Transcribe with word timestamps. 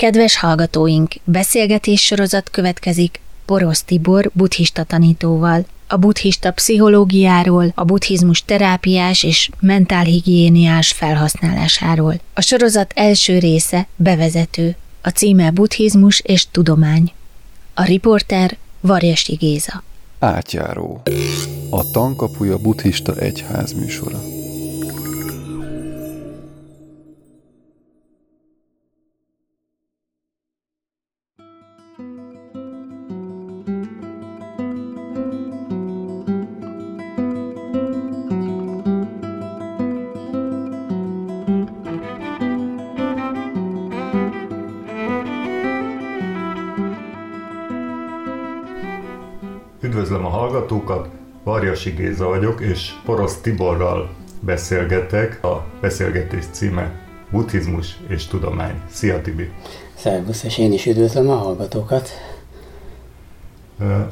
Kedves 0.00 0.36
hallgatóink, 0.36 1.14
beszélgetés 1.24 2.02
sorozat 2.04 2.50
következik 2.50 3.20
Porosz 3.44 3.82
Tibor 3.82 4.30
buddhista 4.34 4.84
tanítóval, 4.84 5.66
a 5.86 5.96
buddhista 5.96 6.52
pszichológiáról, 6.52 7.72
a 7.74 7.84
buddhizmus 7.84 8.44
terápiás 8.44 9.22
és 9.22 9.50
mentálhigiéniás 9.60 10.92
felhasználásáról. 10.92 12.14
A 12.34 12.40
sorozat 12.40 12.92
első 12.94 13.38
része 13.38 13.86
bevezető, 13.96 14.76
a 15.02 15.08
címe 15.08 15.50
Buddhizmus 15.50 16.20
és 16.20 16.46
tudomány. 16.50 17.12
A 17.74 17.84
riporter 17.84 18.56
Varjasi 18.80 19.34
Géza. 19.34 19.82
Átjáró. 20.18 21.02
A 21.70 21.90
Tankapuja 21.90 22.58
Buddhista 22.58 23.16
Egyház 23.16 23.72
műsora. 23.72 24.39
Üdvözlöm 50.10 50.32
a 50.32 50.38
hallgatókat, 50.38 51.08
Varjasi 51.44 51.90
Géza 51.90 52.26
vagyok, 52.26 52.60
és 52.60 52.92
Porosz 53.04 53.40
Tiborral 53.40 54.10
beszélgetek. 54.40 55.44
A 55.44 55.64
beszélgetés 55.80 56.44
címe 56.50 56.92
Buddhizmus 57.30 57.96
és 58.08 58.26
tudomány. 58.26 58.80
Szia 58.92 59.20
Tibi! 59.20 59.50
Szervusz, 59.94 60.42
és 60.42 60.58
én 60.58 60.72
is 60.72 60.86
üdvözlöm 60.86 61.30
a 61.30 61.34
hallgatókat. 61.34 62.08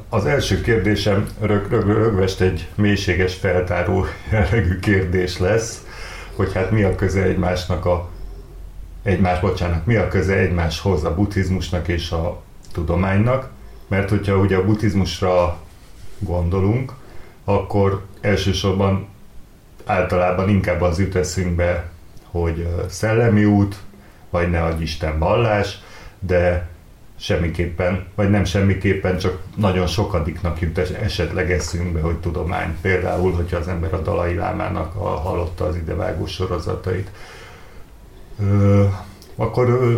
Az 0.08 0.26
első 0.26 0.60
kérdésem 0.60 1.26
rög, 1.40 1.70
rög, 1.70 1.86
rögvest 1.86 2.40
egy 2.40 2.68
mélységes 2.74 3.34
feltáró 3.34 4.04
jellegű 4.30 4.78
kérdés 4.78 5.38
lesz, 5.38 5.86
hogy 6.36 6.52
hát 6.52 6.70
mi 6.70 6.82
a 6.82 6.94
köze 6.94 7.22
egymásnak 7.22 7.84
a 7.84 8.08
egymás, 9.02 9.40
bocsánat, 9.40 9.86
mi 9.86 9.94
a 9.94 10.08
köze 10.08 10.34
egymáshoz 10.34 11.04
a 11.04 11.14
buddhizmusnak 11.14 11.88
és 11.88 12.10
a 12.10 12.42
tudománynak, 12.72 13.50
mert 13.88 14.08
hogyha 14.08 14.36
ugye 14.36 14.56
a 14.56 14.64
buddhizmusra 14.64 15.58
gondolunk, 16.18 16.92
akkor 17.44 18.04
elsősorban 18.20 19.06
általában 19.84 20.48
inkább 20.48 20.80
az 20.80 20.98
jut 20.98 21.14
eszünkbe, 21.14 21.90
hogy 22.30 22.68
szellemi 22.88 23.44
út, 23.44 23.76
vagy 24.30 24.50
ne 24.50 24.64
adj 24.64 24.82
Isten 24.82 25.18
vallás, 25.18 25.78
de 26.18 26.68
semmiképpen, 27.16 28.06
vagy 28.14 28.30
nem 28.30 28.44
semmiképpen, 28.44 29.18
csak 29.18 29.38
nagyon 29.56 29.86
sokadiknak 29.86 30.60
jut 30.60 30.78
esetleg 30.78 31.52
eszünkbe, 31.52 32.00
hogy 32.00 32.16
tudomány. 32.16 32.76
Például, 32.80 33.32
hogyha 33.32 33.56
az 33.56 33.68
ember 33.68 33.94
a 33.94 34.00
Dalai 34.00 34.34
Lámának 34.34 34.94
a, 34.94 35.08
hallotta 35.08 35.64
az 35.64 35.76
idevágó 35.76 36.26
sorozatait. 36.26 37.10
Ö, 38.40 38.84
akkor 39.36 39.68
ö, 39.68 39.96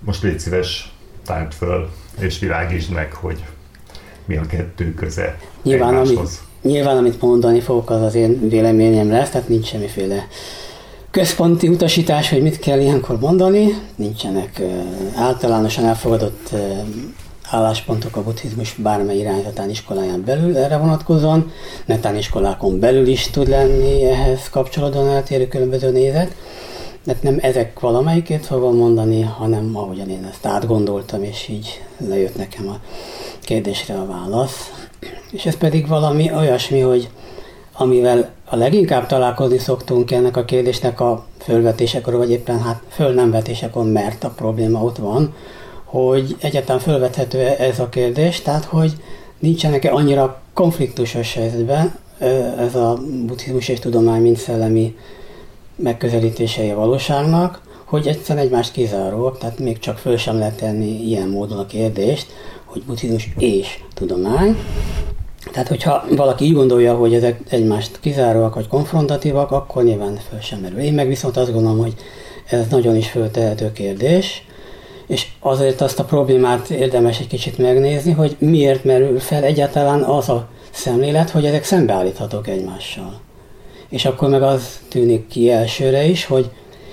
most 0.00 0.22
légy 0.22 0.38
szíves, 0.38 0.92
tárt 1.24 1.54
föl, 1.54 1.90
és 2.18 2.38
világítsd 2.38 2.92
meg, 2.92 3.12
hogy 3.12 3.44
mi 4.28 4.36
a 4.36 4.46
kettő 4.46 4.94
köze 4.94 5.38
nyilván, 5.62 5.96
amit, 5.96 6.28
nyilván, 6.62 6.96
amit 6.96 7.20
mondani 7.20 7.60
fogok, 7.60 7.90
az 7.90 8.02
az 8.02 8.14
én 8.14 8.48
véleményem 8.48 9.10
lesz, 9.10 9.30
tehát 9.30 9.48
nincs 9.48 9.66
semmiféle 9.66 10.26
központi 11.10 11.68
utasítás, 11.68 12.30
hogy 12.30 12.42
mit 12.42 12.58
kell 12.58 12.80
ilyenkor 12.80 13.18
mondani, 13.18 13.68
nincsenek 13.96 14.62
általánosan 15.14 15.84
elfogadott 15.84 16.54
álláspontok 17.50 18.16
a 18.16 18.22
buddhizmus 18.22 18.74
bármely 18.74 19.18
irányzatán 19.18 19.70
iskoláján 19.70 20.24
belül 20.24 20.56
erre 20.56 20.76
vonatkozóan, 20.76 21.52
netán 21.84 22.16
iskolákon 22.16 22.78
belül 22.78 23.06
is 23.06 23.30
tud 23.30 23.48
lenni 23.48 24.04
ehhez 24.04 24.50
kapcsolódóan 24.50 25.08
eltérő 25.08 25.48
különböző 25.48 25.90
nézet, 25.90 26.34
de 27.04 27.16
nem 27.20 27.38
ezek 27.40 27.80
valamelyikét 27.80 28.46
fogom 28.46 28.76
mondani, 28.76 29.20
hanem 29.20 29.76
ahogyan 29.76 30.08
én 30.08 30.28
ezt 30.30 30.46
átgondoltam, 30.46 31.22
és 31.22 31.48
így 31.48 31.82
lejött 32.08 32.36
nekem 32.36 32.68
a 32.68 32.80
kérdésre 33.48 33.94
a 33.94 34.06
válasz. 34.06 34.72
És 35.30 35.46
ez 35.46 35.56
pedig 35.56 35.86
valami 35.86 36.32
olyasmi, 36.34 36.80
hogy 36.80 37.08
amivel 37.72 38.30
a 38.44 38.56
leginkább 38.56 39.06
találkozni 39.06 39.58
szoktunk 39.58 40.10
ennek 40.10 40.36
a 40.36 40.44
kérdésnek 40.44 41.00
a 41.00 41.26
fölvetésekor, 41.38 42.16
vagy 42.16 42.30
éppen 42.30 42.62
hát 42.62 42.82
föl 42.88 43.14
nem 43.14 43.30
vetésekor, 43.30 43.84
mert 43.84 44.24
a 44.24 44.30
probléma 44.30 44.82
ott 44.82 44.96
van, 44.96 45.34
hogy 45.84 46.36
egyáltalán 46.40 46.80
fölvethető 46.80 47.38
ez 47.38 47.78
a 47.78 47.88
kérdés, 47.88 48.42
tehát 48.42 48.64
hogy 48.64 48.92
nincsenek-e 49.38 49.92
annyira 49.92 50.40
konfliktusos 50.54 51.34
helyzetben 51.34 51.98
ez 52.58 52.74
a 52.74 52.98
buddhizmus 53.26 53.68
és 53.68 53.78
tudomány, 53.78 54.22
mint 54.22 54.36
szellemi 54.38 54.96
megközelítései 55.76 56.70
a 56.70 56.76
valóságnak, 56.76 57.60
hogy 57.84 58.06
egyszerűen 58.06 58.44
egymást 58.44 58.72
kizáróak, 58.72 59.38
tehát 59.38 59.58
még 59.58 59.78
csak 59.78 59.98
föl 59.98 60.16
sem 60.16 60.38
lehet 60.38 60.56
tenni 60.56 61.06
ilyen 61.06 61.28
módon 61.28 61.58
a 61.58 61.66
kérdést, 61.66 62.26
hogy 62.78 62.86
buddhizmus 62.86 63.28
és 63.38 63.78
tudomány. 63.94 64.56
Tehát, 65.52 65.68
hogyha 65.68 66.04
valaki 66.16 66.44
így 66.44 66.52
gondolja, 66.52 66.94
hogy 66.94 67.14
ezek 67.14 67.40
egymást 67.48 68.00
kizáróak 68.00 68.54
vagy 68.54 68.68
konfrontatívak, 68.68 69.50
akkor 69.50 69.84
nyilván 69.84 70.18
föl 70.28 70.40
sem 70.40 70.58
merül. 70.58 70.78
Én 70.78 70.94
meg 70.94 71.08
viszont 71.08 71.36
azt 71.36 71.52
gondolom, 71.52 71.78
hogy 71.78 71.94
ez 72.50 72.66
nagyon 72.70 72.96
is 72.96 73.10
föltehető 73.10 73.72
kérdés, 73.72 74.46
és 75.06 75.26
azért 75.40 75.80
azt 75.80 75.98
a 75.98 76.04
problémát 76.04 76.70
érdemes 76.70 77.20
egy 77.20 77.26
kicsit 77.26 77.58
megnézni, 77.58 78.12
hogy 78.12 78.36
miért 78.38 78.84
merül 78.84 79.20
fel 79.20 79.42
egyáltalán 79.42 80.02
az 80.02 80.28
a 80.28 80.48
szemlélet, 80.70 81.30
hogy 81.30 81.44
ezek 81.44 81.64
szembeállíthatók 81.64 82.48
egymással. 82.48 83.20
És 83.88 84.04
akkor 84.04 84.28
meg 84.28 84.42
az 84.42 84.80
tűnik 84.88 85.26
ki 85.26 85.50
elsőre 85.50 86.04
is, 86.04 86.24
hogy 86.24 86.50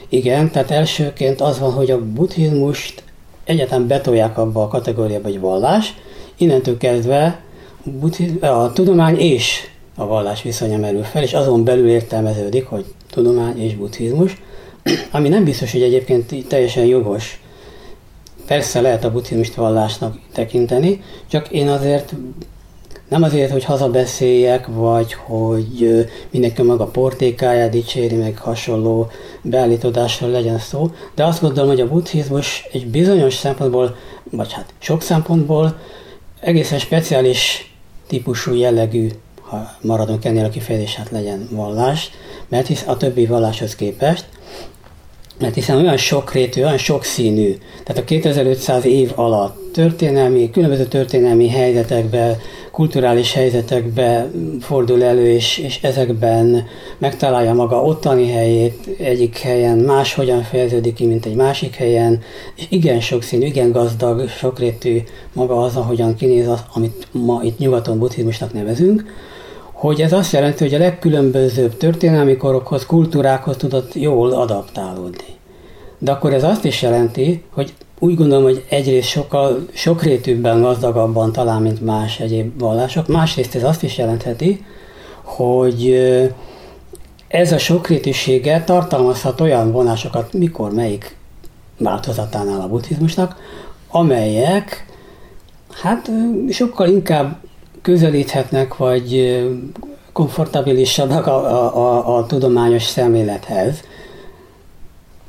igen, 0.09 0.51
tehát 0.51 0.71
elsőként 0.71 1.41
az 1.41 1.59
van, 1.59 1.71
hogy 1.71 1.91
a 1.91 2.05
buddhizmust 2.05 3.03
egyáltalán 3.45 3.87
betolják 3.87 4.37
abba 4.37 4.63
a 4.63 4.67
kategóriába, 4.67 5.27
hogy 5.27 5.39
vallás, 5.39 5.93
innentől 6.37 6.77
kezdve 6.77 7.41
a 8.41 8.73
tudomány 8.73 9.17
és 9.17 9.67
a 9.95 10.05
vallás 10.05 10.41
viszonya 10.41 10.77
merül 10.77 11.03
fel, 11.03 11.23
és 11.23 11.33
azon 11.33 11.63
belül 11.63 11.89
értelmeződik, 11.89 12.65
hogy 12.65 12.85
tudomány 13.09 13.61
és 13.61 13.75
buddhizmus, 13.75 14.41
ami 15.11 15.29
nem 15.29 15.43
biztos, 15.43 15.71
hogy 15.71 15.81
egyébként 15.81 16.47
teljesen 16.47 16.85
jogos. 16.85 17.39
Persze 18.45 18.81
lehet 18.81 19.03
a 19.03 19.11
buddhizmust 19.11 19.55
vallásnak 19.55 20.19
tekinteni, 20.33 21.03
csak 21.27 21.49
én 21.49 21.67
azért 21.67 22.13
nem 23.09 23.23
azért, 23.23 23.51
hogy 23.51 23.63
hazabeszéljek, 23.63 24.67
vagy 24.67 25.13
hogy 25.13 26.07
mindenki 26.31 26.61
maga 26.61 26.85
portékáját 26.85 27.69
dicséri, 27.69 28.15
meg 28.15 28.37
hasonló 28.37 29.07
beállítódásról 29.41 30.29
legyen 30.29 30.59
szó, 30.59 30.91
de 31.15 31.25
azt 31.25 31.41
gondolom, 31.41 31.69
hogy 31.69 31.81
a 31.81 31.87
buddhizmus 31.87 32.67
egy 32.71 32.87
bizonyos 32.87 33.33
szempontból, 33.33 33.95
vagy 34.31 34.53
hát 34.53 34.73
sok 34.77 35.01
szempontból 35.01 35.77
egészen 36.39 36.79
speciális 36.79 37.73
típusú 38.07 38.53
jellegű, 38.53 39.09
ha 39.41 39.71
maradunk 39.81 40.25
ennél 40.25 40.45
a 40.45 40.49
kifejezés, 40.49 40.95
hát 40.95 41.09
legyen 41.09 41.47
vallás, 41.51 42.11
mert 42.47 42.67
hisz 42.67 42.83
a 42.87 42.97
többi 42.97 43.25
valláshoz 43.25 43.75
képest, 43.75 44.25
mert 45.39 45.53
hiszen 45.55 45.77
olyan 45.77 45.97
sokrétű, 45.97 46.63
olyan 46.63 46.77
sokszínű, 46.77 47.57
tehát 47.83 48.01
a 48.01 48.05
2500 48.05 48.85
év 48.85 49.11
alatt 49.15 49.65
történelmi, 49.73 50.49
különböző 50.49 50.85
történelmi 50.85 51.49
helyzetekben, 51.49 52.37
kulturális 52.71 53.33
helyzetekbe 53.33 54.31
fordul 54.59 55.03
elő, 55.03 55.27
és, 55.27 55.57
és 55.57 55.79
ezekben 55.81 56.67
megtalálja 56.97 57.53
maga 57.53 57.81
ottani 57.81 58.31
helyét, 58.31 58.89
egyik 58.97 59.37
helyen 59.37 59.77
máshogyan 59.77 60.41
fejeződik 60.43 60.93
ki, 60.93 61.05
mint 61.05 61.25
egy 61.25 61.35
másik 61.35 61.75
helyen, 61.75 62.21
és 62.55 62.65
igen 62.69 62.99
sokszínű, 62.99 63.45
igen 63.45 63.71
gazdag, 63.71 64.29
sokrétű 64.29 65.01
maga 65.33 65.61
az, 65.61 65.75
ahogyan 65.75 66.15
kinéz 66.15 66.47
az, 66.47 66.63
amit 66.73 67.07
ma 67.11 67.41
itt 67.43 67.57
nyugaton 67.57 67.99
buddhizmusnak 67.99 68.53
nevezünk, 68.53 69.03
hogy 69.75 70.01
ez 70.01 70.13
azt 70.13 70.31
jelenti, 70.31 70.63
hogy 70.63 70.73
a 70.73 70.77
legkülönbözőbb 70.77 71.77
történelmi 71.77 72.37
korokhoz, 72.37 72.85
kultúrákhoz 72.85 73.57
tudott 73.57 73.93
jól 73.93 74.31
adaptálódni. 74.31 75.33
De 75.97 76.11
akkor 76.11 76.33
ez 76.33 76.43
azt 76.43 76.65
is 76.65 76.81
jelenti, 76.81 77.43
hogy 77.53 77.73
úgy 77.99 78.15
gondolom, 78.15 78.43
hogy 78.43 78.65
egyrészt 78.69 79.07
sokkal 79.07 79.65
sokrétűbben, 79.73 80.61
gazdagabban 80.61 81.31
talán, 81.31 81.61
mint 81.61 81.81
más 81.81 82.19
egyéb 82.19 82.59
vallások. 82.59 83.07
Másrészt 83.07 83.55
ez 83.55 83.63
azt 83.63 83.83
is 83.83 83.97
jelentheti, 83.97 84.65
hogy 85.23 85.95
ez 87.27 87.51
a 87.51 87.57
sokrétűsége 87.57 88.63
tartalmazhat 88.63 89.41
olyan 89.41 89.71
vonásokat, 89.71 90.33
mikor 90.33 90.73
melyik 90.73 91.15
változatánál 91.77 92.61
a 92.61 92.67
buddhizmusnak, 92.67 93.35
amelyek 93.89 94.85
hát 95.81 96.11
sokkal 96.49 96.87
inkább 96.87 97.37
közelíthetnek, 97.85 98.77
vagy 98.77 99.39
komfortabilisabbak 100.11 101.27
a, 101.27 101.35
a, 101.35 101.75
a, 101.77 102.17
a 102.17 102.25
tudományos 102.25 102.83
szemlélethez, 102.83 103.83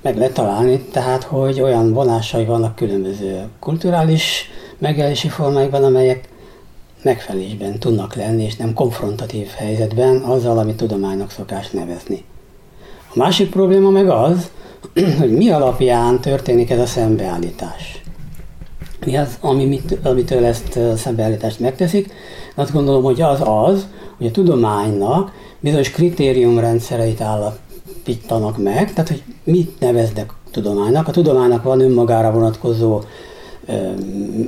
meg 0.02 0.16
lehet 0.16 0.32
találni, 0.32 0.80
tehát 0.80 1.22
hogy 1.22 1.60
olyan 1.60 1.92
vonásai 1.92 2.44
vannak 2.44 2.74
különböző 2.74 3.48
kulturális 3.58 4.50
megjelenési 4.78 5.28
formáikban, 5.28 5.84
amelyek 5.84 6.28
megfelelésben 7.02 7.78
tudnak 7.78 8.14
lenni, 8.14 8.44
és 8.44 8.56
nem 8.56 8.74
konfrontatív 8.74 9.46
helyzetben 9.46 10.16
azzal, 10.16 10.58
amit 10.58 10.76
tudománynak 10.76 11.30
szokás 11.30 11.70
nevezni. 11.70 12.24
A 13.14 13.18
másik 13.18 13.50
probléma 13.50 13.90
meg 13.90 14.08
az, 14.08 14.50
hogy 15.20 15.32
mi 15.32 15.50
alapján 15.50 16.20
történik 16.20 16.70
ez 16.70 16.78
a 16.78 16.86
szembeállítás. 16.86 18.02
Mi 19.04 19.16
az, 19.16 19.36
ami 19.40 19.64
mit, 19.64 19.98
amitől 20.02 20.44
ezt 20.44 20.76
a 20.76 20.96
szembeállítást 20.96 21.60
megteszik? 21.60 22.12
Azt 22.58 22.72
gondolom, 22.72 23.02
hogy 23.02 23.20
az 23.20 23.40
az, 23.44 23.86
hogy 24.16 24.26
a 24.26 24.30
tudománynak 24.30 25.32
bizonyos 25.60 25.90
kritériumrendszereit 25.90 27.20
állapítanak 27.20 28.62
meg, 28.62 28.92
tehát 28.92 29.08
hogy 29.08 29.22
mit 29.44 29.80
neveznek 29.80 30.32
tudománynak. 30.50 31.08
A 31.08 31.10
tudománynak 31.10 31.62
van 31.62 31.80
önmagára 31.80 32.32
vonatkozó 32.32 33.00
ö, 33.66 33.72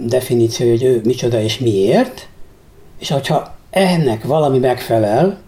definíció, 0.06 0.68
hogy 0.68 0.82
ő 0.82 1.00
micsoda 1.04 1.40
és 1.40 1.58
miért, 1.58 2.28
és 2.98 3.10
hogyha 3.10 3.54
ennek 3.70 4.24
valami 4.24 4.58
megfelel, 4.58 5.38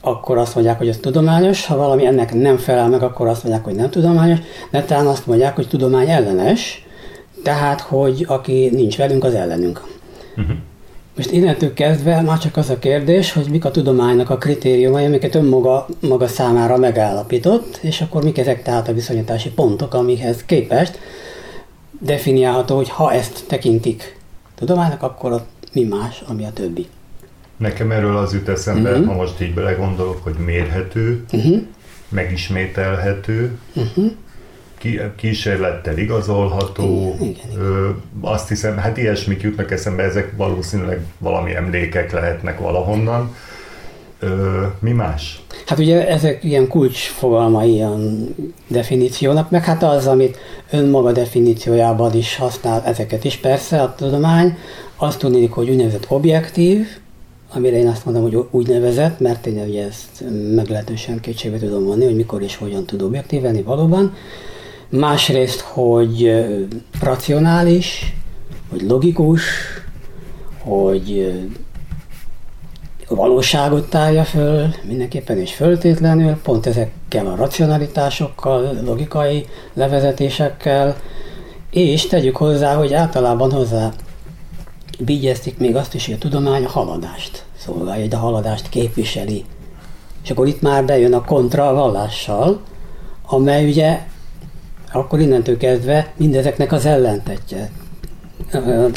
akkor 0.00 0.38
azt 0.38 0.54
mondják, 0.54 0.78
hogy 0.78 0.88
ez 0.88 0.98
tudományos, 0.98 1.66
ha 1.66 1.76
valami 1.76 2.06
ennek 2.06 2.34
nem 2.34 2.56
felel 2.56 2.88
meg, 2.88 3.02
akkor 3.02 3.26
azt 3.28 3.42
mondják, 3.42 3.64
hogy 3.64 3.74
nem 3.74 3.90
tudományos, 3.90 4.38
netán 4.70 5.06
azt 5.06 5.26
mondják, 5.26 5.54
hogy 5.54 5.68
tudomány 5.68 6.08
ellenes, 6.08 6.86
tehát, 7.42 7.80
hogy 7.80 8.24
aki 8.28 8.70
nincs 8.72 8.96
velünk, 8.96 9.24
az 9.24 9.34
ellenünk. 9.34 9.84
Uh-huh. 10.36 10.56
Most 11.16 11.30
innentől 11.30 11.72
kezdve 11.72 12.20
már 12.20 12.38
csak 12.38 12.56
az 12.56 12.70
a 12.70 12.78
kérdés, 12.78 13.32
hogy 13.32 13.46
mik 13.50 13.64
a 13.64 13.70
tudománynak 13.70 14.30
a 14.30 14.36
kritériumai, 14.36 15.04
amiket 15.04 15.34
önmaga 15.34 15.86
maga 16.00 16.26
számára 16.26 16.76
megállapított, 16.76 17.78
és 17.82 18.00
akkor 18.00 18.22
mik 18.22 18.38
ezek 18.38 18.62
tehát 18.62 18.88
a 18.88 18.92
viszonyítási 18.92 19.50
pontok, 19.50 19.94
amikhez 19.94 20.44
képest 20.44 20.98
definiálható, 22.00 22.76
hogy 22.76 22.88
ha 22.88 23.12
ezt 23.12 23.44
tekintik 23.46 24.18
tudománynak, 24.54 25.02
akkor 25.02 25.42
mi 25.72 25.84
más, 25.84 26.22
ami 26.26 26.44
a 26.44 26.52
többi. 26.52 26.86
Nekem 27.56 27.90
erről 27.90 28.16
az 28.16 28.32
jut 28.32 28.48
eszembe, 28.48 28.90
uh-huh. 28.90 29.06
ha 29.06 29.14
most 29.14 29.40
így 29.40 29.54
belegondolok, 29.54 30.22
hogy 30.22 30.34
mérhető, 30.44 31.24
uh-huh. 31.32 31.62
megismételhető, 32.08 33.58
uh-huh. 33.74 34.12
Kísérlettel 35.16 35.98
igazolható, 35.98 37.14
igen, 37.20 37.28
igen, 37.28 37.60
ö, 37.60 37.90
azt 38.20 38.48
hiszem, 38.48 38.76
hát 38.76 38.96
ilyesmik 38.96 39.42
jutnak 39.42 39.70
eszembe, 39.70 40.02
ezek 40.02 40.32
valószínűleg 40.36 41.00
valami 41.18 41.54
emlékek 41.54 42.12
lehetnek 42.12 42.58
valahonnan. 42.58 43.34
Ö, 44.18 44.62
mi 44.78 44.90
más? 44.90 45.42
Hát 45.66 45.78
ugye 45.78 46.08
ezek 46.08 46.44
ilyen 46.44 46.68
kulcsfogalmai 46.68 47.72
ilyen 47.72 48.34
definíciónak, 48.68 49.50
meg 49.50 49.64
hát 49.64 49.82
az, 49.82 50.06
amit 50.06 50.38
önmaga 50.70 51.12
definíciójában 51.12 52.14
is 52.14 52.36
használ 52.36 52.82
ezeket 52.84 53.24
is 53.24 53.36
persze 53.36 53.82
a 53.82 53.94
tudomány, 53.94 54.56
azt 54.96 55.18
tudni, 55.18 55.46
hogy 55.46 55.70
úgynevezett 55.70 56.06
objektív, 56.08 56.86
amire 57.52 57.76
én 57.76 57.88
azt 57.88 58.04
mondom, 58.04 58.22
hogy 58.22 58.46
úgy 58.50 58.68
nevezett, 58.68 59.20
mert 59.20 59.46
én 59.46 59.64
ugye 59.68 59.84
ezt 59.84 60.24
meglehetősen 60.54 61.20
kétségbe 61.20 61.58
tudom 61.58 61.84
vonni, 61.84 62.04
hogy 62.04 62.16
mikor 62.16 62.42
és 62.42 62.56
hogyan 62.56 62.84
tud 62.84 63.02
objektív 63.02 63.42
lenni 63.42 63.62
valóban. 63.62 64.14
Másrészt, 64.88 65.60
hogy 65.60 66.44
racionális, 67.00 68.14
hogy 68.70 68.82
logikus, 68.82 69.42
hogy 70.58 71.32
valóságot 73.08 73.90
tárja 73.90 74.24
föl 74.24 74.68
mindenképpen 74.82 75.38
és 75.38 75.54
föltétlenül, 75.54 76.36
pont 76.42 76.66
ezekkel 76.66 77.26
a 77.26 77.36
racionalitásokkal, 77.36 78.78
logikai 78.84 79.46
levezetésekkel, 79.74 80.96
és 81.70 82.06
tegyük 82.06 82.36
hozzá, 82.36 82.74
hogy 82.74 82.94
általában 82.94 83.52
hozzá 83.52 83.92
vigyeztik 84.98 85.58
még 85.58 85.76
azt 85.76 85.94
is, 85.94 86.04
hogy 86.04 86.14
a 86.14 86.18
tudomány 86.18 86.64
a 86.64 86.68
haladást 86.68 87.44
szolgálja, 87.58 88.02
hogy 88.02 88.14
a 88.14 88.18
haladást 88.18 88.68
képviseli. 88.68 89.44
És 90.22 90.30
akkor 90.30 90.46
itt 90.46 90.60
már 90.60 90.84
bejön 90.84 91.14
a 91.14 91.24
kontra 91.24 91.74
vallással, 91.74 92.60
amely 93.26 93.68
ugye 93.68 94.00
akkor 94.92 95.20
innentől 95.20 95.56
kezdve 95.56 96.12
mindezeknek 96.16 96.72
az 96.72 96.86
ellentetje. 96.86 97.70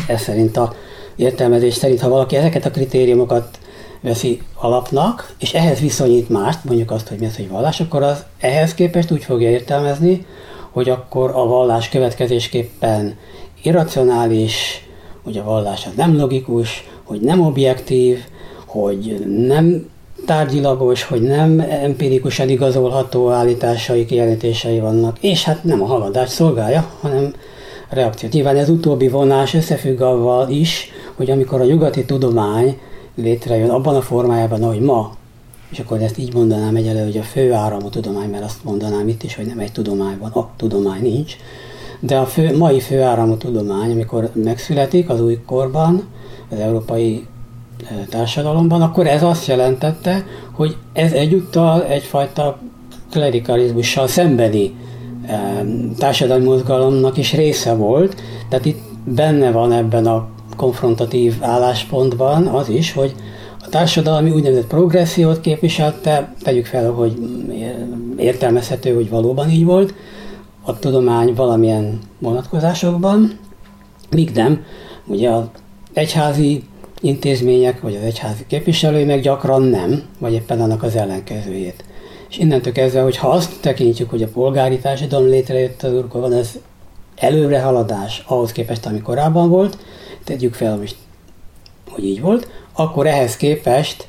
Ez 0.07 0.21
szerint 0.21 0.57
a 0.57 0.73
értelmezés 1.15 1.73
szerint, 1.73 1.99
ha 1.99 2.09
valaki 2.09 2.35
ezeket 2.35 2.65
a 2.65 2.71
kritériumokat 2.71 3.59
veszi 4.01 4.41
alapnak, 4.55 5.33
és 5.39 5.53
ehhez 5.53 5.79
viszonyít 5.79 6.29
mást, 6.29 6.63
mondjuk 6.63 6.91
azt, 6.91 7.07
hogy 7.07 7.19
mi 7.19 7.25
az, 7.25 7.35
hogy 7.35 7.49
vallás, 7.49 7.79
akkor 7.79 8.03
az 8.03 8.25
ehhez 8.39 8.73
képest 8.73 9.11
úgy 9.11 9.23
fogja 9.23 9.49
értelmezni, 9.49 10.25
hogy 10.71 10.89
akkor 10.89 11.29
a 11.29 11.45
vallás 11.45 11.89
következésképpen 11.89 13.17
irracionális, 13.63 14.87
hogy 15.23 15.37
a 15.37 15.43
vallás 15.43 15.85
az 15.85 15.91
nem 15.95 16.17
logikus, 16.17 16.87
hogy 17.03 17.21
nem 17.21 17.41
objektív, 17.41 18.19
hogy 18.65 19.25
nem 19.47 19.89
tárgyilagos, 20.25 21.03
hogy 21.03 21.21
nem 21.21 21.59
empirikusan 21.59 22.49
igazolható 22.49 23.29
állításai, 23.29 24.05
kijelentései 24.05 24.79
vannak, 24.79 25.17
és 25.19 25.43
hát 25.43 25.63
nem 25.63 25.81
a 25.81 25.85
haladás 25.85 26.29
szolgálja, 26.29 26.89
hanem 27.01 27.33
reakció. 27.89 28.29
Nyilván 28.31 28.57
ez 28.57 28.69
utóbbi 28.69 29.07
vonás 29.07 29.53
összefügg 29.53 30.01
avval 30.01 30.49
is, 30.49 30.89
hogy 31.15 31.31
amikor 31.31 31.61
a 31.61 31.65
nyugati 31.65 32.05
tudomány 32.05 32.77
létrejön 33.15 33.69
abban 33.69 33.95
a 33.95 34.01
formájában, 34.01 34.63
ahogy 34.63 34.79
ma, 34.79 35.11
és 35.71 35.79
akkor 35.79 36.01
ezt 36.01 36.17
így 36.17 36.33
mondanám 36.33 36.75
egyelőre, 36.75 37.03
hogy 37.03 37.17
a 37.17 37.23
fő 37.23 37.53
áramú 37.53 37.89
tudomány, 37.89 38.29
mert 38.29 38.43
azt 38.43 38.63
mondanám 38.63 39.07
itt 39.07 39.23
is, 39.23 39.35
hogy 39.35 39.45
nem 39.45 39.59
egy 39.59 39.71
tudományban, 39.71 40.31
a 40.31 40.49
tudomány 40.57 41.01
nincs, 41.01 41.35
de 41.99 42.17
a 42.17 42.25
fő, 42.25 42.57
mai 42.57 42.79
főáramú 42.79 43.37
tudomány, 43.37 43.91
amikor 43.91 44.29
megszületik 44.33 45.09
az 45.09 45.21
új 45.21 45.39
korban, 45.45 46.03
az 46.49 46.59
európai 46.59 47.25
társadalomban, 48.09 48.81
akkor 48.81 49.07
ez 49.07 49.23
azt 49.23 49.47
jelentette, 49.47 50.25
hogy 50.51 50.75
ez 50.93 51.11
egyúttal 51.11 51.83
egyfajta 51.83 52.57
klerikalizmussal 53.11 54.07
szembeni 54.07 54.73
társadalmi 55.97 56.45
mozgalomnak 56.45 57.17
is 57.17 57.33
része 57.33 57.73
volt, 57.73 58.15
tehát 58.49 58.65
itt 58.65 58.81
benne 59.03 59.51
van 59.51 59.71
ebben 59.71 60.05
a 60.05 60.27
konfrontatív 60.55 61.35
álláspontban 61.41 62.47
az 62.47 62.69
is, 62.69 62.93
hogy 62.93 63.15
a 63.61 63.69
társadalmi 63.69 64.29
úgynevezett 64.29 64.67
progressziót 64.67 65.41
képviselte, 65.41 66.33
tegyük 66.41 66.65
fel, 66.65 66.91
hogy 66.91 67.17
értelmezhető, 68.17 68.93
hogy 68.93 69.09
valóban 69.09 69.49
így 69.49 69.65
volt, 69.65 69.93
a 70.65 70.79
tudomány 70.79 71.33
valamilyen 71.33 71.99
vonatkozásokban, 72.19 73.39
míg 74.09 74.31
nem, 74.33 74.63
ugye 75.05 75.29
az 75.29 75.43
egyházi 75.93 76.63
intézmények, 77.01 77.81
vagy 77.81 77.95
az 77.95 78.01
egyházi 78.01 78.45
képviselői 78.47 79.03
meg 79.03 79.21
gyakran 79.21 79.61
nem, 79.61 80.03
vagy 80.17 80.33
éppen 80.33 80.61
annak 80.61 80.83
az 80.83 80.95
ellenkezőjét. 80.95 81.83
És 82.29 82.37
innentől 82.37 82.73
kezdve, 82.73 83.01
hogy 83.01 83.17
ha 83.17 83.29
azt 83.29 83.61
tekintjük, 83.61 84.09
hogy 84.09 84.23
a 84.23 84.27
polgári 84.27 84.77
társadalom 84.77 85.27
létrejött 85.27 85.83
az 85.83 85.91
van 86.11 86.33
ez 86.33 86.51
előrehaladás 87.15 88.23
ahhoz 88.27 88.51
képest, 88.51 88.85
ami 88.85 89.01
korábban 89.01 89.49
volt, 89.49 89.77
tegyük 90.23 90.53
fel, 90.53 90.77
hogy 90.77 92.03
így 92.03 92.21
volt, 92.21 92.47
akkor 92.73 93.07
ehhez 93.07 93.37
képest 93.37 94.07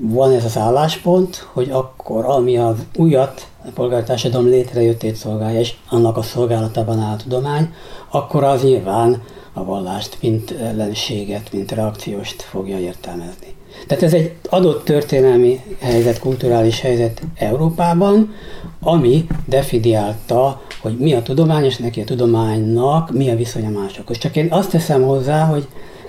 van 0.00 0.32
ez 0.32 0.44
az 0.44 0.58
álláspont, 0.58 1.46
hogy 1.52 1.70
akkor 1.70 2.24
ami 2.24 2.58
az 2.58 2.76
újat, 2.96 3.46
a 3.64 3.68
polgártársadalom 3.74 4.46
létrejöttét 4.46 5.16
szolgálja, 5.16 5.58
és 5.58 5.74
annak 5.88 6.16
a 6.16 6.22
szolgálatában 6.22 6.98
áll 7.00 7.12
a 7.12 7.16
tudomány, 7.16 7.72
akkor 8.10 8.44
az 8.44 8.62
nyilván 8.62 9.22
a 9.52 9.64
vallást, 9.64 10.18
mint 10.20 10.50
ellenséget, 10.50 11.52
mint 11.52 11.72
reakcióst 11.72 12.42
fogja 12.42 12.78
értelmezni. 12.78 13.56
Tehát 13.86 14.02
ez 14.02 14.14
egy 14.14 14.32
adott 14.48 14.84
történelmi 14.84 15.60
helyzet, 15.78 16.18
kulturális 16.18 16.80
helyzet 16.80 17.22
Európában, 17.34 18.34
ami 18.80 19.26
definiálta, 19.46 20.62
hogy 20.80 20.96
mi 20.98 21.14
a 21.14 21.22
tudomány, 21.22 21.64
és 21.64 21.76
neki 21.76 22.00
a 22.00 22.04
tudománynak 22.04 23.12
mi 23.12 23.30
a 23.30 23.36
viszonya 23.36 23.70
másokhoz. 23.70 24.18
Csak 24.18 24.36
én 24.36 24.46
azt 24.50 24.70
teszem 24.70 25.02
hozzá, 25.02 25.44
hogy 25.44 25.66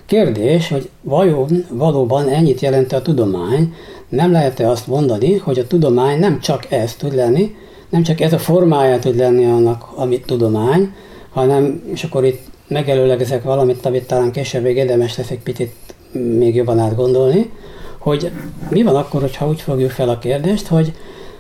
Kérdés, 0.10 0.68
hogy 0.70 0.90
vajon 1.02 1.66
valóban 1.70 2.30
ennyit 2.30 2.60
jelent 2.60 2.94
a 2.94 3.02
tudomány, 3.02 3.74
nem 4.10 4.32
lehet-e 4.32 4.70
azt 4.70 4.88
mondani, 4.88 5.38
hogy 5.38 5.60
a 5.60 5.68
tudomány 5.68 6.20
nem 6.20 6.40
csak 6.40 6.72
ez 6.72 6.96
tud 6.96 7.16
lenni, 7.16 7.56
nem 7.90 8.04
csak 8.04 8.22
ez 8.22 8.34
a 8.34 8.38
formája 8.38 9.00
tud 9.00 9.16
lenni 9.16 9.46
annak, 9.46 9.92
amit 9.96 10.26
tudomány, 10.26 10.94
hanem, 11.30 11.84
és 11.94 12.04
akkor 12.04 12.26
itt 12.26 12.42
megelőlegezek 12.70 13.44
valamit, 13.44 13.86
amit 13.86 14.08
talán 14.08 14.32
később 14.32 14.64
még 14.64 14.76
érdemes 14.76 15.18
lesz 15.18 15.30
egy 15.30 15.40
picit 15.40 15.74
még 16.12 16.56
jobban 16.56 16.80
átgondolni, 16.80 17.52
hogy 17.98 18.32
mi 18.70 18.84
van 18.84 18.96
akkor, 18.96 19.22
hogyha 19.22 19.48
úgy 19.48 19.62
fogjuk 19.62 19.92
fel 19.92 20.10
a 20.10 20.20
kérdést, 20.20 20.68
hogy 20.68 20.94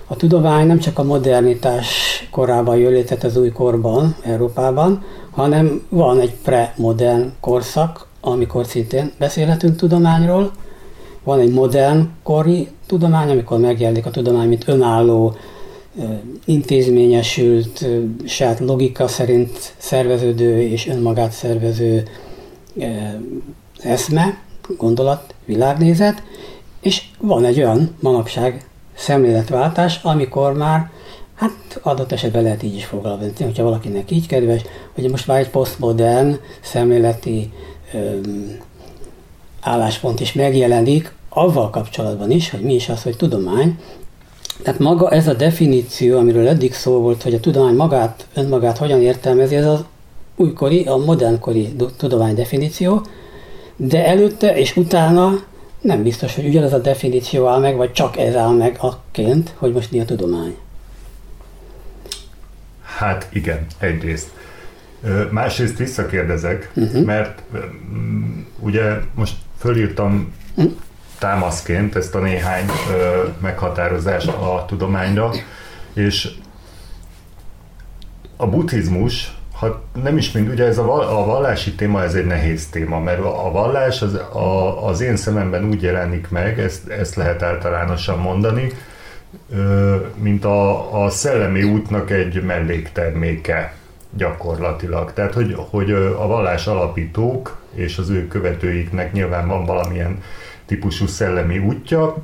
a 0.08 0.16
tudomány 0.16 0.68
nem 0.68 0.80
csak 0.80 1.00
a 1.00 1.04
modernitás 1.04 1.88
korában 2.32 2.78
jön 2.78 2.92
létre 2.92 3.18
az 3.22 3.38
új 3.38 3.52
korban, 3.52 4.16
Európában, 4.24 5.04
hanem 5.32 5.86
van 5.90 6.20
egy 6.20 6.34
premodern 6.44 7.34
korszak, 7.40 8.08
amikor 8.22 8.66
szintén 8.66 9.12
beszélhetünk 9.20 9.76
tudományról. 9.76 10.52
Van 11.24 11.40
egy 11.40 11.54
modern 11.54 12.10
kori 12.24 12.68
tudomány, 12.88 13.30
amikor 13.30 13.60
megjelenik 13.60 14.06
a 14.06 14.12
tudomány, 14.12 14.48
mint 14.48 14.68
önálló 14.68 15.36
intézményesült, 16.46 17.86
saját 18.26 18.60
logika 18.60 19.08
szerint 19.08 19.74
szerveződő 19.78 20.62
és 20.62 20.88
önmagát 20.88 21.32
szervező 21.32 22.08
eszme, 23.80 24.38
gondolat, 24.78 25.34
világnézet, 25.46 26.24
és 26.82 27.04
van 27.20 27.46
egy 27.46 27.60
olyan 27.60 27.96
manapság 28.00 28.68
szemléletváltás, 28.96 30.00
amikor 30.04 30.54
már 30.54 30.90
Hát 31.40 31.80
adott 31.82 32.12
esetben 32.12 32.44
lehet 32.44 32.64
így 32.64 32.76
is 32.76 32.86
fogalmazni, 32.86 33.46
hogyha 33.46 33.64
valakinek 33.64 34.12
így 34.12 34.28
kedves, 34.28 34.62
hogy 34.94 35.10
most 35.10 35.28
már 35.28 35.40
egy 35.40 35.50
posztmodern 35.50 36.40
szemléleti 36.62 37.52
öm, 37.94 38.58
álláspont 39.62 40.20
is 40.20 40.34
megjelenik, 40.34 41.14
avval 41.30 41.70
kapcsolatban 41.70 42.32
is, 42.32 42.50
hogy 42.50 42.62
mi 42.62 42.74
is 42.74 42.90
az, 42.90 43.04
hogy 43.04 43.18
tudomány. 43.18 43.80
Tehát 44.64 44.80
maga 44.80 45.12
ez 45.12 45.28
a 45.28 45.34
definíció, 45.34 46.18
amiről 46.18 46.48
eddig 46.48 46.74
szó 46.74 47.02
volt, 47.02 47.24
hogy 47.24 47.34
a 47.34 47.40
tudomány 47.40 47.76
magát, 47.76 48.28
önmagát 48.34 48.78
hogyan 48.78 49.02
értelmezi, 49.02 49.56
ez 49.56 49.66
az 49.66 49.84
újkori, 50.36 50.84
a 50.84 50.98
modernkori 50.98 51.76
tudomány 51.98 52.36
definíció, 52.36 53.06
de 53.76 54.06
előtte 54.06 54.58
és 54.58 54.76
utána 54.76 55.44
nem 55.82 56.04
biztos, 56.04 56.36
hogy 56.36 56.46
ugyanaz 56.46 56.74
a 56.74 56.80
definíció 56.80 57.48
áll 57.48 57.60
meg, 57.60 57.76
vagy 57.76 57.92
csak 57.92 58.18
ez 58.18 58.36
áll 58.36 58.54
meg 58.54 58.78
akként, 58.80 59.54
hogy 59.58 59.74
most 59.74 59.92
mi 59.92 60.00
a 60.00 60.06
tudomány. 60.06 60.56
Hát 62.84 63.28
igen, 63.34 63.66
egyrészt. 63.80 64.30
Másrészt 65.32 65.78
visszakérdezek, 65.78 66.72
uh-huh. 66.76 67.04
mert 67.04 67.42
ugye 68.60 68.84
most 69.16 69.36
fölírtam 69.58 70.34
uh-huh. 70.56 70.74
Támaszként 71.20 71.96
ezt 71.96 72.16
a 72.16 72.20
néhány 72.20 72.66
ö, 72.92 73.28
meghatározást 73.42 74.28
a 74.28 74.66
tudományra, 74.68 75.32
és 75.94 76.30
a 78.38 78.48
buddhizmus, 78.48 79.38
ha 79.54 79.82
nem 80.04 80.18
is 80.18 80.32
mind, 80.32 80.50
ugye 80.50 80.66
ez 80.66 80.78
a, 80.78 81.20
a 81.20 81.26
vallási 81.26 81.74
téma, 81.74 82.04
ez 82.04 82.14
egy 82.14 82.26
nehéz 82.26 82.70
téma, 82.70 83.00
mert 83.00 83.20
a 83.20 83.52
vallás 83.52 84.02
az, 84.02 84.14
a, 84.14 84.88
az 84.88 85.02
én 85.02 85.16
szememben 85.16 85.68
úgy 85.68 85.82
jelenik 85.82 86.30
meg, 86.30 86.60
ezt, 86.60 86.88
ezt 86.88 87.16
lehet 87.16 87.44
általánosan 87.44 88.20
mondani, 88.20 88.72
mint 90.16 90.46
a, 90.46 91.04
a 91.04 91.10
szellemi 91.10 91.64
útnak 91.64 92.12
egy 92.12 92.44
mellékterméke 92.44 93.74
gyakorlatilag. 94.18 95.14
Tehát, 95.14 95.34
hogy, 95.34 95.56
hogy 95.70 95.92
a 95.92 96.28
vallás 96.28 96.68
alapítók 96.68 97.58
és 97.74 97.98
az 97.98 98.10
ő 98.10 98.28
követőiknek 98.28 99.14
nyilván 99.14 99.48
van 99.48 99.66
valamilyen 99.66 100.24
típusú 100.70 101.08
szellemi 101.08 101.58
útja, 101.58 102.16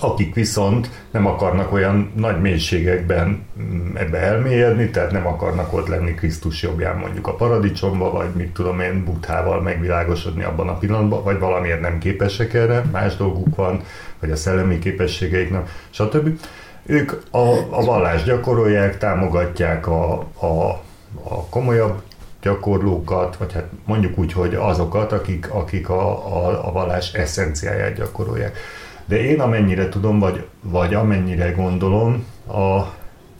akik 0.00 0.34
viszont 0.34 0.90
nem 1.10 1.26
akarnak 1.26 1.72
olyan 1.72 2.12
nagy 2.16 2.40
mélységekben 2.40 3.46
mm, 3.60 3.96
ebbe 3.96 4.18
elmélyedni, 4.18 4.90
tehát 4.90 5.10
nem 5.10 5.26
akarnak 5.26 5.72
ott 5.72 5.88
lenni 5.88 6.14
Krisztus 6.14 6.62
jobbján 6.62 6.96
mondjuk 6.96 7.26
a 7.26 7.34
paradicsomba, 7.34 8.10
vagy 8.10 8.28
mit 8.34 8.52
tudom 8.52 8.80
én, 8.80 9.04
buthával 9.04 9.60
megvilágosodni 9.60 10.42
abban 10.42 10.68
a 10.68 10.78
pillanatban, 10.78 11.22
vagy 11.22 11.38
valamiért 11.38 11.80
nem 11.80 11.98
képesek 11.98 12.54
erre, 12.54 12.84
más 12.92 13.16
dolguk 13.16 13.56
van, 13.56 13.82
vagy 14.20 14.30
a 14.30 14.36
szellemi 14.36 14.78
képességeiknek, 14.78 15.68
stb. 15.90 16.40
Ők 16.86 17.12
a, 17.30 17.48
a 17.70 17.84
vallást 17.84 18.24
gyakorolják, 18.24 18.98
támogatják 18.98 19.86
a, 19.86 20.12
a, 20.40 20.82
a 21.22 21.46
komolyabb 21.50 22.02
gyakorlókat, 22.44 23.36
vagy 23.36 23.52
hát 23.52 23.66
mondjuk 23.84 24.18
úgy, 24.18 24.32
hogy 24.32 24.54
azokat, 24.54 25.12
akik, 25.12 25.50
akik 25.50 25.88
a, 25.88 26.10
a, 26.36 26.66
a 26.68 26.72
vallás 26.72 27.12
eszenciáját 27.12 27.94
gyakorolják. 27.94 28.58
De 29.04 29.22
én 29.24 29.40
amennyire 29.40 29.88
tudom, 29.88 30.18
vagy, 30.18 30.46
vagy 30.60 30.94
amennyire 30.94 31.50
gondolom, 31.50 32.26
a, 32.46 32.80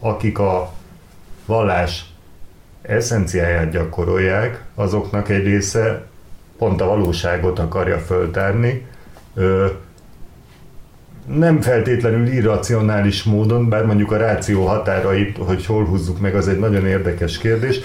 akik 0.00 0.38
a 0.38 0.73
vallás 1.46 2.04
eszenciáját 2.82 3.70
gyakorolják, 3.70 4.64
azoknak 4.75 5.28
egy 5.28 5.44
része 5.44 6.06
pont 6.58 6.80
a 6.80 6.87
valóságot 6.87 7.58
akarja 7.58 7.99
föltárni, 7.99 8.87
ö, 9.34 9.66
nem 11.26 11.61
feltétlenül 11.61 12.26
irracionális 12.26 13.23
módon, 13.23 13.68
bár 13.68 13.87
mondjuk 13.87 14.12
a 14.12 14.16
ráció 14.16 14.66
határait, 14.66 15.37
hogy 15.37 15.66
hol 15.66 15.84
húzzuk 15.84 16.20
meg, 16.20 16.34
az 16.34 16.49
egy 16.49 16.58
nagyon 16.58 16.87
érdekes 16.87 17.38
kérdés, 17.38 17.80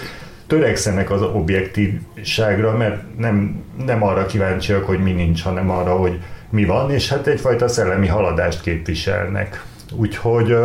törekszenek 0.50 1.10
az 1.10 1.22
objektívságra, 1.22 2.76
mert 2.76 3.18
nem, 3.18 3.64
nem 3.84 4.02
arra 4.02 4.26
kíváncsiak, 4.26 4.84
hogy 4.84 5.02
mi 5.02 5.12
nincs, 5.12 5.42
hanem 5.42 5.70
arra, 5.70 5.96
hogy 5.96 6.20
mi 6.48 6.64
van, 6.64 6.90
és 6.90 7.08
hát 7.08 7.26
egyfajta 7.26 7.68
szellemi 7.68 8.06
haladást 8.06 8.60
képviselnek. 8.60 9.64
Úgyhogy 9.92 10.56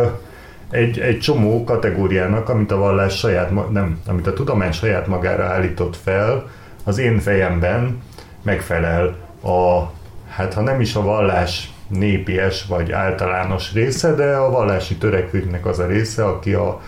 egy, 0.70 0.98
egy 0.98 1.18
csomó 1.18 1.64
kategóriának, 1.64 2.48
amit 2.48 2.72
a 2.72 2.76
vallás 2.76 3.18
saját, 3.18 3.70
nem, 3.70 4.00
amit 4.06 4.26
a 4.26 4.32
tudomány 4.32 4.72
saját 4.72 5.06
magára 5.06 5.44
állított 5.44 5.96
fel, 5.96 6.50
az 6.84 6.98
én 6.98 7.18
fejemben 7.18 8.02
megfelel 8.42 9.16
a, 9.42 9.90
hát 10.28 10.54
ha 10.54 10.60
nem 10.60 10.80
is 10.80 10.94
a 10.94 11.02
vallás 11.02 11.72
népies 11.88 12.64
vagy 12.68 12.92
általános 12.92 13.72
része, 13.72 14.14
de 14.14 14.36
a 14.36 14.50
vallási 14.50 14.96
törekvőknek 14.96 15.66
az 15.66 15.78
a 15.78 15.86
része, 15.86 16.24
aki 16.24 16.52
a 16.52 16.80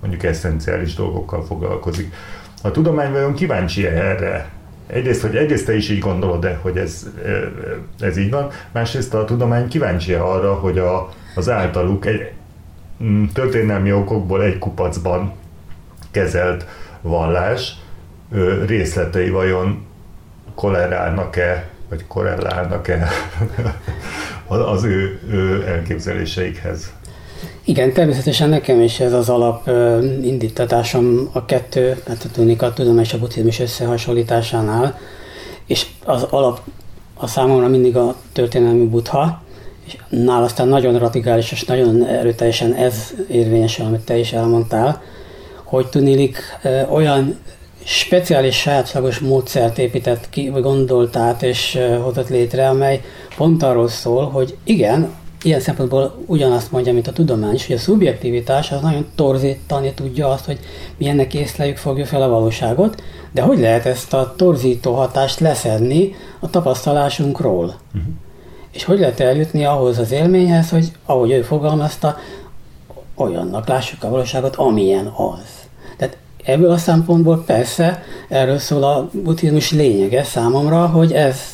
mondjuk 0.00 0.22
eszenciális 0.22 0.94
dolgokkal 0.94 1.44
foglalkozik. 1.44 2.14
A 2.64 2.70
tudomány 2.70 3.12
vajon 3.12 3.34
kíváncsi 3.34 3.86
erre? 3.86 4.48
Egyrészt, 4.86 5.22
hogy 5.22 5.36
egyrészt 5.36 5.66
te 5.66 5.76
is 5.76 5.88
így 5.90 5.98
gondolod 5.98 6.40
de 6.40 6.58
hogy 6.62 6.76
ez, 6.76 7.06
ez 8.00 8.16
így 8.16 8.30
van, 8.30 8.50
másrészt 8.72 9.14
a 9.14 9.24
tudomány 9.24 9.68
kíváncsi 9.68 10.12
arra, 10.12 10.54
hogy 10.54 10.78
a, 10.78 11.08
az 11.34 11.48
általuk 11.48 12.06
egy 12.06 12.32
mm, 13.02 13.24
történelmi 13.24 13.92
okokból 13.92 14.42
egy 14.42 14.58
kupacban 14.58 15.32
kezelt 16.10 16.66
vallás 17.00 17.76
részletei 18.66 19.30
vajon 19.30 19.86
kolerálnak-e, 20.54 21.68
vagy 21.88 22.06
korrelálnak-e 22.06 23.08
az 24.46 24.84
ő, 24.84 25.20
ő 25.30 25.66
elképzeléseikhez. 25.66 26.92
Igen, 27.64 27.92
természetesen 27.92 28.48
nekem 28.48 28.80
is 28.80 29.00
ez 29.00 29.12
az 29.12 29.28
alap 29.28 29.70
indítatásom 30.22 31.28
a 31.32 31.44
kettő, 31.44 32.02
hát 32.08 32.24
a 32.24 32.28
tunika, 32.32 32.66
a 32.66 32.72
tudomány 32.72 33.04
és 33.04 33.12
a 33.12 33.18
buddhizmus 33.18 33.60
összehasonlításánál, 33.60 34.98
és 35.66 35.86
az 36.04 36.22
alap 36.22 36.60
a 37.14 37.26
számomra 37.26 37.68
mindig 37.68 37.96
a 37.96 38.16
történelmi 38.32 38.86
buddha, 38.86 39.42
és 39.86 39.96
nál 40.08 40.42
aztán 40.42 40.68
nagyon 40.68 40.98
radikális 40.98 41.52
és 41.52 41.64
nagyon 41.64 42.06
erőteljesen 42.06 42.74
ez 42.74 43.14
érvényesül, 43.28 43.86
amit 43.86 44.04
te 44.04 44.16
is 44.16 44.32
elmondtál, 44.32 45.02
hogy 45.64 45.86
tudnélik 45.86 46.38
olyan 46.90 47.38
speciális 47.84 48.56
sajátságos 48.56 49.18
módszert 49.18 49.78
épített 49.78 50.28
ki, 50.30 50.48
vagy 50.48 50.62
gondolt 50.62 51.16
át 51.16 51.42
és 51.42 51.78
hozott 52.02 52.28
létre, 52.28 52.68
amely 52.68 53.00
pont 53.36 53.62
arról 53.62 53.88
szól, 53.88 54.24
hogy 54.30 54.56
igen, 54.64 55.12
ilyen 55.44 55.60
szempontból 55.60 56.14
ugyanazt 56.26 56.72
mondja, 56.72 56.92
mint 56.92 57.06
a 57.06 57.12
tudomány 57.12 57.54
is, 57.54 57.66
hogy 57.66 57.76
a 57.76 57.78
szubjektivitás 57.78 58.72
az 58.72 58.80
nagyon 58.80 59.06
torzítani 59.14 59.92
tudja 59.92 60.28
azt, 60.28 60.44
hogy 60.44 60.58
milyennek 60.96 61.34
észleljük, 61.34 61.76
fogjuk 61.76 62.06
fel 62.06 62.22
a 62.22 62.28
valóságot, 62.28 63.02
de 63.32 63.42
hogy 63.42 63.58
lehet 63.58 63.86
ezt 63.86 64.14
a 64.14 64.34
torzító 64.36 64.94
hatást 64.94 65.40
leszedni 65.40 66.14
a 66.40 66.50
tapasztalásunkról? 66.50 67.64
Uh-huh. 67.64 68.12
És 68.72 68.84
hogy 68.84 68.98
lehet 68.98 69.20
eljutni 69.20 69.64
ahhoz 69.64 69.98
az 69.98 70.12
élményhez, 70.12 70.70
hogy 70.70 70.92
ahogy 71.06 71.30
ő 71.30 71.42
fogalmazta, 71.42 72.16
olyannak 73.14 73.68
lássuk 73.68 74.04
a 74.04 74.08
valóságot, 74.08 74.56
amilyen 74.56 75.06
az. 75.06 75.64
Ebből 76.44 76.70
a 76.70 76.76
szempontból 76.76 77.42
persze 77.46 78.02
erről 78.28 78.58
szól 78.58 78.82
a 78.82 79.08
buddhizmus 79.12 79.70
lényege 79.70 80.22
számomra, 80.22 80.86
hogy 80.86 81.12
ez 81.12 81.53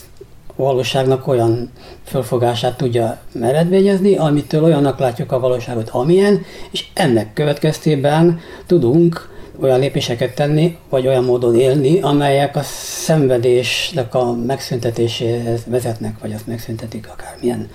valóságnak 0.61 1.27
olyan 1.27 1.71
fölfogását 2.05 2.77
tudja 2.77 3.19
meredvényezni, 3.33 4.17
amitől 4.17 4.65
olyannak 4.65 4.99
látjuk 4.99 5.33
a 5.33 5.41
valóságot, 5.41 5.89
amilyen, 5.89 6.45
és 6.71 6.87
ennek 6.95 7.33
következtében 7.33 8.41
tudunk 8.67 9.29
olyan 9.63 9.79
lépéseket 9.79 10.35
tenni, 10.35 10.77
vagy 10.89 11.07
olyan 11.07 11.25
módon 11.25 11.55
élni, 11.55 12.01
amelyek 12.01 12.57
a 12.57 12.63
szenvedésnek 13.05 14.15
a 14.15 14.33
megszüntetéséhez 14.33 15.63
vezetnek, 15.67 16.15
vagy 16.21 16.33
azt 16.33 16.47
megszüntetik 16.47 17.09
akármilyen 17.13 17.69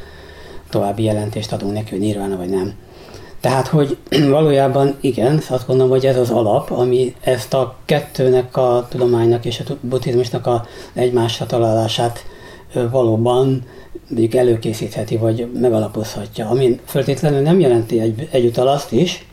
további 0.69 1.03
jelentést 1.03 1.51
adunk 1.51 1.73
neki, 1.73 1.89
hogy 1.89 1.99
nyilván 1.99 2.37
vagy 2.37 2.49
nem. 2.49 2.73
Tehát, 3.39 3.67
hogy 3.67 3.97
valójában 4.29 4.95
igen, 5.01 5.41
azt 5.49 5.67
gondolom, 5.67 5.91
hogy 5.91 6.05
ez 6.05 6.17
az 6.17 6.29
alap, 6.29 6.71
ami 6.71 7.15
ezt 7.21 7.53
a 7.53 7.75
kettőnek, 7.85 8.57
a 8.57 8.87
tudománynak 8.89 9.45
és 9.45 9.59
a 9.59 9.77
buddhizmusnak 9.81 10.47
a 10.47 10.65
egymásra 10.93 11.45
találását 11.45 12.25
valóban 12.91 13.63
mondjuk 14.09 14.33
előkészítheti, 14.33 15.17
vagy 15.17 15.47
megalapozhatja. 15.59 16.49
Ami 16.49 16.79
föltétlenül 16.85 17.41
nem 17.41 17.59
jelenti 17.59 17.99
egy, 17.99 18.27
egyúttal 18.31 18.67
azt 18.67 18.91
is, 18.91 19.25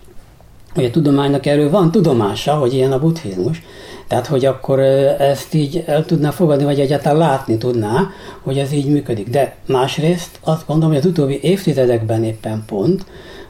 hogy 0.74 0.84
a 0.84 0.90
tudománynak 0.90 1.46
erről 1.46 1.70
van 1.70 1.90
tudomása, 1.90 2.54
hogy 2.54 2.74
ilyen 2.74 2.92
a 2.92 2.98
buddhizmus, 2.98 3.62
tehát, 4.06 4.26
hogy 4.26 4.44
akkor 4.44 4.78
ezt 5.18 5.54
így 5.54 5.84
el 5.86 6.04
tudná 6.04 6.30
fogadni, 6.30 6.64
vagy 6.64 6.80
egyáltalán 6.80 7.18
látni 7.18 7.58
tudná, 7.58 8.08
hogy 8.42 8.58
ez 8.58 8.72
így 8.72 8.86
működik. 8.86 9.28
De 9.28 9.56
másrészt 9.66 10.38
azt 10.40 10.66
gondolom, 10.66 10.94
hogy 10.94 11.04
az 11.04 11.10
utóbbi 11.10 11.38
évtizedekben 11.42 12.24
éppen 12.24 12.62
pont, 12.66 13.04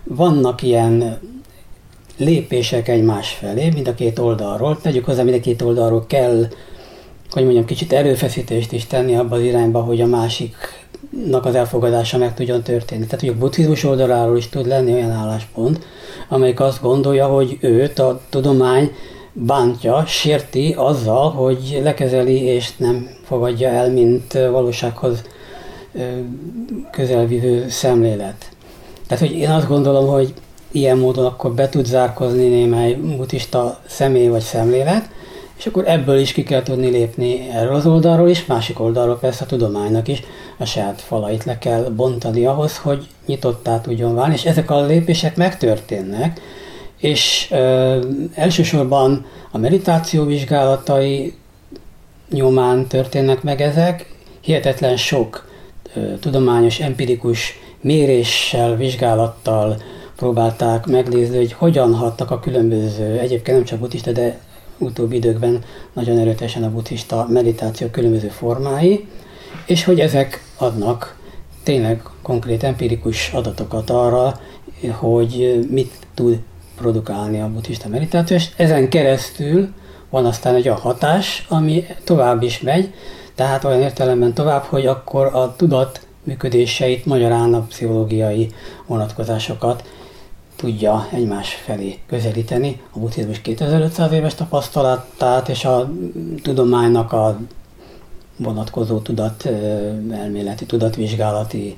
vannak 0.04 0.62
ilyen 0.62 1.18
lépések 2.16 2.88
egymás 2.88 3.30
felé, 3.30 3.70
mind 3.70 3.88
a 3.88 3.94
két 3.94 4.18
oldalról. 4.18 4.78
Tegyük 4.82 5.04
hozzá, 5.04 5.22
mind 5.22 5.36
a 5.36 5.40
két 5.40 5.62
oldalról 5.62 6.04
kell, 6.06 6.46
hogy 7.32 7.42
mondjam, 7.42 7.64
kicsit 7.64 7.92
erőfeszítést 7.92 8.72
is 8.72 8.86
tenni 8.86 9.16
abba 9.16 9.36
az 9.36 9.42
irányba, 9.42 9.80
hogy 9.80 10.00
a 10.00 10.06
másiknak 10.06 11.44
az 11.44 11.54
elfogadása 11.54 12.18
meg 12.18 12.34
tudjon 12.34 12.62
történni. 12.62 13.04
Tehát, 13.04 13.20
hogy 13.20 13.28
a 13.28 13.38
buddhizmus 13.38 13.84
oldaláról 13.84 14.36
is 14.36 14.48
tud 14.48 14.66
lenni 14.66 14.92
olyan 14.92 15.10
álláspont, 15.10 15.86
amelyik 16.28 16.60
azt 16.60 16.82
gondolja, 16.82 17.26
hogy 17.26 17.58
őt 17.60 17.98
a 17.98 18.20
tudomány 18.30 18.92
bántja, 19.32 20.04
sérti 20.06 20.74
azzal, 20.76 21.30
hogy 21.30 21.80
lekezeli 21.82 22.42
és 22.42 22.76
nem 22.76 23.08
fogadja 23.24 23.68
el, 23.68 23.90
mint 23.90 24.32
valósághoz 24.32 25.22
közelvívő 26.90 27.68
szemlélet. 27.68 28.48
Tehát, 29.06 29.26
hogy 29.26 29.36
én 29.36 29.50
azt 29.50 29.68
gondolom, 29.68 30.06
hogy 30.06 30.34
ilyen 30.70 30.98
módon 30.98 31.24
akkor 31.24 31.52
be 31.52 31.68
tud 31.68 31.86
zárkozni 31.86 32.48
némely 32.48 32.94
buddhista 32.94 33.78
személy 33.86 34.28
vagy 34.28 34.40
szemlélet, 34.40 35.08
és 35.62 35.68
akkor 35.68 35.88
ebből 35.88 36.18
is 36.18 36.32
ki 36.32 36.42
kell 36.42 36.62
tudni 36.62 36.90
lépni 36.90 37.48
erről 37.50 37.74
az 37.74 37.86
oldalról 37.86 38.28
is, 38.28 38.46
másik 38.46 38.80
oldalról 38.80 39.18
persze 39.18 39.44
a 39.44 39.46
tudománynak 39.46 40.08
is. 40.08 40.22
A 40.58 40.64
saját 40.64 41.00
falait 41.00 41.44
le 41.44 41.58
kell 41.58 41.82
bontani 41.82 42.44
ahhoz, 42.44 42.78
hogy 42.78 43.06
nyitottá 43.26 43.80
tudjon 43.80 44.14
válni, 44.14 44.34
és 44.34 44.44
ezek 44.44 44.70
a 44.70 44.86
lépések 44.86 45.36
megtörténnek, 45.36 46.40
és 46.96 47.48
ö, 47.50 47.98
elsősorban 48.34 49.26
a 49.50 49.58
meditáció 49.58 50.24
vizsgálatai 50.24 51.34
nyomán 52.30 52.86
történnek 52.86 53.42
meg 53.42 53.60
ezek, 53.60 54.14
hihetetlen 54.40 54.96
sok 54.96 55.48
ö, 55.94 56.18
tudományos, 56.20 56.80
empirikus 56.80 57.58
méréssel, 57.80 58.76
vizsgálattal 58.76 59.76
próbálták 60.16 60.86
megnézni, 60.86 61.36
hogy 61.36 61.52
hogyan 61.52 61.94
hatnak 61.94 62.30
a 62.30 62.40
különböző, 62.40 63.18
egyébként 63.18 63.56
nem 63.56 63.66
csak 63.66 63.78
buddhista, 63.78 64.12
de 64.12 64.38
utóbbi 64.82 65.16
időkben 65.16 65.64
nagyon 65.92 66.18
erőteljesen 66.18 66.64
a 66.64 66.70
buddhista 66.70 67.26
meditáció 67.28 67.86
különböző 67.88 68.28
formái, 68.28 69.06
és 69.66 69.84
hogy 69.84 70.00
ezek 70.00 70.44
adnak 70.56 71.16
tényleg 71.62 72.02
konkrét 72.22 72.62
empirikus 72.62 73.30
adatokat 73.32 73.90
arra, 73.90 74.40
hogy 74.90 75.66
mit 75.70 75.92
tud 76.14 76.38
produkálni 76.76 77.40
a 77.40 77.48
buddhista 77.48 77.88
meditáció, 77.88 78.36
és 78.36 78.48
ezen 78.56 78.88
keresztül 78.88 79.68
van 80.10 80.26
aztán 80.26 80.54
egy 80.54 80.66
olyan 80.66 80.80
hatás, 80.80 81.46
ami 81.48 81.84
tovább 82.04 82.42
is 82.42 82.60
megy, 82.60 82.94
tehát 83.34 83.64
olyan 83.64 83.80
értelemben 83.80 84.34
tovább, 84.34 84.62
hogy 84.62 84.86
akkor 84.86 85.26
a 85.26 85.56
tudat 85.56 86.06
működéseit, 86.24 87.06
magyarán 87.06 87.54
a 87.54 87.60
pszichológiai 87.60 88.52
vonatkozásokat 88.86 89.84
tudja 90.62 91.08
egymás 91.12 91.54
felé 91.54 91.98
közelíteni. 92.06 92.80
A 92.90 92.98
buddhizmus 92.98 93.40
2500 93.40 94.12
éves 94.12 94.34
tapasztalatát 94.34 95.48
és 95.48 95.64
a 95.64 95.92
tudománynak 96.42 97.12
a 97.12 97.38
vonatkozó 98.36 98.98
tudat, 98.98 99.48
elméleti, 100.10 100.66
tudatvizsgálati 100.66 101.76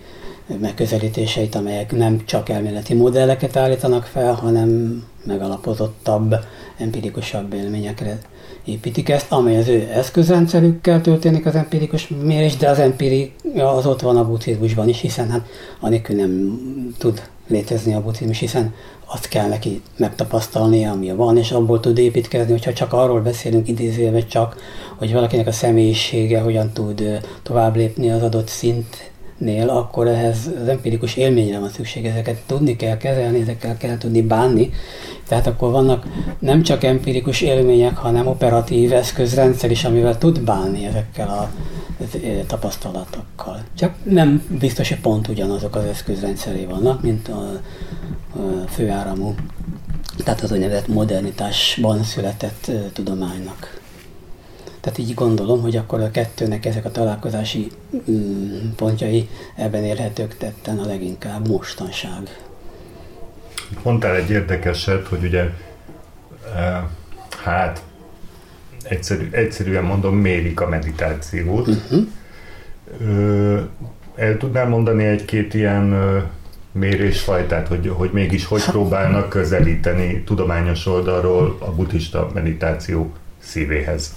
megközelítéseit, 0.61 1.55
amelyek 1.55 1.97
nem 1.97 2.25
csak 2.25 2.49
elméleti 2.49 2.95
modelleket 2.95 3.57
állítanak 3.57 4.05
fel, 4.05 4.33
hanem 4.33 5.03
megalapozottabb, 5.25 6.35
empirikusabb 6.79 7.53
élményekre 7.53 8.19
építik 8.65 9.09
ezt, 9.09 9.33
amely 9.33 9.59
az 9.59 9.69
ő 9.69 9.89
eszközrendszerükkel 9.93 11.01
történik 11.01 11.47
az 11.47 11.55
empirikus 11.55 12.09
mérés, 12.09 12.57
de 12.57 12.69
az 12.69 12.79
empiri 12.79 13.33
az 13.57 13.87
ott 13.87 14.01
van 14.01 14.17
a 14.17 14.27
buddhizmusban 14.27 14.89
is, 14.89 15.01
hiszen 15.01 15.31
hát 15.31 15.47
anélkül 15.81 16.17
nem 16.17 16.59
tud 16.99 17.23
létezni 17.47 17.95
a 17.95 18.03
buddhizmus, 18.03 18.39
hiszen 18.39 18.75
azt 19.07 19.29
kell 19.29 19.49
neki 19.49 19.83
megtapasztalnia, 19.97 20.91
ami 20.91 21.13
van, 21.13 21.37
és 21.37 21.51
abból 21.53 21.81
tud 21.81 21.99
építkezni, 21.99 22.53
hogyha 22.53 22.73
csak 22.73 22.93
arról 22.93 23.21
beszélünk 23.21 23.69
idézőjelben 23.69 24.27
csak, 24.29 24.57
hogy 24.97 25.13
valakinek 25.13 25.47
a 25.47 25.53
személyisége 25.53 26.41
hogyan 26.41 26.73
tud 26.73 27.21
tovább 27.43 27.77
lépni 27.77 28.11
az 28.11 28.23
adott 28.23 28.49
szint 28.49 29.13
nél, 29.39 29.69
akkor 29.69 30.09
ehhez 30.09 30.51
az 30.63 30.69
empirikus 30.69 31.17
élményre 31.17 31.59
van 31.59 31.69
szükség, 31.69 32.07
ezeket 32.07 32.43
tudni 32.47 32.77
kell 32.77 32.97
kezelni, 32.97 33.41
ezekkel 33.41 33.77
kell 33.77 33.99
tudni 33.99 34.23
bánni. 34.23 34.71
Tehát 35.29 35.47
akkor 35.47 35.71
vannak 35.71 36.07
nem 36.39 36.63
csak 36.63 36.85
empirikus 36.85 37.41
élmények, 37.41 37.97
hanem 37.97 38.27
operatív 38.27 38.93
eszközrendszer 38.93 39.71
is, 39.71 39.85
amivel 39.85 40.19
tud 40.19 40.41
bánni 40.41 40.85
ezekkel 40.85 41.29
a 41.29 41.51
tapasztalatokkal. 42.47 43.63
Csak 43.77 43.95
nem 44.03 44.43
biztos, 44.59 44.89
hogy 44.89 45.01
pont 45.01 45.29
ugyanazok 45.29 45.77
az 45.77 45.85
eszközrendszeré 45.85 46.65
vannak, 46.65 47.03
mint 47.03 47.29
a, 47.29 47.61
főáramú, 48.69 49.35
tehát 50.25 50.41
az 50.41 50.53
úgynevezett 50.53 50.89
modernitásban 50.89 52.03
született 52.03 52.71
tudománynak. 52.93 53.81
Tehát 54.85 54.99
így 54.99 55.15
gondolom, 55.15 55.61
hogy 55.61 55.77
akkor 55.77 56.01
a 56.01 56.11
kettőnek 56.11 56.67
ezek 56.67 56.85
a 56.85 56.91
találkozási 56.91 57.71
mm, 58.11 58.71
pontjai 58.77 59.29
ebben 59.57 59.85
érhetők 59.85 60.37
tetten 60.37 60.79
a 60.79 60.87
leginkább 60.87 61.49
mostanság. 61.49 62.39
Mondtál 63.83 64.17
egy 64.17 64.31
érdekeset, 64.31 65.07
hogy 65.07 65.25
ugye 65.25 65.51
e, 66.57 66.89
hát 67.43 67.83
egyszerű, 68.83 69.29
egyszerűen 69.31 69.85
mondom, 69.85 70.17
mérik 70.17 70.61
a 70.61 70.69
meditációt. 70.69 71.69
Uh-huh. 71.69 72.07
El 74.15 74.37
tudnál 74.37 74.69
mondani 74.69 75.05
egy-két 75.05 75.55
ilyen 75.55 75.95
mérésfajtát, 76.73 77.69
hogy, 77.69 77.89
hogy 77.89 78.11
mégis 78.13 78.45
hogy 78.45 78.65
próbálnak 78.65 79.29
közelíteni 79.29 80.23
tudományos 80.23 80.87
oldalról 80.87 81.57
a 81.59 81.71
buddhista 81.71 82.31
meditáció 82.35 83.13
szívéhez? 83.39 84.13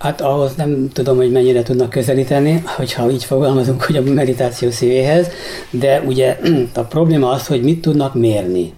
Hát 0.00 0.20
ahhoz 0.20 0.54
nem 0.54 0.88
tudom, 0.92 1.16
hogy 1.16 1.30
mennyire 1.30 1.62
tudnak 1.62 1.90
közelíteni, 1.90 2.62
hogyha 2.76 3.10
így 3.10 3.24
fogalmazunk, 3.24 3.82
hogy 3.82 3.96
a 3.96 4.02
meditáció 4.02 4.70
szívéhez, 4.70 5.28
de 5.70 6.00
ugye 6.06 6.38
a 6.74 6.80
probléma 6.80 7.30
az, 7.30 7.46
hogy 7.46 7.62
mit 7.62 7.80
tudnak 7.80 8.14
mérni. 8.14 8.72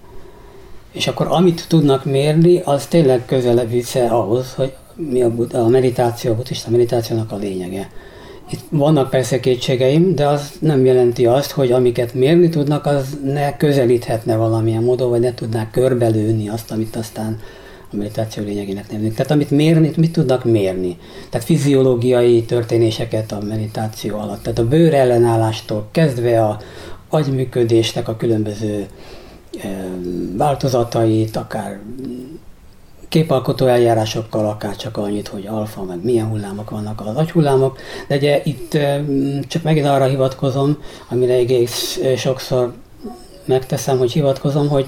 És 0.91 1.07
akkor 1.07 1.27
amit 1.29 1.65
tudnak 1.67 2.05
mérni, 2.05 2.61
az 2.65 2.85
tényleg 2.85 3.25
közelebb 3.25 3.69
vissza 3.69 3.99
ahhoz, 3.99 4.53
hogy 4.53 4.73
mi 4.95 5.21
a, 5.21 5.31
a 5.53 5.67
meditáció, 5.67 6.31
a 6.31 6.35
buddhista 6.35 6.71
meditációnak 6.71 7.31
a 7.31 7.35
lényege. 7.35 7.89
Itt 8.51 8.61
vannak 8.69 9.09
persze 9.09 9.39
kétségeim, 9.39 10.15
de 10.15 10.27
az 10.27 10.51
nem 10.59 10.85
jelenti 10.85 11.25
azt, 11.25 11.51
hogy 11.51 11.71
amiket 11.71 12.13
mérni 12.13 12.49
tudnak, 12.49 12.85
az 12.85 13.17
ne 13.23 13.57
közelíthetne 13.57 14.35
valamilyen 14.35 14.83
módon, 14.83 15.09
vagy 15.09 15.21
ne 15.21 15.33
tudnák 15.33 15.71
körbelőni 15.71 16.49
azt, 16.49 16.71
amit 16.71 16.95
aztán 16.95 17.39
a 17.93 17.97
meditáció 17.97 18.43
lényegének 18.43 18.91
nevezünk. 18.91 19.15
Tehát 19.15 19.31
amit 19.31 19.51
mérni, 19.51 19.91
mit 19.97 20.11
tudnak 20.11 20.43
mérni? 20.43 20.97
Tehát 21.29 21.47
fiziológiai 21.47 22.43
történéseket 22.43 23.31
a 23.31 23.39
meditáció 23.47 24.17
alatt. 24.17 24.43
Tehát 24.43 24.59
a 24.59 24.67
bőr 24.67 24.93
ellenállástól 24.93 25.87
kezdve 25.91 26.43
a 26.45 26.59
agyműködésnek 27.09 28.07
a 28.07 28.15
különböző 28.15 28.87
változatait, 30.37 31.35
akár 31.35 31.79
képalkotó 33.07 33.65
eljárásokkal, 33.65 34.45
akár 34.45 34.75
csak 34.75 34.97
annyit, 34.97 35.27
hogy 35.27 35.47
alfa, 35.47 35.83
meg 35.83 36.03
milyen 36.03 36.27
hullámok 36.27 36.69
vannak 36.69 37.01
az 37.05 37.15
agyhullámok, 37.15 37.77
de 38.07 38.15
ugye 38.15 38.41
itt 38.43 38.77
csak 39.47 39.63
megint 39.63 39.85
arra 39.85 40.05
hivatkozom, 40.05 40.77
amire 41.09 41.33
egész 41.33 41.99
sokszor 42.17 42.73
megteszem, 43.45 43.97
hogy 43.97 44.11
hivatkozom, 44.11 44.67
hogy 44.67 44.87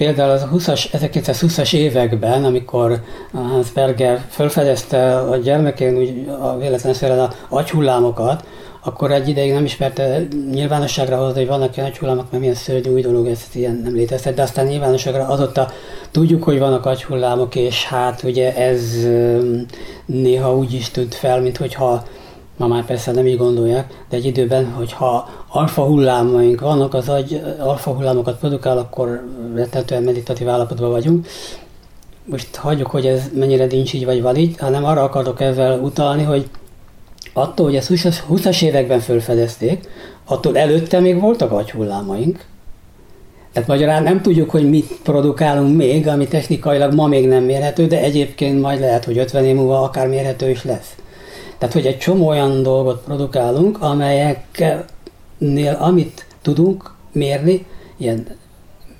Például 0.00 0.30
az 0.30 0.46
20-as, 0.52 0.84
1920-as 0.92 1.74
években, 1.74 2.44
amikor 2.44 3.02
Hansberger 3.32 4.24
felfedezte 4.28 5.18
a 5.18 5.36
gyermekén 5.36 5.96
úgy 5.96 6.28
a 6.40 6.58
véletlenszerűen 6.58 7.18
a 7.18 7.32
agyhullámokat, 7.48 8.44
akkor 8.84 9.12
egy 9.12 9.28
ideig 9.28 9.52
nem 9.52 9.64
ismerte 9.64 10.22
nyilvánosságra 10.52 11.16
hozni, 11.16 11.38
hogy 11.38 11.48
vannak 11.48 11.76
ilyen 11.76 11.88
agyhullámok, 11.88 12.30
mert 12.30 12.42
milyen 12.42 12.54
szörnyű 12.54 12.90
új 12.90 13.00
dolog, 13.00 13.26
ez 13.26 13.40
ilyen 13.52 13.80
nem 13.84 13.94
létezett, 13.94 14.34
de 14.34 14.42
aztán 14.42 14.66
nyilvánosságra 14.66 15.26
azóta 15.26 15.70
tudjuk, 16.10 16.42
hogy 16.42 16.58
vannak 16.58 16.86
agyhullámok, 16.86 17.54
és 17.54 17.84
hát 17.84 18.22
ugye 18.22 18.56
ez 18.56 19.06
néha 20.06 20.56
úgy 20.56 20.72
is 20.72 20.90
tűnt 20.90 21.14
fel, 21.14 21.40
mint 21.40 21.56
hogyha 21.56 22.04
ma 22.60 22.66
már 22.66 22.84
persze 22.84 23.12
nem 23.12 23.26
így 23.26 23.36
gondolják, 23.36 24.04
de 24.08 24.16
egy 24.16 24.24
időben, 24.24 24.72
hogyha 24.72 25.28
alfa 25.48 25.82
hullámaink 25.82 26.60
vannak, 26.60 26.94
az 26.94 27.08
agy 27.08 27.42
alfa 27.58 27.90
hullámokat 27.90 28.38
produkál, 28.38 28.78
akkor 28.78 29.24
rettentően 29.54 30.02
meditatív 30.02 30.48
állapotban 30.48 30.90
vagyunk. 30.90 31.26
Most 32.24 32.56
hagyjuk, 32.56 32.86
hogy 32.86 33.06
ez 33.06 33.30
mennyire 33.34 33.64
nincs 33.64 33.92
így 33.92 34.04
vagy 34.04 34.22
van 34.22 34.36
így, 34.36 34.58
hanem 34.58 34.84
arra 34.84 35.02
akarok 35.02 35.40
ezzel 35.40 35.80
utalni, 35.80 36.22
hogy 36.22 36.48
attól, 37.32 37.66
hogy 37.66 37.76
ezt 37.76 37.90
20-as 38.30 38.62
években 38.62 39.00
felfedezték, 39.00 39.88
attól 40.24 40.58
előtte 40.58 41.00
még 41.00 41.20
voltak 41.20 41.52
agyhullámaink, 41.52 42.44
tehát 43.52 43.68
magyarán 43.68 44.02
nem 44.02 44.22
tudjuk, 44.22 44.50
hogy 44.50 44.68
mit 44.68 44.98
produkálunk 45.02 45.76
még, 45.76 46.08
ami 46.08 46.28
technikailag 46.28 46.94
ma 46.94 47.06
még 47.06 47.28
nem 47.28 47.44
mérhető, 47.44 47.86
de 47.86 48.00
egyébként 48.00 48.60
majd 48.60 48.80
lehet, 48.80 49.04
hogy 49.04 49.18
50 49.18 49.44
év 49.44 49.54
múlva 49.54 49.82
akár 49.82 50.08
mérhető 50.08 50.50
is 50.50 50.64
lesz. 50.64 50.94
Tehát, 51.60 51.74
hogy 51.74 51.86
egy 51.86 51.98
csomó 51.98 52.26
olyan 52.26 52.62
dolgot 52.62 53.02
produkálunk, 53.04 53.82
amelyeknél 53.82 54.86
amit 55.78 56.26
tudunk 56.42 56.94
mérni, 57.12 57.66
ilyen 57.96 58.26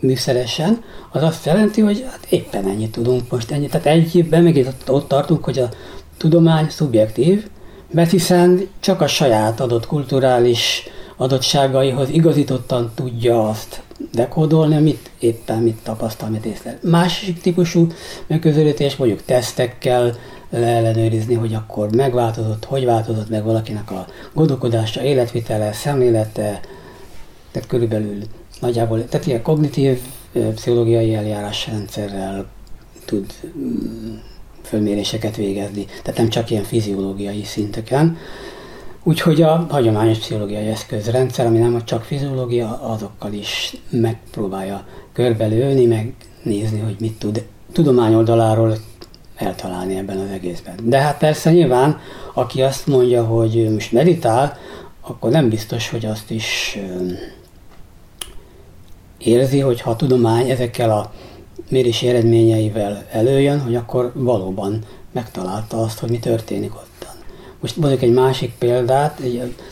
műszeresen, 0.00 0.82
az 1.12 1.22
azt 1.22 1.46
jelenti, 1.46 1.80
hogy 1.80 2.04
hát 2.10 2.26
éppen 2.28 2.64
ennyit 2.68 2.92
tudunk 2.92 3.30
most 3.30 3.50
ennyit. 3.50 3.70
Tehát 3.70 3.86
egy 3.86 4.14
évben 4.14 4.42
megint 4.42 4.74
ott, 4.86 5.08
tartunk, 5.08 5.44
hogy 5.44 5.58
a 5.58 5.68
tudomány 6.16 6.68
szubjektív, 6.68 7.46
mert 7.90 8.10
hiszen 8.10 8.68
csak 8.80 9.00
a 9.00 9.06
saját 9.06 9.60
adott 9.60 9.86
kulturális 9.86 10.82
adottságaihoz 11.16 12.08
igazítottan 12.08 12.90
tudja 12.94 13.48
azt 13.48 13.82
dekódolni, 14.12 14.76
amit 14.76 15.10
éppen 15.18 15.62
mit 15.62 15.78
tapasztal, 15.82 16.28
mit 16.28 16.44
észlel. 16.44 16.78
Másik 16.82 17.40
típusú 17.40 17.86
megközelítés 18.26 18.96
mondjuk 18.96 19.22
tesztekkel 19.24 20.16
leellenőrizni, 20.50 21.34
hogy 21.34 21.54
akkor 21.54 21.94
megváltozott, 21.94 22.64
hogy 22.64 22.84
változott 22.84 23.28
meg 23.28 23.44
valakinek 23.44 23.90
a 23.90 24.06
gondolkodása, 24.32 25.02
életvitele, 25.02 25.72
szemlélete, 25.72 26.60
tehát 27.50 27.68
körülbelül 27.68 28.18
nagyjából, 28.60 29.04
tehát 29.04 29.26
ilyen 29.26 29.42
kognitív 29.42 30.00
pszichológiai 30.54 31.14
eljárásrendszerrel 31.14 32.46
tud 33.04 33.26
mm, 33.58 34.14
fölméréseket 34.62 35.36
végezni, 35.36 35.86
tehát 36.02 36.18
nem 36.18 36.28
csak 36.28 36.50
ilyen 36.50 36.62
fiziológiai 36.62 37.44
szinteken. 37.44 38.16
Úgyhogy 39.02 39.42
a 39.42 39.66
hagyományos 39.70 40.18
pszichológiai 40.18 40.66
eszközrendszer, 40.66 41.46
ami 41.46 41.58
nem 41.58 41.84
csak 41.84 42.02
fiziológia, 42.02 42.80
azokkal 42.82 43.32
is 43.32 43.76
megpróbálja 43.90 44.86
körbelőni, 45.12 45.86
megnézni, 45.86 46.80
hogy 46.80 46.96
mit 47.00 47.18
tud 47.18 47.44
tudományoldaláról 47.72 48.76
eltalálni 49.40 49.96
ebben 49.96 50.18
az 50.18 50.30
egészben. 50.32 50.74
De 50.82 50.98
hát 50.98 51.18
persze 51.18 51.52
nyilván, 51.52 52.00
aki 52.34 52.62
azt 52.62 52.86
mondja, 52.86 53.24
hogy 53.24 53.70
most 53.72 53.92
meditál, 53.92 54.58
akkor 55.00 55.30
nem 55.30 55.48
biztos, 55.48 55.90
hogy 55.90 56.06
azt 56.06 56.30
is 56.30 56.78
érzi, 59.18 59.60
hogy 59.60 59.80
ha 59.80 59.90
a 59.90 59.96
tudomány 59.96 60.50
ezekkel 60.50 60.90
a 60.90 61.12
mérési 61.68 62.08
eredményeivel 62.08 63.04
előjön, 63.10 63.60
hogy 63.60 63.76
akkor 63.76 64.12
valóban 64.14 64.78
megtalálta 65.12 65.82
azt, 65.82 65.98
hogy 65.98 66.10
mi 66.10 66.18
történik 66.18 66.74
ott. 66.74 66.88
Most 67.60 67.76
mondjuk 67.76 68.02
egy 68.02 68.12
másik 68.12 68.52
példát, 68.58 69.20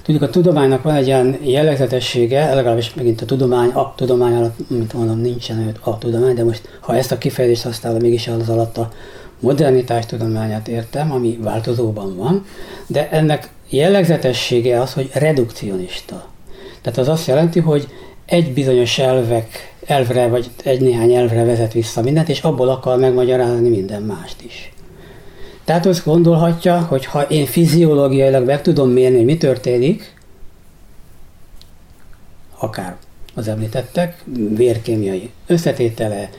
tudjuk 0.03 0.23
a 0.23 0.31
tudománynak 0.31 0.83
van 0.83 0.95
egy 0.95 1.07
ilyen 1.07 1.39
jellegzetessége, 1.43 2.55
legalábbis 2.55 2.95
megint 2.95 3.21
a 3.21 3.25
tudomány, 3.25 3.69
a 3.69 3.95
tudomány 3.97 4.35
alatt, 4.35 4.71
mint 4.71 4.93
mondom, 4.93 5.21
nincsen 5.21 5.77
a 5.81 5.99
tudomány, 5.99 6.35
de 6.35 6.45
most 6.45 6.79
ha 6.81 6.97
ezt 6.97 7.13
a 7.13 7.19
kifejezést 7.19 7.63
használom, 7.63 8.01
mégis 8.01 8.29
az 8.29 8.49
alatt 8.49 8.79
a 8.79 8.93
modernitás 9.41 10.07
tudományát 10.07 10.69
értem, 10.69 11.13
ami 11.13 11.39
változóban 11.43 12.17
van, 12.17 12.45
de 12.87 13.11
ennek 13.11 13.49
jellegzetessége 13.69 14.81
az, 14.81 14.93
hogy 14.93 15.11
redukcionista. 15.13 16.27
Tehát 16.81 16.99
az 16.99 17.09
azt 17.09 17.27
jelenti, 17.27 17.61
hogy 17.61 17.89
egy 18.27 18.53
bizonyos 18.53 18.99
elvek, 18.99 19.75
elvre, 19.87 20.29
vagy 20.29 20.51
egy 20.65 20.81
néhány 20.81 21.13
elvre 21.13 21.45
vezet 21.45 21.73
vissza 21.73 22.03
mindent, 22.03 22.29
és 22.29 22.41
abból 22.41 22.69
akar 22.69 22.99
megmagyarázni 22.99 23.69
minden 23.69 24.03
mást 24.03 24.43
is. 24.43 24.73
Tehát 25.65 25.87
azt 25.87 26.05
gondolhatja, 26.05 26.81
hogy 26.81 27.05
ha 27.05 27.23
én 27.23 27.47
fiziológiailag 27.47 28.47
meg 28.47 28.63
tudom 28.63 28.91
mérni, 28.91 29.17
hogy 29.17 29.25
mi 29.25 29.37
történik, 29.37 30.15
akár 32.59 32.97
az 33.35 33.49
említettek, 33.49 34.25
vérkémiai 34.57 35.31
összetétele, 35.47 36.31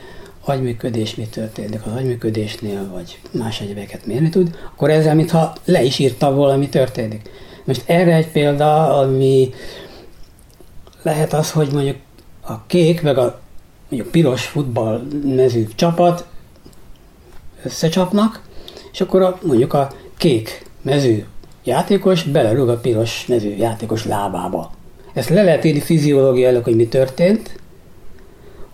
agyműködés, 0.44 1.14
mi 1.14 1.24
történik 1.24 1.86
az 1.86 1.92
agyműködésnél, 1.92 2.88
vagy 2.92 3.18
más 3.30 3.60
egyébeket 3.60 4.06
mérni 4.06 4.28
tud, 4.28 4.58
akkor 4.72 4.90
ezzel 4.90 5.14
mintha 5.14 5.52
le 5.64 5.82
is 5.82 5.98
írta 5.98 6.32
volna, 6.32 6.56
mi 6.56 6.68
történik. 6.68 7.30
Most 7.64 7.82
erre 7.86 8.14
egy 8.14 8.28
példa, 8.28 8.98
ami 8.98 9.50
lehet 11.02 11.32
az, 11.32 11.50
hogy 11.50 11.72
mondjuk 11.72 11.96
a 12.40 12.66
kék, 12.66 13.02
meg 13.02 13.18
a 13.18 13.40
mondjuk 13.88 14.12
piros 14.12 14.46
futball 14.46 15.02
mezű 15.24 15.66
csapat 15.74 16.26
összecsapnak, 17.62 18.42
és 18.92 19.00
akkor 19.00 19.22
a, 19.22 19.38
mondjuk 19.42 19.72
a 19.72 19.90
kék 20.16 20.66
mezű 20.82 21.24
játékos 21.64 22.22
belerúg 22.22 22.68
a 22.68 22.76
piros 22.76 23.26
mezű 23.26 23.56
játékos 23.56 24.04
lábába. 24.04 24.70
Ezt 25.12 25.28
le 25.28 25.42
lehet 25.42 25.64
írni 25.64 25.80
fiziológiailag, 25.80 26.64
hogy 26.64 26.76
mi 26.76 26.88
történt, 26.88 27.59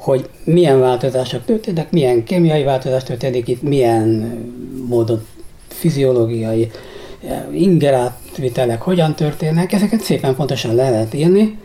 hogy 0.06 0.28
milyen 0.44 0.80
változások 0.80 1.44
történtek, 1.44 1.90
milyen 1.90 2.24
kémiai 2.24 2.62
változás 2.62 3.02
történik 3.02 3.48
itt, 3.48 3.62
milyen 3.62 4.06
módon 4.88 5.26
fiziológiai 5.68 6.70
eh, 7.28 7.44
ingerátvitelek 7.52 8.82
hogyan 8.82 9.14
történnek, 9.14 9.72
ezeket 9.72 10.00
szépen 10.00 10.34
pontosan 10.34 10.74
le 10.74 10.90
lehet 10.90 11.14
írni, 11.14 11.58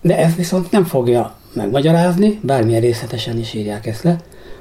de 0.00 0.18
ez 0.18 0.34
viszont 0.34 0.70
nem 0.70 0.84
fogja 0.84 1.36
megmagyarázni, 1.52 2.40
bármilyen 2.42 2.80
részletesen 2.80 3.38
is 3.38 3.54
írják 3.54 3.86
ezt 3.86 4.02
le, 4.02 4.16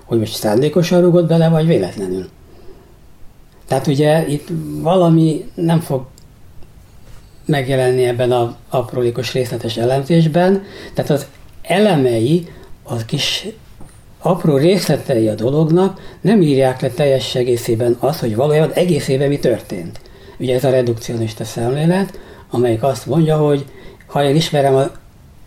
hogy 0.06 0.19
most 0.19 0.34
szándékosan 0.34 1.02
rúgott 1.02 1.28
bele, 1.28 1.50
vagy 1.50 1.67
véletlenül. 1.67 2.30
Tehát 3.67 3.88
ugye 3.88 4.28
itt 4.28 4.47
valami 4.82 5.50
nem 5.56 5.80
fog 5.80 6.06
megjelenni 7.45 8.04
ebben 8.04 8.32
a 8.32 8.56
aprólékos 8.69 9.34
részletes 9.34 9.78
elemzésben, 9.78 10.63
tehát 10.93 11.12
az 11.12 11.26
elemei, 11.62 12.47
az 12.88 13.06
kis 13.06 13.47
apró 14.19 14.58
részletei 14.58 15.28
a 15.28 15.36
dolognak 15.36 16.17
nem 16.21 16.41
írják 16.41 16.82
le 16.82 16.89
teljes 16.89 17.36
egészében 17.36 17.95
azt, 18.00 18.19
hogy 18.19 18.36
valójában 18.36 18.71
egészében 18.71 19.28
mi 19.28 19.39
történt. 19.39 20.00
Ugye 20.39 20.56
ez 20.56 20.63
a 20.63 20.69
redukcionista 20.69 21.43
szemlélet, 21.43 22.19
amelyik 22.50 22.84
azt 22.84 23.06
mondja, 23.06 23.38
hogy 23.38 23.65
ha 24.06 24.23
én 24.23 24.36
ismerem 24.36 24.76
az 24.76 24.89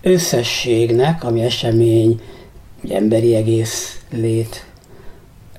összességnek, 0.03 1.25
ami 1.25 1.43
esemény, 1.43 2.21
ugye 2.85 2.97
emberi 2.97 3.35
egész 3.35 4.01
lét 4.11 4.65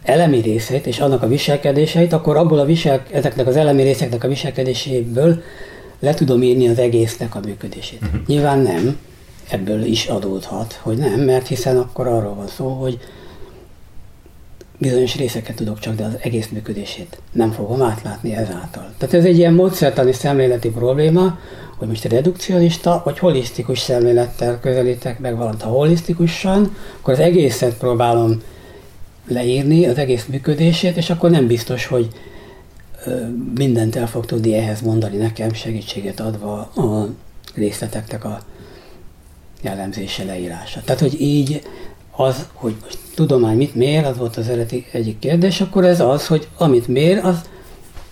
elemi 0.03 0.39
részét 0.39 0.87
és 0.87 0.99
annak 0.99 1.21
a 1.21 1.27
viselkedéseit, 1.27 2.13
akkor 2.13 2.37
abból 2.37 2.59
a 2.59 2.65
visel, 2.65 3.03
ezeknek 3.11 3.47
az 3.47 3.55
elemi 3.55 3.81
részeknek 3.81 4.23
a 4.23 4.27
viselkedéséből 4.27 5.41
le 5.99 6.13
tudom 6.13 6.41
írni 6.41 6.67
az 6.67 6.79
egésznek 6.79 7.35
a 7.35 7.39
működését. 7.45 7.99
Uh-huh. 8.01 8.21
Nyilván 8.27 8.59
nem, 8.59 8.97
ebből 9.51 9.83
is 9.83 10.05
adódhat, 10.05 10.79
hogy 10.81 10.97
nem, 10.97 11.19
mert 11.19 11.47
hiszen 11.47 11.77
akkor 11.77 12.07
arról 12.07 12.35
van 12.35 12.47
szó, 12.47 12.67
hogy 12.67 12.99
bizonyos 14.77 15.15
részeket 15.15 15.55
tudok 15.55 15.79
csak, 15.79 15.95
de 15.95 16.03
az 16.03 16.17
egész 16.21 16.47
működését 16.47 17.21
nem 17.31 17.51
fogom 17.51 17.81
átlátni 17.81 18.35
ezáltal. 18.35 18.93
Tehát 18.97 19.15
ez 19.15 19.25
egy 19.25 19.37
ilyen 19.37 19.53
módszertani 19.53 20.11
szemléleti 20.11 20.69
probléma, 20.69 21.39
hogy 21.77 21.87
most 21.87 22.03
redukcionista 22.03 23.01
vagy 23.05 23.19
holisztikus 23.19 23.79
szemlélettel 23.79 24.59
közelítek 24.59 25.19
meg 25.19 25.37
valamit. 25.37 25.61
Ha 25.61 25.69
holisztikusan, 25.69 26.75
akkor 26.99 27.13
az 27.13 27.19
egészet 27.19 27.77
próbálom 27.77 28.41
leírni, 29.27 29.85
az 29.85 29.97
egész 29.97 30.25
működését, 30.25 30.97
és 30.97 31.09
akkor 31.09 31.29
nem 31.29 31.47
biztos, 31.47 31.85
hogy 31.85 32.07
mindent 33.57 33.95
el 33.95 34.07
fog 34.07 34.25
tudni 34.25 34.53
ehhez 34.53 34.81
mondani 34.81 35.17
nekem, 35.17 35.53
segítséget 35.53 36.19
adva 36.19 36.57
a 36.59 37.07
részleteknek 37.55 38.25
a 38.25 38.41
jellemzése 39.61 40.23
leírása. 40.23 40.81
Tehát, 40.85 41.01
hogy 41.01 41.21
így 41.21 41.61
az, 42.11 42.47
hogy 42.53 42.75
most 42.83 42.97
tudomány 43.15 43.57
mit 43.57 43.75
mér, 43.75 44.05
az 44.05 44.17
volt 44.17 44.37
az 44.37 44.47
eredeti 44.47 44.85
egyik 44.91 45.19
kérdés, 45.19 45.61
akkor 45.61 45.85
ez 45.85 45.99
az, 45.99 46.27
hogy 46.27 46.47
amit 46.57 46.87
mér, 46.87 47.17
az 47.17 47.41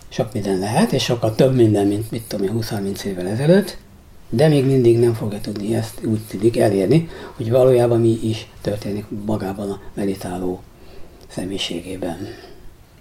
sok 0.09 0.33
minden 0.33 0.59
lehet, 0.59 0.91
és 0.91 1.03
sokkal 1.03 1.35
több 1.35 1.55
minden, 1.55 1.87
mint 1.87 2.11
mit 2.11 2.23
tudom 2.27 2.45
én, 2.45 2.59
20-30 2.61 3.03
évvel 3.03 3.27
ezelőtt, 3.27 3.77
de 4.29 4.47
még 4.47 4.65
mindig 4.65 4.99
nem 4.99 5.13
fogja 5.13 5.41
tudni 5.41 5.75
ezt 5.75 6.05
úgy 6.05 6.19
tűnik 6.27 6.57
elérni, 6.57 7.09
hogy 7.35 7.49
valójában 7.49 7.99
mi 7.99 8.19
is 8.23 8.49
történik 8.61 9.05
magában 9.25 9.71
a 9.71 9.79
meditáló 9.93 10.61
személyiségében. 11.27 12.17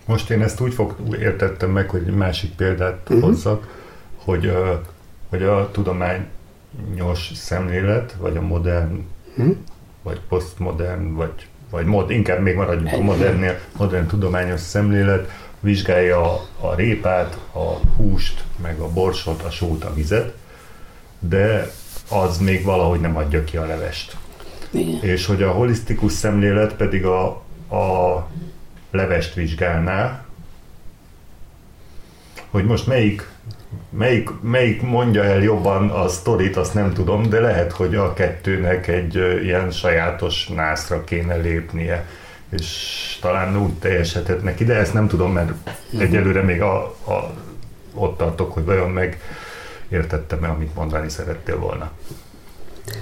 Most 0.07 0.31
én 0.31 0.43
ezt 0.43 0.61
úgy 0.61 0.75
fog, 0.75 0.97
értettem 1.21 1.71
meg, 1.71 1.91
hogy 1.91 2.03
egy 2.07 2.15
másik 2.15 2.55
példát 2.55 3.01
uh-huh. 3.03 3.21
hozzak, 3.21 3.85
hogy, 4.25 4.53
hogy 5.29 5.43
a 5.43 5.71
tudományos 6.77 7.31
szemlélet, 7.35 8.17
vagy 8.19 8.37
a 8.37 8.41
modern, 8.41 9.05
uh-huh. 9.37 9.57
vagy 10.03 10.21
posztmodern, 10.29 11.15
vagy, 11.15 11.47
vagy 11.71 11.87
mod, 11.87 12.11
inkább 12.11 12.41
még 12.41 12.55
maradjunk 12.55 12.93
a 12.93 13.01
modernnél, 13.01 13.59
modern 13.77 14.07
tudományos 14.07 14.61
szemlélet, 14.61 15.31
vizsgálja 15.61 16.33
a, 16.33 16.47
a 16.61 16.75
répát, 16.75 17.39
a 17.53 17.87
húst, 17.97 18.45
meg 18.63 18.79
a 18.79 18.89
borsot, 18.89 19.43
a 19.43 19.51
sót, 19.51 19.85
a 19.85 19.95
vizet, 19.95 20.35
de 21.19 21.71
az 22.11 22.39
még 22.39 22.65
valahogy 22.65 23.01
nem 23.01 23.17
adja 23.17 23.45
ki 23.45 23.57
a 23.57 23.67
levest. 23.67 24.17
Igen. 24.71 25.03
És 25.03 25.27
hogy 25.27 25.43
a 25.43 25.53
holisztikus 25.53 26.13
szemlélet 26.13 26.75
pedig 26.75 27.05
a, 27.05 27.27
a 27.77 28.27
levest 28.91 29.35
vizsgálná, 29.35 30.25
hogy 32.51 32.65
most 32.65 32.87
melyik, 32.87 33.29
melyik, 33.91 34.31
melyik 34.41 34.83
mondja 34.83 35.25
el 35.25 35.43
jobban 35.43 35.91
a 35.91 36.09
sztorit, 36.09 36.57
azt 36.57 36.75
nem 36.75 36.93
tudom, 36.93 37.29
de 37.29 37.41
lehet, 37.41 37.73
hogy 37.73 37.95
a 37.95 38.13
kettőnek 38.13 38.89
egy 38.89 39.15
ilyen 39.43 39.71
sajátos 39.71 40.49
nászra 40.49 41.05
kéne 41.05 41.37
lépnie 41.37 42.07
és 42.51 43.19
talán 43.21 43.63
úgy 43.63 43.73
teljesedhet 43.73 44.43
neki, 44.43 44.65
de 44.65 44.75
ezt 44.75 44.95
nem 44.95 45.09
tudom, 45.09 45.33
mert 45.33 45.51
uh-huh. 45.51 46.03
egyelőre 46.03 46.43
még 46.43 46.61
a, 46.61 46.77
a, 46.85 47.35
ott 47.95 48.19
tartok, 48.19 48.53
hogy 48.53 48.65
vajon 48.65 48.91
meg 48.91 49.21
értettem-e, 49.89 50.49
amit 50.49 50.75
mondani 50.75 51.09
szerettél 51.09 51.59
volna. 51.59 51.91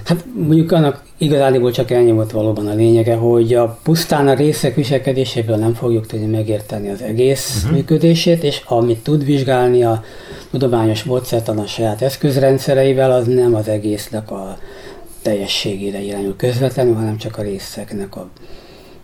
Hát 0.03 0.25
mondjuk 0.47 0.71
annak 0.71 1.03
igazából 1.17 1.71
csak 1.71 1.91
ennyi 1.91 2.11
volt 2.11 2.31
valóban 2.31 2.67
a 2.67 2.73
lényege, 2.73 3.15
hogy 3.15 3.53
a 3.53 3.79
pusztán 3.83 4.27
a 4.27 4.33
részek 4.33 4.75
viselkedéséből 4.75 5.55
nem 5.55 5.73
fogjuk 5.73 6.05
tudni 6.05 6.25
megérteni 6.25 6.89
az 6.89 7.01
egész 7.01 7.55
uh-huh. 7.57 7.77
működését, 7.77 8.43
és 8.43 8.61
amit 8.65 9.03
tud 9.03 9.25
vizsgálni 9.25 9.83
a 9.83 10.03
tudományos 10.51 11.03
módszertan 11.03 11.65
saját 11.65 12.01
eszközrendszereivel, 12.01 13.11
az 13.11 13.27
nem 13.27 13.55
az 13.55 13.67
egésznek 13.67 14.31
a 14.31 14.57
teljességére 15.21 15.99
irányul 15.99 16.35
közvetlenül, 16.35 16.93
hanem 16.93 17.17
csak 17.17 17.37
a 17.37 17.41
részeknek 17.41 18.15
a 18.15 18.29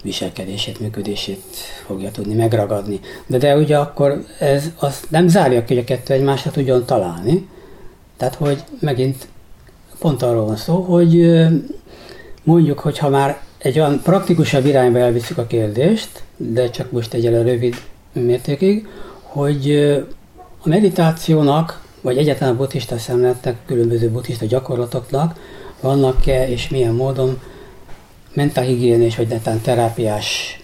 viselkedését, 0.04 0.80
működését 0.80 1.42
fogja 1.86 2.12
tudni 2.12 2.34
megragadni. 2.34 3.00
De, 3.28 3.38
de 3.38 3.58
ugye 3.58 3.78
akkor 3.78 4.26
ez 4.40 4.66
azt 4.80 5.10
nem 5.10 5.28
zárja 5.28 5.64
ki, 5.64 5.74
hogy 5.74 5.84
a 5.84 5.86
kettő 5.86 6.14
egymásra 6.14 6.52
tudjon 6.52 6.86
találni. 6.86 7.48
Tehát, 8.18 8.36
hogy 8.36 8.64
megint 8.80 9.28
pont 10.00 10.22
arról 10.22 10.46
van 10.46 10.56
szó, 10.56 10.76
hogy 10.76 11.42
mondjuk, 12.44 12.80
hogy 12.80 12.98
ha 12.98 13.10
már 13.10 13.42
egy 13.58 13.80
olyan 13.80 14.02
praktikusabb 14.04 14.66
irányba 14.66 14.98
elviszük 14.98 15.38
a 15.38 15.48
kérdést, 15.48 16.10
de 16.38 16.70
csak 16.70 16.92
most 16.92 17.14
egy 17.14 17.26
rövid 17.26 17.76
mértékig, 18.14 18.88
hogy 19.22 19.68
a 20.66 20.70
meditációnak, 20.70 21.82
vagy 22.02 22.18
egyáltalán 22.18 22.54
a 22.54 22.58
buddhista 22.58 22.98
szemletnek, 22.98 23.56
különböző 23.66 24.10
buddhista 24.10 24.46
gyakorlatoknak 24.46 25.40
vannak-e 25.82 26.48
és 26.48 26.70
milyen 26.70 26.94
módon 26.94 27.42
mentálhigiénés 28.34 29.16
vagy 29.16 29.28
netán 29.28 29.62
terápiás 29.62 30.58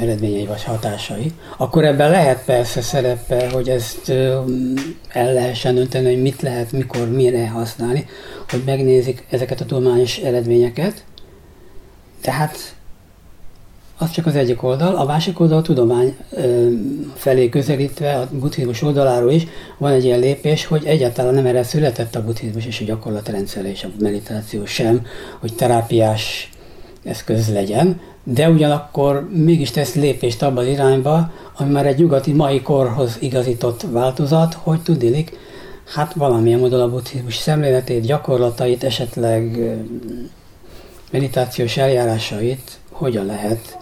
eredményei 0.00 0.46
vagy 0.46 0.64
hatásai, 0.64 1.32
akkor 1.56 1.84
ebben 1.84 2.10
lehet 2.10 2.44
persze 2.44 2.80
szerepe, 2.80 3.50
hogy 3.50 3.68
ezt 3.68 4.08
el 5.08 5.32
lehessen 5.32 5.76
önteni, 5.76 6.06
hogy 6.06 6.22
mit 6.22 6.42
lehet, 6.42 6.72
mikor, 6.72 7.10
mire 7.10 7.48
használni, 7.48 8.06
hogy 8.48 8.62
megnézik 8.66 9.26
ezeket 9.30 9.60
a 9.60 9.64
tudományos 9.64 10.16
eredményeket. 10.16 11.04
Tehát 12.20 12.73
az 13.98 14.10
csak 14.10 14.26
az 14.26 14.36
egyik 14.36 14.62
oldal, 14.62 14.96
a 14.96 15.04
másik 15.04 15.40
oldal 15.40 15.58
a 15.58 15.62
tudomány 15.62 16.16
felé 17.14 17.48
közelítve, 17.48 18.14
a 18.14 18.28
buddhizmus 18.32 18.82
oldaláról 18.82 19.30
is 19.30 19.46
van 19.78 19.92
egy 19.92 20.04
ilyen 20.04 20.18
lépés, 20.18 20.66
hogy 20.66 20.84
egyáltalán 20.84 21.34
nem 21.34 21.46
erre 21.46 21.62
született 21.62 22.14
a 22.14 22.24
buddhizmus 22.24 22.66
és 22.66 22.80
a 22.80 22.84
gyakorlatrendszere 22.84 23.70
és 23.70 23.84
a 23.84 23.88
meditáció 23.98 24.64
sem, 24.64 25.06
hogy 25.40 25.54
terápiás 25.54 26.50
eszköz 27.04 27.52
legyen, 27.52 28.00
de 28.24 28.50
ugyanakkor 28.50 29.28
mégis 29.32 29.70
tesz 29.70 29.94
lépést 29.94 30.42
abban 30.42 30.64
az 30.64 30.70
irányba, 30.70 31.30
ami 31.56 31.70
már 31.70 31.86
egy 31.86 31.98
nyugati 31.98 32.32
mai 32.32 32.62
korhoz 32.62 33.16
igazított 33.20 33.86
változat, 33.90 34.54
hogy 34.54 34.80
tudilik, 34.80 35.38
hát 35.94 36.14
valamilyen 36.14 36.58
módon 36.58 36.80
a 36.80 36.90
buddhizmus 36.90 37.36
szemléletét, 37.36 38.06
gyakorlatait, 38.06 38.84
esetleg 38.84 39.58
meditációs 41.10 41.76
eljárásait 41.76 42.78
hogyan 42.90 43.26
lehet 43.26 43.78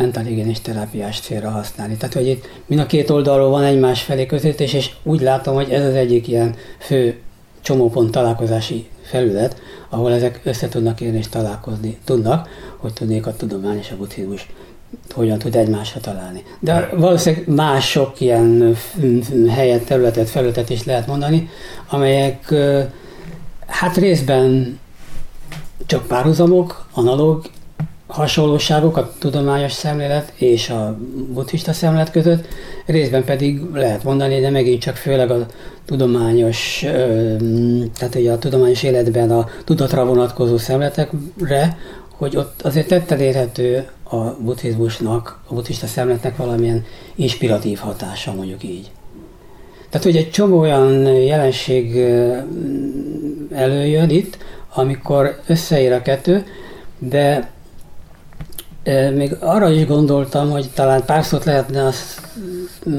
mentáligénés 0.00 0.60
terápiás 0.60 1.20
célra 1.20 1.50
használni. 1.50 1.96
Tehát, 1.96 2.14
hogy 2.14 2.26
itt 2.26 2.48
mind 2.66 2.80
a 2.80 2.86
két 2.86 3.10
oldalról 3.10 3.50
van 3.50 3.62
egymás 3.62 4.02
felé 4.02 4.26
közvetítés, 4.26 4.72
és 4.72 4.90
úgy 5.02 5.20
látom, 5.20 5.54
hogy 5.54 5.70
ez 5.70 5.84
az 5.84 5.94
egyik 5.94 6.28
ilyen 6.28 6.54
fő 6.78 7.18
csomópont 7.60 8.10
találkozási 8.10 8.88
felület, 9.02 9.56
ahol 9.88 10.12
ezek 10.12 10.40
össze 10.44 10.68
tudnak 10.68 11.00
érni 11.00 11.18
és 11.18 11.28
találkozni 11.28 11.98
tudnak, 12.04 12.48
hogy 12.76 12.92
tudnék 12.92 13.26
a 13.26 13.36
tudomány 13.36 13.78
és 13.78 13.90
a 13.90 13.96
buddhizmus 13.96 14.46
hogyan 15.10 15.38
tud 15.38 15.56
egymásra 15.56 16.00
találni. 16.00 16.44
De 16.60 16.90
valószínűleg 16.96 17.48
más 17.48 17.90
sok 17.90 18.20
ilyen 18.20 18.76
helyet, 19.48 19.84
területet, 19.84 20.28
felületet 20.28 20.70
is 20.70 20.84
lehet 20.84 21.06
mondani, 21.06 21.48
amelyek 21.88 22.54
hát 23.66 23.96
részben 23.96 24.78
csak 25.86 26.06
párhuzamok, 26.06 26.86
analóg 26.92 27.44
hasonlóságok 28.10 28.96
a 28.96 29.12
tudományos 29.18 29.72
szemlélet 29.72 30.32
és 30.36 30.70
a 30.70 30.98
buddhista 31.32 31.72
szemlélet 31.72 32.10
között, 32.10 32.46
részben 32.86 33.24
pedig 33.24 33.60
lehet 33.74 34.04
mondani, 34.04 34.40
de 34.40 34.50
megint 34.50 34.80
csak 34.80 34.96
főleg 34.96 35.30
a 35.30 35.46
tudományos, 35.84 36.78
tehát 37.98 38.14
ugye 38.14 38.32
a 38.32 38.38
tudományos 38.38 38.82
életben 38.82 39.30
a 39.30 39.48
tudatra 39.64 40.04
vonatkozó 40.04 40.56
szemletekre, 40.56 41.78
hogy 42.16 42.36
ott 42.36 42.62
azért 42.62 42.88
tetten 42.88 43.20
érhető 43.20 43.88
a 44.02 44.16
buddhizmusnak, 44.16 45.40
a 45.48 45.54
buddhista 45.54 45.86
szemletnek 45.86 46.36
valamilyen 46.36 46.84
inspiratív 47.14 47.78
hatása, 47.78 48.34
mondjuk 48.34 48.64
így. 48.64 48.90
Tehát, 49.90 50.06
hogy 50.06 50.16
egy 50.16 50.30
csomó 50.30 50.58
olyan 50.58 51.02
jelenség 51.12 51.96
előjön 53.52 54.10
itt, 54.10 54.38
amikor 54.74 55.40
összeér 55.46 55.92
a 55.92 56.02
kettő, 56.02 56.44
de 56.98 57.50
még 59.14 59.36
arra 59.40 59.70
is 59.70 59.86
gondoltam, 59.86 60.50
hogy 60.50 60.70
talán 60.74 61.04
pár 61.04 61.24
szót 61.24 61.44
lehetne 61.44 61.84
azt 61.84 62.20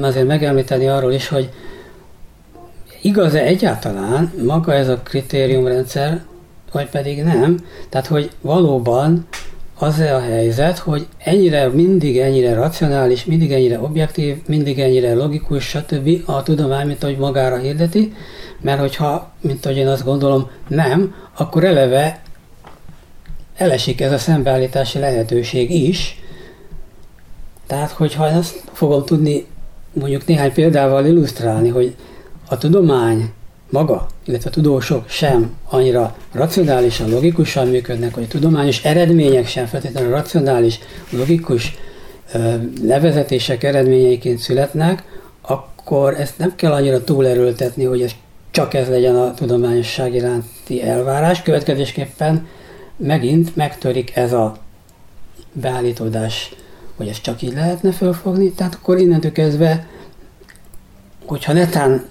azért 0.00 0.26
megemlíteni 0.26 0.88
arról 0.88 1.12
is, 1.12 1.28
hogy 1.28 1.50
igaz-e 3.02 3.40
egyáltalán 3.40 4.32
maga 4.44 4.74
ez 4.74 4.88
a 4.88 4.98
kritériumrendszer, 4.98 6.22
vagy 6.72 6.88
pedig 6.88 7.22
nem. 7.22 7.64
Tehát, 7.88 8.06
hogy 8.06 8.30
valóban 8.40 9.26
az-e 9.78 10.14
a 10.14 10.20
helyzet, 10.20 10.78
hogy 10.78 11.06
ennyire, 11.18 11.68
mindig 11.68 12.18
ennyire 12.18 12.54
racionális, 12.54 13.24
mindig 13.24 13.52
ennyire 13.52 13.80
objektív, 13.80 14.36
mindig 14.46 14.78
ennyire 14.78 15.14
logikus, 15.14 15.64
stb. 15.64 16.08
a 16.24 16.42
tudomány, 16.42 16.86
mint 16.86 17.02
ahogy 17.02 17.16
magára 17.16 17.56
hirdeti, 17.56 18.12
mert 18.60 18.80
hogyha, 18.80 19.32
mint 19.40 19.66
ahogy 19.66 19.78
én 19.78 19.88
azt 19.88 20.04
gondolom, 20.04 20.50
nem, 20.68 21.14
akkor 21.36 21.64
eleve 21.64 22.22
elesik 23.62 24.00
ez 24.00 24.12
a 24.12 24.18
szembeállítási 24.18 24.98
lehetőség 24.98 25.70
is. 25.70 26.20
Tehát, 27.66 27.90
hogyha 27.90 28.28
ezt 28.28 28.62
fogom 28.72 29.04
tudni 29.04 29.46
mondjuk 29.92 30.26
néhány 30.26 30.52
példával 30.52 31.06
illusztrálni, 31.06 31.68
hogy 31.68 31.94
a 32.48 32.58
tudomány 32.58 33.30
maga, 33.70 34.06
illetve 34.24 34.50
a 34.50 34.52
tudósok 34.52 35.08
sem 35.08 35.56
annyira 35.68 36.16
racionálisan, 36.32 37.10
logikusan 37.10 37.68
működnek, 37.68 38.14
hogy 38.14 38.22
a 38.22 38.26
tudományos 38.26 38.84
eredmények 38.84 39.46
sem 39.46 39.66
feltétlenül 39.66 40.10
racionális, 40.10 40.78
logikus 41.10 41.74
levezetések 42.82 43.62
eredményeiként 43.62 44.38
születnek, 44.38 45.02
akkor 45.40 46.20
ezt 46.20 46.38
nem 46.38 46.54
kell 46.56 46.72
annyira 46.72 47.04
túlerőltetni, 47.04 47.84
hogy 47.84 48.02
ez 48.02 48.10
csak 48.50 48.74
ez 48.74 48.88
legyen 48.88 49.16
a 49.16 49.34
tudományosság 49.34 50.14
iránti 50.14 50.82
elvárás. 50.82 51.42
Következésképpen 51.42 52.46
megint 53.02 53.56
megtörik 53.56 54.16
ez 54.16 54.32
a 54.32 54.56
beállítódás, 55.52 56.54
hogy 56.96 57.08
ezt 57.08 57.22
csak 57.22 57.42
így 57.42 57.52
lehetne 57.52 57.92
fölfogni, 57.92 58.50
tehát 58.50 58.74
akkor 58.74 58.98
innentől 58.98 59.32
kezdve, 59.32 59.86
hogyha 61.24 61.52
netán 61.52 62.08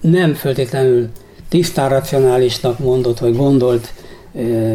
nem 0.00 0.34
föltétlenül 0.34 1.08
tisztán 1.48 1.88
racionálisnak 1.88 2.78
mondott, 2.78 3.18
vagy 3.18 3.36
gondolt, 3.36 3.92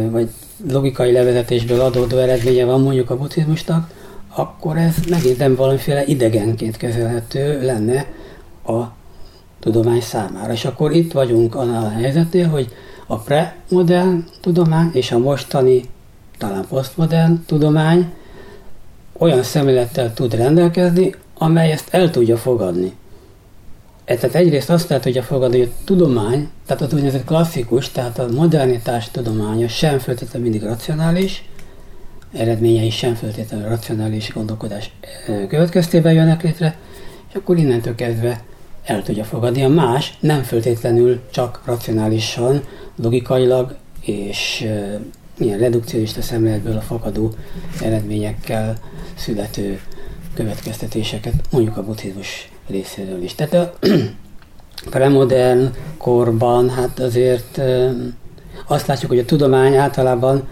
vagy 0.09 0.29
logikai 0.69 1.11
levezetésből 1.11 1.79
adódó 1.79 2.17
eredménye 2.17 2.65
van 2.65 2.81
mondjuk 2.81 3.09
a 3.09 3.17
buddhizmusnak, 3.17 3.89
akkor 4.35 4.77
ez 4.77 4.95
megint 5.09 5.37
nem 5.37 5.55
valamiféle 5.55 6.05
idegenként 6.05 6.77
kezelhető 6.77 7.65
lenne 7.65 8.05
a 8.65 8.83
tudomány 9.59 10.01
számára. 10.01 10.53
És 10.53 10.65
akkor 10.65 10.91
itt 10.91 11.11
vagyunk 11.11 11.55
annál 11.55 11.85
a 11.85 11.99
helyzetnél, 11.99 12.47
hogy 12.47 12.73
a 13.11 13.17
premodern 13.17 14.23
tudomány 14.41 14.89
és 14.93 15.11
a 15.11 15.17
mostani, 15.17 15.81
talán 16.37 16.65
posztmodern 16.69 17.43
tudomány 17.45 18.13
olyan 19.17 19.43
szemlélettel 19.43 20.13
tud 20.13 20.33
rendelkezni, 20.33 21.15
amely 21.37 21.71
ezt 21.71 21.93
el 21.93 22.09
tudja 22.09 22.37
fogadni. 22.37 22.93
E, 24.05 24.15
tehát 24.15 24.35
egyrészt 24.35 24.69
azt 24.69 24.89
lehet 24.89 25.03
tudja 25.03 25.23
fogadni, 25.23 25.57
hogy 25.57 25.71
a 25.71 25.83
tudomány, 25.85 26.49
tehát 26.65 26.81
az 26.81 26.93
úgynevezett 26.93 27.25
klasszikus, 27.25 27.89
tehát 27.89 28.19
a 28.19 28.27
modernitás 28.31 29.09
tudománya 29.11 29.67
sem 29.67 29.99
feltétlenül 29.99 30.49
mindig 30.49 30.67
racionális, 30.67 31.43
eredményei 32.33 32.89
sem 32.89 33.13
feltétlenül 33.13 33.67
racionális 33.67 34.33
gondolkodás 34.33 34.91
e, 35.27 35.47
következtében 35.47 36.13
jönnek 36.13 36.43
létre, 36.43 36.77
és 37.29 37.35
akkor 37.35 37.57
innentől 37.57 37.95
kezdve 37.95 38.43
el 38.83 39.03
tudja 39.03 39.23
fogadni. 39.23 39.63
A 39.63 39.69
más 39.69 40.17
nem 40.19 40.43
feltétlenül 40.43 41.19
csak 41.31 41.61
racionálisan, 41.65 42.61
logikailag 43.01 43.75
és 44.01 44.67
ilyen 45.37 45.59
redukcionista 45.59 46.21
szemléletből 46.21 46.77
a 46.77 46.81
fakadó 46.81 47.33
eredményekkel 47.81 48.77
születő 49.15 49.79
következtetéseket, 50.33 51.33
mondjuk 51.51 51.77
a 51.77 51.83
buddhizmus 51.83 52.49
részéről 52.67 53.23
is. 53.23 53.35
Tehát 53.35 53.53
a 53.53 53.73
premodern 54.89 55.73
korban 55.97 56.69
hát 56.69 56.99
azért 56.99 57.61
azt 58.67 58.87
látjuk, 58.87 59.11
hogy 59.11 59.19
a 59.19 59.25
tudomány 59.25 59.75
általában 59.75 60.47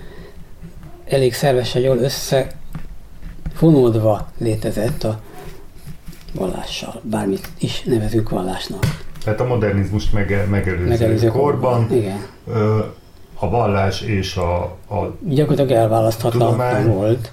elég 1.05 1.33
szervesen 1.33 1.81
jól 1.81 1.97
összefonódva 3.57 4.31
létezett 4.37 5.03
a 5.03 5.21
vallással, 6.33 7.01
bármit 7.03 7.49
is 7.59 7.81
nevezünk 7.81 8.29
vallásnak. 8.29 9.07
Tehát 9.23 9.39
a 9.39 9.45
modernizmust 9.45 10.13
mege, 10.13 10.45
megelőző, 10.45 10.87
megelőző 10.87 11.27
korban, 11.27 11.87
korban 11.87 11.97
igen. 11.97 12.17
A 13.39 13.49
vallás 13.49 14.01
és 14.01 14.35
a, 14.35 14.61
a 14.89 15.15
Gyakorlatilag 15.19 15.71
elválaszthatatlan 15.81 16.87
volt. 16.87 17.31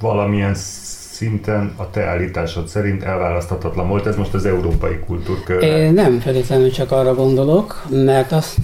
valamilyen 0.00 0.54
szinten 0.54 1.74
a 1.76 1.90
te 1.90 2.04
állításod 2.04 2.66
szerint 2.68 3.02
elválaszthatatlan 3.02 3.88
volt. 3.88 4.06
Ez 4.06 4.16
most 4.16 4.34
az 4.34 4.46
európai 4.46 4.98
kultúrkör. 5.06 5.62
Én 5.62 5.92
nem 5.92 6.20
feltétlenül 6.20 6.70
csak 6.70 6.92
arra 6.92 7.14
gondolok, 7.14 7.82
mert 7.90 8.32
azt 8.32 8.58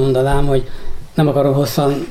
mondanám, 0.00 0.46
hogy 0.46 0.68
nem 1.14 1.28
akarom 1.28 1.54
hosszan 1.54 2.06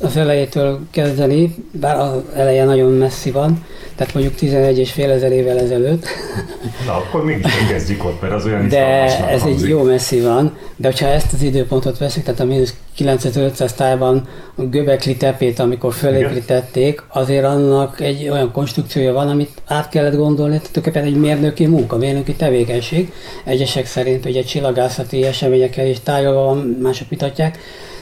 az 0.00 0.16
elejétől 0.16 0.80
kezdeni, 0.90 1.54
bár 1.70 1.98
az 1.98 2.22
eleje 2.34 2.64
nagyon 2.64 2.92
messzi 2.92 3.30
van, 3.30 3.66
tehát 3.96 4.14
mondjuk 4.14 4.34
11 4.34 4.78
és 4.78 4.92
fél 4.92 5.10
ezer 5.10 5.32
évvel 5.32 5.58
ezelőtt, 5.58 6.06
Na, 6.86 6.96
akkor 6.96 7.24
mégis 7.24 7.52
kezdjük 7.68 8.04
ott, 8.04 8.20
mert 8.20 8.32
az 8.32 8.44
olyan 8.44 8.68
de 8.68 8.86
ez 9.28 9.42
egy 9.42 9.68
jó 9.68 9.82
messzi 9.82 10.20
van, 10.20 10.56
de 10.76 10.88
hogyha 10.88 11.06
ezt 11.06 11.32
az 11.32 11.42
időpontot 11.42 11.98
veszik, 11.98 12.22
tehát 12.22 12.40
a 12.40 12.44
mínusz 12.44 12.74
9500 12.94 13.72
tájban 13.72 14.28
a 14.54 14.62
Göbekli 14.62 15.16
tepét, 15.16 15.58
amikor 15.58 15.92
fölépítették, 15.92 17.02
azért 17.08 17.44
annak 17.44 18.00
egy 18.00 18.28
olyan 18.28 18.52
konstrukciója 18.52 19.12
van, 19.12 19.28
amit 19.28 19.62
át 19.66 19.88
kellett 19.88 20.16
gondolni, 20.16 20.56
tehát 20.56 20.72
tulajdonképpen 20.72 21.14
egy 21.14 21.20
mérnöki 21.20 21.66
munka, 21.66 21.96
mérnöki 21.96 22.34
tevékenység. 22.34 23.12
Egyesek 23.44 23.86
szerint 23.86 24.24
ugye 24.24 24.42
csillagászati 24.42 25.24
eseményekkel 25.24 25.86
is 25.86 26.00
tárgyalva 26.00 26.42
van, 26.42 26.78
mások 26.82 27.08
vitatják, 27.08 27.58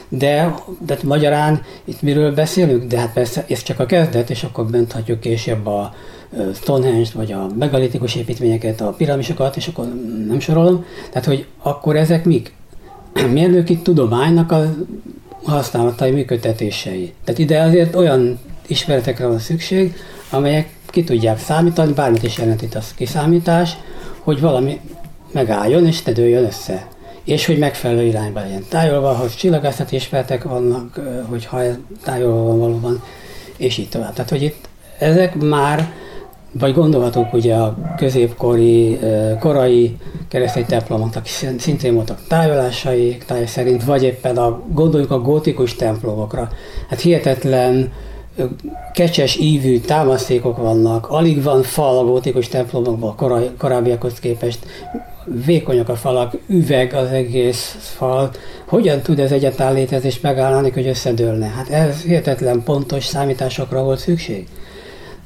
de, 0.09 0.55
de 0.85 0.97
magyarán 1.03 1.61
itt 1.85 2.01
miről 2.01 2.33
beszélünk? 2.33 2.83
De 2.83 2.99
hát 2.99 3.13
persze 3.13 3.45
ez 3.49 3.63
csak 3.63 3.79
a 3.79 3.85
kezdet, 3.85 4.29
és 4.29 4.43
akkor 4.43 4.65
bent 4.65 4.91
hagyjuk 4.91 5.19
később 5.19 5.65
a 5.65 5.93
Stonehenge-t, 6.53 7.11
vagy 7.11 7.31
a 7.31 7.47
megalitikus 7.59 8.15
építményeket, 8.15 8.81
a 8.81 8.93
piramisokat, 8.97 9.55
és 9.55 9.67
akkor 9.67 9.85
nem 10.27 10.39
sorolom. 10.39 10.85
Tehát, 11.09 11.27
hogy 11.27 11.45
akkor 11.61 11.95
ezek 11.95 12.25
mik? 12.25 12.53
Mérnöki 13.31 13.77
tudománynak 13.77 14.51
a 14.51 14.73
használatai, 15.43 16.11
működtetései. 16.11 17.13
Tehát 17.23 17.39
ide 17.39 17.61
azért 17.61 17.95
olyan 17.95 18.39
ismeretekre 18.67 19.27
van 19.27 19.39
szükség, 19.39 19.95
amelyek 20.29 20.69
ki 20.85 21.03
tudják 21.03 21.39
számítani, 21.39 21.93
bármit 21.93 22.23
is 22.23 22.37
jelent 22.37 22.61
itt 22.61 22.75
a 22.75 22.81
kiszámítás, 22.95 23.77
hogy 24.19 24.41
valami 24.41 24.79
megálljon 25.31 25.85
és 25.85 26.03
ne 26.03 26.11
dőljön 26.11 26.45
össze. 26.45 26.87
És 27.27 27.45
hogy 27.45 27.57
megfelelő 27.57 28.03
irányba 28.03 28.39
legyen 28.39 28.63
tájolva, 28.69 29.13
hogy 29.13 29.35
csillagászati 29.35 29.95
ismeretek 29.95 30.43
vannak, 30.43 30.99
hogyha 31.29 31.61
tájolva 32.03 32.43
van 32.43 32.59
valóban, 32.59 33.03
és 33.57 33.77
így 33.77 33.89
tovább. 33.89 34.13
Tehát, 34.13 34.29
hogy 34.29 34.41
itt 34.41 34.69
ezek 34.99 35.35
már, 35.35 35.91
vagy 36.51 36.73
gondolhatók 36.73 37.33
ugye 37.33 37.55
a 37.55 37.77
középkori, 37.97 38.99
korai 39.39 39.97
keresztény 40.27 40.65
templomoknak 40.65 41.25
szín- 41.25 41.59
szintén 41.59 41.93
voltak 41.93 42.19
tájolásai, 42.27 43.17
táj 43.25 43.45
szerint, 43.45 43.83
vagy 43.83 44.03
éppen 44.03 44.37
a, 44.37 44.61
gondoljuk 44.71 45.11
a 45.11 45.19
gótikus 45.19 45.75
templomokra. 45.75 46.49
Hát 46.89 46.99
hihetetlen 46.99 47.91
kecses 48.93 49.35
ívű 49.35 49.79
támasztékok 49.79 50.57
vannak, 50.57 51.09
alig 51.09 51.43
van 51.43 51.63
fal 51.63 51.97
a 51.97 52.03
gótikus 52.03 52.47
templomokban 52.47 53.15
korai, 53.15 53.49
korábbiakhoz 53.57 54.19
képest, 54.19 54.59
vékonyak 55.45 55.89
a 55.89 55.95
falak, 55.95 56.37
üveg 56.47 56.93
az 56.93 57.07
egész 57.07 57.75
fal. 57.79 58.31
Hogyan 58.65 59.01
tud 59.01 59.19
ez 59.19 59.31
egyáltalán 59.31 59.73
létezni 59.73 60.07
és 60.07 60.19
megállni, 60.19 60.69
hogy 60.69 60.87
összedőlne? 60.87 61.45
Hát 61.45 61.69
ez 61.69 62.01
hihetetlen 62.01 62.63
pontos 62.63 63.05
számításokra 63.05 63.83
volt 63.83 63.99
szükség. 63.99 64.47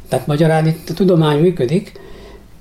Tehát 0.09 0.27
magyarán 0.27 0.67
itt 0.67 0.89
a 0.89 0.93
tudomány 0.93 1.39
működik, 1.39 1.91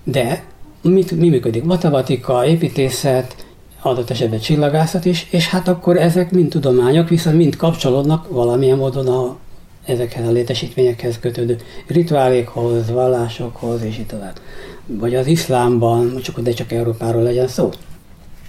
de 0.05 0.43
mit, 0.83 1.11
mi 1.11 1.29
működik? 1.29 1.65
Matematika, 1.65 2.47
építészet, 2.47 3.37
adott 3.83 4.11
esetben 4.11 4.39
csillagászat 4.39 5.05
is, 5.05 5.27
és 5.31 5.49
hát 5.49 5.69
akkor 5.69 5.97
ezek 5.97 6.31
mind 6.31 6.51
tudományok, 6.51 7.09
viszont 7.09 7.37
mind 7.37 7.57
kapcsolódnak 7.57 8.29
valamilyen 8.29 8.77
módon 8.77 9.09
a, 9.09 9.37
ezekhez 9.85 10.27
a 10.27 10.31
létesítményekhez 10.31 11.19
kötődő 11.19 11.57
rituálékhoz, 11.87 12.91
vallásokhoz, 12.91 13.83
és 13.83 13.99
így 13.99 14.07
tovább. 14.07 14.39
Vagy 14.99 15.15
az 15.15 15.27
iszlámban, 15.27 16.21
csak, 16.23 16.41
de 16.41 16.53
csak 16.53 16.73
Európáról 16.73 17.23
legyen 17.23 17.49
szó. 17.49 17.71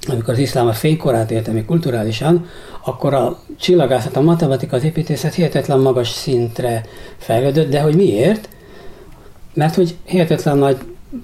Amikor 0.08 0.34
az 0.34 0.40
iszlám 0.40 0.68
a 0.68 0.74
fénykorát 0.74 1.32
érte 1.32 1.52
még 1.52 1.66
kulturálisan, 1.66 2.46
akkor 2.86 3.14
a 3.14 3.40
csillagászat, 3.60 4.16
a 4.16 4.22
matematika, 4.22 4.76
az 4.76 4.84
építészet 4.84 5.34
hihetetlen 5.34 5.80
magas 5.80 6.10
szintre 6.10 6.86
fejlődött, 7.18 7.70
de 7.70 7.82
hogy 7.82 7.96
miért? 7.96 8.50
Mert 9.54 9.76
hogy 9.76 9.96
hihetetlen 10.04 10.58
nagy 10.58 10.78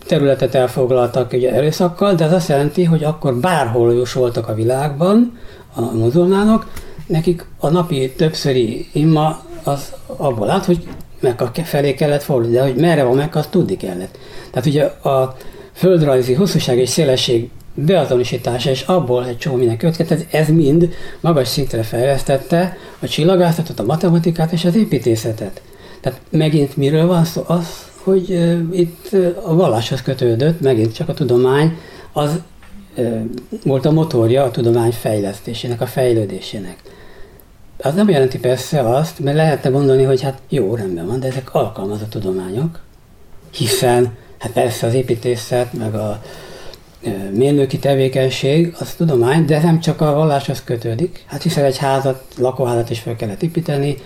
területet 0.06 0.56
elfoglaltak 0.56 1.34
ugye 1.34 1.54
erőszakkal, 1.54 2.14
de 2.14 2.26
ez 2.26 2.34
azt 2.34 2.50
jelenti, 2.50 2.84
hogy 2.84 3.04
akkor 3.04 3.36
bárhol 3.36 3.94
jósoltak 3.94 4.48
a 4.48 4.54
világban 4.54 5.38
a 5.76 5.82
muzulmánok, 5.82 6.68
nekik 7.08 7.46
a 7.60 7.70
napi 7.70 8.14
többszöri 8.18 8.88
imma 8.94 9.40
az 9.64 9.94
abból 10.06 10.50
állt, 10.50 10.66
hogy 10.66 10.88
Mekka 11.28 11.52
felé 11.64 11.94
kellett 11.94 12.24
fordulni, 12.24 12.56
de 12.56 12.62
hogy 12.62 12.76
merre 12.76 13.04
van 13.04 13.16
Mekka, 13.16 13.40
azt 13.40 13.50
tudni 13.50 13.78
kellett. 13.78 14.18
Tehát 14.52 14.68
ugye 14.68 14.84
a 14.84 15.36
földrajzi 15.74 16.34
hosszúság 16.34 16.78
és 16.78 16.90
szélesség 16.90 17.50
beazonosítása, 17.74 18.70
és 18.70 18.82
abból 18.82 19.26
egy 19.26 19.38
csomó 19.38 19.56
minden 19.56 19.78
következett, 19.78 20.34
ez 20.34 20.48
mind 20.48 20.90
magas 21.20 21.48
szintre 21.48 21.84
fejlesztette 21.84 22.78
a 23.00 23.08
csillagászatot, 23.08 23.80
a 23.80 23.84
matematikát 23.84 24.52
és 24.52 24.66
az 24.66 24.76
építészetet. 24.76 25.62
Tehát 26.02 26.20
megint 26.30 26.78
miről 26.78 27.08
van 27.08 27.26
szó? 27.26 27.44
Az, 27.48 27.68
hogy 28.04 28.30
uh, 28.30 28.60
itt 28.72 29.10
uh, 29.12 29.36
a 29.44 29.56
valláshoz 29.56 30.02
kötődött, 30.02 30.62
megint 30.62 30.94
csak 30.94 31.10
a 31.10 31.14
tudomány, 31.14 31.78
az 32.14 32.40
uh, 32.98 33.22
volt 33.64 33.86
a 33.86 33.92
motorja 33.92 34.44
a 34.44 34.52
tudomány 34.52 34.92
fejlesztésének, 34.92 35.82
a 35.82 35.86
fejlődésének. 35.86 36.76
Az 37.78 37.94
nem 37.94 38.10
jelenti 38.10 38.40
persze 38.40 38.80
azt, 38.80 39.20
mert 39.20 39.36
lehetne 39.36 39.70
gondolni, 39.70 40.04
hogy 40.04 40.22
hát 40.22 40.42
jó, 40.50 40.76
rendben 40.76 41.08
van, 41.08 41.20
de 41.20 41.28
ezek 41.28 41.54
alkalmazott 41.54 42.10
tudományok, 42.10 42.80
hiszen 43.52 44.16
hát 44.38 44.52
persze 44.52 44.88
az 44.88 44.94
építészet, 44.94 45.74
meg 45.74 45.96
a 45.96 46.22
mérnöki 47.32 47.80
tevékenység, 47.80 48.76
az 48.80 48.94
tudomány, 48.94 49.46
de 49.46 49.62
nem 49.62 49.80
csak 49.80 50.02
a 50.02 50.14
valláshoz 50.14 50.64
kötődik. 50.64 51.24
Hát 51.26 51.42
hiszen 51.42 51.64
egy 51.64 51.78
házat, 51.78 52.24
lakóházat 52.38 52.90
is 52.90 53.00
fel 53.00 53.16
kellett 53.16 53.44
építeni, 53.44 53.98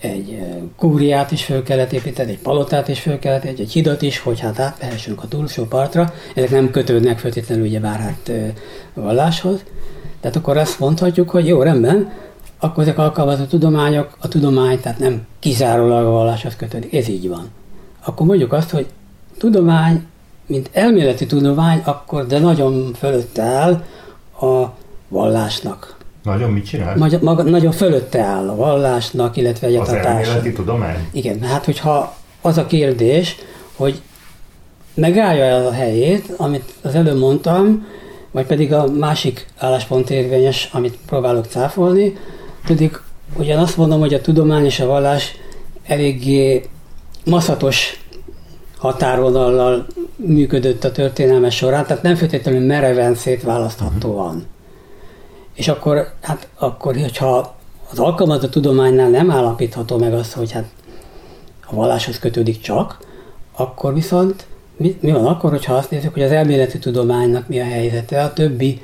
egy 0.00 0.42
kúriát 0.76 1.30
is 1.30 1.44
föl 1.44 1.62
kellett 1.62 1.92
építeni, 1.92 2.30
egy 2.30 2.38
palotát 2.38 2.88
is 2.88 3.00
föl 3.00 3.18
kellett, 3.18 3.44
egy, 3.44 3.60
egy 3.60 3.72
hidat 3.72 4.02
is, 4.02 4.18
hogy 4.18 4.40
hát 4.40 4.58
átmehessünk 4.58 5.22
a 5.22 5.28
túlsó 5.28 5.64
partra. 5.64 6.12
Ezek 6.34 6.50
nem 6.50 6.70
kötődnek 6.70 7.18
feltétlenül 7.18 7.66
ugye 7.66 7.80
bár 7.80 7.98
hát 7.98 8.30
valláshoz. 8.94 9.60
Tehát 10.20 10.36
akkor 10.36 10.56
azt 10.56 10.78
mondhatjuk, 10.78 11.30
hogy 11.30 11.46
jó, 11.46 11.62
rendben, 11.62 12.12
akkor 12.66 12.82
ezek 12.82 12.98
alkalmazott 12.98 13.48
tudományok, 13.48 14.16
a 14.20 14.28
tudomány, 14.28 14.80
tehát 14.80 14.98
nem 14.98 15.26
kizárólag 15.38 16.06
a 16.06 16.10
valláshoz 16.10 16.56
kötődik. 16.56 16.94
Ez 16.94 17.08
így 17.08 17.28
van. 17.28 17.50
Akkor 18.04 18.26
mondjuk 18.26 18.52
azt, 18.52 18.70
hogy 18.70 18.86
tudomány, 19.38 20.06
mint 20.46 20.70
elméleti 20.72 21.26
tudomány, 21.26 21.82
akkor 21.84 22.26
de 22.26 22.38
nagyon 22.38 22.94
fölötte 22.98 23.42
áll 23.42 23.84
a 24.40 24.72
vallásnak. 25.08 25.96
Nagyon 26.22 26.50
mit 26.50 26.66
csinál? 26.66 26.96
Maga, 26.96 27.18
maga, 27.20 27.42
nagyon 27.42 27.72
fölötte 27.72 28.20
áll 28.20 28.48
a 28.48 28.54
vallásnak, 28.54 29.36
illetve 29.36 29.66
Az 29.66 29.72
egyáltalán 29.72 30.04
a 30.04 30.08
elméleti 30.08 30.52
tudomány? 30.52 31.08
Igen, 31.12 31.42
hát 31.42 31.64
hogyha 31.64 32.16
az 32.40 32.58
a 32.58 32.66
kérdés, 32.66 33.36
hogy 33.76 34.00
megállja 34.94 35.44
el 35.44 35.66
a 35.66 35.72
helyét, 35.72 36.32
amit 36.36 36.72
az 36.82 36.94
előbb 36.94 37.18
mondtam, 37.18 37.86
vagy 38.30 38.46
pedig 38.46 38.72
a 38.72 38.86
másik 38.86 39.46
álláspont 39.58 40.10
érvényes, 40.10 40.68
amit 40.72 40.98
próbálok 41.06 41.44
cáfolni, 41.44 42.16
pedig 42.66 43.00
ugyan 43.36 43.58
azt 43.58 43.76
mondom, 43.76 44.00
hogy 44.00 44.14
a 44.14 44.20
tudomány 44.20 44.64
és 44.64 44.80
a 44.80 44.86
vallás 44.86 45.34
eléggé 45.86 46.68
maszatos 47.24 48.04
határvonallal 48.76 49.86
működött 50.16 50.84
a 50.84 50.92
történelme 50.92 51.50
során, 51.50 51.86
tehát 51.86 52.02
nem 52.02 52.14
feltétlenül 52.14 52.66
mereven 52.66 53.14
szétválasztható 53.14 54.14
van. 54.14 54.46
És 55.54 55.68
akkor, 55.68 56.12
hát 56.20 56.48
akkor, 56.54 56.96
hogyha 56.96 57.56
az 57.90 57.98
alkalmazott 57.98 58.50
tudománynál 58.50 59.10
nem 59.10 59.30
állapítható 59.30 59.98
meg 59.98 60.14
az, 60.14 60.32
hogy 60.32 60.52
hát 60.52 60.64
a 61.66 61.74
valláshoz 61.74 62.18
kötődik 62.18 62.60
csak, 62.60 62.98
akkor 63.56 63.94
viszont 63.94 64.46
mi, 64.76 64.98
mi 65.00 65.12
van 65.12 65.26
akkor, 65.26 65.50
hogyha 65.50 65.74
azt 65.74 65.90
nézzük, 65.90 66.12
hogy 66.12 66.22
az 66.22 66.30
elméleti 66.30 66.78
tudománynak 66.78 67.48
mi 67.48 67.60
a 67.60 67.64
helyzete 67.64 68.22
a 68.22 68.32
többi 68.32 68.80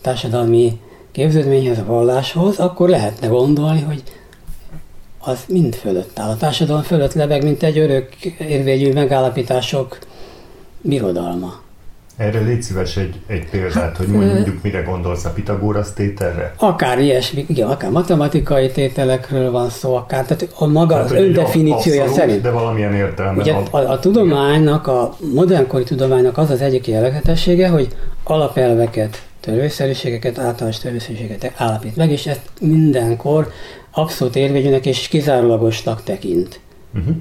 társadalmi 0.00 0.80
képződményhez, 1.12 1.78
a 1.78 1.84
valláshoz, 1.84 2.58
akkor 2.58 2.88
lehetne 2.88 3.26
gondolni, 3.26 3.80
hogy 3.80 4.02
az 5.18 5.44
mind 5.48 5.74
fölött 5.74 6.18
áll. 6.18 6.30
A 6.30 6.36
társadalom 6.36 6.82
fölött 6.82 7.14
lebeg, 7.14 7.42
mint 7.42 7.62
egy 7.62 7.78
örök 7.78 8.24
érvényű 8.38 8.92
megállapítások 8.92 9.98
birodalma. 10.80 11.60
Erre 12.16 12.40
légy 12.40 12.62
szíves 12.62 12.96
egy, 12.96 13.14
egy 13.26 13.48
példát, 13.50 13.96
hogy 13.96 14.06
mondjuk 14.06 14.62
mire 14.62 14.80
gondolsz 14.80 15.24
a 15.24 15.30
Pitagórasz 15.30 15.92
tételre? 15.92 16.54
Akár 16.56 16.98
ilyesmi, 16.98 17.44
igen, 17.48 17.68
akár 17.68 17.90
matematikai 17.90 18.70
tételekről 18.70 19.50
van 19.50 19.70
szó, 19.70 19.94
akár, 19.94 20.24
tehát 20.26 20.48
a 20.54 20.66
maga 20.66 20.94
Tehát, 20.94 21.10
az 21.10 21.12
öndefiníciója 21.12 22.00
abszolút, 22.00 22.20
szerint. 22.20 22.42
De 22.42 22.50
valamilyen 22.50 22.94
értelme. 22.94 23.40
Ugye 23.40 23.54
a, 23.70 23.76
a 23.76 23.98
tudománynak, 23.98 24.86
a 24.86 25.16
modernkori 25.34 25.84
tudománynak 25.84 26.38
az 26.38 26.50
az 26.50 26.60
egyik 26.60 26.86
jellegzetessége, 26.86 27.68
hogy 27.68 27.88
alapelveket 28.24 29.22
törvényszerűségeket, 29.40 30.38
általános 30.38 30.78
törvényszerűségeket 30.78 31.52
állapít 31.56 31.96
meg, 31.96 32.10
és 32.10 32.26
ezt 32.26 32.50
mindenkor 32.60 33.52
abszolút 33.90 34.36
érvényűnek 34.36 34.86
és 34.86 35.08
kizárólagosnak 35.08 36.02
tekint. 36.02 36.60
Uh-huh. 36.94 37.14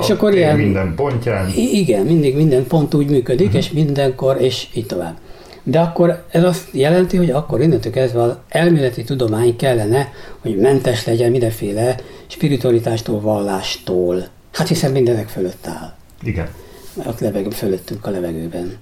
És 0.00 0.10
akkor 0.10 0.34
ilyen... 0.34 0.56
Minden 0.56 0.94
pontján. 0.94 1.52
Igen, 1.56 2.06
mindig 2.06 2.36
minden 2.36 2.66
pont 2.66 2.94
úgy 2.94 3.10
működik, 3.10 3.46
uh-huh. 3.46 3.62
és 3.62 3.70
mindenkor, 3.70 4.40
és 4.40 4.66
így 4.74 4.86
tovább. 4.86 5.16
De 5.62 5.80
akkor 5.80 6.24
ez 6.30 6.44
azt 6.44 6.68
jelenti, 6.72 7.16
hogy 7.16 7.30
akkor 7.30 7.60
innentől 7.60 7.92
kezdve 7.92 8.22
az 8.22 8.36
elméleti 8.48 9.04
tudomány 9.04 9.56
kellene, 9.56 10.12
hogy 10.38 10.56
mentes 10.56 11.06
legyen 11.06 11.30
mindenféle 11.30 11.96
spiritualitástól, 12.26 13.20
vallástól. 13.20 14.28
Hát 14.52 14.68
hiszen 14.68 14.92
mindenek 14.92 15.28
fölött 15.28 15.66
áll. 15.66 15.94
Igen. 16.22 16.48
Ott 17.06 17.20
levegő, 17.20 17.50
fölöttünk 17.50 18.06
a 18.06 18.10
levegőben. 18.10 18.76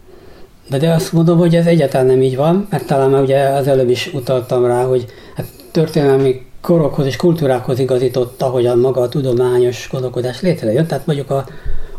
De, 0.71 0.79
de 0.79 0.91
azt 0.91 1.13
mondom, 1.13 1.39
hogy 1.39 1.55
ez 1.55 1.67
egyáltalán 1.67 2.07
nem 2.07 2.23
így 2.23 2.37
van, 2.37 2.67
mert 2.71 2.87
talán 2.87 3.11
már 3.11 3.23
ugye 3.23 3.39
az 3.39 3.67
előbb 3.67 3.91
is 3.91 4.11
utaltam 4.13 4.67
rá, 4.67 4.85
hogy 4.85 5.07
hát 5.35 5.47
történelmi 5.71 6.47
korokhoz 6.61 7.07
és 7.07 7.17
kultúrákhoz 7.17 7.79
igazította, 7.79 8.47
hogy 8.47 8.67
a 8.67 8.77
maga 8.77 9.01
a 9.01 9.09
tudományos 9.09 9.89
gondolkodás 9.93 10.41
létrejön. 10.41 10.87
Tehát 10.87 11.07
mondjuk 11.07 11.31
a 11.31 11.47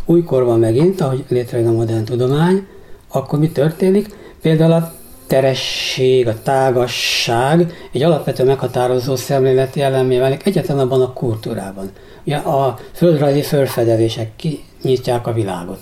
újkorban 0.05 0.59
megint, 0.59 1.01
ahogy 1.01 1.24
létrejön 1.28 1.67
a 1.67 1.72
modern 1.72 2.05
tudomány, 2.05 2.67
akkor 3.11 3.39
mi 3.39 3.49
történik? 3.49 4.15
Például 4.41 4.72
a 4.72 4.93
teresség, 5.28 6.28
a 6.28 6.41
tágasság 6.41 7.74
egy 7.91 8.03
alapvető 8.03 8.43
meghatározó 8.43 9.15
szemléleti 9.15 9.82
elemé 9.82 10.17
válik 10.17 10.45
egyetlen 10.45 10.80
abban 10.80 11.01
a 11.01 11.13
kultúrában. 11.13 11.89
Ugye 12.26 12.36
a 12.36 12.78
földrajzi 12.93 13.41
fölfedezések 13.41 14.32
kinyitják 14.36 15.28
a 15.28 15.34
világot. 15.34 15.80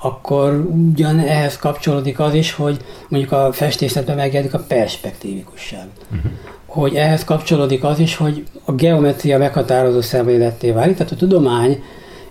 Akkor 0.00 0.68
ugyan 0.92 1.18
ehhez 1.18 1.56
kapcsolódik 1.56 2.20
az 2.20 2.34
is, 2.34 2.52
hogy 2.52 2.76
mondjuk 3.08 3.32
a 3.32 3.52
festészetben 3.52 4.16
megjelenik 4.16 4.54
a 4.54 4.64
perspektívikusság. 4.68 5.86
Uh-huh. 6.04 6.30
Hogy 6.66 6.94
ehhez 6.94 7.24
kapcsolódik 7.24 7.84
az 7.84 7.98
is, 7.98 8.16
hogy 8.16 8.44
a 8.64 8.72
geometria 8.72 9.38
meghatározó 9.38 10.00
szemléletté 10.00 10.70
válik, 10.70 10.96
tehát 10.96 11.12
a 11.12 11.16
tudomány 11.16 11.82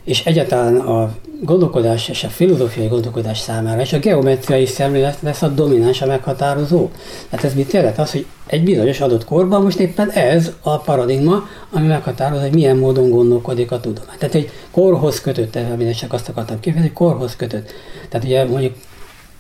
és 0.08 0.26
egyáltalán 0.26 0.76
a 0.76 1.16
gondolkodás 1.42 2.10
és 2.10 2.24
a 2.24 2.28
filozófiai 2.28 2.88
gondolkodás 2.88 3.40
számára, 3.40 3.82
és 3.82 3.94
a 3.94 4.00
geometriai 4.00 4.66
szemlélet 4.66 5.18
lesz 5.22 5.42
a 5.42 5.48
domináns, 5.48 6.02
a 6.02 6.06
meghatározó. 6.06 6.90
Hát 7.32 7.44
ez 7.44 7.54
mit 7.54 7.72
jelent? 7.72 7.98
Az, 7.98 8.12
hogy 8.12 8.26
egy 8.46 8.64
bizonyos 8.64 9.02
adott 9.02 9.26
korban 9.26 9.62
most 9.62 9.80
éppen 9.80 10.10
ez 10.10 10.52
a 10.62 10.78
paradigma, 10.78 11.48
ami 11.72 11.88
meghatározza, 11.88 12.44
hogy 12.44 12.54
milyen 12.54 12.78
módon 12.78 13.10
gondolkodik 13.10 13.72
a 13.72 13.80
tudomány. 13.80 14.18
Tehát 14.18 14.36
egy 14.36 14.50
korhoz 14.72 15.22
kötött, 15.22 15.56
amit 15.56 15.98
csak 15.98 16.14
azt 16.14 16.30
akartam 16.30 16.60
kifejezni, 16.60 16.94
korhoz 16.94 17.36
kötött. 17.36 17.72
Tehát 18.10 18.26
ugye 18.26 18.46
mondjuk, 18.46 18.74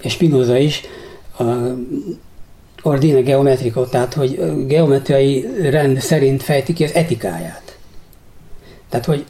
és 0.02 0.12
Spinoza 0.12 0.58
is, 0.58 0.82
a 1.40 1.44
ordine 2.82 3.22
geometriko, 3.22 3.86
tehát 3.86 4.14
hogy 4.14 4.40
geometriai 4.68 5.48
rend 5.62 6.00
szerint 6.00 6.44
fejti 6.44 6.74
ki 6.74 6.84
az 6.84 6.94
etikáját. 6.94 7.78
Tehát, 8.90 9.06
hogy 9.06 9.26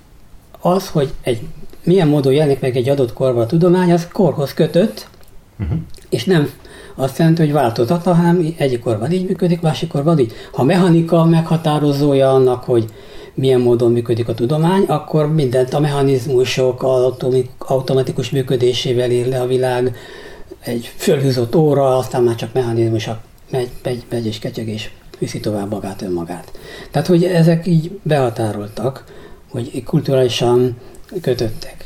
az, 0.68 0.90
hogy 0.90 1.14
egy 1.22 1.40
milyen 1.84 2.08
módon 2.08 2.34
jelenik 2.34 2.60
meg 2.60 2.76
egy 2.76 2.90
adott 2.90 3.14
korban 3.14 3.44
a 3.44 3.46
tudomány, 3.46 3.92
az 3.92 4.08
korhoz 4.12 4.54
kötött, 4.54 5.08
uh-huh. 5.60 5.78
és 6.10 6.24
nem 6.24 6.50
azt 6.96 7.18
jelenti, 7.18 7.42
hogy 7.42 7.52
változatlan, 7.52 8.16
hanem 8.16 8.54
egyik 8.58 8.80
korban 8.80 9.12
így 9.12 9.26
működik, 9.26 9.62
másik 9.62 9.90
korban 9.90 10.20
így. 10.20 10.32
Ha 10.52 10.64
mechanika 10.64 11.26
meghatározója 11.26 12.34
annak, 12.34 12.64
hogy 12.64 12.86
milyen 13.34 13.60
módon 13.60 13.92
működik 13.92 14.28
a 14.28 14.34
tudomány, 14.34 14.84
akkor 14.84 15.34
mindent 15.34 15.74
a 15.74 15.80
mechanizmusok 15.80 16.84
automatikus 17.58 18.30
működésével 18.30 19.12
ír 19.12 19.28
le 19.28 19.42
a 19.42 19.48
világ, 19.48 19.96
egy 20.60 20.92
fölhúzott 20.96 21.56
óra, 21.56 21.98
aztán 21.98 22.24
már 22.24 22.36
csak 22.36 22.54
mechanizmusok 22.54 23.18
megy, 23.52 23.70
megy, 23.84 24.04
megy 24.10 24.26
és 24.26 24.40
ketyeg, 24.40 24.68
és 24.68 24.90
viszi 25.20 25.40
tovább 25.40 25.72
magát 25.72 26.02
önmagát. 26.02 26.52
Tehát, 26.92 27.08
hogy 27.08 27.24
ezek 27.24 27.68
így 27.68 28.00
behatároltak, 28.04 29.04
hogy 29.50 29.84
kulturálisan 29.84 30.78
kötöttek. 31.22 31.86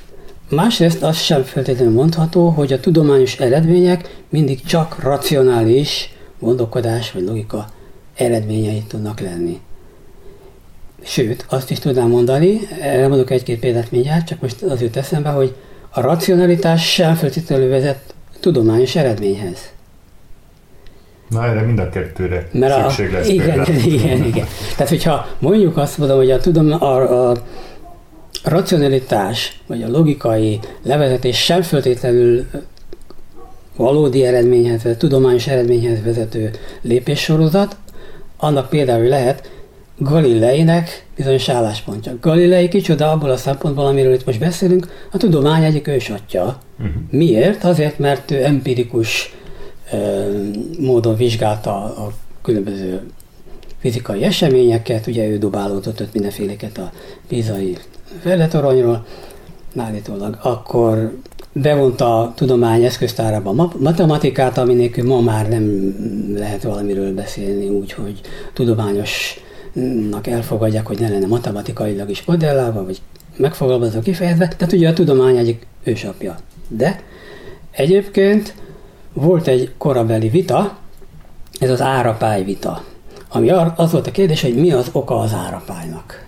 Másrészt 0.49 1.03
az 1.03 1.17
sem 1.17 1.43
feltétlenül 1.43 1.93
mondható, 1.93 2.49
hogy 2.49 2.73
a 2.73 2.79
tudományos 2.79 3.39
eredmények 3.39 4.23
mindig 4.29 4.63
csak 4.63 4.99
racionális 4.99 6.13
gondolkodás 6.39 7.11
vagy 7.11 7.23
logika 7.23 7.69
eredményei 8.15 8.83
tudnak 8.87 9.19
lenni. 9.19 9.59
Sőt, 11.03 11.45
azt 11.49 11.71
is 11.71 11.79
tudnám 11.79 12.09
mondani, 12.09 12.59
elmondok 12.81 13.29
egy-két 13.29 13.59
példát 13.59 13.91
mindjárt, 13.91 14.27
csak 14.27 14.41
most 14.41 14.61
az 14.61 14.81
jut 14.81 14.97
eszembe, 14.97 15.29
hogy 15.29 15.55
a 15.89 16.01
racionalitás 16.01 16.91
sem 16.91 17.15
feltétlenül 17.15 17.69
vezet 17.69 18.13
tudományos 18.39 18.95
eredményhez. 18.95 19.57
Na 21.31 21.45
erre 21.45 21.61
mind 21.61 21.79
a 21.79 21.89
kettőre 21.89 22.47
Mert 22.51 22.81
szükség 22.81 23.11
lesz 23.11 23.27
igen, 23.27 23.61
igen, 23.65 23.79
igen, 23.79 24.23
igen. 24.23 24.45
Tehát, 24.71 24.89
hogyha 24.89 25.27
mondjuk 25.39 25.77
azt 25.77 25.97
mondom, 25.97 26.17
hogy 26.17 26.31
a, 26.31 26.39
tudom, 26.39 26.71
a, 26.71 27.29
a 27.29 27.35
racionalitás, 28.43 29.61
vagy 29.67 29.83
a 29.83 29.89
logikai 29.89 30.59
levezetés 30.83 31.43
sem 31.43 31.61
feltétlenül 31.61 32.45
valódi 33.75 34.25
eredményhez, 34.25 34.83
vagy 34.83 34.97
tudományos 34.97 35.47
eredményhez 35.47 36.03
vezető 36.03 36.51
lépéssorozat, 36.81 37.75
annak 38.37 38.69
például 38.69 39.07
lehet 39.07 39.49
Galileinek 39.97 41.05
bizonyos 41.15 41.49
álláspontja. 41.49 42.17
Galilei 42.21 42.67
kicsoda 42.67 43.11
abból 43.11 43.29
a 43.29 43.37
szempontból, 43.37 43.85
amiről 43.85 44.13
itt 44.13 44.25
most 44.25 44.39
beszélünk, 44.39 44.87
a 45.11 45.17
tudomány 45.17 45.63
egyik 45.63 45.87
ősatja. 45.87 46.57
Uh-huh. 46.79 46.93
Miért? 47.09 47.63
Azért, 47.63 47.99
mert 47.99 48.31
ő 48.31 48.43
empirikus 48.43 49.35
módon 50.79 51.15
vizsgálta 51.15 51.71
a 51.75 52.11
különböző 52.41 53.01
fizikai 53.79 54.23
eseményeket, 54.23 55.07
ugye 55.07 55.27
ő 55.27 55.37
dobálódott 55.37 56.01
ott 56.01 56.13
mindenféleket 56.13 56.77
a 56.77 56.91
bizai 57.27 57.77
Felletoronyról, 58.21 59.05
állítólag, 59.77 60.37
akkor 60.41 61.17
bevonta 61.53 62.19
a 62.19 62.33
tudomány 62.35 62.83
eszköztárába 62.83 63.49
a 63.49 63.71
matematikát, 63.77 64.57
ami 64.57 64.73
nélkül 64.73 65.07
ma 65.07 65.21
már 65.21 65.49
nem 65.49 65.95
lehet 66.35 66.63
valamiről 66.63 67.13
beszélni 67.13 67.69
úgy, 67.69 67.91
hogy 67.91 68.21
tudományosnak 68.53 70.27
elfogadják, 70.27 70.87
hogy 70.87 70.99
ne 70.99 71.09
lenne 71.09 71.27
matematikailag 71.27 72.09
is 72.09 72.23
modellálva, 72.25 72.83
vagy 72.83 73.01
megfogalmazva 73.37 73.99
kifejezve, 73.99 74.47
tehát 74.47 74.73
ugye 74.73 74.89
a 74.89 74.93
tudomány 74.93 75.37
egyik 75.37 75.65
ősapja. 75.83 76.35
De 76.67 76.99
egyébként 77.71 78.53
volt 79.13 79.47
egy 79.47 79.71
korabeli 79.77 80.29
vita, 80.29 80.77
ez 81.59 81.69
az 81.69 81.81
árapály 81.81 82.43
vita, 82.43 82.83
ami 83.29 83.49
az 83.75 83.91
volt 83.91 84.07
a 84.07 84.11
kérdés, 84.11 84.41
hogy 84.41 84.55
mi 84.55 84.71
az 84.71 84.89
oka 84.91 85.19
az 85.19 85.33
árapálynak. 85.33 86.25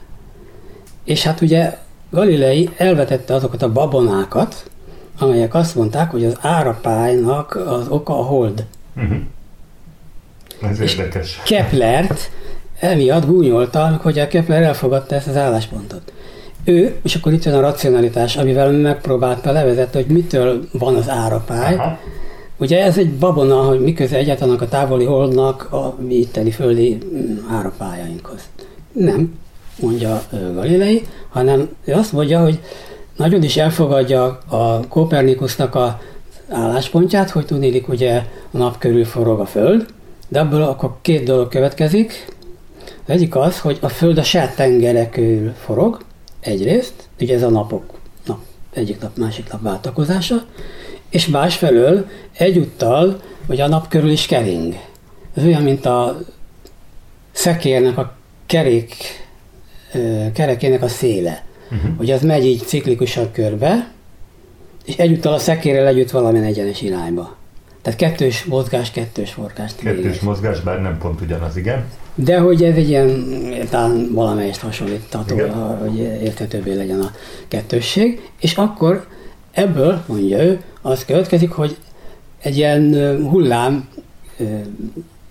És 1.03 1.23
hát 1.23 1.41
ugye 1.41 1.77
Galilei 2.09 2.69
elvetette 2.77 3.33
azokat 3.33 3.61
a 3.61 3.71
babonákat, 3.71 4.69
amelyek 5.19 5.53
azt 5.53 5.75
mondták, 5.75 6.11
hogy 6.11 6.25
az 6.25 6.37
árapálynak 6.41 7.55
az 7.55 7.87
oka 7.87 8.19
a 8.19 8.23
hold. 8.23 8.65
Uh-huh. 8.95 9.17
Ez 10.61 10.79
és 10.79 10.95
érdekes. 10.95 11.41
Keplert 11.45 12.31
emiatt 12.79 13.25
gúnyolta, 13.25 13.99
hogy 14.01 14.19
a 14.19 14.27
Kepler 14.27 14.61
elfogadta 14.61 15.15
ezt 15.15 15.27
az 15.27 15.35
álláspontot. 15.35 16.13
Ő, 16.63 16.95
és 17.03 17.15
akkor 17.15 17.33
itt 17.33 17.43
jön 17.43 17.53
a 17.53 17.59
racionalitás, 17.59 18.35
amivel 18.37 18.71
megpróbálta 18.71 19.51
levezetni, 19.51 20.01
hogy 20.01 20.11
mitől 20.11 20.67
van 20.71 20.95
az 20.95 21.09
árapály. 21.09 21.75
Aha. 21.75 21.99
Ugye 22.63 22.83
ez 22.83 22.97
egy 22.97 23.13
babona, 23.13 23.61
hogy 23.61 23.81
miközben 23.81 24.19
egyáltalán 24.19 24.57
a 24.57 24.67
távoli 24.67 25.05
holdnak 25.05 25.67
a 25.71 25.95
mi 26.07 26.13
itteni 26.13 26.51
földi 26.51 26.97
mm, 26.97 27.37
árapályainkhoz. 27.49 28.41
Nem 28.91 29.39
mondja 29.79 30.21
Galilei, 30.53 31.01
hanem 31.29 31.69
ő 31.85 31.93
azt 31.93 32.11
mondja, 32.11 32.41
hogy 32.41 32.59
nagyon 33.17 33.43
is 33.43 33.57
elfogadja 33.57 34.25
a 34.47 34.87
Kopernikusnak 34.87 35.75
a 35.75 36.01
álláspontját, 36.49 37.29
hogy 37.29 37.45
tudnélik, 37.45 37.87
ugye 37.87 38.23
a 38.51 38.57
nap 38.57 38.77
körül 38.77 39.05
forog 39.05 39.39
a 39.39 39.45
Föld, 39.45 39.85
de 40.27 40.39
ebből 40.39 40.61
akkor 40.61 40.95
két 41.01 41.23
dolog 41.23 41.47
következik. 41.47 42.25
Az 42.85 43.13
egyik 43.13 43.35
az, 43.35 43.59
hogy 43.59 43.77
a 43.81 43.89
Föld 43.89 44.17
a 44.17 44.23
saját 44.23 44.55
tengere 44.55 45.09
körül 45.09 45.53
forog, 45.65 45.97
egyrészt, 46.39 46.93
ugye 47.19 47.35
ez 47.35 47.43
a 47.43 47.49
napok, 47.49 47.83
nap, 48.25 48.39
egyik 48.73 49.01
nap, 49.01 49.17
másik 49.17 49.51
nap 49.51 49.61
váltakozása, 49.61 50.35
és 51.13 51.27
másfelől 51.27 52.09
egyúttal, 52.37 53.21
hogy 53.47 53.61
a 53.61 53.67
nap 53.67 53.87
körül 53.87 54.09
is 54.09 54.25
kering. 54.25 54.75
Ez 55.35 55.43
olyan, 55.43 55.61
mint 55.61 55.85
a 55.85 56.19
szekérnek 57.31 57.97
a 57.97 58.15
kerék 58.45 58.95
kerekének 60.33 60.83
a 60.83 60.87
széle. 60.87 61.43
Uh-huh. 61.71 61.97
Hogy 61.97 62.11
az 62.11 62.21
megy 62.21 62.45
így 62.45 62.65
ciklikusan 62.65 63.31
körbe, 63.31 63.91
és 64.85 64.95
egyúttal 64.95 65.33
a 65.33 65.37
szekérrel 65.37 65.87
együtt 65.87 66.11
valamilyen 66.11 66.45
egyenes 66.45 66.81
irányba. 66.81 67.35
Tehát 67.81 67.99
kettős 67.99 68.43
mozgás, 68.43 68.91
kettős 68.91 69.31
forgást 69.31 69.75
Kettős 69.75 70.03
végez. 70.03 70.19
mozgás, 70.21 70.59
bár 70.59 70.81
nem 70.81 70.97
pont 70.97 71.21
ugyanaz, 71.21 71.57
igen. 71.57 71.85
De 72.15 72.37
hogy 72.37 72.63
ez 72.63 72.75
egy 72.75 72.89
ilyen, 72.89 73.25
talán 73.69 74.09
valamelyest 74.13 74.59
hasonlítható, 74.59 75.37
hogy 75.79 75.97
érthetőbbé 75.97 76.73
legyen 76.73 76.99
a 76.99 77.11
kettősség, 77.47 78.29
és 78.39 78.53
akkor 78.53 79.07
ebből, 79.53 80.03
mondja 80.05 80.43
ő, 80.43 80.61
az 80.81 81.05
következik, 81.05 81.51
hogy 81.51 81.77
egy 82.41 82.57
ilyen 82.57 82.95
hullám 83.29 83.89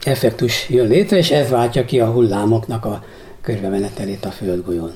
effektus 0.04 0.68
jön 0.68 0.86
létre, 0.86 1.16
és 1.16 1.30
ez 1.30 1.50
váltja 1.50 1.84
ki 1.84 2.00
a 2.00 2.06
hullámoknak 2.06 2.84
a 2.84 3.04
körbemenetelét 3.40 4.24
a 4.24 4.30
földgolyón. 4.30 4.92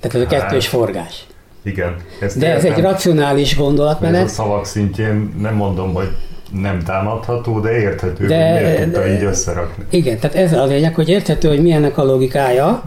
Tehát 0.00 0.16
ez 0.16 0.22
a 0.22 0.26
kettős 0.26 0.68
hát, 0.68 0.78
forgás. 0.78 1.26
Igen. 1.62 1.96
Ezt 2.20 2.38
De 2.38 2.54
ez 2.54 2.64
egy 2.64 2.80
racionális 2.80 3.56
gondolatmenet. 3.56 4.22
Ez 4.24 4.30
a 4.30 4.34
szavak 4.34 4.66
szintjén 4.66 5.34
nem 5.38 5.54
mondom, 5.54 5.94
hogy 5.94 6.08
nem 6.52 6.82
támadható, 6.82 7.60
de 7.60 7.80
érthető, 7.80 8.26
de, 8.26 8.52
hogy 8.52 8.62
miért 8.62 8.82
tudta 8.82 9.08
így 9.08 9.22
összerakni. 9.22 9.84
Igen, 9.90 10.18
tehát 10.18 10.36
ez 10.36 10.52
a 10.52 10.64
lényeg, 10.64 10.94
hogy 10.94 11.08
érthető, 11.08 11.48
hogy 11.48 11.62
milyennek 11.62 11.98
a 11.98 12.04
logikája, 12.04 12.82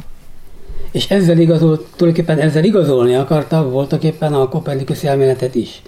és 0.92 1.10
ezzel 1.10 1.38
igazol, 1.38 1.86
tulajdonképpen 1.96 2.40
ezzel 2.40 2.64
igazolni 2.64 3.16
akarta 3.16 3.70
voltak 3.70 4.04
éppen 4.04 4.34
a 4.34 4.50
Kopernikus 4.50 5.04
elméletet 5.04 5.56
is. 5.56 5.82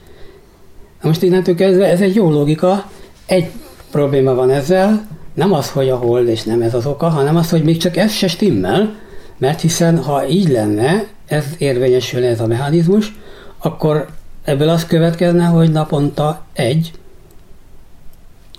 Na 1.01 1.07
most 1.07 1.21
innentől 1.21 1.55
kezdve 1.55 1.85
ez 1.85 2.01
egy 2.01 2.15
jó 2.15 2.31
logika, 2.31 2.89
egy 3.25 3.49
probléma 3.91 4.33
van 4.33 4.49
ezzel, 4.49 5.07
nem 5.33 5.53
az, 5.53 5.69
hogy 5.69 5.89
a 5.89 5.95
hold 5.95 6.27
és 6.27 6.43
nem 6.43 6.61
ez 6.61 6.73
az 6.73 6.85
oka, 6.85 7.07
hanem 7.09 7.35
az, 7.35 7.49
hogy 7.49 7.63
még 7.63 7.77
csak 7.77 7.97
ez 7.97 8.11
se 8.11 8.27
stimmel, 8.27 8.95
mert 9.37 9.61
hiszen 9.61 10.03
ha 10.03 10.27
így 10.27 10.49
lenne, 10.49 11.05
ez 11.27 11.45
érvényesülne 11.57 12.27
ez 12.27 12.39
a 12.39 12.47
mechanizmus, 12.47 13.15
akkor 13.57 14.07
ebből 14.43 14.69
az 14.69 14.85
következne, 14.85 15.45
hogy 15.45 15.71
naponta 15.71 16.45
egy 16.53 16.91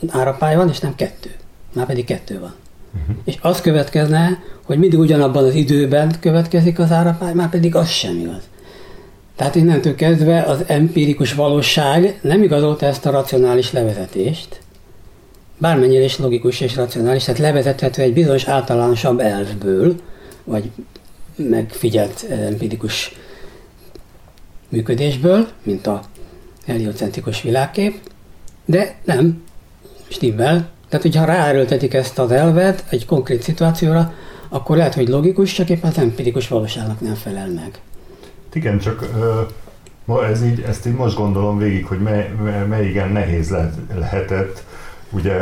árapály 0.08 0.56
van, 0.56 0.68
és 0.68 0.78
nem 0.78 0.94
kettő. 0.94 1.30
Már 1.72 1.86
pedig 1.86 2.04
kettő 2.04 2.40
van. 2.40 2.54
Uh-huh. 2.94 3.16
És 3.24 3.36
az 3.40 3.60
következne, 3.60 4.42
hogy 4.64 4.78
mindig 4.78 4.98
ugyanabban 4.98 5.44
az 5.44 5.54
időben 5.54 6.14
következik 6.20 6.78
az 6.78 6.90
árapály, 6.90 7.34
már 7.34 7.48
pedig 7.48 7.74
az 7.74 7.88
sem 7.88 8.18
igaz. 8.18 8.48
Tehát 9.36 9.54
innentől 9.54 9.94
kezdve 9.94 10.42
az 10.42 10.64
empirikus 10.66 11.34
valóság 11.34 12.18
nem 12.22 12.42
igazolta 12.42 12.86
ezt 12.86 13.06
a 13.06 13.10
racionális 13.10 13.72
levezetést, 13.72 14.60
bármennyire 15.58 16.04
is 16.04 16.18
logikus 16.18 16.60
és 16.60 16.76
racionális, 16.76 17.24
tehát 17.24 17.40
levezethető 17.40 18.02
egy 18.02 18.12
bizonyos 18.12 18.44
általánosabb 18.44 19.20
elvből, 19.20 19.94
vagy 20.44 20.70
megfigyelt 21.36 22.26
empirikus 22.30 23.14
működésből, 24.68 25.48
mint 25.62 25.86
a 25.86 26.02
heliocentrikus 26.66 27.42
világkép, 27.42 28.00
de 28.64 28.94
nem 29.04 29.42
stimmel. 30.08 30.70
Tehát, 30.90 31.04
hogyha 31.04 31.24
ráerőltetik 31.24 31.94
ezt 31.94 32.18
az 32.18 32.30
elvet 32.30 32.84
egy 32.88 33.06
konkrét 33.06 33.42
szituációra, 33.42 34.12
akkor 34.48 34.76
lehet, 34.76 34.94
hogy 34.94 35.08
logikus, 35.08 35.52
csak 35.52 35.68
éppen 35.68 35.90
az 35.90 35.98
empirikus 35.98 36.48
valóságnak 36.48 37.00
nem 37.00 37.14
felel 37.14 37.48
meg. 37.48 37.80
Igen, 38.52 38.78
csak 38.78 39.08
uh, 40.06 40.30
ez 40.30 40.44
így, 40.44 40.60
ezt 40.60 40.86
így 40.86 40.94
most 40.94 41.16
gondolom 41.16 41.58
végig, 41.58 41.86
hogy 41.86 41.98
mely, 41.98 42.32
mely 42.68 42.86
igen 42.88 43.08
nehéz 43.08 43.50
lehet, 43.50 43.74
lehetett. 43.94 44.64
Ugye 45.10 45.34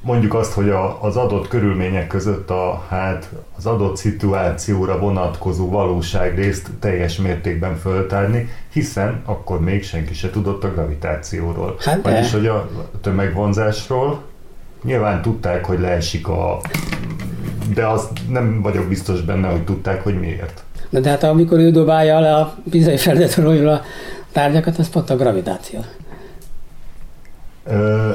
mondjuk 0.00 0.34
azt, 0.34 0.52
hogy 0.52 0.68
a, 0.68 1.02
az 1.02 1.16
adott 1.16 1.48
körülmények 1.48 2.06
között 2.06 2.50
a, 2.50 2.84
hát, 2.88 3.28
az 3.56 3.66
adott 3.66 3.96
szituációra 3.96 4.98
vonatkozó 4.98 5.68
valóságrészt 5.68 6.70
teljes 6.80 7.16
mértékben 7.16 7.76
föltárni, 7.76 8.48
hiszen 8.72 9.22
akkor 9.24 9.60
még 9.60 9.84
senki 9.84 10.14
se 10.14 10.30
tudott 10.30 10.64
a 10.64 10.72
gravitációról. 10.72 11.76
Hát 11.78 12.02
Vagyis, 12.02 12.32
hogy 12.32 12.46
a 12.46 12.70
tömegvonzásról 13.00 14.22
nyilván 14.82 15.22
tudták, 15.22 15.64
hogy 15.64 15.80
leesik 15.80 16.28
a... 16.28 16.60
De 17.74 17.86
az 17.86 18.08
nem 18.28 18.62
vagyok 18.62 18.88
biztos 18.88 19.20
benne, 19.20 19.48
hogy 19.48 19.64
tudták, 19.64 20.02
hogy 20.02 20.20
miért. 20.20 20.64
De, 20.90 21.00
de 21.00 21.08
hát 21.08 21.22
amikor 21.22 21.58
ő 21.58 21.70
dobálja 21.70 22.20
le 22.20 22.34
a 22.34 22.54
pizai 22.70 22.96
felületről 22.96 23.68
a 23.68 23.82
tárgyakat, 24.32 24.78
az 24.78 24.88
pont 24.88 25.10
a 25.10 25.16
gravitáció. 25.16 25.80
Ö, 27.64 28.10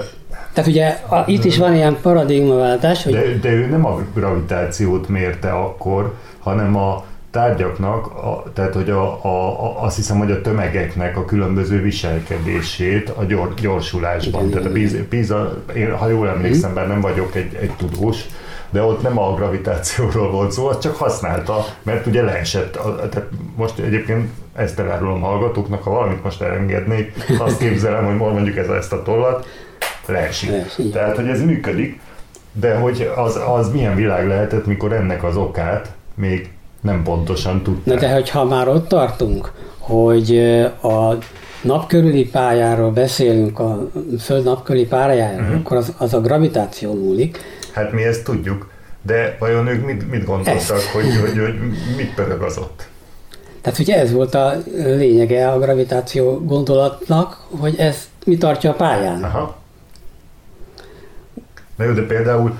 tehát 0.56 0.70
ugye 0.70 0.88
a, 0.88 1.24
itt 1.26 1.44
is 1.44 1.58
van 1.58 1.76
ilyen 1.76 1.98
paradigmaváltás, 2.02 3.04
hogy... 3.04 3.14
De, 3.14 3.38
de 3.42 3.50
ő 3.50 3.66
nem 3.66 3.86
a 3.86 4.02
gravitációt 4.14 5.10
mérte 5.10 5.52
akkor, 5.52 6.14
hanem 6.40 6.76
a 6.76 7.06
tárgyaknak, 7.32 8.06
a, 8.06 8.44
tehát 8.54 8.74
hogy 8.74 8.90
a, 8.90 9.26
a, 9.26 9.64
a, 9.64 9.84
azt 9.84 9.96
hiszem, 9.96 10.18
hogy 10.18 10.32
a 10.32 10.42
tömegeknek 10.42 11.18
a 11.18 11.26
különböző 11.26 11.82
viselkedését 11.82 13.10
a 13.10 13.24
gyor, 13.24 13.54
gyorsulásban. 13.54 14.48
Igen, 14.48 14.62
tehát 14.62 14.78
igen, 14.78 15.02
a 15.02 15.06
Pisa, 15.10 15.64
én, 15.76 15.92
ha 15.92 16.08
jól 16.08 16.30
emlékszem, 16.30 16.74
bár 16.74 16.88
nem 16.88 17.02
vagyok 17.02 17.36
egy, 17.36 17.58
egy 17.62 17.72
tudós, 17.78 18.26
de 18.70 18.82
ott 18.82 19.02
nem 19.02 19.20
a 19.20 19.34
gravitációról 19.34 20.32
volt 20.32 20.52
szó, 20.52 20.68
azt 20.68 20.82
csak 20.82 20.96
használta, 20.96 21.66
mert 21.84 22.06
ugye 22.06 22.24
leesett, 22.24 22.72
tehát 23.10 23.28
most 23.56 23.80
egyébként 23.80 24.30
ezt 24.56 24.80
elárulom 24.80 25.22
hallgatóknak, 25.22 25.84
ha 25.84 25.92
valamit 25.92 26.24
most 26.24 26.42
elengednék, 26.42 27.14
azt 27.40 27.58
képzelem, 27.58 28.06
hogy 28.06 28.34
mondjuk 28.34 28.58
ez 28.58 28.68
ezt 28.68 28.94
a 28.94 29.04
tollat, 29.04 29.48
leesik. 30.08 30.50
leesik. 30.50 30.92
Tehát, 30.92 31.16
hogy 31.16 31.28
ez 31.28 31.42
működik, 31.42 32.00
de 32.52 32.76
hogy 32.76 33.12
az, 33.16 33.40
az 33.48 33.72
milyen 33.72 33.96
világ 33.96 34.28
lehetett, 34.28 34.66
mikor 34.66 34.94
ennek 34.94 35.24
az 35.24 35.38
okát 35.38 35.94
még 36.16 36.50
nem 36.82 37.04
pontosan 37.04 37.64
tudták. 37.64 37.94
Na 37.94 38.00
de 38.00 38.14
hogyha 38.14 38.44
már 38.44 38.68
ott 38.68 38.88
tartunk, 38.88 39.52
hogy 39.78 40.40
a 40.82 41.18
napkörüli 41.62 42.30
pályáról 42.30 42.92
beszélünk, 42.92 43.60
a 43.60 43.90
Föld 44.20 44.44
napkörüli 44.44 44.86
pályájáról, 44.86 45.42
uh-huh. 45.42 45.60
akkor 45.60 45.78
az, 45.78 45.94
az 45.98 46.14
a 46.14 46.22
gravitáció 46.22 46.94
múlik. 46.94 47.40
Hát 47.74 47.92
mi 47.92 48.04
ezt 48.04 48.24
tudjuk, 48.24 48.70
de 49.02 49.36
vajon 49.40 49.68
ők 49.68 49.86
mit, 49.86 50.12
mit 50.12 50.26
gondoltak, 50.26 50.82
hogy, 50.94 51.18
hogy, 51.22 51.38
hogy 51.38 51.56
mit 51.98 52.14
pörög 52.14 52.42
az 52.42 52.58
ott? 52.58 52.88
Tehát 53.62 53.80
ugye 53.80 54.00
ez 54.00 54.12
volt 54.12 54.36
a 54.36 54.54
lényege 54.76 55.50
a 55.50 55.60
gravitáció 55.60 56.42
gondolatnak, 56.44 57.46
hogy 57.60 57.76
ez 57.78 58.10
mi 58.26 58.38
tartja 58.38 58.70
a 58.70 58.74
pályán. 58.74 59.24
Aha. 59.24 59.56
Na 61.76 61.84
jó, 61.84 61.92
de 61.92 62.02
például 62.02 62.58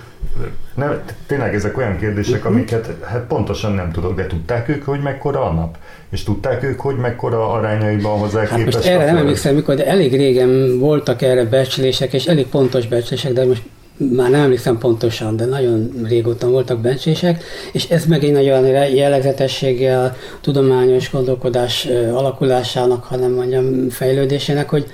nem, 0.76 1.02
tényleg 1.28 1.56
ezek 1.56 1.78
olyan 1.78 1.98
kérdések, 1.98 2.44
mhm. 2.44 2.54
amiket 2.54 2.90
hát 3.04 3.24
pontosan 3.28 3.72
nem 3.72 3.92
tudok, 3.92 4.16
de 4.16 4.28
tudták 4.28 4.70
ők, 4.70 4.84
hogy 4.84 5.00
mekkora 5.02 5.50
a 5.50 5.52
nap? 5.52 5.78
És 6.10 6.24
tudták 6.24 6.64
ők, 6.64 6.80
hogy 6.80 6.96
mekkora 6.96 7.52
arányaiban 7.52 8.20
hozzá 8.20 8.46
hát 8.46 8.66
most 8.66 8.86
erre 8.86 9.06
nem 9.06 9.18
emlékszem, 9.18 9.56
mikor, 9.56 9.76
de 9.76 9.88
elég 9.88 10.16
régen 10.16 10.80
voltak 10.80 11.22
erre 11.22 11.44
becslések, 11.44 12.14
és 12.14 12.26
elég 12.26 12.48
pontos 12.48 12.88
becslések, 12.88 13.34
de 13.34 13.46
most 13.46 13.62
már 13.98 14.30
nem 14.30 14.42
emlékszem 14.42 14.78
pontosan, 14.78 15.36
de 15.36 15.46
nagyon 15.46 15.92
régóta 16.08 16.48
voltak 16.48 16.80
becslések, 16.80 17.44
és 17.72 17.90
ez 17.90 18.06
megint 18.06 18.34
nagyon 18.34 18.66
jellegzetessége 18.96 20.00
a 20.00 20.16
tudományos 20.42 21.12
gondolkodás 21.12 21.86
alakulásának, 22.14 23.04
hanem 23.04 23.32
mondjam 23.32 23.90
fejlődésének, 23.90 24.70
hogy 24.70 24.86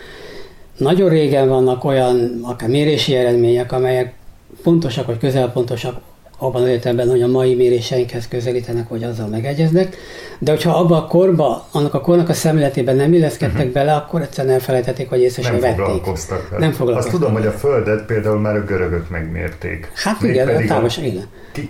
nagyon 0.81 1.09
régen 1.09 1.47
vannak 1.47 1.83
olyan 1.83 2.39
akár 2.43 2.69
mérési 2.69 3.15
eredmények, 3.15 3.71
amelyek 3.71 4.13
pontosak 4.63 5.05
vagy 5.05 5.17
közelpontosak 5.17 5.99
abban 6.37 6.61
az 6.61 6.67
értelemben, 6.67 7.09
hogy 7.09 7.21
a 7.21 7.27
mai 7.27 7.55
méréseinkhez 7.55 8.27
közelítenek, 8.27 8.89
vagy 8.89 9.03
azzal 9.03 9.27
megegyeznek, 9.27 9.95
de 10.39 10.51
hogyha 10.51 10.77
abban 10.77 11.01
a 11.01 11.07
korba, 11.07 11.67
annak 11.71 11.93
a 11.93 12.01
kornak 12.01 12.29
a 12.29 12.33
szemléletében 12.33 12.95
nem 12.95 13.13
illeszkedtek 13.13 13.57
uh-huh. 13.57 13.71
bele, 13.71 13.95
akkor 13.95 14.21
egyszerűen 14.21 14.53
elfelejtették, 14.53 15.09
vagy 15.09 15.19
észre 15.19 15.41
sem 15.41 15.59
vették. 15.59 15.77
Foglalkoztak 15.77 16.49
vele. 16.49 16.65
Nem 16.65 16.71
foglalkoztak. 16.71 17.13
Azt 17.13 17.21
tudom, 17.21 17.37
hogy 17.37 17.45
a 17.45 17.51
Földet 17.51 18.05
például 18.05 18.39
már 18.39 18.55
a 18.55 18.63
görögök 18.63 19.09
megmérték. 19.09 19.91
Hát 19.95 20.21
Még 20.21 20.31
igen, 20.31 20.55
a 20.55 20.65
távolság, 20.67 21.05
igen. 21.05 21.25
Ki, 21.51 21.69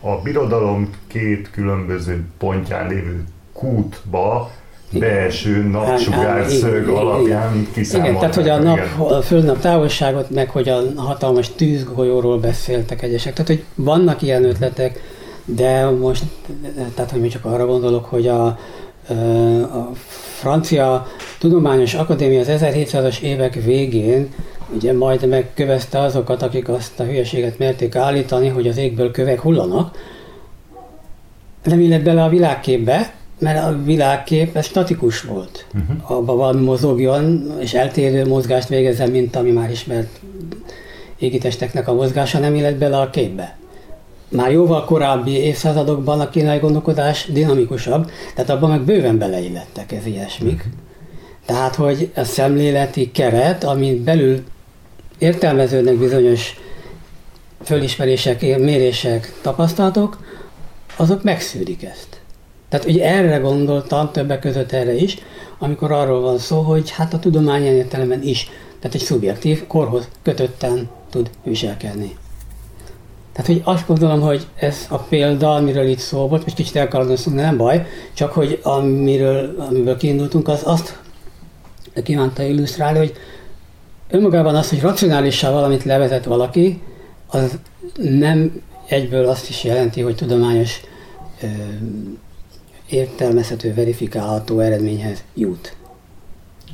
a 0.00 0.16
birodalom 0.22 0.90
két 1.06 1.50
különböző 1.50 2.24
pontján 2.38 2.88
lévő 2.88 3.24
kútba 3.52 4.50
belső 4.92 5.62
napsugárszög 5.62 6.88
alapján 6.88 7.68
kiszámolták. 7.72 8.10
Igen, 8.10 8.20
tehát 8.20 8.34
hogy 8.34 8.48
a, 8.48 8.72
nap, 8.72 9.10
a 9.10 9.22
földnap 9.22 9.60
távolságot, 9.60 10.30
meg 10.30 10.50
hogy 10.50 10.68
a 10.68 10.82
hatalmas 10.96 11.50
tűzgolyóról 11.54 12.38
beszéltek 12.38 13.02
egyesek. 13.02 13.32
Tehát, 13.32 13.46
hogy 13.46 13.64
vannak 13.74 14.22
ilyen 14.22 14.44
ötletek, 14.44 15.00
de 15.44 15.90
most, 15.90 16.22
tehát, 16.94 17.10
hogy 17.10 17.20
mi 17.20 17.28
csak 17.28 17.44
arra 17.44 17.66
gondolok, 17.66 18.04
hogy 18.04 18.28
a, 18.28 18.44
a 18.46 19.90
francia 20.38 21.06
tudományos 21.38 21.94
akadémia 21.94 22.40
az 22.40 22.48
1700-as 22.50 23.20
évek 23.20 23.54
végén 23.54 24.28
ugye 24.74 24.92
majd 24.92 25.28
megkövezte 25.28 26.00
azokat, 26.00 26.42
akik 26.42 26.68
azt 26.68 27.00
a 27.00 27.04
hülyeséget 27.04 27.58
merték 27.58 27.94
állítani, 27.94 28.48
hogy 28.48 28.68
az 28.68 28.76
égből 28.76 29.10
kövek 29.10 29.40
hullanak, 29.40 29.98
nem 31.64 31.80
illett 31.80 32.02
bele 32.02 32.22
a 32.22 32.28
világképbe, 32.28 33.14
mert 33.38 33.64
a 33.64 33.78
világkép 33.84 34.56
ez 34.56 34.64
statikus 34.64 35.22
volt. 35.22 35.66
Uh-huh. 35.74 36.10
Abban 36.10 36.36
valami 36.36 36.64
mozogjon, 36.64 37.52
és 37.58 37.74
eltérő 37.74 38.26
mozgást 38.26 38.68
végezzen, 38.68 39.10
mint 39.10 39.36
ami 39.36 39.50
már 39.50 39.70
ismert 39.70 40.20
égitesteknek 41.18 41.88
a 41.88 41.94
mozgása, 41.94 42.38
nem 42.38 42.54
illet 42.54 42.76
bele 42.76 42.98
a 43.00 43.10
képbe. 43.10 43.56
Már 44.28 44.50
jóval 44.50 44.84
korábbi 44.84 45.30
évszázadokban 45.30 46.20
a 46.20 46.30
kínai 46.30 46.58
gondolkodás 46.58 47.26
dinamikusabb, 47.32 48.10
tehát 48.34 48.50
abban 48.50 48.70
meg 48.70 48.80
bőven 48.80 49.18
beleillettek 49.18 49.92
ez 49.92 50.06
ilyesmik. 50.06 50.58
Uh-huh. 50.58 50.72
Tehát, 51.46 51.74
hogy 51.74 52.10
a 52.14 52.24
szemléleti 52.24 53.10
keret, 53.10 53.64
amin 53.64 54.04
belül 54.04 54.44
értelmeződnek 55.18 55.96
bizonyos 55.96 56.60
fölismerések, 57.62 58.40
mérések, 58.40 59.32
tapasztalatok, 59.42 60.18
azok 60.96 61.22
megszűrik 61.22 61.84
ezt. 61.84 62.17
Tehát 62.68 62.86
ugye 62.86 63.04
erre 63.04 63.36
gondoltam, 63.36 64.10
többek 64.12 64.40
között 64.40 64.72
erre 64.72 64.94
is, 64.94 65.18
amikor 65.58 65.92
arról 65.92 66.20
van 66.20 66.38
szó, 66.38 66.60
hogy 66.60 66.90
hát 66.90 67.14
a 67.14 67.18
tudomány 67.18 67.62
értelemben 67.62 68.22
is 68.22 68.50
Tehát 68.78 68.96
egy 68.96 69.02
szubjektív, 69.02 69.66
korhoz 69.66 70.08
kötötten 70.22 70.88
tud 71.10 71.30
viselkedni. 71.42 72.16
Tehát, 73.32 73.52
hogy 73.52 73.74
azt 73.74 73.86
gondolom, 73.86 74.20
hogy 74.20 74.46
ez 74.54 74.86
a 74.88 74.98
példa, 74.98 75.54
amiről 75.54 75.86
itt 75.86 75.98
szó 75.98 76.28
volt, 76.28 76.44
most 76.44 76.56
kicsit 76.56 76.76
elkalandoztunk, 76.76 77.36
nem 77.36 77.56
baj, 77.56 77.86
csak 78.12 78.32
hogy 78.32 78.60
amiről, 78.62 79.54
amiből 79.58 79.96
kiindultunk, 79.96 80.48
az 80.48 80.60
azt 80.64 80.98
kívánta 82.02 82.42
illusztrálni, 82.42 82.98
hogy 82.98 83.12
önmagában 84.10 84.54
az, 84.54 84.68
hogy 84.68 84.80
racionálissá 84.80 85.50
valamit 85.50 85.84
levezet 85.84 86.24
valaki, 86.24 86.82
az 87.26 87.58
nem 87.96 88.62
egyből 88.88 89.28
azt 89.28 89.48
is 89.48 89.64
jelenti, 89.64 90.00
hogy 90.00 90.14
tudományos 90.14 90.80
ö, 91.42 91.46
értelmezhető, 92.88 93.74
verifikálható 93.74 94.60
eredményhez 94.60 95.22
jut. 95.34 95.76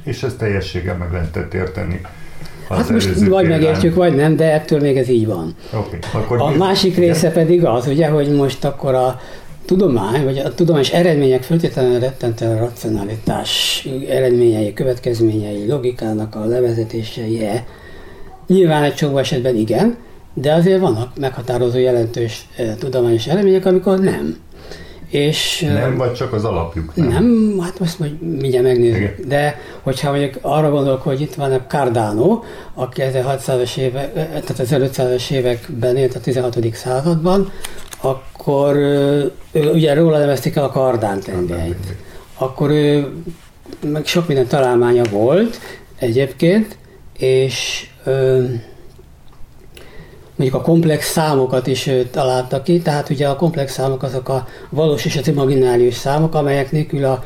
És 0.04 0.22
ezt 0.22 0.38
teljességgel 0.38 0.96
meg 0.96 1.12
lehetett 1.12 1.54
érteni. 1.54 2.00
Hát 2.68 2.88
most 2.88 3.26
vagy 3.26 3.48
megértjük, 3.48 3.94
vagy 3.94 4.14
nem, 4.14 4.36
de 4.36 4.52
ettől 4.52 4.80
még 4.80 4.96
ez 4.96 5.08
így 5.08 5.26
van. 5.26 5.54
Okay, 5.72 5.98
akkor 6.12 6.40
a 6.40 6.48
mi? 6.48 6.56
másik 6.56 6.96
része 6.96 7.30
pedig 7.30 7.64
az, 7.64 7.86
ugye, 7.86 8.08
hogy 8.08 8.28
most 8.28 8.64
akkor 8.64 8.94
a 8.94 9.20
tudomány, 9.64 10.24
vagy 10.24 10.38
a 10.38 10.54
tudományos 10.54 10.90
eredmények 10.90 11.42
föltétlenül 11.42 11.98
rettentően 11.98 12.58
racionalitás 12.58 13.86
eredményei, 14.08 14.72
következményei, 14.72 15.66
logikának 15.66 16.34
a 16.34 16.44
levezetései 16.44 17.44
-e. 17.44 17.64
Nyilván 18.46 18.82
egy 18.82 18.94
csomó 18.94 19.18
esetben 19.18 19.56
igen, 19.56 19.96
de 20.34 20.52
azért 20.52 20.80
vannak 20.80 21.18
meghatározó 21.18 21.78
jelentős 21.78 22.48
e, 22.56 22.74
tudományos 22.74 23.26
eredmények, 23.26 23.66
amikor 23.66 23.98
nem. 23.98 24.36
És, 25.08 25.60
nem, 25.60 25.96
vagy 25.96 26.14
csak 26.14 26.32
az 26.32 26.44
alapjuk? 26.44 26.94
Nem, 26.94 27.08
nem 27.08 27.58
hát 27.60 27.78
most 27.78 27.98
majd 27.98 28.22
mindjárt 28.22 28.66
megnézzük. 28.66 28.96
Igen. 28.96 29.14
De 29.28 29.58
hogyha 29.82 30.10
mondjuk 30.10 30.34
arra 30.40 30.70
gondolok, 30.70 31.02
hogy 31.02 31.20
itt 31.20 31.34
van 31.34 31.52
a 31.52 31.66
Cardano, 31.66 32.42
aki 32.74 33.02
1600-as 33.04 33.76
évek, 33.76 34.12
tehát 34.12 34.58
az 34.58 34.68
1500-as 34.70 35.30
években 35.30 35.96
élt 35.96 36.14
a 36.14 36.20
16. 36.20 36.74
században, 36.74 37.50
akkor 38.00 38.76
ő, 38.76 39.32
ugye 39.52 39.94
róla 39.94 40.18
nevezték 40.18 40.56
el 40.56 40.64
a 40.64 40.70
Kardán 40.70 41.20
tengelyt. 41.20 41.94
Akkor 42.38 42.70
ő 42.70 43.12
meg 43.80 44.06
sok 44.06 44.26
minden 44.26 44.46
találmánya 44.46 45.02
volt 45.10 45.58
egyébként, 45.98 46.76
és 47.18 47.86
ö, 48.04 48.44
mondjuk 50.36 50.60
a 50.60 50.64
komplex 50.64 51.10
számokat 51.10 51.66
is 51.66 51.90
találta 52.10 52.62
ki, 52.62 52.78
tehát 52.78 53.10
ugye 53.10 53.28
a 53.28 53.36
komplex 53.36 53.72
számok 53.72 54.02
azok 54.02 54.28
a 54.28 54.46
valós 54.68 55.04
és 55.04 55.16
az 55.16 55.28
imaginárius 55.28 55.94
számok, 55.94 56.34
amelyek 56.34 56.72
nélkül 56.72 57.04
a 57.04 57.24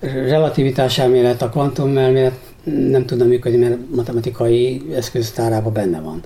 relativitás 0.00 0.98
elmélet, 0.98 1.42
a 1.42 1.48
kvantumelmélet 1.48 2.38
nem 2.64 3.06
tudna 3.06 3.24
működni, 3.24 3.58
mert 3.58 3.76
matematikai 3.94 4.82
eszköztárában 4.94 5.72
benne 5.72 6.00
van. 6.00 6.22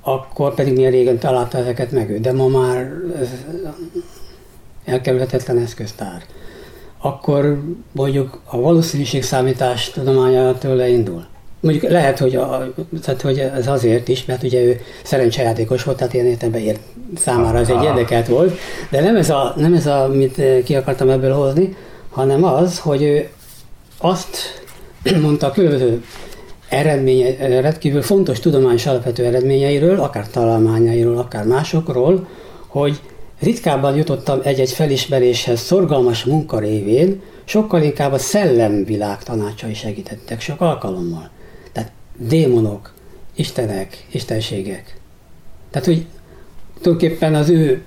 Akkor 0.00 0.54
pedig 0.54 0.74
milyen 0.74 0.90
régen 0.90 1.18
találta 1.18 1.58
ezeket 1.58 1.92
meg 1.92 2.10
ő, 2.10 2.18
de 2.18 2.32
ma 2.32 2.48
már 2.48 2.92
ez 3.20 3.28
elkerülhetetlen 4.84 5.58
eszköztár. 5.58 6.22
Akkor 6.98 7.62
mondjuk 7.92 8.40
a 8.44 8.60
valószínűségszámítás 8.60 9.90
tudománya 9.90 10.58
tőle 10.58 10.88
indul 10.88 11.26
mondjuk 11.64 11.90
lehet, 11.90 12.18
hogy, 12.18 12.36
a, 12.36 12.72
tehát, 13.02 13.22
hogy 13.22 13.38
ez 13.38 13.66
azért 13.66 14.08
is, 14.08 14.24
mert 14.24 14.42
ugye 14.42 14.62
ő 14.62 14.80
szerencsejátékos 15.02 15.82
volt, 15.82 15.96
tehát 15.96 16.14
ilyen 16.14 16.26
értelemben 16.26 16.62
ért, 16.62 16.80
számára 17.16 17.58
ez 17.58 17.68
egy 17.68 17.82
érdekelt 17.82 18.26
volt, 18.26 18.58
de 18.90 19.00
nem 19.00 19.16
ez, 19.16 19.30
a, 19.30 19.52
nem 19.56 19.74
ez, 19.74 19.86
a, 19.86 20.02
amit 20.02 20.42
ki 20.64 20.74
akartam 20.74 21.10
ebből 21.10 21.32
hozni, 21.32 21.76
hanem 22.10 22.44
az, 22.44 22.78
hogy 22.78 23.02
ő 23.02 23.28
azt 23.98 24.62
mondta 25.22 25.46
a 25.46 25.50
különböző 25.50 26.04
eredménye, 26.68 27.60
rendkívül 27.60 28.02
fontos 28.02 28.40
tudományos 28.40 28.86
alapvető 28.86 29.24
eredményeiről, 29.24 30.00
akár 30.00 30.28
találmányairól, 30.28 31.18
akár 31.18 31.46
másokról, 31.46 32.28
hogy 32.66 33.00
ritkábban 33.40 33.96
jutottam 33.96 34.40
egy-egy 34.42 34.70
felismeréshez 34.72 35.60
szorgalmas 35.60 36.24
munka 36.24 36.58
révén, 36.58 37.22
sokkal 37.44 37.82
inkább 37.82 38.12
a 38.12 38.18
szellemvilág 38.18 39.22
tanácsai 39.22 39.74
segítettek 39.74 40.40
sok 40.40 40.60
alkalommal 40.60 41.32
démonok, 42.16 42.92
istenek, 43.34 44.04
istenségek. 44.10 44.96
Tehát, 45.70 45.86
hogy 45.86 46.06
tulajdonképpen 46.80 47.34
az 47.34 47.48
ő 47.48 47.82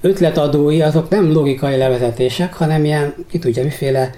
ötletadói 0.00 0.82
azok 0.82 1.08
nem 1.08 1.32
logikai 1.32 1.76
levezetések, 1.76 2.54
hanem 2.54 2.84
ilyen, 2.84 3.14
ki 3.28 3.38
tudja, 3.38 3.62
miféle 3.62 4.10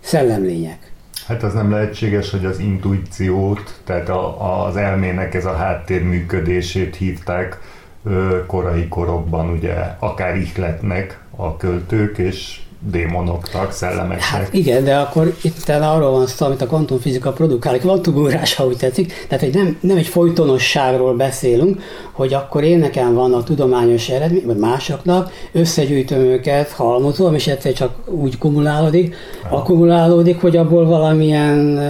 szellemlények. 0.00 0.92
Hát 1.26 1.42
az 1.42 1.54
nem 1.54 1.70
lehetséges, 1.70 2.30
hogy 2.30 2.44
az 2.44 2.58
intuíciót, 2.58 3.80
tehát 3.84 4.08
a, 4.08 4.64
az 4.66 4.76
elmének 4.76 5.34
ez 5.34 5.44
a 5.44 5.52
háttér 5.52 6.02
működését 6.02 6.96
hívták 6.96 7.60
ö, 8.04 8.46
korai 8.46 8.88
korokban, 8.88 9.50
ugye 9.50 9.74
akár 9.98 10.36
ihletnek 10.36 11.20
a 11.36 11.56
költők, 11.56 12.18
és 12.18 12.60
démonoknak, 12.90 13.72
szellemeknek. 13.72 14.20
Hát 14.20 14.54
igen, 14.54 14.84
de 14.84 14.96
akkor 14.96 15.36
itt 15.42 15.68
arról 15.68 16.10
van 16.10 16.26
szó, 16.26 16.46
amit 16.46 16.60
a 16.60 16.66
kvantumfizika 16.66 17.32
produkál, 17.32 17.78
kvantumúrás, 17.78 18.54
ha 18.54 18.66
úgy 18.66 18.76
tetszik, 18.76 19.26
tehát 19.28 19.44
hogy 19.44 19.54
nem, 19.54 19.78
nem 19.80 19.96
egy 19.96 20.06
folytonosságról 20.06 21.14
beszélünk, 21.14 21.82
hogy 22.12 22.34
akkor 22.34 22.64
én 22.64 22.78
nekem 22.78 23.14
van 23.14 23.34
a 23.34 23.42
tudományos 23.42 24.08
eredmény, 24.08 24.46
vagy 24.46 24.56
másoknak, 24.56 25.30
összegyűjtöm 25.52 26.18
őket, 26.18 26.70
halmozom, 26.70 27.34
és 27.34 27.46
egyszer 27.46 27.72
csak 27.72 27.94
úgy 28.06 28.38
kumulálódik, 28.38 29.14
ha. 29.48 29.56
akkumulálódik, 29.56 30.40
hogy 30.40 30.56
abból 30.56 30.86
valamilyen 30.86 31.80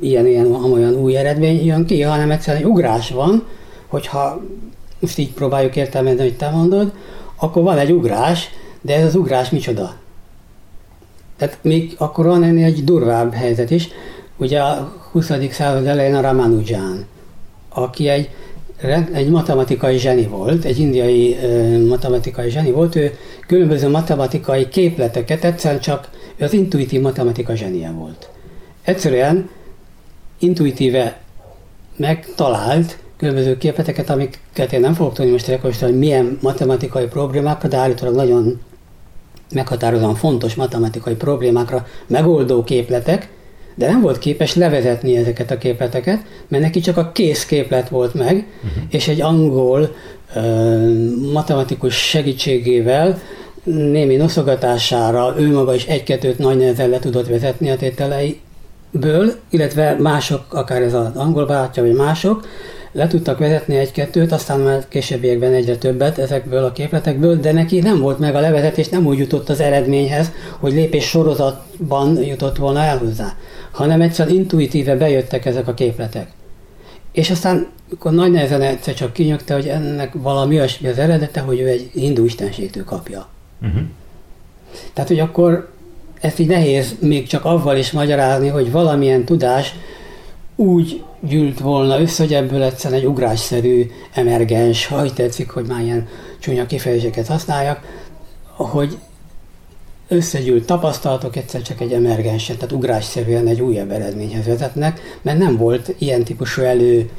ilyen, 0.00 0.26
ilyen, 0.26 0.54
olyan 0.72 0.94
új 0.94 1.16
eredmény 1.16 1.64
jön 1.64 1.86
ki, 1.86 2.02
hanem 2.02 2.30
egyszerűen 2.30 2.62
egy 2.62 2.68
ugrás 2.68 3.10
van, 3.10 3.46
hogyha 3.86 4.40
most 4.98 5.18
így 5.18 5.32
próbáljuk 5.32 5.76
értelmezni, 5.76 6.22
hogy 6.22 6.36
te 6.36 6.50
mondod, 6.50 6.92
akkor 7.36 7.62
van 7.62 7.78
egy 7.78 7.92
ugrás, 7.92 8.50
de 8.80 8.96
ez 8.96 9.04
az 9.04 9.14
ugrás 9.14 9.50
micsoda? 9.50 9.99
Tehát 11.40 11.58
még 11.62 11.94
akkor 11.98 12.26
van 12.26 12.42
ennél 12.42 12.64
egy 12.64 12.84
durvább 12.84 13.32
helyzet 13.32 13.70
is. 13.70 13.88
Ugye 14.36 14.60
a 14.60 14.92
20. 15.12 15.30
század 15.50 15.86
elején 15.86 16.14
a 16.14 16.20
Ramanujan, 16.20 17.06
aki 17.68 18.08
egy, 18.08 18.28
egy 19.12 19.28
matematikai 19.28 19.98
zseni 19.98 20.26
volt, 20.26 20.64
egy 20.64 20.78
indiai 20.78 21.36
matematikai 21.88 22.50
zseni 22.50 22.70
volt, 22.70 22.96
ő 22.96 23.14
különböző 23.46 23.88
matematikai 23.88 24.68
képleteket, 24.68 25.44
egyszerűen 25.44 25.80
csak 25.80 26.10
az 26.40 26.52
intuitív 26.52 27.00
matematika 27.00 27.54
zsenie 27.54 27.90
volt. 27.90 28.28
Egyszerűen 28.82 29.48
intuitíve 30.38 31.20
megtalált 31.96 32.98
különböző 33.16 33.56
képleteket, 33.56 34.10
amiket 34.10 34.72
én 34.72 34.80
nem 34.80 34.94
fogok 34.94 35.14
tudni 35.14 35.30
most 35.30 35.46
rekordolni, 35.46 35.86
hogy 35.86 35.98
milyen 35.98 36.38
matematikai 36.42 37.06
problémákra, 37.06 37.68
de 37.68 37.76
állítólag 37.76 38.14
nagyon 38.14 38.60
meghatározóan 39.54 40.14
fontos 40.14 40.54
matematikai 40.54 41.14
problémákra 41.14 41.86
megoldó 42.06 42.64
képletek, 42.64 43.28
de 43.74 43.86
nem 43.86 44.00
volt 44.00 44.18
képes 44.18 44.54
levezetni 44.54 45.16
ezeket 45.16 45.50
a 45.50 45.58
képleteket, 45.58 46.20
mert 46.48 46.62
neki 46.62 46.80
csak 46.80 46.96
a 46.96 47.12
kész 47.12 47.44
képlet 47.44 47.88
volt 47.88 48.14
meg, 48.14 48.34
uh-huh. 48.34 48.82
és 48.90 49.08
egy 49.08 49.20
angol 49.20 49.94
uh, 50.34 51.32
matematikus 51.32 51.94
segítségével 51.94 53.18
némi 53.64 54.16
noszogatására 54.16 55.34
ő 55.38 55.52
maga 55.52 55.74
is 55.74 55.86
egy-kettőt 55.86 56.38
nagy 56.38 56.56
nehezen 56.56 56.88
le 56.88 56.98
tudott 56.98 57.28
vezetni 57.28 57.70
a 57.70 57.76
tételeiből, 57.76 59.34
illetve 59.50 59.96
mások, 59.98 60.44
akár 60.48 60.82
ez 60.82 60.94
az 60.94 61.16
angol 61.16 61.46
bátya, 61.46 61.82
vagy 61.82 61.94
mások, 61.94 62.46
le 62.92 63.06
tudtak 63.06 63.38
vezetni 63.38 63.76
egy-kettőt, 63.76 64.32
aztán 64.32 64.60
már 64.60 64.88
későbbiekben 64.88 65.52
egyre 65.52 65.76
többet 65.76 66.18
ezekből 66.18 66.64
a 66.64 66.72
képletekből, 66.72 67.36
de 67.40 67.52
neki 67.52 67.80
nem 67.80 68.00
volt 68.00 68.18
meg 68.18 68.34
a 68.34 68.40
levezetés, 68.40 68.88
nem 68.88 69.06
úgy 69.06 69.18
jutott 69.18 69.48
az 69.48 69.60
eredményhez, 69.60 70.30
hogy 70.58 70.72
lépés 70.72 71.08
sorozatban 71.08 72.22
jutott 72.22 72.56
volna 72.56 72.80
el 72.80 72.98
hozzá, 72.98 73.36
hanem 73.70 74.00
egyszer 74.00 74.28
intuitíve 74.28 74.96
bejöttek 74.96 75.46
ezek 75.46 75.68
a 75.68 75.74
képletek. 75.74 76.28
És 77.12 77.30
aztán 77.30 77.66
akkor 77.94 78.12
nagy 78.12 78.30
nehezen 78.30 78.62
egyszer 78.62 78.94
csak 78.94 79.12
kinyögte, 79.12 79.54
hogy 79.54 79.68
ennek 79.68 80.12
valami 80.12 80.56
olyasmi 80.56 80.88
az 80.88 80.98
eredete, 80.98 81.40
hogy 81.40 81.60
ő 81.60 81.66
egy 81.68 81.90
hindu 81.92 82.24
istenségtől 82.24 82.84
kapja. 82.84 83.28
Uh-huh. 83.62 83.82
Tehát, 84.92 85.08
hogy 85.08 85.20
akkor 85.20 85.70
ezt 86.20 86.38
így 86.38 86.46
nehéz 86.46 86.94
még 86.98 87.26
csak 87.26 87.44
avval 87.44 87.76
is 87.76 87.90
magyarázni, 87.90 88.48
hogy 88.48 88.70
valamilyen 88.70 89.24
tudás 89.24 89.74
úgy 90.60 91.02
gyűlt 91.20 91.60
volna 91.60 92.00
össze, 92.00 92.22
hogy 92.22 92.34
ebből 92.34 92.62
egyszerűen 92.62 93.00
egy 93.00 93.06
ugrásszerű, 93.06 93.90
emergens, 94.14 94.86
ha 94.86 95.04
így 95.04 95.14
tetszik, 95.14 95.50
hogy 95.50 95.66
már 95.66 95.80
ilyen 95.80 96.08
csúnya 96.38 96.66
kifejezéseket 96.66 97.26
használjak, 97.26 97.80
hogy 98.56 98.98
összegyűlt 100.08 100.64
tapasztalatok 100.64 101.36
egyszer 101.36 101.62
csak 101.62 101.80
egy 101.80 101.92
emergensen, 101.92 102.56
tehát 102.56 102.72
ugrásszerűen 102.72 103.46
egy 103.46 103.60
újabb 103.60 103.90
eredményhez 103.90 104.46
vezetnek, 104.46 105.18
mert 105.22 105.38
nem 105.38 105.56
volt 105.56 105.94
ilyen 105.98 106.24
típusú 106.24 106.62
elő 106.62 107.10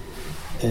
ö, 0.63 0.67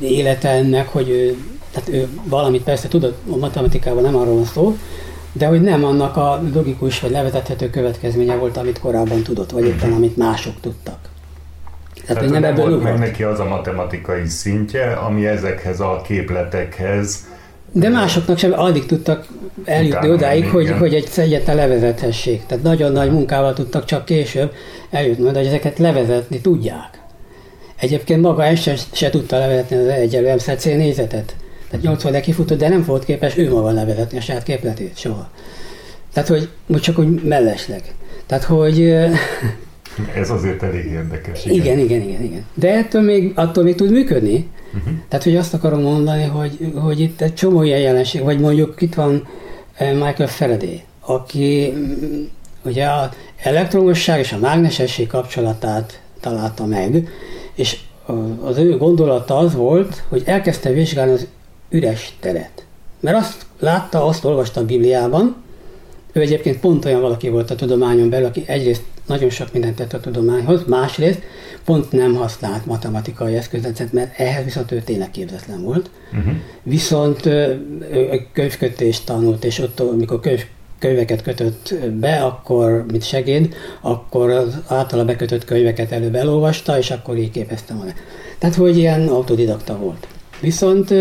élete 0.00 0.48
ennek, 0.48 0.88
hogy 0.88 1.08
ő, 1.08 1.36
tehát 1.70 1.88
ő 1.88 2.08
valamit 2.24 2.62
persze 2.62 2.88
tudott, 2.88 3.18
a 3.30 3.36
matematikában 3.36 4.02
nem 4.02 4.16
arról 4.16 4.34
van 4.34 4.44
szó, 4.44 4.76
de 5.32 5.46
hogy 5.46 5.60
nem 5.60 5.84
annak 5.84 6.16
a 6.16 6.42
logikus 6.52 7.00
vagy 7.00 7.10
levezethető 7.10 7.70
következménye 7.70 8.34
volt, 8.36 8.56
amit 8.56 8.78
korábban 8.78 9.22
tudott, 9.22 9.50
vagy 9.50 9.64
éppen 9.66 9.92
amit 9.92 10.16
mások 10.16 10.60
tudtak. 10.60 11.12
Tehát, 12.06 12.22
Tehát 12.22 12.40
nem, 12.40 12.54
nem 12.54 12.54
volt 12.54 12.82
meg 12.82 12.98
neki 12.98 13.22
az 13.22 13.40
a 13.40 13.44
matematikai 13.44 14.26
szintje, 14.26 14.92
ami 14.92 15.26
ezekhez 15.26 15.80
a 15.80 16.00
képletekhez 16.06 17.32
de 17.76 17.88
másoknak 17.88 18.38
sem 18.38 18.52
addig 18.52 18.86
tudtak 18.86 19.26
eljutni 19.64 20.10
odáig, 20.10 20.48
hogy, 20.48 20.70
hogy 20.70 20.94
egy 20.94 21.06
szegyet 21.06 21.46
levezethessék. 21.46 22.46
Tehát 22.46 22.64
nagyon 22.64 22.92
nagy 22.92 23.10
munkával 23.10 23.52
tudtak 23.52 23.84
csak 23.84 24.04
később 24.04 24.52
eljutni, 24.90 25.30
de 25.30 25.38
hogy 25.38 25.46
ezeket 25.46 25.78
levezetni 25.78 26.40
tudják. 26.40 27.02
Egyébként 27.76 28.20
maga 28.20 28.44
ez 28.44 28.60
se, 28.92 29.10
tudta 29.10 29.38
levezetni 29.38 29.76
az 29.76 29.86
egyelő 29.86 30.34
MCC 30.34 30.64
nézetet. 30.64 31.36
Tehát 31.70 31.84
80 31.84 32.20
kifutott, 32.20 32.58
de 32.58 32.68
nem 32.68 32.84
volt 32.84 33.04
képes 33.04 33.36
ő 33.36 33.50
maga 33.50 33.70
levezetni 33.70 34.18
a 34.18 34.20
saját 34.20 34.42
képletét 34.42 34.98
soha. 34.98 35.28
Tehát, 36.12 36.28
hogy 36.28 36.48
most 36.66 36.82
csak 36.82 36.98
úgy 36.98 37.22
mellesleg. 37.22 37.94
Tehát, 38.26 38.44
hogy... 38.44 38.94
Ez 40.14 40.30
azért 40.30 40.62
elég 40.62 40.84
érdekes. 40.84 41.44
Igen, 41.44 41.78
igen, 41.78 41.78
igen. 41.78 42.00
igen, 42.00 42.22
igen. 42.22 42.44
De 42.54 42.74
ettől 42.74 43.02
még, 43.02 43.32
attól 43.34 43.64
még 43.64 43.74
tud 43.74 43.90
működni. 43.90 44.48
Uh-huh. 44.74 44.92
Tehát, 45.08 45.24
hogy 45.24 45.36
azt 45.36 45.54
akarom 45.54 45.80
mondani, 45.80 46.22
hogy, 46.22 46.72
hogy 46.74 47.00
itt 47.00 47.20
egy 47.20 47.34
csomó 47.34 47.62
ilyen 47.62 47.80
jelenség, 47.80 48.22
vagy 48.22 48.40
mondjuk 48.40 48.82
itt 48.82 48.94
van 48.94 49.26
eh, 49.74 49.92
Michael 49.92 50.28
Faraday, 50.28 50.82
aki 51.00 51.72
mm, 51.76 52.22
ugye 52.64 52.90
az 52.90 53.08
elektromosság 53.42 54.18
és 54.18 54.32
a 54.32 54.38
mágnesesség 54.38 55.06
kapcsolatát 55.06 56.00
találta 56.20 56.66
meg, 56.66 57.08
és 57.54 57.78
az 58.40 58.58
ő 58.58 58.76
gondolata 58.76 59.38
az 59.38 59.54
volt, 59.54 60.02
hogy 60.08 60.22
elkezdte 60.24 60.70
vizsgálni 60.70 61.12
az 61.12 61.26
üres 61.70 62.16
teret. 62.20 62.64
Mert 63.00 63.16
azt 63.16 63.46
látta, 63.58 64.06
azt 64.06 64.24
olvasta 64.24 64.60
a 64.60 64.64
Bibliában, 64.64 65.36
ő 66.12 66.20
egyébként 66.20 66.60
pont 66.60 66.84
olyan 66.84 67.00
valaki 67.00 67.28
volt 67.28 67.50
a 67.50 67.54
tudományon 67.54 68.08
belül, 68.10 68.26
aki 68.26 68.44
egyrészt 68.46 68.82
nagyon 69.06 69.30
sok 69.30 69.52
mindent 69.52 69.76
tett 69.76 69.92
a 69.92 70.00
tudományhoz, 70.00 70.64
másrészt 70.66 71.22
pont 71.64 71.92
nem 71.92 72.14
használt 72.14 72.66
matematikai 72.66 73.34
eszközet, 73.34 73.92
mert 73.92 74.18
ehhez 74.18 74.44
viszont 74.44 74.72
ő 74.72 74.82
tényleg 74.84 75.10
képzetlen 75.10 75.62
volt. 75.62 75.90
Uh-huh. 76.12 76.32
Viszont 76.62 77.28
könyvkötést 78.32 79.06
tanult, 79.06 79.44
és 79.44 79.58
ott, 79.58 79.80
amikor 79.80 80.20
könyv, 80.20 80.44
könyveket 80.78 81.22
kötött 81.22 81.74
be, 82.00 82.22
akkor, 82.22 82.84
mint 82.90 83.04
segéd, 83.04 83.54
akkor 83.80 84.30
az 84.30 84.58
általa 84.66 85.04
bekötött 85.04 85.44
könyveket 85.44 85.92
előbb 85.92 86.14
elolvasta, 86.14 86.78
és 86.78 86.90
akkor 86.90 87.16
így 87.16 87.30
képezte 87.30 87.74
volna. 87.74 87.92
Tehát, 88.38 88.54
hogy 88.54 88.76
ilyen 88.76 89.08
autodidakta 89.08 89.78
volt. 89.78 90.06
Viszont 90.40 90.94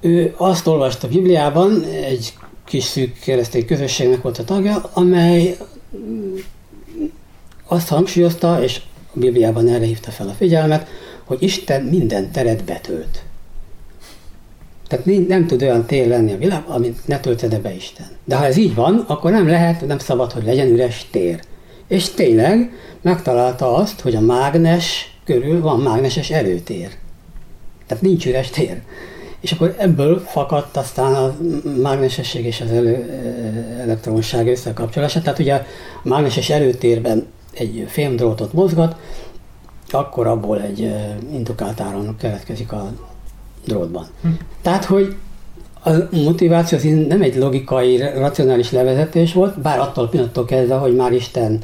ő 0.00 0.34
azt 0.36 0.66
olvasta 0.66 1.06
a 1.06 1.10
Bibliában, 1.10 1.84
egy 1.84 2.32
kis 2.70 2.84
szűk 2.84 3.18
keresztény 3.18 3.66
közösségnek 3.66 4.22
volt 4.22 4.38
a 4.38 4.44
tagja, 4.44 4.90
amely 4.92 5.56
azt 7.66 7.88
hangsúlyozta, 7.88 8.62
és 8.62 8.80
a 9.14 9.18
Bibliában 9.18 9.68
erre 9.68 9.84
hívta 9.84 10.10
fel 10.10 10.28
a 10.28 10.32
figyelmet, 10.32 10.88
hogy 11.24 11.42
Isten 11.42 11.82
minden 11.82 12.30
teret 12.30 12.64
betölt. 12.64 13.22
Tehát 14.88 15.28
nem 15.28 15.46
tud 15.46 15.62
olyan 15.62 15.86
tér 15.86 16.08
lenni 16.08 16.32
a 16.32 16.38
világ, 16.38 16.62
amit 16.66 17.06
ne 17.06 17.20
töltene 17.20 17.58
be 17.58 17.74
Isten. 17.74 18.06
De 18.24 18.36
ha 18.36 18.44
ez 18.44 18.56
így 18.56 18.74
van, 18.74 19.04
akkor 19.06 19.30
nem 19.30 19.48
lehet, 19.48 19.86
nem 19.86 19.98
szabad, 19.98 20.32
hogy 20.32 20.44
legyen 20.44 20.68
üres 20.68 21.06
tér. 21.10 21.40
És 21.88 22.08
tényleg 22.08 22.72
megtalálta 23.00 23.74
azt, 23.74 24.00
hogy 24.00 24.14
a 24.14 24.20
mágnes 24.20 25.16
körül 25.24 25.60
van 25.60 25.80
mágneses 25.80 26.30
erőtér. 26.30 26.90
Tehát 27.86 28.02
nincs 28.02 28.26
üres 28.26 28.50
tér. 28.50 28.82
És 29.40 29.52
akkor 29.52 29.74
ebből 29.78 30.18
fakadt 30.18 30.76
aztán 30.76 31.14
a 31.14 31.36
mágnesesség 31.82 32.44
és 32.44 32.60
az 32.60 32.70
elő, 32.70 33.10
elektromosság 33.80 34.48
összekapcsolása. 34.48 35.20
Tehát 35.20 35.38
ugye 35.38 35.54
a 35.54 35.64
mágneses 36.02 36.50
erőtérben 36.50 37.26
egy 37.52 37.84
fémdrótot 37.88 38.52
mozgat, 38.52 38.96
akkor 39.90 40.26
abból 40.26 40.60
egy 40.60 40.94
indukált 41.32 41.80
áram 41.80 42.16
keletkezik 42.16 42.72
a 42.72 42.92
drótban. 43.64 44.06
Hm. 44.22 44.28
Tehát, 44.62 44.84
hogy 44.84 45.16
a 45.84 45.90
motiváció 46.10 46.78
az 46.78 46.84
nem 47.08 47.22
egy 47.22 47.36
logikai, 47.36 47.96
racionális 47.96 48.70
levezetés 48.70 49.32
volt, 49.32 49.60
bár 49.60 49.78
attól 49.78 50.08
pillanattól 50.08 50.44
kezdve, 50.44 50.74
hogy 50.74 50.94
már 50.94 51.12
Isten 51.12 51.58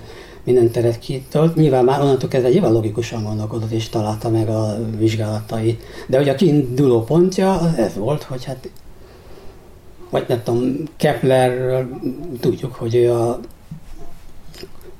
minden 0.47 0.70
teret 0.70 0.99
kitolt. 0.99 1.55
Nyilván 1.55 1.84
már 1.84 2.01
onnantól 2.01 2.28
kezdve 2.28 2.51
nyilván 2.51 2.72
logikusan 2.72 3.24
gondolkodott 3.24 3.70
és 3.70 3.88
találta 3.88 4.30
meg 4.30 4.49
a 4.49 4.76
vizsgálatai. 4.99 5.78
De 6.07 6.16
hogy 6.16 6.28
a 6.28 6.34
kiinduló 6.34 7.03
pontja 7.03 7.53
az 7.53 7.74
ez 7.74 7.97
volt, 7.97 8.22
hogy 8.22 8.44
hát 8.44 8.68
vagy 10.11 10.24
nem 10.28 10.42
tudom, 10.42 10.74
Kepler 10.97 11.84
tudjuk, 12.40 12.74
hogy 12.74 12.94
ő 12.94 13.12
a 13.12 13.40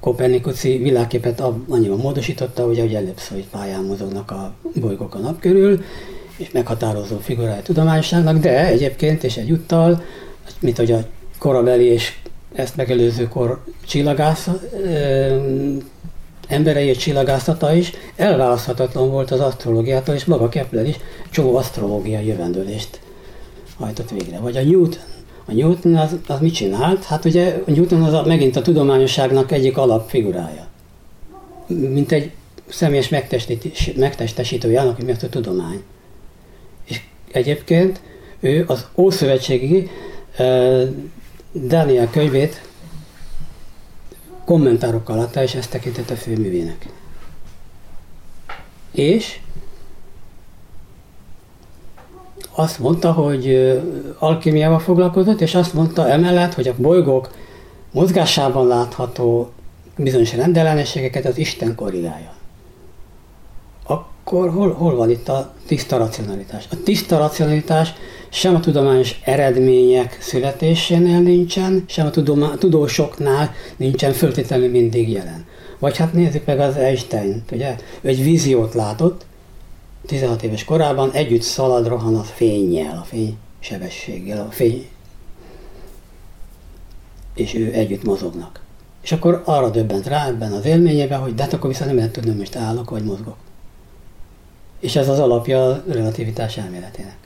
Kopernikuszi 0.01 0.78
világképet 0.78 1.42
annyiban 1.68 1.99
módosította, 1.99 2.64
hogy 2.64 2.78
előbb 2.78 3.18
hogy 3.28 3.47
pályán 3.49 3.84
mozognak 3.84 4.30
a 4.30 4.55
bolygók 4.80 5.14
a 5.14 5.18
nap 5.18 5.40
körül, 5.40 5.84
és 6.36 6.51
meghatározó 6.51 7.18
figurája 7.18 7.62
tudományosságnak, 7.62 8.38
de 8.38 8.66
egyébként 8.66 9.24
és 9.24 9.36
egyúttal, 9.36 10.03
mint 10.61 10.76
hogy 10.76 10.92
a 10.92 10.99
korabeli 11.38 11.84
és 11.84 12.18
ezt 12.57 12.76
megelőző 12.76 13.28
kor 13.28 13.64
csillagász, 13.86 14.48
emberei 16.48 16.90
csillagászata 16.90 17.74
is 17.74 17.92
elválaszthatatlan 18.16 19.11
volt 19.11 19.30
az 19.30 19.40
asztrológiától, 19.40 20.14
és 20.14 20.24
maga 20.24 20.48
Kepler 20.48 20.86
is 20.86 20.96
csomó 21.30 21.57
asztrológiai 21.57 22.26
jövendőlést 22.26 23.00
hajtott 23.78 24.11
végre. 24.11 24.38
Vagy 24.38 24.57
a 24.57 24.62
Newton. 24.62 25.02
A 25.44 25.52
Newton 25.52 25.96
az, 25.96 26.16
az 26.26 26.40
mit 26.40 26.54
csinált? 26.54 27.04
Hát 27.04 27.24
ugye 27.24 27.62
a 27.66 27.70
Newton 27.70 28.02
az 28.02 28.12
a, 28.12 28.22
megint 28.26 28.57
a 28.57 28.62
tudományosságnak 28.62 29.52
egyik 29.52 29.76
alapfigurája. 29.76 30.66
Mint 31.66 32.12
egy 32.12 32.30
személyes 32.68 33.09
megtestesítője 33.96 34.80
annak, 34.80 35.02
mi 35.02 35.12
a 35.12 35.28
tudomány. 35.28 35.82
És 36.84 37.00
egyébként 37.32 38.00
ő 38.40 38.64
az 38.66 38.86
Ószövetségi 38.96 39.90
Daniel 41.64 42.11
könyvét 42.11 42.68
kommentárokkal 44.44 45.18
adta, 45.18 45.42
és 45.42 45.54
ezt 45.54 45.70
tekintette 45.70 46.14
főművének. 46.14 46.86
És 48.92 49.38
azt 52.54 52.78
mondta, 52.78 53.12
hogy 53.12 53.72
alkimiával 54.18 54.78
foglalkozott, 54.78 55.40
és 55.40 55.54
azt 55.54 55.72
mondta 55.72 56.09
emellett, 56.09 56.54
hogy 56.54 56.68
a 56.68 56.74
bolygók 56.76 57.30
mozgásában 57.92 58.66
látható 58.66 59.50
bizonyos 59.96 60.34
rendellenességeket 60.34 61.24
az 61.24 61.38
Isten 61.38 61.74
korrigálja. 61.74 62.36
Akkor 64.27 64.51
hol, 64.51 64.72
hol 64.72 64.97
van 64.97 65.11
itt 65.11 65.29
a 65.29 65.53
tiszta 65.66 65.97
racionalitás? 65.97 66.66
A 66.70 66.83
tiszta 66.85 67.18
racionalitás 67.18 67.95
sem 68.29 68.55
a 68.55 68.61
tudományos 68.61 69.20
eredmények 69.24 70.18
születésénél 70.20 71.20
nincsen, 71.20 71.85
sem 71.87 72.07
a 72.07 72.11
tudoma, 72.11 72.57
tudósoknál 72.57 73.55
nincsen 73.77 74.12
föltétlenül 74.12 74.70
mindig 74.70 75.11
jelen. 75.11 75.45
Vagy 75.79 75.97
hát 75.97 76.12
nézzük 76.12 76.45
meg 76.45 76.61
az 76.61 76.77
einstein 76.77 77.43
ugye? 77.53 77.77
Ő 78.01 78.09
egy 78.09 78.22
víziót 78.22 78.74
látott, 78.74 79.27
16 80.07 80.43
éves 80.43 80.64
korában 80.64 81.11
együtt 81.12 81.43
szalad, 81.43 81.89
rohan 81.89 82.14
a 82.16 82.22
fényjel, 82.22 82.99
a 83.03 83.05
fény 83.05 83.37
sebességgel, 83.59 84.47
a 84.47 84.51
fény, 84.51 84.89
és 87.35 87.55
ő 87.55 87.72
együtt 87.72 88.05
mozognak. 88.05 88.61
És 89.03 89.12
akkor 89.12 89.43
arra 89.45 89.70
döbbent 89.70 90.07
rá 90.07 90.27
ebben 90.27 90.53
az 90.53 90.64
élményében, 90.64 91.20
hogy 91.20 91.35
de 91.35 91.43
hát 91.43 91.53
akkor 91.53 91.70
viszont 91.70 91.87
nem 91.87 91.97
lehet 91.97 92.12
tudni, 92.12 92.29
hogy 92.29 92.39
most 92.39 92.57
állok 92.57 92.91
vagy 92.91 93.05
mozgok. 93.05 93.37
És 94.81 94.97
ez 94.97 95.09
az 95.09 95.18
alapja 95.18 95.66
a 95.66 95.83
relativitás 95.89 96.57
elméletének. 96.57 97.16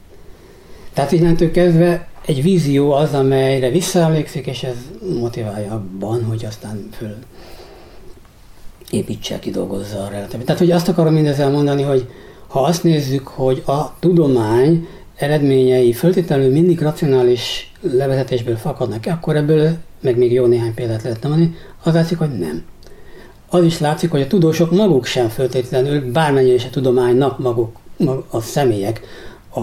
Tehát 0.92 1.12
innentől 1.12 1.50
kezdve 1.50 2.08
egy 2.26 2.42
vízió 2.42 2.92
az, 2.92 3.14
amelyre 3.14 3.70
visszaemlékszik, 3.70 4.46
és 4.46 4.62
ez 4.62 4.76
motiválja 5.20 5.72
abban, 5.72 6.24
hogy 6.24 6.44
aztán 6.44 6.88
föl 6.92 7.16
építse, 8.90 9.38
kidolgozza 9.38 10.02
a 10.02 10.08
relatív. 10.08 10.44
Tehát, 10.44 10.60
hogy 10.60 10.70
azt 10.70 10.88
akarom 10.88 11.12
mindezzel 11.12 11.50
mondani, 11.50 11.82
hogy 11.82 12.08
ha 12.46 12.60
azt 12.60 12.84
nézzük, 12.84 13.26
hogy 13.26 13.62
a 13.66 13.98
tudomány 13.98 14.88
eredményei 15.16 15.92
föltétlenül 15.92 16.50
mindig 16.50 16.80
racionális 16.80 17.72
levezetésből 17.80 18.56
fakadnak 18.56 19.06
akkor 19.06 19.36
ebből 19.36 19.70
meg 20.00 20.16
még 20.16 20.32
jó 20.32 20.46
néhány 20.46 20.74
példát 20.74 21.02
lehetne 21.02 21.28
mondani, 21.28 21.54
az 21.82 21.94
látszik, 21.94 22.18
hogy 22.18 22.38
nem. 22.38 22.62
Az 23.52 23.64
is 23.64 23.78
látszik, 23.78 24.10
hogy 24.10 24.20
a 24.20 24.26
tudósok 24.26 24.70
maguk 24.70 25.04
sem 25.04 25.28
föltétlenül, 25.28 26.12
bármennyire 26.12 26.54
is 26.54 26.64
a 26.64 26.70
tudománynak 26.70 27.38
maguk, 27.38 27.76
mag, 27.96 28.24
a 28.30 28.40
személyek, 28.40 29.00
a 29.54 29.60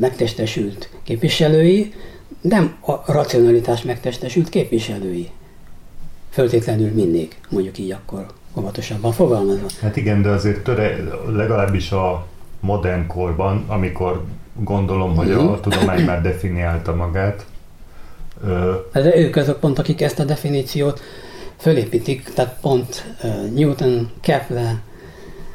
megtestesült 0.00 0.90
képviselői, 1.04 1.94
nem 2.40 2.76
a 2.80 3.12
racionalitás 3.12 3.82
megtestesült 3.82 4.48
képviselői. 4.48 5.30
Föltétlenül 6.30 6.90
mindig, 6.92 7.36
mondjuk 7.48 7.78
így 7.78 7.92
akkor 7.92 8.26
óvatosabban 8.58 9.12
fogalmazva. 9.12 9.66
Hát 9.80 9.96
igen, 9.96 10.22
de 10.22 10.28
azért 10.28 10.64
töre, 10.64 10.96
legalábbis 11.32 11.92
a 11.92 12.26
modern 12.60 13.06
korban, 13.06 13.64
amikor 13.66 14.24
gondolom, 14.54 15.16
hogy 15.16 15.30
a 15.30 15.42
mhm. 15.42 15.60
tudomány 15.60 16.04
már 16.04 16.22
definiálta 16.22 16.94
magát. 16.94 17.46
Ö... 18.44 18.74
Hát 18.92 19.02
de 19.02 19.16
ők 19.16 19.36
azok 19.36 19.60
pont, 19.60 19.78
akik 19.78 20.00
ezt 20.00 20.18
a 20.18 20.24
definíciót 20.24 21.00
fölépítik, 21.60 22.32
tehát 22.34 22.58
pont 22.60 23.04
Newton, 23.54 24.10
Kepler, 24.20 24.80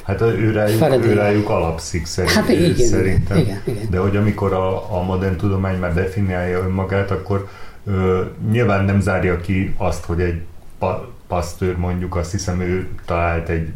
Hát 0.06 0.20
ő 0.20 0.50
rájuk, 0.52 1.04
ő 1.04 1.12
rájuk 1.12 1.48
alapszik 1.48 2.06
szerint, 2.06 2.34
hát 2.34 2.48
igen, 2.48 2.74
szerintem. 2.74 3.36
Igen, 3.38 3.60
igen. 3.64 3.86
De 3.90 3.98
hogy 3.98 4.16
amikor 4.16 4.52
a, 4.52 4.96
a 4.96 5.02
modern 5.02 5.36
tudomány 5.36 5.78
már 5.78 5.94
definiálja 5.94 6.58
önmagát, 6.58 7.10
akkor 7.10 7.48
ö, 7.84 8.22
nyilván 8.50 8.84
nem 8.84 9.00
zárja 9.00 9.40
ki 9.40 9.74
azt, 9.76 10.04
hogy 10.04 10.20
egy 10.20 10.40
pa, 10.78 11.08
pasztőr 11.26 11.76
mondjuk, 11.76 12.16
azt 12.16 12.30
hiszem 12.30 12.60
ő 12.60 12.88
talált 13.04 13.48
egy 13.48 13.68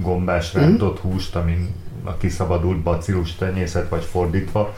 gombás 0.00 0.52
mhm. 0.52 0.62
rántott 0.62 1.06
mm. 1.06 1.10
húst, 1.10 1.36
amin 1.36 1.68
a 2.04 2.16
kiszabadult 2.16 2.78
bacillus 2.78 3.34
tenyészet, 3.34 3.88
vagy 3.88 4.04
fordítva. 4.04 4.74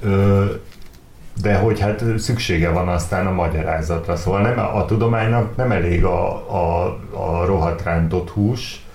Ö, 0.00 0.44
de 1.42 1.54
hogy 1.54 1.80
hát 1.80 2.04
szüksége 2.18 2.70
van 2.70 2.88
aztán 2.88 3.26
a 3.26 3.32
magyarázatra. 3.32 4.16
Szóval 4.16 4.40
nem, 4.40 4.58
a 4.58 4.84
tudománynak 4.84 5.56
nem 5.56 5.70
elég 5.70 6.04
a, 6.04 6.30
a, 6.32 6.84
a 7.12 7.44
rohadt 7.44 7.82
rántott 7.82 8.30
hús, 8.30 8.86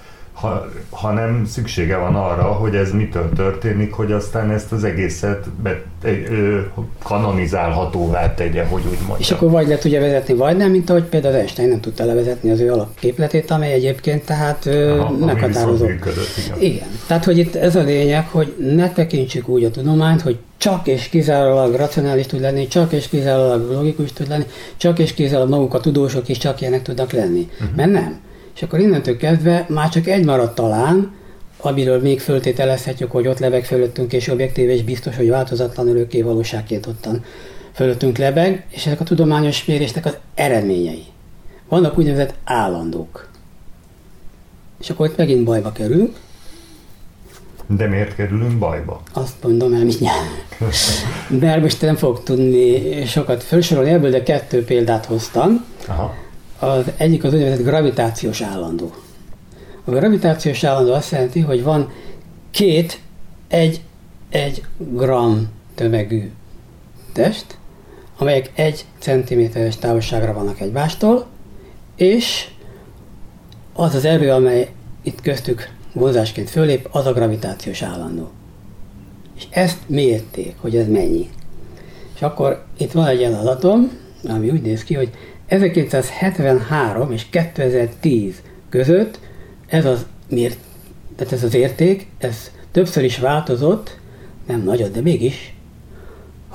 ha, 0.43 0.65
hanem 0.89 1.45
szüksége 1.45 1.97
van 1.97 2.15
arra, 2.15 2.43
hogy 2.43 2.75
ez 2.75 2.91
mitől 2.91 3.29
történik, 3.35 3.93
hogy 3.93 4.11
aztán 4.11 4.51
ezt 4.51 4.71
az 4.71 4.83
egészet 4.83 5.49
be, 5.49 5.81
ö, 6.03 6.59
kanonizálhatóvá 7.03 8.33
tegye, 8.33 8.63
hogy 8.63 8.81
úgy 8.81 8.97
mondjam. 8.97 9.17
És 9.19 9.31
akkor 9.31 9.49
vagy 9.49 9.67
le 9.67 9.77
tudja 9.77 9.99
vezetni, 9.99 10.33
vagy 10.33 10.57
nem, 10.57 10.71
mint 10.71 10.89
ahogy 10.89 11.03
például 11.03 11.35
Einstein 11.35 11.69
nem 11.69 11.79
tudta 11.79 12.05
levezetni 12.05 12.51
az 12.51 12.59
ő 12.59 12.71
alapképletét, 12.71 13.51
amely 13.51 13.73
egyébként 13.73 14.25
tehát 14.25 14.65
Aha, 14.65 15.11
meghatározó. 15.11 15.85
Működött, 15.85 16.37
igen. 16.45 16.61
igen. 16.61 16.87
Tehát, 17.07 17.23
hogy 17.23 17.37
itt 17.37 17.55
ez 17.55 17.75
a 17.75 17.83
lényeg, 17.83 18.27
hogy 18.27 18.53
ne 18.75 18.91
tekintsük 18.91 19.47
úgy 19.47 19.63
a 19.63 19.71
tudományt, 19.71 20.21
hogy 20.21 20.37
csak 20.57 20.87
és 20.87 21.09
kizárólag 21.09 21.75
racionális 21.75 22.25
tud 22.25 22.39
lenni, 22.39 22.67
csak 22.67 22.91
és 22.91 23.09
kizárólag 23.09 23.71
logikus 23.71 24.13
tud 24.13 24.27
lenni, 24.27 24.45
csak 24.77 24.99
és 24.99 25.13
kizárólag 25.13 25.49
maguk 25.49 25.73
a 25.73 25.79
tudósok 25.79 26.29
is 26.29 26.37
csak 26.37 26.61
ilyenek 26.61 26.81
tudnak 26.81 27.11
lenni. 27.11 27.49
Uh-huh. 27.59 27.75
Mert 27.75 27.91
nem. 27.91 28.19
És 28.55 28.61
akkor 28.61 28.79
innentől 28.79 29.17
kezdve 29.17 29.65
már 29.69 29.89
csak 29.89 30.07
egy 30.07 30.25
maradt 30.25 30.55
talán, 30.55 31.11
amiről 31.57 32.01
még 32.01 32.19
föltételezhetjük, 32.19 33.11
hogy 33.11 33.27
ott 33.27 33.39
lebeg 33.39 33.65
fölöttünk, 33.65 34.13
és 34.13 34.27
objektív 34.27 34.69
és 34.69 34.83
biztos, 34.83 35.15
hogy 35.15 35.29
változatlan 35.29 35.87
örökké 35.87 36.21
valóságként 36.21 36.85
ottan 36.85 37.23
fölöttünk 37.73 38.17
lebeg, 38.17 38.65
és 38.69 38.85
ezek 38.85 38.99
a 38.99 39.03
tudományos 39.03 39.65
mérésnek 39.65 40.05
az 40.05 40.17
eredményei. 40.35 41.03
Vannak 41.69 41.97
úgynevezett 41.97 42.33
állandók. 42.43 43.29
És 44.79 44.89
akkor 44.89 45.07
itt 45.07 45.17
megint 45.17 45.43
bajba 45.43 45.71
kerülünk. 45.71 46.15
De 47.67 47.87
miért 47.87 48.15
kerülünk 48.15 48.57
bajba? 48.57 49.01
Azt 49.13 49.43
mondom 49.43 49.73
el 49.73 49.83
mindjárt. 49.93 50.29
Mert 51.39 51.61
most 51.61 51.81
nem 51.81 51.95
fogok 51.95 52.23
tudni 52.23 53.05
sokat 53.05 53.43
felsorolni 53.43 53.89
ebből, 53.89 54.11
de 54.11 54.23
kettő 54.23 54.63
példát 54.65 55.05
hoztam. 55.05 55.65
Aha. 55.87 56.13
Az 56.64 56.91
egyik 56.97 57.24
az 57.24 57.34
úgynevezett 57.34 57.66
gravitációs 57.66 58.41
állandó. 58.41 58.93
A 59.84 59.91
gravitációs 59.91 60.64
állandó 60.64 60.93
azt 60.93 61.11
jelenti, 61.11 61.39
hogy 61.39 61.64
van 61.64 61.91
két 62.51 62.99
egy, 63.47 63.82
egy 64.30 64.64
gram 64.78 65.49
tömegű 65.76 66.32
test, 67.14 67.57
amelyek 68.18 68.51
egy 68.55 68.86
centiméteres 68.99 69.78
távolságra 69.78 70.34
vannak 70.34 70.59
egymástól, 70.59 71.26
és 71.95 72.47
az 73.74 73.95
az 73.95 74.05
erő, 74.05 74.32
amely 74.32 74.70
itt 75.01 75.22
köztük 75.22 75.70
vonzásként 75.93 76.49
fölép, 76.49 76.88
az 76.91 77.05
a 77.05 77.14
gravitációs 77.14 77.82
állandó. 77.82 78.32
És 79.36 79.47
ezt 79.49 79.80
mérték, 79.86 80.55
hogy 80.57 80.76
ez 80.76 80.88
mennyi. 80.88 81.30
És 82.16 82.22
akkor 82.22 82.66
itt 82.78 82.91
van 82.91 83.07
egy 83.07 83.24
adatom, 83.24 83.91
ami 84.28 84.49
úgy 84.49 84.61
néz 84.61 84.84
ki, 84.84 84.93
hogy 84.93 85.11
1973 85.53 87.11
és 87.11 87.25
2010 87.29 88.41
között 88.69 89.19
ez 89.67 89.85
az, 89.85 90.05
miért, 90.29 90.57
tehát 91.15 91.33
ez 91.33 91.43
az 91.43 91.53
érték, 91.53 92.07
ez 92.17 92.51
többször 92.71 93.03
is 93.03 93.17
változott, 93.17 93.97
nem 94.47 94.63
nagyon, 94.63 94.91
de 94.91 95.01
mégis, 95.01 95.53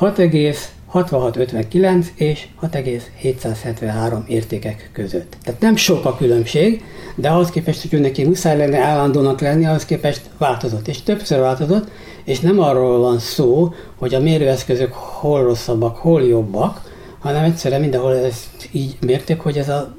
6,6659 0.01 2.07
és 2.14 2.46
6,773 2.62 4.26
értékek 4.26 4.90
között. 4.92 5.36
Tehát 5.44 5.61
nem 5.61 5.76
sok 5.76 6.05
a 6.05 6.16
különbség, 6.16 6.84
de 7.14 7.28
ahhoz 7.28 7.51
képest, 7.51 7.90
hogy 7.90 8.01
neki 8.01 8.24
muszáj 8.24 8.57
lenne 8.57 8.78
állandónak 8.78 9.40
lenni, 9.40 9.66
ahhoz 9.66 9.84
képest 9.84 10.20
változott, 10.38 10.88
és 10.88 11.03
többször 11.03 11.40
változott, 11.40 11.88
és 12.24 12.40
nem 12.40 12.61
arról 12.61 12.99
van 12.99 13.18
szó, 13.18 13.74
hogy 13.96 14.14
a 14.14 14.20
mérőeszközök 14.20 14.92
hol 14.92 15.42
rosszabbak, 15.42 15.96
hol 15.96 16.22
jobbak, 16.22 16.88
hanem 17.19 17.45
egyszerűen 17.45 17.81
mindenhol 17.81 18.16
ezt 18.16 18.69
így 18.73 18.97
mérték, 19.01 19.41
hogy 19.41 19.59
ez 19.59 19.69
a 19.69 19.95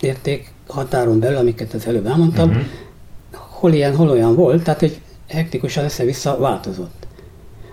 érték 0.00 0.52
határon 0.66 1.20
belül, 1.20 1.36
amiket 1.36 1.72
az 1.72 1.86
előbb 1.86 2.06
elmondtam, 2.06 2.48
uh-huh. 2.48 2.64
hol 3.32 3.72
ilyen, 3.72 3.96
hol 3.96 4.08
olyan 4.08 4.34
volt, 4.34 4.62
tehát 4.62 4.80
hogy 4.80 5.00
hektikusan 5.28 5.84
össze-vissza 5.84 6.38
változott. 6.38 7.06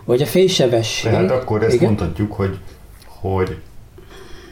Vagy 0.06 0.22
a 0.22 0.26
fénysebesség. 0.26 1.12
Tehát 1.12 1.32
akkor 1.32 1.64
ezt 1.64 1.74
igen? 1.74 1.88
mondhatjuk, 1.88 2.34
hogy, 2.34 2.60
hogy 3.06 3.58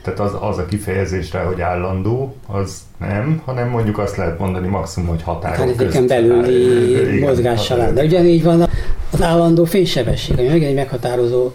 tehát 0.03 0.19
az, 0.19 0.31
az 0.39 0.57
a 0.57 0.65
kifejezésre, 0.65 1.39
hogy 1.39 1.61
állandó, 1.61 2.35
az 2.47 2.77
nem, 2.99 3.41
hanem 3.45 3.69
mondjuk 3.69 3.97
azt 3.97 4.15
lehet 4.15 4.39
mondani 4.39 4.67
maximum, 4.67 5.09
hogy 5.09 5.23
határok 5.23 5.75
közt. 5.75 6.07
belüli 6.07 7.19
mozgással 7.19 7.81
áll. 7.81 7.91
De 7.91 8.03
ugyanígy 8.03 8.43
van 8.43 8.69
az 9.11 9.21
állandó 9.21 9.65
fénysebesség, 9.65 10.39
ami 10.39 10.47
meg 10.47 10.63
egy 10.63 10.73
meghatározó 10.73 11.51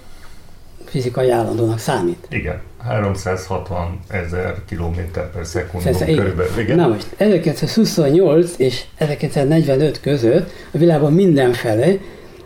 fizikai 0.88 1.30
állandónak 1.30 1.78
számít. 1.78 2.26
Igen, 2.30 2.60
360 2.82 4.00
ezer 4.08 4.54
kilométer 4.68 5.30
per 5.30 5.46
szekundum 5.46 5.96
körülbelül. 5.98 6.58
Igen. 6.58 6.76
Na 6.76 6.88
most, 6.88 7.06
1928 7.16 8.54
és 8.56 8.84
1945 8.96 10.00
között 10.00 10.50
a 10.70 10.78
világban 10.78 11.12
mindenfele 11.12 11.96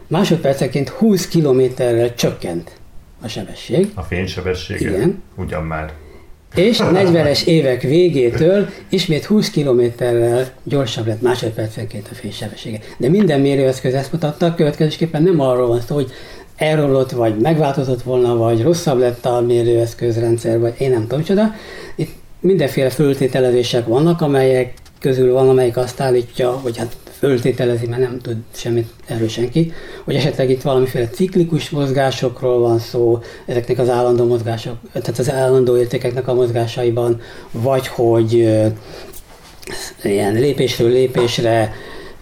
másodperceként 0.06 0.88
20 0.88 1.28
kilométerrel 1.28 2.14
csökkent 2.14 2.70
a 3.22 3.28
sebesség. 3.28 3.90
A 3.94 4.02
fénysebessége? 4.02 4.90
Igen. 4.90 5.22
Ugyan 5.36 5.62
már. 5.62 5.92
És 6.54 6.80
a 6.80 6.90
40-es 6.90 7.44
évek 7.44 7.82
végétől 7.82 8.68
ismét 8.88 9.24
20 9.24 9.50
kilométerrel 9.50 10.50
gyorsabb 10.62 11.06
lett 11.06 11.20
másodpercenként 11.20 12.08
a 12.10 12.14
fénysebessége. 12.14 12.78
De 12.96 13.08
minden 13.08 13.40
mérőeszköz 13.40 13.94
ezt 13.94 14.12
mutatta, 14.12 14.54
következésképpen 14.54 15.22
nem 15.22 15.40
arról 15.40 15.66
van 15.66 15.80
szó, 15.80 15.94
hogy 15.94 16.10
elromlott, 16.56 17.10
vagy 17.10 17.38
megváltozott 17.38 18.02
volna, 18.02 18.36
vagy 18.36 18.62
rosszabb 18.62 18.98
lett 18.98 19.24
a 19.24 19.40
mérőeszközrendszer, 19.40 20.60
vagy 20.60 20.74
én 20.78 20.90
nem 20.90 21.06
tudom 21.06 21.24
csoda. 21.24 21.54
Itt 21.96 22.10
mindenféle 22.40 22.90
föltételezések 22.90 23.86
vannak, 23.86 24.20
amelyek 24.20 24.74
közül 25.00 25.32
van, 25.32 25.48
amelyik 25.48 25.76
azt 25.76 26.00
állítja, 26.00 26.50
hogy 26.50 26.76
hát 26.76 26.96
föltételezi, 27.18 27.86
mert 27.86 28.02
nem 28.02 28.18
tud 28.18 28.36
semmit 28.54 28.88
erről 29.06 29.28
senki, 29.28 29.72
hogy 30.04 30.14
esetleg 30.14 30.50
itt 30.50 30.62
valamiféle 30.62 31.08
ciklikus 31.08 31.70
mozgásokról 31.70 32.58
van 32.58 32.78
szó, 32.78 33.18
ezeknek 33.46 33.78
az 33.78 33.88
állandó 33.88 34.24
mozgások, 34.24 34.76
tehát 34.92 35.18
az 35.18 35.30
állandó 35.30 35.76
értékeknek 35.76 36.28
a 36.28 36.34
mozgásaiban, 36.34 37.20
vagy 37.50 37.86
hogy 37.86 38.32
ilyen 40.02 40.34
lépésről 40.34 40.90
lépésre 40.90 41.72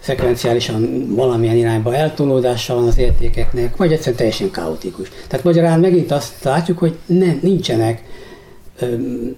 szekvenciálisan 0.01 1.05
valamilyen 1.15 1.55
irányba 1.55 1.95
eltolódása 1.95 2.75
van 2.75 2.87
az 2.87 2.97
értékeknek, 2.97 3.75
vagy 3.75 3.91
egyszerűen 3.91 4.15
teljesen 4.15 4.51
kaotikus. 4.51 5.09
Tehát 5.27 5.45
magyarán 5.45 5.79
megint 5.79 6.11
azt 6.11 6.43
látjuk, 6.43 6.77
hogy 6.77 6.97
ne, 7.05 7.33
nincsenek 7.41 8.03
öm, 8.79 9.35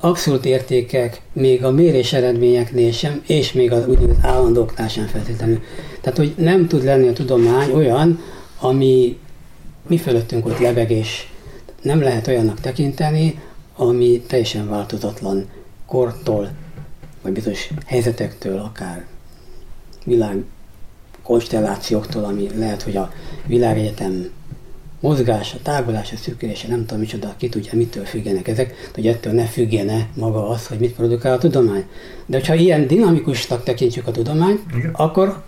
abszolút 0.00 0.44
értékek 0.44 1.20
még 1.32 1.64
a 1.64 1.70
mérés 1.70 2.12
eredményeknél 2.12 2.92
sem, 2.92 3.22
és 3.26 3.52
még 3.52 3.72
az 3.72 3.88
úgynevezett 3.88 4.24
állandóknál 4.24 4.88
sem 4.88 5.06
feltétlenül. 5.06 5.60
Tehát, 6.00 6.18
hogy 6.18 6.34
nem 6.36 6.66
tud 6.66 6.84
lenni 6.84 7.08
a 7.08 7.12
tudomány 7.12 7.72
olyan, 7.72 8.20
ami 8.60 9.18
mi 9.86 9.98
fölöttünk 9.98 10.46
ott 10.46 10.58
lebeg, 10.58 10.90
és 10.90 11.26
nem 11.82 12.00
lehet 12.00 12.26
olyannak 12.26 12.60
tekinteni, 12.60 13.40
ami 13.76 14.20
teljesen 14.26 14.68
változatlan 14.68 15.46
kortól, 15.86 16.50
vagy 17.22 17.32
bizonyos 17.32 17.70
helyzetektől 17.86 18.58
akár 18.58 19.04
világ 20.06 20.44
konstellációktól, 21.22 22.24
ami 22.24 22.48
lehet, 22.56 22.82
hogy 22.82 22.96
a 22.96 23.12
világegyetem 23.46 24.30
mozgása, 25.00 25.56
tágulása, 25.62 26.16
szűkülése, 26.16 26.68
nem 26.68 26.80
tudom 26.80 26.98
micsoda, 26.98 27.34
ki 27.36 27.48
tudja, 27.48 27.72
mitől 27.74 28.04
függenek 28.04 28.48
ezek, 28.48 28.90
hogy 28.94 29.06
ettől 29.06 29.32
ne 29.32 29.44
függene 29.44 30.08
maga 30.14 30.48
az, 30.48 30.66
hogy 30.66 30.78
mit 30.78 30.94
produkál 30.94 31.32
a 31.32 31.38
tudomány. 31.38 31.84
De 32.26 32.36
hogyha 32.36 32.54
ilyen 32.54 32.86
dinamikusnak 32.86 33.62
tekintjük 33.62 34.06
a 34.06 34.10
tudományt, 34.10 34.60
Igen. 34.76 34.90
akkor 34.92 35.42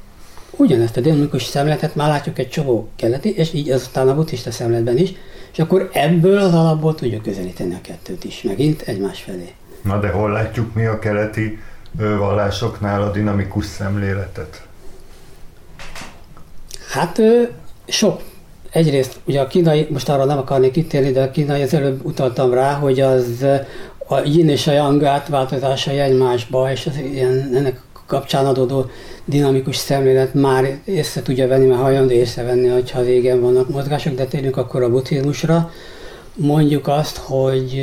ugyanezt 0.57 0.97
a 0.97 1.01
dinamikus 1.01 1.43
szemletet 1.43 1.95
már 1.95 2.09
látjuk 2.09 2.39
egy 2.39 2.49
csomó 2.49 2.89
keleti, 2.97 3.35
és 3.37 3.53
így 3.53 3.71
azután 3.71 4.09
a 4.09 4.15
buddhista 4.15 4.51
szemletben 4.51 4.99
is, 4.99 5.13
és 5.53 5.59
akkor 5.59 5.91
ebből 5.93 6.39
az 6.39 6.55
alapból 6.55 6.95
tudjuk 6.95 7.23
közelíteni 7.23 7.75
a 7.75 7.81
kettőt 7.83 8.25
is, 8.25 8.43
megint 8.43 8.83
egymás 8.83 9.21
felé. 9.23 9.53
Na 9.83 10.01
de 10.01 10.09
hol 10.09 10.31
látjuk 10.31 10.75
mi 10.75 10.85
a 10.85 10.99
keleti 10.99 11.59
vallásoknál 11.99 13.03
a 13.03 13.11
dinamikus 13.11 13.65
szemléletet? 13.65 14.63
Hát 16.91 17.21
sok. 17.87 18.21
Egyrészt 18.71 19.21
ugye 19.25 19.41
a 19.41 19.47
kínai, 19.47 19.87
most 19.91 20.09
arra 20.09 20.25
nem 20.25 20.39
akarnék 20.39 20.73
kitérni, 20.73 21.11
de 21.11 21.23
a 21.23 21.31
kínai 21.31 21.63
az 21.63 21.75
előbb 21.75 22.05
utaltam 22.05 22.53
rá, 22.53 22.73
hogy 22.73 23.01
az 23.01 23.47
a 24.09 24.21
yin 24.25 24.49
és 24.49 24.67
a 24.67 24.73
yang 24.73 25.05
átváltozásai 25.05 25.99
egymásba, 25.99 26.71
és 26.71 26.87
az 26.87 26.97
ilyen, 26.97 27.51
ennek 27.55 27.81
kapcsán 28.07 28.47
adódó 28.47 28.87
dinamikus 29.25 29.77
szemlélet 29.77 30.35
már 30.35 30.79
észre 30.85 31.23
tudja 31.23 31.47
venni, 31.47 31.67
mert 31.67 31.81
hajlandó 31.81 32.13
észrevenni, 32.13 32.69
hogyha 32.69 33.01
régen 33.01 33.41
vannak 33.41 33.69
mozgások, 33.69 34.15
de 34.15 34.25
térjünk 34.25 34.57
akkor 34.57 34.83
a 34.83 34.91
buddhizmusra. 34.91 35.71
Mondjuk 36.35 36.89
azt, 36.89 37.17
hogy 37.17 37.75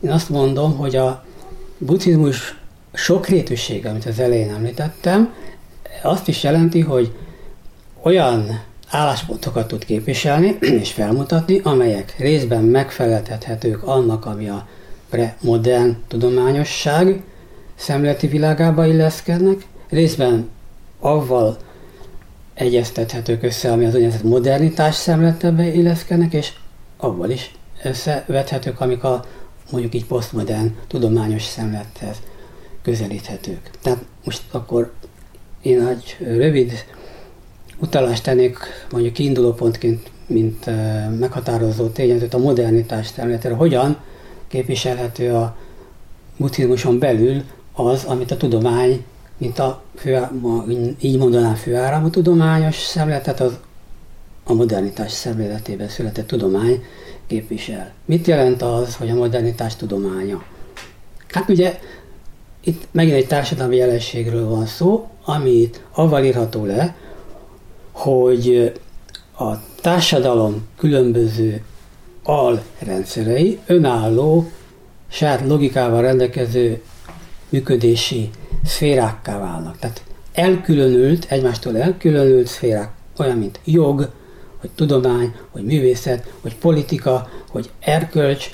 én 0.00 0.10
azt 0.10 0.28
mondom, 0.28 0.76
hogy 0.76 0.96
a 0.96 1.24
buddhizmus 1.78 2.56
sokrétűsége, 2.96 3.88
amit 3.88 4.06
az 4.06 4.18
elején 4.18 4.50
említettem, 4.50 5.34
azt 6.02 6.28
is 6.28 6.42
jelenti, 6.42 6.80
hogy 6.80 7.12
olyan 8.02 8.60
álláspontokat 8.88 9.68
tud 9.68 9.84
képviselni 9.84 10.58
és 10.80 10.92
felmutatni, 10.92 11.60
amelyek 11.62 12.14
részben 12.18 12.64
megfeleltethetők 12.64 13.82
annak, 13.82 14.26
ami 14.26 14.48
a 14.48 14.66
premodern 15.10 15.96
tudományosság 16.08 17.22
szemléleti 17.74 18.26
világába 18.26 18.86
illeszkednek, 18.86 19.66
részben 19.88 20.48
avval 21.00 21.56
egyeztethetők 22.54 23.42
össze, 23.42 23.72
ami 23.72 23.84
az 23.84 23.94
úgynevezett 23.94 24.22
modernitás 24.22 24.94
szemletebe 24.94 25.74
illeszkednek, 25.74 26.32
és 26.32 26.52
avval 26.96 27.30
is 27.30 27.54
összevethetők, 27.82 28.80
amik 28.80 29.04
a 29.04 29.24
mondjuk 29.70 29.94
így 29.94 30.06
posztmodern 30.06 30.74
tudományos 30.86 31.42
szemlethez 31.42 32.16
közelíthetők. 32.86 33.70
Tehát 33.82 34.04
most 34.24 34.42
akkor 34.50 34.92
én 35.62 35.86
egy 35.86 36.16
rövid 36.18 36.72
utalást 37.78 38.22
tennék 38.22 38.58
mondjuk 38.90 39.12
kiindulópontként, 39.12 40.10
mint 40.26 40.66
meghatározó 41.18 41.88
tényezőt 41.88 42.34
a 42.34 42.38
modernitás 42.38 43.12
területére, 43.12 43.54
hogyan 43.54 43.96
képviselhető 44.48 45.32
a 45.32 45.56
buddhizmuson 46.36 46.98
belül 46.98 47.42
az, 47.72 48.04
amit 48.04 48.30
a 48.30 48.36
tudomány, 48.36 49.04
mint 49.36 49.58
a 49.58 49.82
fő, 49.96 50.28
így 51.00 51.18
mondanám 51.18 51.54
főáramú 51.54 52.10
tudományos 52.10 52.76
szemléletet, 52.76 53.40
az 53.40 53.58
a 54.44 54.54
modernitás 54.54 55.12
szemléletében 55.12 55.88
született 55.88 56.26
tudomány 56.26 56.84
képvisel. 57.26 57.92
Mit 58.04 58.26
jelent 58.26 58.62
az, 58.62 58.96
hogy 58.96 59.10
a 59.10 59.14
modernitás 59.14 59.76
tudománya? 59.76 60.42
Hát 61.28 61.48
ugye 61.48 61.78
itt 62.66 62.86
megint 62.90 63.16
egy 63.16 63.26
társadalmi 63.26 63.76
jelenségről 63.76 64.48
van 64.48 64.66
szó, 64.66 65.08
amit 65.24 65.84
avval 65.92 66.24
írható 66.24 66.64
le, 66.64 66.96
hogy 67.92 68.72
a 69.38 69.44
társadalom 69.80 70.66
különböző 70.78 71.62
alrendszerei 72.22 73.58
önálló, 73.66 74.50
saját 75.08 75.46
logikával 75.46 76.02
rendelkező 76.02 76.82
működési 77.48 78.30
szférákká 78.64 79.38
válnak. 79.38 79.78
Tehát 79.78 80.02
elkülönült, 80.32 81.26
egymástól 81.28 81.78
elkülönült 81.78 82.46
szférák, 82.46 82.90
olyan, 83.18 83.38
mint 83.38 83.60
jog, 83.64 84.10
hogy 84.60 84.70
tudomány, 84.74 85.34
hogy 85.50 85.64
művészet, 85.64 86.32
hogy 86.40 86.56
politika, 86.56 87.28
hogy 87.48 87.70
erkölcs, 87.80 88.50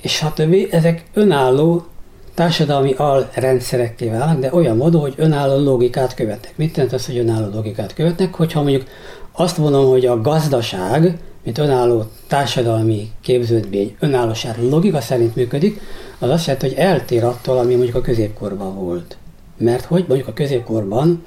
és 0.00 0.12
stb. 0.12 0.54
Ezek 0.70 1.04
önálló 1.14 1.86
társadalmi 2.34 2.92
alrendszerekké 2.92 4.08
válnak, 4.08 4.38
de 4.40 4.54
olyan 4.54 4.76
módon, 4.76 5.00
hogy 5.00 5.14
önálló 5.16 5.64
logikát 5.64 6.14
követnek. 6.14 6.56
Mit 6.56 6.76
jelent 6.76 6.94
az, 6.94 7.06
hogy 7.06 7.18
önálló 7.18 7.54
logikát 7.54 7.94
követnek? 7.94 8.34
Hogyha 8.34 8.62
mondjuk 8.62 8.84
azt 9.32 9.58
mondom, 9.58 9.86
hogy 9.86 10.06
a 10.06 10.20
gazdaság, 10.20 11.18
mint 11.44 11.58
önálló 11.58 12.04
társadalmi 12.26 13.10
képződmény, 13.20 13.96
önállóság 14.00 14.62
logika 14.62 15.00
szerint 15.00 15.36
működik, 15.36 15.80
az 16.18 16.30
azt 16.30 16.46
jelenti, 16.46 16.68
hogy 16.68 16.76
eltér 16.78 17.24
attól, 17.24 17.58
ami 17.58 17.74
mondjuk 17.74 17.96
a 17.96 18.00
középkorban 18.00 18.74
volt. 18.74 19.16
Mert 19.56 19.84
hogy 19.84 20.04
mondjuk 20.08 20.28
a 20.28 20.32
középkorban 20.32 21.22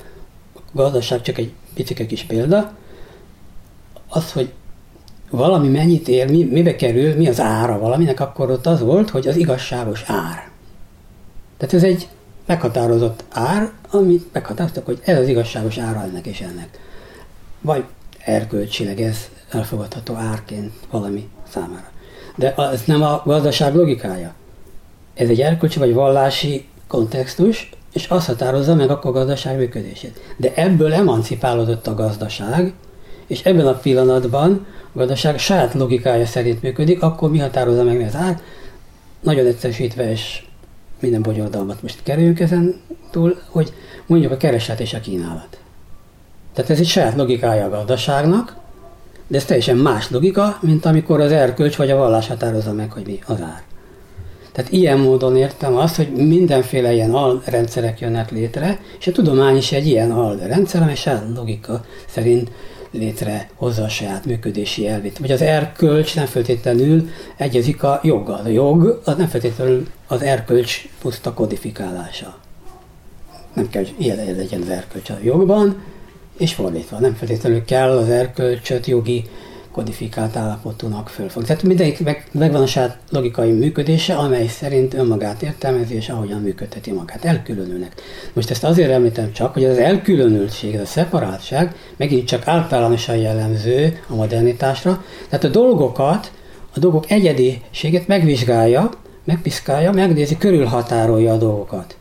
a 0.55 0.59
gazdaság 0.73 1.21
csak 1.21 1.37
egy 1.37 1.51
picike 1.73 2.05
kis 2.05 2.23
példa, 2.23 2.71
az, 4.09 4.31
hogy 4.31 4.51
valami 5.29 5.67
mennyit 5.67 6.07
ér, 6.07 6.29
mi, 6.29 6.43
mibe 6.43 6.75
kerül, 6.75 7.15
mi 7.15 7.27
az 7.27 7.39
ára 7.39 7.79
valaminek, 7.79 8.19
akkor 8.19 8.51
ott 8.51 8.65
az 8.65 8.81
volt, 8.81 9.09
hogy 9.09 9.27
az 9.27 9.37
igazságos 9.37 10.03
ár. 10.07 10.46
Tehát 11.57 11.73
ez 11.73 11.83
egy 11.83 12.07
meghatározott 12.45 13.23
ár, 13.29 13.71
amit 13.91 14.33
meghatároztak, 14.33 14.85
hogy 14.85 14.99
ez 15.03 15.19
az 15.19 15.27
igazságos 15.27 15.77
ára 15.77 16.03
ennek 16.03 16.25
és 16.25 16.41
ennek. 16.41 16.79
Vagy 17.61 17.83
erkölcsileg 18.19 19.01
ez 19.01 19.29
elfogadható 19.49 20.13
árként 20.13 20.73
valami 20.91 21.29
számára. 21.49 21.91
De 22.35 22.55
ez 22.55 22.83
nem 22.85 23.01
a 23.01 23.21
gazdaság 23.25 23.75
logikája. 23.75 24.33
Ez 25.13 25.29
egy 25.29 25.41
erkölcsi 25.41 25.79
vagy 25.79 25.93
vallási 25.93 26.67
kontextus, 26.87 27.69
és 27.93 28.05
azt 28.05 28.25
határozza 28.25 28.75
meg 28.75 28.89
akkor 28.89 29.11
a 29.11 29.13
gazdaság 29.13 29.57
működését. 29.57 30.19
De 30.37 30.53
ebből 30.55 30.93
emancipálódott 30.93 31.87
a 31.87 31.93
gazdaság, 31.93 32.73
és 33.27 33.43
ebben 33.43 33.67
a 33.67 33.73
pillanatban 33.73 34.65
a 34.93 34.97
gazdaság 34.97 35.39
saját 35.39 35.73
logikája 35.73 36.25
szerint 36.25 36.61
működik, 36.61 37.01
akkor 37.01 37.31
mi 37.31 37.39
határozza 37.39 37.83
meg 37.83 38.01
az 38.01 38.15
ár? 38.15 38.41
Nagyon 39.19 39.45
egyszerűsítve 39.45 40.11
és 40.11 40.46
minden 40.99 41.21
bonyolodalmat 41.21 41.81
most 41.81 42.03
kerüljünk 42.03 42.39
ezen 42.39 42.75
túl, 43.11 43.37
hogy 43.49 43.73
mondjuk 44.05 44.31
a 44.31 44.37
kereset 44.37 44.79
és 44.79 44.93
a 44.93 44.99
kínálat. 44.99 45.57
Tehát 46.53 46.71
ez 46.71 46.79
egy 46.79 46.87
saját 46.87 47.15
logikája 47.15 47.65
a 47.65 47.69
gazdaságnak, 47.69 48.55
de 49.27 49.37
ez 49.37 49.45
teljesen 49.45 49.77
más 49.77 50.09
logika, 50.09 50.57
mint 50.61 50.85
amikor 50.85 51.21
az 51.21 51.31
erkölcs 51.31 51.75
vagy 51.75 51.91
a 51.91 51.97
vallás 51.97 52.27
határozza 52.27 52.73
meg, 52.73 52.91
hogy 52.91 53.05
mi 53.05 53.19
az 53.25 53.41
ár. 53.41 53.61
Tehát 54.51 54.71
ilyen 54.71 54.99
módon 54.99 55.37
értem 55.37 55.75
azt, 55.75 55.95
hogy 55.95 56.11
mindenféle 56.11 56.93
ilyen 56.93 57.13
alrendszerek 57.13 57.99
jönnek 57.99 58.31
létre, 58.31 58.79
és 58.99 59.07
a 59.07 59.11
tudomány 59.11 59.57
is 59.57 59.71
egy 59.71 59.87
ilyen 59.87 60.11
alrendszer, 60.11 60.81
amely 60.81 60.95
saját 60.95 61.25
logika 61.35 61.85
szerint 62.07 62.51
létrehozza 62.91 63.83
a 63.83 63.89
saját 63.89 64.25
működési 64.25 64.87
elvét. 64.87 65.17
Vagy 65.17 65.31
az 65.31 65.41
erkölcs 65.41 66.15
nem 66.15 66.25
feltétlenül 66.25 67.09
egyezik 67.37 67.83
a 67.83 67.99
joggal. 68.03 68.41
A 68.43 68.47
jog 68.47 69.01
az 69.05 69.17
nem 69.17 69.27
feltétlenül 69.27 69.87
az 70.07 70.21
erkölcs 70.21 70.87
puszta 71.01 71.33
kodifikálása. 71.33 72.37
Nem 73.53 73.69
kell, 73.69 73.83
hogy 73.83 73.95
ilyen 73.97 74.35
legyen 74.35 74.61
az 74.61 74.69
erkölcs 74.69 75.09
a 75.09 75.17
jogban, 75.23 75.83
és 76.37 76.53
fordítva. 76.53 76.99
Nem 76.99 77.13
feltétlenül 77.13 77.65
kell 77.65 77.97
az 77.97 78.09
erkölcsöt 78.09 78.85
jogi 78.85 79.23
kodifikált 79.77 80.35
állapotúnak 80.35 81.09
fölfog. 81.09 81.43
Tehát 81.43 81.63
mindenki 81.63 82.03
meg, 82.03 82.27
megvan 82.31 82.61
a 82.61 82.67
saját 82.67 82.97
logikai 83.09 83.51
működése, 83.51 84.15
amely 84.15 84.47
szerint 84.47 84.93
önmagát 84.93 85.41
értelmezi, 85.41 85.95
és 85.95 86.09
ahogyan 86.09 86.41
működteti 86.41 86.91
magát. 86.91 87.25
Elkülönülnek. 87.25 87.93
Most 88.33 88.49
ezt 88.49 88.63
azért 88.63 88.91
említem 88.91 89.31
csak, 89.31 89.53
hogy 89.53 89.65
az 89.65 89.77
elkülönültség, 89.77 90.73
ez 90.73 90.81
a 90.81 90.85
szeparátság 90.85 91.75
megint 91.97 92.27
csak 92.27 92.47
általánosan 92.47 93.15
jellemző 93.17 93.99
a 94.07 94.15
modernitásra. 94.15 95.03
Tehát 95.29 95.45
a 95.45 95.49
dolgokat, 95.49 96.31
a 96.73 96.79
dolgok 96.79 97.11
egyediségét 97.11 98.07
megvizsgálja, 98.07 98.89
megpiszkálja, 99.23 99.91
megnézi, 99.91 100.37
körülhatárolja 100.37 101.33
a 101.33 101.37
dolgokat. 101.37 101.97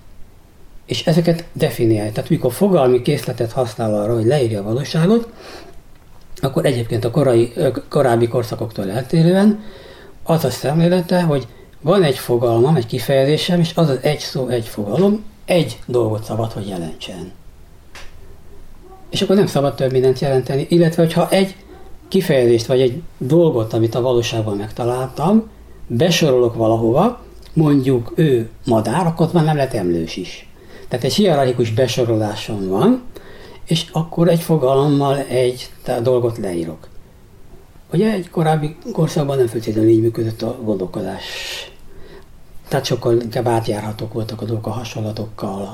És 0.87 1.07
ezeket 1.07 1.45
definiálja. 1.53 2.13
Tehát 2.13 2.31
mikor 2.31 2.53
fogalmi 2.53 3.03
készletet 3.03 3.53
használ 3.53 3.95
arra, 3.95 4.15
hogy 4.15 4.27
leírja 4.27 4.61
a 4.61 4.63
valóságot, 4.63 5.29
akkor 6.47 6.67
egyébként 6.67 7.05
a 7.05 7.11
korai, 7.11 7.53
korábbi 7.89 8.29
korszakoktól 8.29 8.91
eltérően 8.91 9.63
az 10.23 10.45
a 10.45 10.51
szemlélete, 10.51 11.23
hogy 11.23 11.47
van 11.81 12.03
egy 12.03 12.19
fogalmam, 12.19 12.77
egy 12.77 12.87
kifejezésem, 12.87 13.61
és 13.61 13.73
az 13.75 13.89
az 13.89 13.99
egy 14.03 14.19
szó, 14.19 14.49
egy 14.49 14.67
fogalom, 14.67 15.25
egy 15.45 15.79
dolgot 15.87 16.25
szabad, 16.25 16.53
hogy 16.53 16.69
jelentsen. 16.69 17.33
És 19.11 19.23
akkor 19.23 19.37
nem 19.37 19.47
szabad 19.47 19.75
több 19.75 19.93
mindent 19.93 20.19
jelenteni, 20.19 20.67
illetve 20.69 21.03
hogyha 21.03 21.29
egy 21.31 21.55
kifejezést, 22.09 22.67
vagy 22.67 22.81
egy 22.81 23.03
dolgot, 23.19 23.73
amit 23.73 23.95
a 23.95 24.01
valóságban 24.01 24.57
megtaláltam, 24.57 25.51
besorolok 25.87 26.55
valahova, 26.55 27.21
mondjuk 27.53 28.13
ő 28.15 28.49
madár, 28.65 29.07
akkor 29.07 29.29
már 29.33 29.45
nem 29.45 29.57
lehet 29.57 29.75
emlős 29.75 30.17
is. 30.17 30.49
Tehát 30.89 31.05
egy 31.05 31.15
hierarchikus 31.15 31.71
besorolásom 31.71 32.69
van, 32.69 33.03
és 33.67 33.87
akkor 33.93 34.29
egy 34.29 34.41
fogalommal 34.41 35.19
egy 35.19 35.71
dolgot 36.03 36.39
leírok. 36.39 36.89
Ugye 37.93 38.13
egy 38.13 38.31
korábbi 38.31 38.77
korszakban 38.93 39.37
nem 39.37 39.47
feltétlenül 39.47 39.91
így 39.91 40.01
működött 40.01 40.43
a 40.43 40.59
gondolkodás. 40.63 41.25
Tehát 42.69 42.85
sokkal 42.85 43.21
inkább 43.21 43.47
átjárhatók 43.47 44.13
voltak 44.13 44.43
a 44.43 44.45
dolgok 44.45 44.67
a 44.67 44.71
hasonlatokkal, 44.71 45.63
a, 45.63 45.67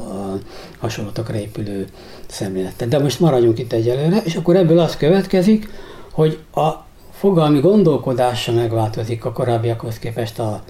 a 0.00 0.38
hasonlatokra 0.78 1.36
épülő 1.36 1.86
szemlélettel. 2.26 2.88
De 2.88 2.98
most 2.98 3.20
maradjunk 3.20 3.58
itt 3.58 3.72
egyelőre, 3.72 4.22
és 4.24 4.36
akkor 4.36 4.56
ebből 4.56 4.78
az 4.78 4.96
következik, 4.96 5.68
hogy 6.10 6.38
a 6.54 6.70
fogalmi 7.12 7.60
gondolkodása 7.60 8.52
megváltozik 8.52 9.24
a 9.24 9.32
korábbiakhoz 9.32 9.98
képest 9.98 10.38
a 10.38 10.62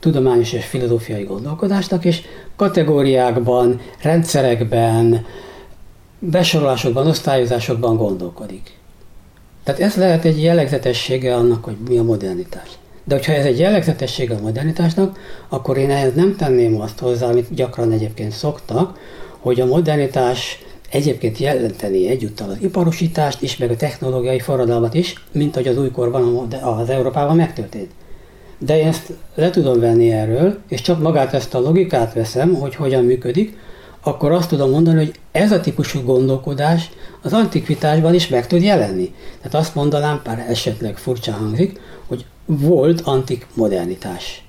tudományos 0.00 0.52
és 0.52 0.64
filozófiai 0.64 1.24
gondolkodásnak, 1.24 2.04
és 2.04 2.22
kategóriákban, 2.56 3.80
rendszerekben, 4.02 5.26
besorolásokban, 6.18 7.06
osztályozásokban 7.06 7.96
gondolkodik. 7.96 8.78
Tehát 9.64 9.80
ez 9.80 9.96
lehet 9.96 10.24
egy 10.24 10.42
jellegzetessége 10.42 11.34
annak, 11.34 11.64
hogy 11.64 11.76
mi 11.88 11.98
a 11.98 12.02
modernitás. 12.02 12.68
De 13.04 13.14
hogyha 13.14 13.32
ez 13.32 13.44
egy 13.44 13.58
jellegzetesség 13.58 14.30
a 14.30 14.40
modernitásnak, 14.40 15.18
akkor 15.48 15.76
én 15.76 15.90
ehhez 15.90 16.14
nem 16.14 16.36
tenném 16.36 16.80
azt 16.80 16.98
hozzá, 16.98 17.26
amit 17.28 17.54
gyakran 17.54 17.92
egyébként 17.92 18.32
szoktak, 18.32 18.98
hogy 19.38 19.60
a 19.60 19.66
modernitás 19.66 20.64
egyébként 20.90 21.38
jelenteni 21.38 22.08
egyúttal 22.08 22.50
az 22.50 22.56
iparosítást 22.60 23.42
is, 23.42 23.56
meg 23.56 23.70
a 23.70 23.76
technológiai 23.76 24.38
forradalmat 24.38 24.94
is, 24.94 25.24
mint 25.32 25.54
hogy 25.54 25.68
az 25.68 25.78
újkorban 25.78 26.48
az 26.62 26.90
Európában 26.90 27.36
megtörtént. 27.36 27.90
De 28.58 28.78
én 28.78 28.86
ezt 28.86 29.12
le 29.34 29.50
tudom 29.50 29.80
venni 29.80 30.12
erről, 30.12 30.58
és 30.68 30.80
csak 30.80 31.02
magát 31.02 31.34
ezt 31.34 31.54
a 31.54 31.60
logikát 31.60 32.14
veszem, 32.14 32.54
hogy 32.54 32.74
hogyan 32.74 33.04
működik, 33.04 33.56
akkor 34.06 34.32
azt 34.32 34.48
tudom 34.48 34.70
mondani, 34.70 34.96
hogy 34.96 35.14
ez 35.32 35.52
a 35.52 35.60
típusú 35.60 36.02
gondolkodás 36.02 36.90
az 37.22 37.32
antikvitásban 37.32 38.14
is 38.14 38.28
meg 38.28 38.46
tud 38.46 38.62
jelenni. 38.62 39.14
Tehát 39.36 39.54
azt 39.54 39.74
mondanám, 39.74 40.20
pár 40.22 40.46
esetleg 40.48 40.98
furcsa 40.98 41.32
hangzik, 41.32 41.80
hogy 42.06 42.24
volt 42.44 43.00
antik 43.00 43.46
modernitás. 43.54 44.44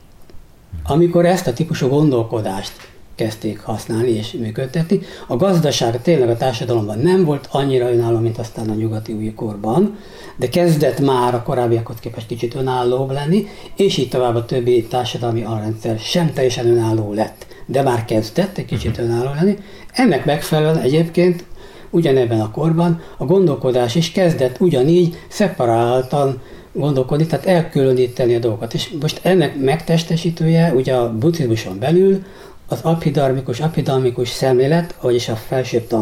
Amikor 0.84 1.26
ezt 1.26 1.48
a 1.48 1.54
típusú 1.54 1.88
gondolkodást 1.88 2.72
kezdték 3.18 3.60
használni 3.60 4.10
és 4.10 4.32
működtetni. 4.32 5.00
A 5.28 5.36
gazdaság 5.36 6.02
tényleg 6.02 6.30
a 6.30 6.38
társadalomban 6.38 7.00
nem 7.00 7.26
volt 7.26 7.48
annyira 7.52 7.92
önálló, 7.92 8.18
mint 8.20 8.38
aztán 8.38 8.70
a 8.70 8.74
nyugati 8.74 9.14
újkorban, 9.14 9.98
de 10.36 10.50
kezdett 10.50 11.00
már 11.00 11.36
a 11.36 11.44
korábbiakhoz 11.44 11.96
képest 12.00 12.28
kicsit 12.28 12.56
önállóbb 12.56 13.12
lenni, 13.12 13.48
és 13.76 13.98
így 13.98 14.10
tovább 14.10 14.36
a 14.36 14.46
többi 14.46 14.84
társadalmi 14.84 15.44
alrendszer 15.44 16.00
sem 16.00 16.34
teljesen 16.34 16.68
önálló 16.68 17.14
lett, 17.14 17.46
de 17.66 17.82
már 17.82 18.06
kezdett 18.06 18.58
egy 18.58 18.66
kicsit 18.66 18.98
mhm. 18.98 19.06
önálló 19.06 19.34
lenni. 19.34 19.58
Ennek 19.94 20.26
megfelelően 20.26 20.80
egyébként 20.80 21.44
ugyanebben 21.90 22.42
a 22.42 22.52
korban 22.52 23.02
a 23.18 23.26
gondolkodás 23.26 23.96
is 23.96 24.12
kezdett 24.12 24.60
ugyanígy 24.60 25.18
szeparáltan 25.28 26.42
gondolkodni, 26.78 27.26
tehát 27.26 27.46
elkülöníteni 27.46 28.36
a 28.36 28.40
dolgokat. 28.40 28.74
És 28.74 28.90
most 29.02 29.20
ennek 29.24 29.60
megtestesítője 29.60 30.74
ugye 30.74 30.94
a 30.94 31.18
buddhizmuson 31.18 31.80
belül 31.80 32.24
az 32.68 32.80
abhidarmikus, 32.82 33.60
abhidalmikus 33.60 34.30
szemlélet, 34.30 34.96
vagyis 35.02 35.30
a 35.30 35.36
felsőbb 35.36 35.94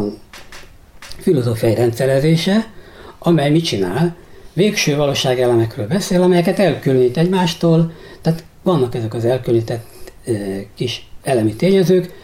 filozófiai 1.18 1.76
rendszerezése, 1.76 2.72
amely 3.20 3.50
mit 3.50 3.66
csinál? 3.66 4.16
Végső 4.54 4.96
valóságelemekről 4.96 5.88
beszél, 5.88 6.22
amelyeket 6.22 6.60
elkülönít 6.60 7.18
egymástól, 7.18 7.92
tehát 8.22 8.44
vannak 8.64 8.96
ezek 8.96 9.14
az 9.14 9.26
elkülönített 9.26 9.86
e, 10.26 10.32
kis 10.76 11.08
elemi 11.24 11.54
tényezők, 11.54 12.24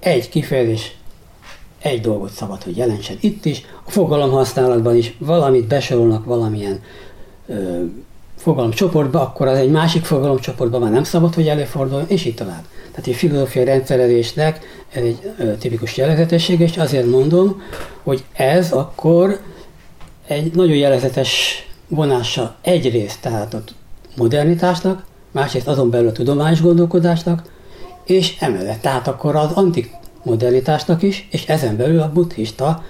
egy 0.00 0.28
kifejezés, 0.28 0.96
egy 1.82 2.00
dolgot 2.00 2.30
szabad, 2.30 2.62
hogy 2.62 2.76
jelentsen 2.76 3.16
itt 3.20 3.44
is, 3.44 3.62
a 3.84 3.90
fogalomhasználatban 3.90 4.96
is 4.96 5.14
valamit 5.18 5.66
besorolnak 5.66 6.24
valamilyen 6.24 6.80
e, 7.48 7.54
fogalomcsoportba, 8.36 9.20
akkor 9.20 9.46
az 9.46 9.58
egy 9.58 9.70
másik 9.70 10.04
fogalomcsoportban 10.04 10.80
már 10.80 10.90
nem 10.90 11.04
szabad, 11.04 11.34
hogy 11.34 11.48
előforduljon, 11.48 12.08
és 12.08 12.24
így 12.24 12.34
tovább. 12.34 12.64
Tehát 13.00 13.14
egy 13.14 13.28
filozófiai 13.28 13.64
rendszerezésnek 13.64 14.84
ez 14.92 15.02
egy 15.02 15.18
tipikus 15.58 15.96
jellegzetessége, 15.96 16.64
és 16.64 16.76
azért 16.76 17.06
mondom, 17.06 17.62
hogy 18.02 18.24
ez 18.32 18.72
akkor 18.72 19.40
egy 20.26 20.54
nagyon 20.54 20.76
jellegzetes 20.76 21.64
vonása 21.88 22.56
egyrészt 22.62 23.20
tehát 23.20 23.54
a 23.54 23.62
modernitásnak, 24.16 25.04
másrészt 25.30 25.68
azon 25.68 25.90
belül 25.90 26.08
a 26.08 26.12
tudományos 26.12 26.60
gondolkodásnak, 26.60 27.42
és 28.04 28.36
emellett 28.40 28.80
tehát 28.80 29.08
akkor 29.08 29.36
az 29.36 29.52
antik 29.52 29.90
modernitásnak 30.22 31.02
is, 31.02 31.28
és 31.30 31.46
ezen 31.46 31.76
belül 31.76 32.00
a 32.00 32.12
buddhista 32.12 32.84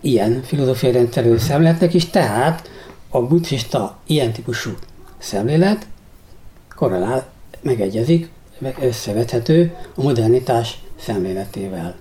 ilyen 0.00 0.42
filozófiai 0.44 0.92
rendszerű 0.92 1.36
szemléletnek 1.36 1.94
is, 1.94 2.10
tehát 2.10 2.70
a 3.08 3.22
buddhista 3.22 3.98
ilyen 4.06 4.32
típusú 4.32 4.70
szemlélet 5.18 5.86
korrelál, 6.74 7.26
megegyezik 7.62 8.28
összevethető 8.80 9.76
a 9.94 10.02
modernitás 10.02 10.78
szemléletével. 11.00 11.94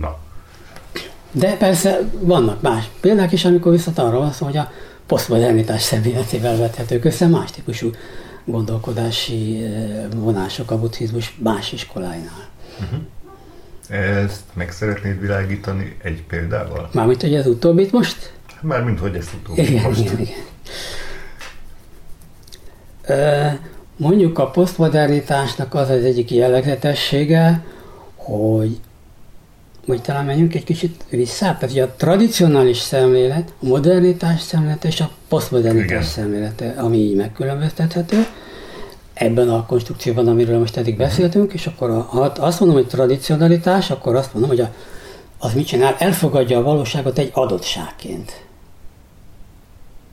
Na. 0.00 0.18
De 1.30 1.56
persze 1.56 1.98
vannak 2.20 2.60
más 2.60 2.90
példák 3.00 3.32
is, 3.32 3.44
amikor 3.44 3.72
viszont 3.72 3.98
arra 3.98 4.18
van 4.18 4.32
szó, 4.32 4.44
hogy 4.44 4.56
a 4.56 4.72
posztmodernitás 5.06 5.82
szemléletével 5.82 6.56
vethetők 6.56 7.04
össze 7.04 7.26
más 7.26 7.50
típusú 7.50 7.90
gondolkodási 8.44 9.62
eh, 9.64 10.06
vonások 10.16 10.70
a 10.70 10.78
buddhizmus 10.78 11.36
más 11.38 11.72
iskoláinál. 11.72 12.48
Uh-huh. 12.80 13.00
Ezt 13.88 14.42
meg 14.52 14.72
szeretnéd 14.72 15.20
világítani 15.20 15.96
egy 16.02 16.22
példával? 16.22 16.88
Mármint, 16.92 17.20
hogy 17.20 17.34
ez 17.34 17.46
utóbbit 17.46 17.92
most? 17.92 18.32
Mármint, 18.60 18.98
hogy 18.98 19.16
ezt 19.16 19.34
utóbbit 19.34 19.68
igen, 19.68 19.82
most. 19.82 20.00
Igen, 20.00 20.18
igen. 20.18 20.38
Uh, 23.08 23.58
Mondjuk 24.02 24.38
a 24.38 24.50
posztmodernitásnak 24.50 25.74
az 25.74 25.90
az 25.90 26.04
egyik 26.04 26.30
jellegzetessége, 26.30 27.64
hogy 28.16 28.80
hogy 29.86 30.02
talán 30.02 30.24
menjünk 30.24 30.54
egy 30.54 30.64
kicsit 30.64 31.04
vissza, 31.10 31.56
tehát 31.60 31.76
a 31.76 31.94
tradicionális 31.96 32.78
szemlélet, 32.78 33.52
a 33.62 33.66
modernitás 33.66 34.40
szemlélete 34.40 34.88
és 34.88 35.00
a 35.00 35.10
posztmodernitás 35.28 35.88
Igen. 35.88 36.02
szemlélete, 36.02 36.74
ami 36.76 36.96
így 36.96 37.16
megkülönböztethető 37.16 38.26
ebben 39.14 39.48
a 39.48 39.66
konstrukcióban, 39.66 40.28
amiről 40.28 40.58
most 40.58 40.76
eddig 40.76 40.96
beszéltünk, 40.96 41.52
és 41.52 41.66
akkor 41.66 42.06
ha 42.08 42.20
azt 42.20 42.60
mondom, 42.60 42.78
hogy 42.78 42.88
tradicionalitás, 42.88 43.90
akkor 43.90 44.16
azt 44.16 44.32
mondom, 44.32 44.50
hogy 44.50 44.60
a, 44.60 44.72
az 45.38 45.54
mit 45.54 45.66
csinál? 45.66 45.96
Elfogadja 45.98 46.58
a 46.58 46.62
valóságot 46.62 47.18
egy 47.18 47.30
adottságként. 47.34 48.44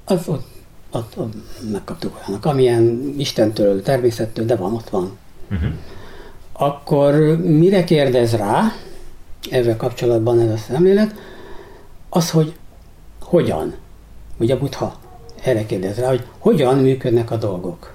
Az 0.05 0.27
ott 0.27 0.58
ott, 0.91 1.17
ott 1.17 1.33
megkaptuk 1.71 2.17
olyanok, 2.17 2.45
amilyen 2.45 3.13
Istentől, 3.17 3.81
természettől, 3.81 4.45
de 4.45 4.55
van, 4.55 4.73
ott 4.73 4.89
van. 4.89 5.17
Uh-huh. 5.51 5.69
Akkor 6.53 7.13
mire 7.37 7.83
kérdez 7.83 8.33
rá, 8.33 8.71
ezzel 9.51 9.77
kapcsolatban 9.77 10.39
ez 10.39 10.51
a 10.51 10.57
szemlélet, 10.57 11.15
az, 12.09 12.31
hogy 12.31 12.55
hogyan, 13.21 13.75
ugye 14.37 14.57
Buddha 14.57 14.99
erre 15.43 15.65
kérdez 15.65 15.97
rá, 15.97 16.07
hogy 16.07 16.25
hogyan 16.37 16.77
működnek 16.77 17.31
a 17.31 17.37
dolgok. 17.37 17.93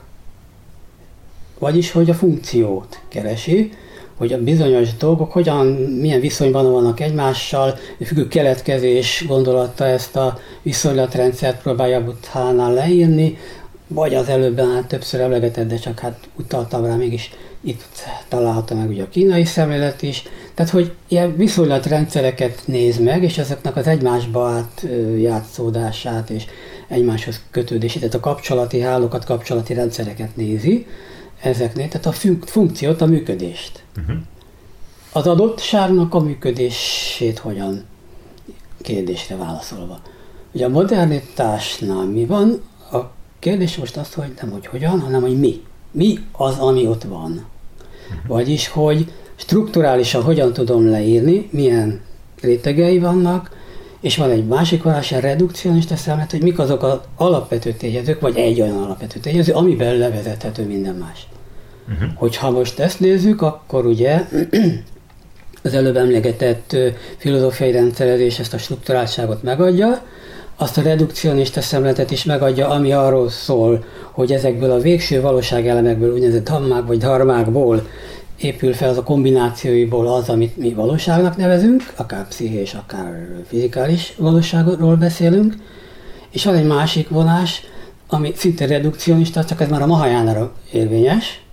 Vagyis, 1.58 1.90
hogy 1.90 2.10
a 2.10 2.14
funkciót 2.14 3.00
keresi, 3.08 3.72
hogy 4.16 4.32
a 4.32 4.42
bizonyos 4.42 4.96
dolgok 4.96 5.32
hogyan, 5.32 5.66
milyen 6.00 6.20
viszonyban 6.20 6.72
vannak 6.72 7.00
egymással, 7.00 7.78
függő 8.04 8.28
keletkezés 8.28 9.24
gondolata 9.28 9.86
ezt 9.86 10.16
a 10.16 10.38
viszonylatrendszert 10.62 11.62
próbálja 11.62 12.04
Buthánál 12.04 12.72
leírni, 12.72 13.38
vagy 13.88 14.14
az 14.14 14.28
előbben 14.28 14.74
hát 14.74 14.86
többször 14.86 15.20
emlegetett, 15.20 15.68
de 15.68 15.76
csak 15.76 15.98
hát 15.98 16.18
utaltam 16.36 16.84
rá, 16.84 16.94
mégis 16.94 17.30
itt 17.60 17.84
található 18.28 18.76
meg 18.76 18.88
ugye 18.88 19.02
a 19.02 19.08
kínai 19.08 19.44
szemlélet 19.44 20.02
is. 20.02 20.22
Tehát, 20.54 20.72
hogy 20.72 20.92
ilyen 21.08 21.36
viszonylatrendszereket 21.36 22.62
néz 22.64 22.98
meg, 22.98 23.22
és 23.22 23.38
ezeknek 23.38 23.76
az 23.76 23.86
egymásba 23.86 24.48
át 24.48 24.86
és 26.30 26.44
egymáshoz 26.88 27.40
kötődését, 27.50 28.00
tehát 28.00 28.14
a 28.14 28.20
kapcsolati 28.20 28.80
hálókat, 28.80 29.24
kapcsolati 29.24 29.74
rendszereket 29.74 30.36
nézi 30.36 30.86
ezeknél, 31.42 31.88
tehát 31.88 32.06
a 32.06 32.12
fun- 32.12 32.50
funkciót, 32.50 33.00
a 33.00 33.06
működést. 33.06 33.83
Uh-huh. 33.98 34.16
Az 35.12 35.26
adottságnak 35.26 36.14
a 36.14 36.20
működését 36.20 37.38
hogyan 37.38 37.84
kérdésre 38.82 39.36
válaszolva. 39.36 40.00
Ugye 40.52 40.64
a 40.64 40.68
modernitásnál 40.68 42.04
mi 42.04 42.24
van? 42.24 42.62
A 42.92 42.98
kérdés 43.38 43.76
most 43.76 43.96
az, 43.96 44.14
hogy 44.14 44.32
nem 44.40 44.50
hogy 44.50 44.66
hogyan, 44.66 45.00
hanem 45.00 45.20
hogy 45.20 45.38
mi. 45.38 45.62
Mi 45.90 46.18
az, 46.32 46.58
ami 46.58 46.86
ott 46.86 47.02
van. 47.02 47.30
Uh-huh. 47.30 48.26
Vagyis, 48.26 48.68
hogy 48.68 49.12
strukturálisan 49.36 50.22
hogyan 50.22 50.52
tudom 50.52 50.90
leírni, 50.90 51.48
milyen 51.50 52.00
rétegei 52.40 52.98
vannak, 52.98 53.50
és 54.00 54.16
van 54.16 54.30
egy 54.30 54.46
másik 54.46 54.82
vonás, 54.82 55.12
a 55.12 55.18
redukcionista 55.18 55.96
szemlet, 55.96 56.30
hogy 56.30 56.42
mik 56.42 56.58
azok 56.58 56.82
az 56.82 56.98
alapvető 57.16 57.72
tényezők, 57.72 58.20
vagy 58.20 58.36
egy 58.36 58.60
olyan 58.60 58.82
alapvető 58.82 59.20
tényező, 59.20 59.52
amiben 59.52 59.96
levezethető 59.96 60.66
minden 60.66 60.94
más. 60.94 61.26
Uh-huh. 61.92 62.08
Hogyha 62.14 62.50
most 62.50 62.78
ezt 62.78 63.00
nézzük, 63.00 63.42
akkor 63.42 63.86
ugye 63.86 64.28
az 65.62 65.74
előbb 65.74 65.96
emlegetett 65.96 66.76
filozófiai 67.16 67.70
rendszerezés 67.70 68.38
ezt 68.38 68.54
a 68.54 68.58
strukturáltságot 68.58 69.42
megadja, 69.42 70.02
azt 70.56 70.78
a 70.78 70.82
redukcionista 70.82 71.60
szemletet 71.60 72.10
is 72.10 72.24
megadja, 72.24 72.68
ami 72.68 72.92
arról 72.92 73.28
szól, 73.28 73.84
hogy 74.10 74.32
ezekből 74.32 74.70
a 74.70 74.78
végső 74.78 75.20
valóságelemekből, 75.20 76.12
úgynevezett 76.12 76.44
dhammák 76.44 76.86
vagy 76.86 76.98
dharmákból 76.98 77.88
épül 78.36 78.72
fel 78.72 78.88
az 78.88 78.96
a 78.96 79.02
kombinációiból 79.02 80.06
az, 80.06 80.28
amit 80.28 80.56
mi 80.56 80.72
valóságnak 80.72 81.36
nevezünk, 81.36 81.92
akár 81.96 82.28
pszichés, 82.28 82.74
akár 82.74 83.28
fizikális 83.46 84.14
valóságról 84.18 84.96
beszélünk, 84.96 85.54
és 86.30 86.44
van 86.44 86.54
egy 86.54 86.66
másik 86.66 87.08
vonás, 87.08 87.62
ami 88.08 88.32
szinte 88.36 88.66
redukcionista, 88.66 89.44
csak 89.44 89.60
ez 89.60 89.68
már 89.68 89.82
a 89.82 89.86
Mahajánára 89.86 90.52
érvényes, 90.72 91.43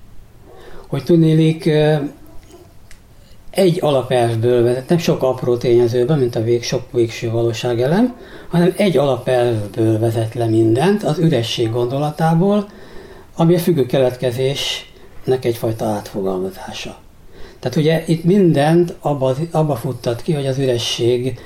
hogy 0.92 1.04
tudnélik 1.04 1.70
egy 3.50 3.78
alapelvből 3.82 4.64
vezet, 4.64 4.90
nem 4.90 4.98
sok 4.98 5.24
apró 5.24 5.58
tényezőből, 5.58 6.18
mint 6.18 6.36
a 6.36 6.44
vég, 6.44 6.64
sok 6.64 6.92
végső 6.92 7.30
valóság 7.30 7.82
elem, 7.82 8.16
hanem 8.50 8.74
egy 8.78 8.98
alapelvből 8.98 10.00
vezet 10.00 10.34
le 10.34 10.46
mindent, 10.46 11.04
az 11.04 11.18
üresség 11.18 11.72
gondolatából, 11.72 12.70
ami 13.36 13.56
a 13.56 13.60
függő 13.60 13.86
keletkezésnek 13.86 15.46
egyfajta 15.46 15.86
átfogalmazása. 15.86 16.98
Tehát 17.60 17.78
ugye 17.78 18.04
itt 18.08 18.24
mindent 18.24 18.96
abba, 19.00 19.36
abba 19.52 19.76
futtat 19.76 20.22
ki, 20.22 20.34
hogy 20.34 20.48
az 20.48 20.58
üresség 20.58 21.40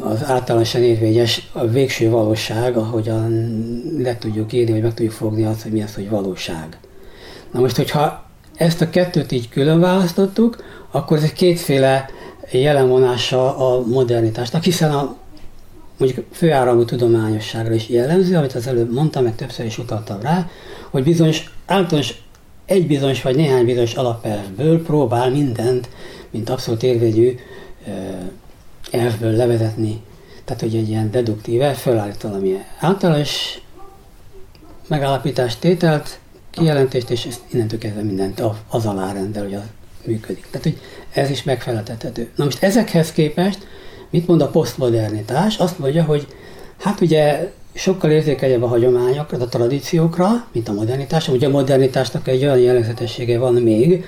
az 0.00 0.24
általánosan 0.24 0.82
érvényes 0.82 1.50
a 1.52 1.66
végső 1.66 2.10
valóság, 2.10 2.76
ahogyan 2.76 3.52
le 3.98 4.18
tudjuk 4.18 4.52
írni, 4.52 4.72
vagy 4.72 4.82
meg 4.82 4.94
tudjuk 4.94 5.14
fogni 5.14 5.44
azt, 5.44 5.62
hogy 5.62 5.72
mi 5.72 5.82
az, 5.82 5.94
hogy 5.94 6.08
valóság. 6.08 6.78
Na 7.52 7.60
most, 7.60 7.76
hogyha 7.76 8.24
ezt 8.54 8.80
a 8.80 8.90
kettőt 8.90 9.32
így 9.32 9.48
külön 9.48 9.80
választottuk, 9.80 10.64
akkor 10.90 11.16
ez 11.16 11.22
egy 11.22 11.32
kétféle 11.32 12.10
jelenvonása 12.50 13.56
a 13.56 13.86
modernitásnak, 13.86 14.62
hiszen 14.62 14.90
a 14.90 15.16
mondjuk 15.98 16.26
főáramú 16.32 16.84
tudományosságra 16.84 17.74
is 17.74 17.88
jellemző, 17.88 18.36
amit 18.36 18.52
az 18.52 18.66
előbb 18.66 18.92
mondtam, 18.92 19.24
meg 19.24 19.34
többször 19.34 19.66
is 19.66 19.78
utaltam 19.78 20.20
rá, 20.20 20.48
hogy 20.90 21.02
bizonyos 21.02 21.54
általános 21.66 22.22
egy 22.66 22.86
bizonyos 22.86 23.22
vagy 23.22 23.36
néhány 23.36 23.64
bizonyos 23.64 23.94
alapelvből 23.94 24.82
próbál 24.82 25.30
mindent, 25.30 25.88
mint 26.30 26.50
abszolút 26.50 26.82
érvényű 26.82 27.34
elvből 28.90 29.32
levezetni. 29.32 30.02
Tehát, 30.44 30.62
hogy 30.62 30.76
egy 30.76 30.88
ilyen 30.88 31.10
deduktív 31.10 31.62
elv 31.62 31.76
felállít 31.76 32.22
valami 32.22 32.58
általános 32.78 33.60
megállapítást, 34.88 35.60
tételt, 35.60 36.18
kijelentést, 36.52 37.10
és 37.10 37.24
ezt 37.24 37.40
innentől 37.50 37.78
kezdve 37.78 38.02
mindent 38.02 38.42
az 38.68 38.86
alá 38.86 39.12
rendel, 39.12 39.42
hogy 39.42 39.54
az 39.54 39.62
működik. 40.06 40.46
Tehát, 40.50 40.62
hogy 40.62 40.80
ez 41.12 41.30
is 41.30 41.42
megfeleltethető. 41.42 42.30
Na 42.36 42.44
most 42.44 42.62
ezekhez 42.62 43.12
képest 43.12 43.66
mit 44.10 44.26
mond 44.26 44.40
a 44.40 44.48
posztmodernitás? 44.48 45.56
Azt 45.56 45.78
mondja, 45.78 46.04
hogy 46.04 46.26
hát 46.78 47.00
ugye 47.00 47.52
sokkal 47.74 48.10
érzékenyebb 48.10 48.62
a 48.62 48.66
hagyományokra, 48.66 49.38
a 49.38 49.46
tradíciókra, 49.48 50.46
mint 50.52 50.68
a 50.68 50.72
modernitás. 50.72 51.28
Ugye 51.28 51.46
a 51.46 51.50
modernitásnak 51.50 52.28
egy 52.28 52.42
olyan 52.42 52.58
jellegzetessége 52.58 53.38
van 53.38 53.54
még, 53.54 54.04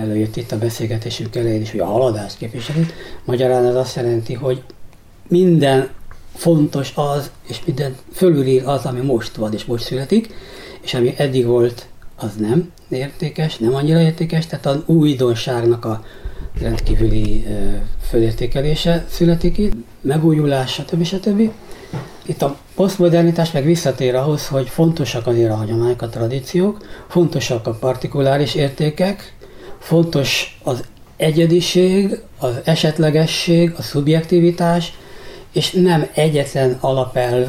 előjött 0.00 0.36
itt 0.36 0.52
a 0.52 0.58
beszélgetésünk 0.58 1.36
elején 1.36 1.60
is, 1.60 1.70
hogy 1.70 1.80
a 1.80 1.84
haladást 1.84 2.36
képviseli. 2.38 2.86
Magyarán 3.24 3.66
ez 3.66 3.74
azt 3.74 3.96
jelenti, 3.96 4.34
hogy 4.34 4.62
minden 5.28 5.88
fontos 6.34 6.92
az, 6.94 7.30
és 7.48 7.60
minden 7.64 7.96
fölülír 8.12 8.62
az, 8.66 8.84
ami 8.84 9.00
most 9.00 9.36
van 9.36 9.52
és 9.52 9.64
most 9.64 9.84
születik, 9.84 10.34
és 10.86 10.94
ami 10.94 11.14
eddig 11.16 11.46
volt, 11.46 11.86
az 12.16 12.30
nem 12.38 12.72
értékes, 12.88 13.56
nem 13.56 13.74
annyira 13.74 14.00
értékes, 14.00 14.46
tehát 14.46 14.66
az 14.66 14.78
újdonságnak 14.86 15.84
a 15.84 16.04
rendkívüli 16.60 17.46
fölértékelése 18.08 19.04
születik 19.10 19.58
itt, 19.58 19.72
megújulás, 20.00 20.72
stb. 20.72 21.04
stb. 21.04 21.50
Itt 22.26 22.42
a 22.42 22.56
posztmodernitás 22.74 23.52
meg 23.52 23.64
visszatér 23.64 24.14
ahhoz, 24.14 24.46
hogy 24.46 24.68
fontosak 24.68 25.26
azért 25.26 25.50
a 25.50 25.56
hagyományok, 25.56 26.02
a 26.02 26.08
tradíciók, 26.08 26.86
fontosak 27.08 27.66
a 27.66 27.74
partikuláris 27.74 28.54
értékek, 28.54 29.34
fontos 29.78 30.58
az 30.62 30.84
egyediség, 31.16 32.20
az 32.38 32.54
esetlegesség, 32.64 33.74
a 33.76 33.82
szubjektivitás, 33.82 34.92
és 35.52 35.70
nem 35.70 36.06
egyetlen 36.14 36.76
alapelv 36.80 37.46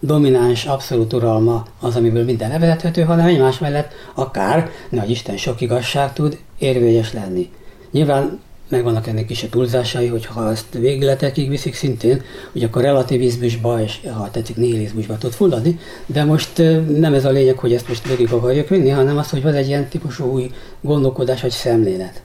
domináns, 0.00 0.64
abszolút 0.64 1.12
uralma 1.12 1.64
az, 1.80 1.96
amiből 1.96 2.24
minden 2.24 2.50
levezethető, 2.50 3.02
hanem 3.02 3.26
egymás 3.26 3.58
mellett 3.58 3.92
akár, 4.14 4.70
nagy 4.88 5.10
Isten 5.10 5.36
sok 5.36 5.60
igazság 5.60 6.12
tud 6.12 6.38
érvényes 6.58 7.12
lenni. 7.12 7.50
Nyilván 7.90 8.40
megvannak 8.68 9.06
ennek 9.06 9.30
is 9.30 9.42
a 9.42 9.48
túlzásai, 9.48 10.06
hogy 10.06 10.26
ha 10.26 10.50
ezt 10.50 10.66
végletekig 10.72 11.48
viszik 11.48 11.74
szintén, 11.74 12.22
hogy 12.52 12.62
akkor 12.62 12.82
relativizmusba 12.82 13.82
és 13.82 14.00
ha 14.14 14.30
tetszik 14.30 14.56
nihilizmusba 14.56 15.18
tud 15.18 15.32
fulladni, 15.32 15.78
de 16.06 16.24
most 16.24 16.58
nem 16.98 17.14
ez 17.14 17.24
a 17.24 17.30
lényeg, 17.30 17.58
hogy 17.58 17.74
ezt 17.74 17.88
most 17.88 18.08
végig 18.08 18.32
akarjuk 18.32 18.68
vinni, 18.68 18.88
hanem 18.88 19.18
az, 19.18 19.30
hogy 19.30 19.42
van 19.42 19.54
egy 19.54 19.66
ilyen 19.66 19.88
típusú 19.88 20.24
új 20.24 20.50
gondolkodás 20.80 21.40
vagy 21.40 21.50
szemlélet. 21.50 22.22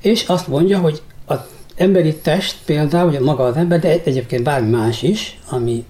És 0.00 0.24
azt 0.26 0.48
mondja, 0.48 0.78
hogy 0.78 1.02
az 1.26 1.38
emberi 1.76 2.14
test 2.14 2.56
például, 2.64 3.10
vagy 3.10 3.20
maga 3.20 3.44
az 3.44 3.56
ember, 3.56 3.80
de 3.80 4.00
egyébként 4.04 4.42
bármi 4.42 4.70
más 4.70 5.02
is, 5.02 5.38
ami 5.48 5.84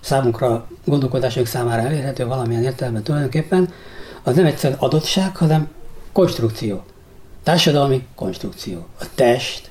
számunkra, 0.00 0.66
gondolkodásunk 0.84 1.46
számára 1.46 1.82
elérhető 1.82 2.26
valamilyen 2.26 2.62
értelemben 2.62 3.02
tulajdonképpen, 3.02 3.68
az 4.22 4.36
nem 4.36 4.46
egyszerűen 4.46 4.78
adottság, 4.78 5.36
hanem 5.36 5.68
konstrukció. 6.12 6.84
Társadalmi 7.42 8.06
konstrukció. 8.14 8.86
A 9.00 9.04
test 9.14 9.68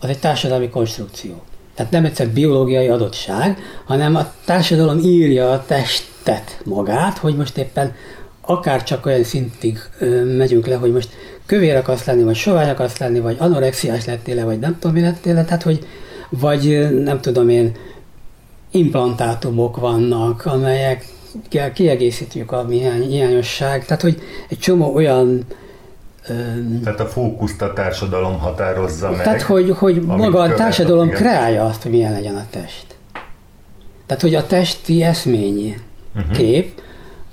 az 0.00 0.08
egy 0.08 0.18
társadalmi 0.18 0.68
konstrukció. 0.68 1.42
Tehát 1.74 1.92
nem 1.92 2.04
egyszer 2.04 2.28
biológiai 2.28 2.88
adottság, 2.88 3.58
hanem 3.84 4.16
a 4.16 4.32
társadalom 4.44 4.98
írja 4.98 5.52
a 5.52 5.64
testet 5.64 6.60
magát, 6.64 7.18
hogy 7.18 7.36
most 7.36 7.58
éppen 7.58 7.94
akár 8.40 8.82
csak 8.82 9.06
olyan 9.06 9.24
szintig 9.24 9.78
ö, 9.98 10.36
megyünk 10.36 10.66
le, 10.66 10.74
hogy 10.74 10.92
most 10.92 11.08
kövér 11.46 11.76
akarsz 11.76 12.04
lenni, 12.04 12.22
vagy 12.22 12.34
sovány 12.34 12.68
akarsz 12.68 12.98
lenni, 12.98 13.20
vagy 13.20 13.36
anorexiás 13.38 14.04
lettél 14.04 14.44
vagy 14.44 14.58
nem 14.58 14.78
tudom, 14.78 14.96
mi 14.96 15.02
lettél 15.02 15.34
tehát 15.34 15.62
hogy 15.62 15.86
vagy 16.28 16.88
nem 17.02 17.20
tudom 17.20 17.48
én, 17.48 17.76
implantátumok 18.74 19.76
vannak, 19.76 20.46
amelyek 20.46 21.06
kiegészítjük 21.74 22.52
a 22.52 22.66
hiányosság, 22.66 23.84
tehát 23.84 24.02
hogy 24.02 24.20
egy 24.48 24.58
csomó 24.58 24.94
olyan 24.94 25.44
tehát 26.82 27.00
a 27.00 27.06
fókuszt 27.06 27.62
a 27.62 27.72
társadalom 27.72 28.38
határozza 28.38 29.10
meg. 29.10 29.22
Tehát, 29.22 29.42
hogy, 29.42 29.70
hogy 29.70 30.02
maga 30.02 30.40
a 30.40 30.54
társadalom 30.54 31.08
kreálja 31.08 31.64
azt, 31.64 31.82
hogy 31.82 31.90
milyen 31.90 32.12
legyen 32.12 32.36
a 32.36 32.46
test. 32.50 32.86
Tehát, 34.06 34.22
hogy 34.22 34.34
a 34.34 34.46
testi 34.46 35.02
eszményi 35.02 35.76
uh-huh. 36.16 36.36
kép, 36.36 36.82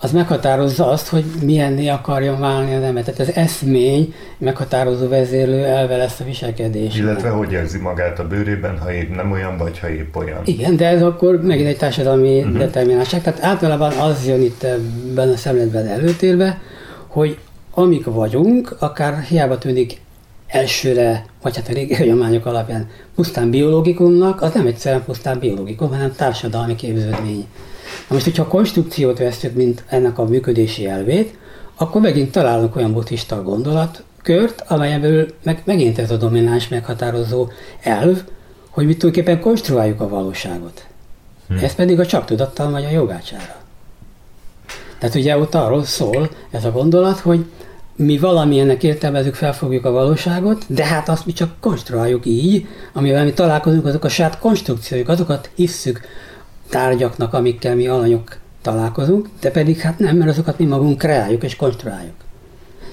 az 0.04 0.12
meghatározza 0.12 0.88
azt, 0.90 1.08
hogy 1.08 1.24
milyenné 1.44 1.88
akarjon 1.88 2.40
válni 2.40 2.76
az 2.76 2.84
ember. 2.84 3.04
Tehát 3.04 3.20
az 3.20 3.36
eszmény 3.36 4.14
meghatározó 4.38 5.08
vezérlő 5.08 5.64
elve 5.64 5.98
lesz 5.98 6.20
a 6.20 6.24
viselkedés. 6.24 6.98
Illetve 6.98 7.30
hogy 7.30 7.52
érzi 7.52 7.78
magát 7.78 8.20
a 8.20 8.28
bőrében, 8.28 8.80
ha 8.80 8.94
épp 8.94 9.16
nem 9.16 9.32
olyan, 9.32 9.58
vagy 9.58 9.80
ha 9.80 9.90
épp 9.90 10.16
olyan. 10.16 10.42
Igen, 10.46 10.76
de 10.76 10.88
ez 10.88 11.02
akkor 11.02 11.42
megint 11.42 11.68
egy 11.68 11.78
társadalmi 11.78 12.40
uh-huh. 12.40 12.58
determináltság. 12.58 13.22
Tehát 13.22 13.44
általában 13.44 13.92
az 13.92 14.28
jön 14.28 14.42
itt 14.42 14.64
ebben 14.64 15.30
a 15.30 15.38
szemletben 15.38 15.88
előtérbe, 15.88 16.62
hogy 17.08 17.38
amik 17.74 18.06
vagyunk, 18.06 18.76
akár 18.80 19.22
hiába 19.22 19.58
tűnik 19.58 20.02
elsőre, 20.48 21.26
vagy 21.42 21.56
hát 21.56 21.68
a 21.70 21.74
régi 21.74 21.96
hagyományok 21.96 22.46
alapján 22.46 22.90
pusztán 23.16 23.50
biológikumnak, 23.50 24.42
az 24.42 24.54
nem 24.54 24.68
egyszerűen 24.68 25.04
pusztán 25.04 25.40
biológikum, 25.40 25.90
hanem 25.90 26.14
társadalmi 26.16 26.76
képződmény. 26.76 27.46
Na 28.08 28.16
most, 28.16 28.24
hogyha 28.24 28.44
a 28.44 28.48
konstrukciót 28.48 29.18
vesztük, 29.18 29.56
mint 29.56 29.84
ennek 29.88 30.18
a 30.18 30.26
működési 30.26 30.88
elvét, 30.88 31.38
akkor 31.76 32.02
megint 32.02 32.32
találunk 32.32 32.76
olyan 32.76 32.94
buddhista 32.94 33.44
gondolatkört, 33.44 34.64
amelyen 34.68 35.02
belül 35.02 35.28
meg, 35.44 35.62
megint 35.66 36.00
ez 36.00 36.12
a 36.12 36.18
domináns 36.18 36.68
meghatározó 36.68 37.48
elv, 37.82 38.24
hogy 38.70 38.86
mi 38.86 38.96
tulajdonképpen 38.98 39.42
konstruáljuk 39.42 40.02
a 40.02 40.10
valóságot. 40.10 40.86
Hm. 41.48 41.64
Ez 41.64 41.76
pedig 41.76 42.00
a 42.00 42.06
csak 42.06 42.26
tudattal 42.26 42.72
vagy 42.72 42.86
a 42.86 42.90
jogácsára. 42.90 43.56
Tehát 45.00 45.16
ugye 45.16 45.38
ott 45.38 45.56
arról 45.56 45.84
szól 45.84 46.30
ez 46.52 46.66
a 46.66 46.72
gondolat, 46.72 47.20
hogy 47.20 47.46
mi 47.96 48.18
valamilyennek 48.18 48.84
értelmezünk, 48.84 49.36
felfogjuk 49.36 49.86
a 49.86 49.92
valóságot, 49.92 50.66
de 50.68 50.86
hát 50.86 51.10
azt 51.10 51.26
mi 51.26 51.34
csak 51.34 51.54
konstruáljuk 51.60 52.26
így, 52.26 52.68
amivel 52.94 53.24
mi 53.24 53.34
találkozunk, 53.34 53.86
azok 53.86 54.04
a 54.04 54.10
saját 54.10 54.40
konstrukciójuk, 54.40 55.10
azokat 55.10 55.50
hisszük 55.56 56.02
tárgyaknak, 56.72 57.34
amikkel 57.34 57.76
mi 57.76 57.88
alanyok 57.88 58.38
találkozunk, 58.62 59.30
de 59.42 59.52
pedig 59.52 59.78
hát 59.80 60.00
nem, 60.00 60.18
mert 60.18 60.30
azokat 60.30 60.60
mi 60.60 60.66
magunk 60.66 60.98
kreáljuk 60.98 61.44
és 61.44 61.56
konstruáljuk. 61.56 62.16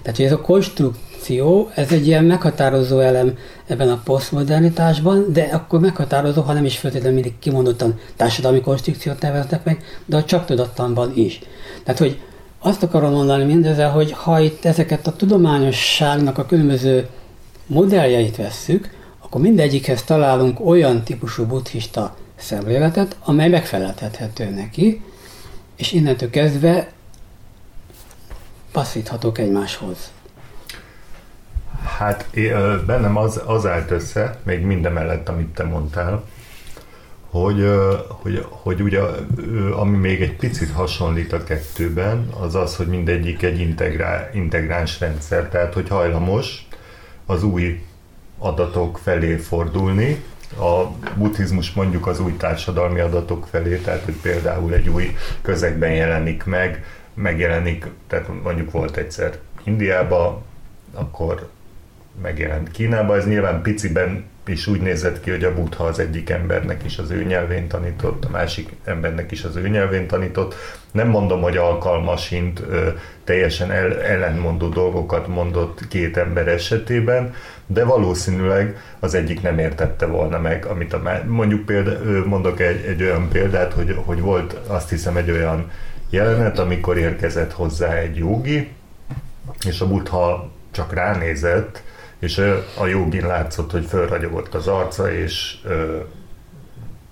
Tehát, 0.03 0.17
hogy 0.17 0.27
ez 0.27 0.33
a 0.33 0.41
konstrukció, 0.41 1.71
ez 1.75 1.93
egy 1.93 2.07
ilyen 2.07 2.25
meghatározó 2.25 2.99
elem 2.99 3.37
ebben 3.67 3.89
a 3.89 4.01
posztmodernitásban, 4.05 5.33
de 5.33 5.43
akkor 5.43 5.81
meghatározó, 5.81 6.43
ha 6.43 6.53
nem 6.53 6.65
is 6.65 6.79
feltétlenül 6.79 7.15
mindig 7.15 7.39
kimondottan 7.39 7.99
társadalmi 8.17 8.61
konstrukciót 8.61 9.21
neveznek 9.21 9.65
meg, 9.65 9.85
de 10.05 10.17
a 10.17 10.25
csak 10.25 10.45
tudattanban 10.45 11.13
is. 11.15 11.41
Tehát, 11.85 12.01
hogy 12.01 12.21
azt 12.59 12.83
akarom 12.83 13.13
mondani 13.13 13.45
mindezzel, 13.45 13.91
hogy 13.91 14.13
ha 14.13 14.41
itt 14.41 14.65
ezeket 14.65 15.07
a 15.07 15.17
tudományosságnak 15.17 16.39
a 16.39 16.47
különböző 16.47 17.07
modelljeit 17.67 18.37
vesszük, 18.37 18.91
akkor 19.23 19.41
mindegyikhez 19.41 20.03
találunk 20.03 20.67
olyan 20.67 21.03
típusú 21.03 21.45
buddhista 21.47 22.17
szemléletet, 22.39 23.16
amely 23.24 23.48
megfeleltethető 23.48 24.51
neki, 24.51 25.02
és 25.77 25.93
innentől 25.93 26.31
kezdve 26.31 26.93
passzíthatók 28.73 29.39
egymáshoz. 29.39 30.12
Hát 31.98 32.27
bennem 32.86 33.16
az, 33.16 33.40
az 33.47 33.66
állt 33.66 33.90
össze, 33.90 34.39
még 34.43 34.60
minden 34.60 34.93
mellett, 34.93 35.28
amit 35.28 35.55
te 35.55 35.65
mondtál, 35.65 36.24
hogy, 37.31 37.70
hogy, 38.09 38.47
hogy 38.48 38.81
ugye, 38.81 39.01
ami 39.73 39.97
még 39.97 40.23
egy 40.23 40.36
picit 40.36 40.70
hasonlít 40.70 41.32
a 41.32 41.44
kettőben, 41.44 42.28
az 42.40 42.55
az, 42.55 42.77
hogy 42.77 42.86
mindegyik 42.86 43.43
egy 43.43 43.60
integrál, 43.60 44.31
integráns 44.32 45.01
rendszer, 45.01 45.48
tehát 45.48 45.74
hogy 45.74 45.89
hajlamos 45.89 46.69
az 47.27 47.43
új 47.43 47.82
adatok 48.39 48.98
felé 48.98 49.36
fordulni, 49.36 50.24
a 50.57 50.85
buddhizmus 51.16 51.73
mondjuk 51.73 52.07
az 52.07 52.20
új 52.20 52.37
társadalmi 52.37 53.01
adatok 53.01 53.47
felé, 53.51 53.77
tehát 53.77 54.05
hogy 54.05 54.15
például 54.15 54.75
egy 54.75 54.89
új 54.89 55.16
közegben 55.43 55.93
jelenik 55.93 56.45
meg, 56.45 56.85
megjelenik, 57.15 57.87
tehát 58.07 58.43
mondjuk 58.43 58.70
volt 58.70 58.97
egyszer 58.97 59.39
Indiába, 59.65 60.43
akkor 60.95 61.49
megjelent 62.23 62.70
Kínába, 62.70 63.16
ez 63.16 63.27
nyilván 63.27 63.62
piciben 63.62 64.25
is 64.49 64.66
úgy 64.66 64.81
nézett 64.81 65.20
ki, 65.20 65.31
hogy 65.31 65.45
a 65.45 65.55
Buddha 65.55 65.85
az 65.85 65.99
egyik 65.99 66.31
embernek 66.31 66.85
is 66.85 66.99
az 66.99 67.11
ő 67.11 67.25
nyelvén 67.25 67.69
tanított, 67.69 68.25
a 68.25 68.31
másik 68.31 68.69
embernek 68.85 69.31
is 69.31 69.45
az 69.45 69.57
ő 69.57 69.69
nyelvén 69.69 70.07
tanított. 70.07 70.55
Nem 70.91 71.09
mondom, 71.09 71.43
hogy 71.43 71.57
alkalmasint 71.57 72.62
teljesen 73.25 73.70
el, 73.70 74.03
ellenmondó 74.03 74.69
dolgokat 74.69 75.27
mondott 75.27 75.89
két 75.89 76.16
ember 76.16 76.49
esetében, 76.49 77.35
de 77.66 77.85
valószínűleg 77.85 78.77
az 79.01 79.15
egyik 79.15 79.43
nem 79.43 79.59
értette 79.59 80.07
volna 80.07 80.39
meg, 80.39 80.65
amit 80.65 80.93
a 80.93 81.23
mondjuk 81.27 81.66
példa, 81.66 82.25
mondok 82.25 82.61
egy, 82.61 82.85
egy 82.85 83.03
olyan 83.03 83.29
példát, 83.29 83.73
hogy, 83.73 83.97
hogy 84.05 84.20
volt 84.20 84.53
azt 84.66 84.89
hiszem 84.89 85.16
egy 85.16 85.31
olyan 85.31 85.70
jelenet, 86.11 86.59
amikor 86.59 86.99
érkezett 86.99 87.53
hozzá 87.53 87.93
egy 87.93 88.16
jogi, 88.16 88.69
és 89.66 89.81
a 89.81 89.89
Buddha 89.89 90.51
csak 90.70 90.93
ránézett, 90.93 91.83
és 92.19 92.39
a 92.78 92.86
jogin 92.86 93.27
látszott, 93.27 93.70
hogy 93.70 93.85
fölragyogott 93.85 94.55
az 94.55 94.66
arca, 94.66 95.12
és 95.12 95.57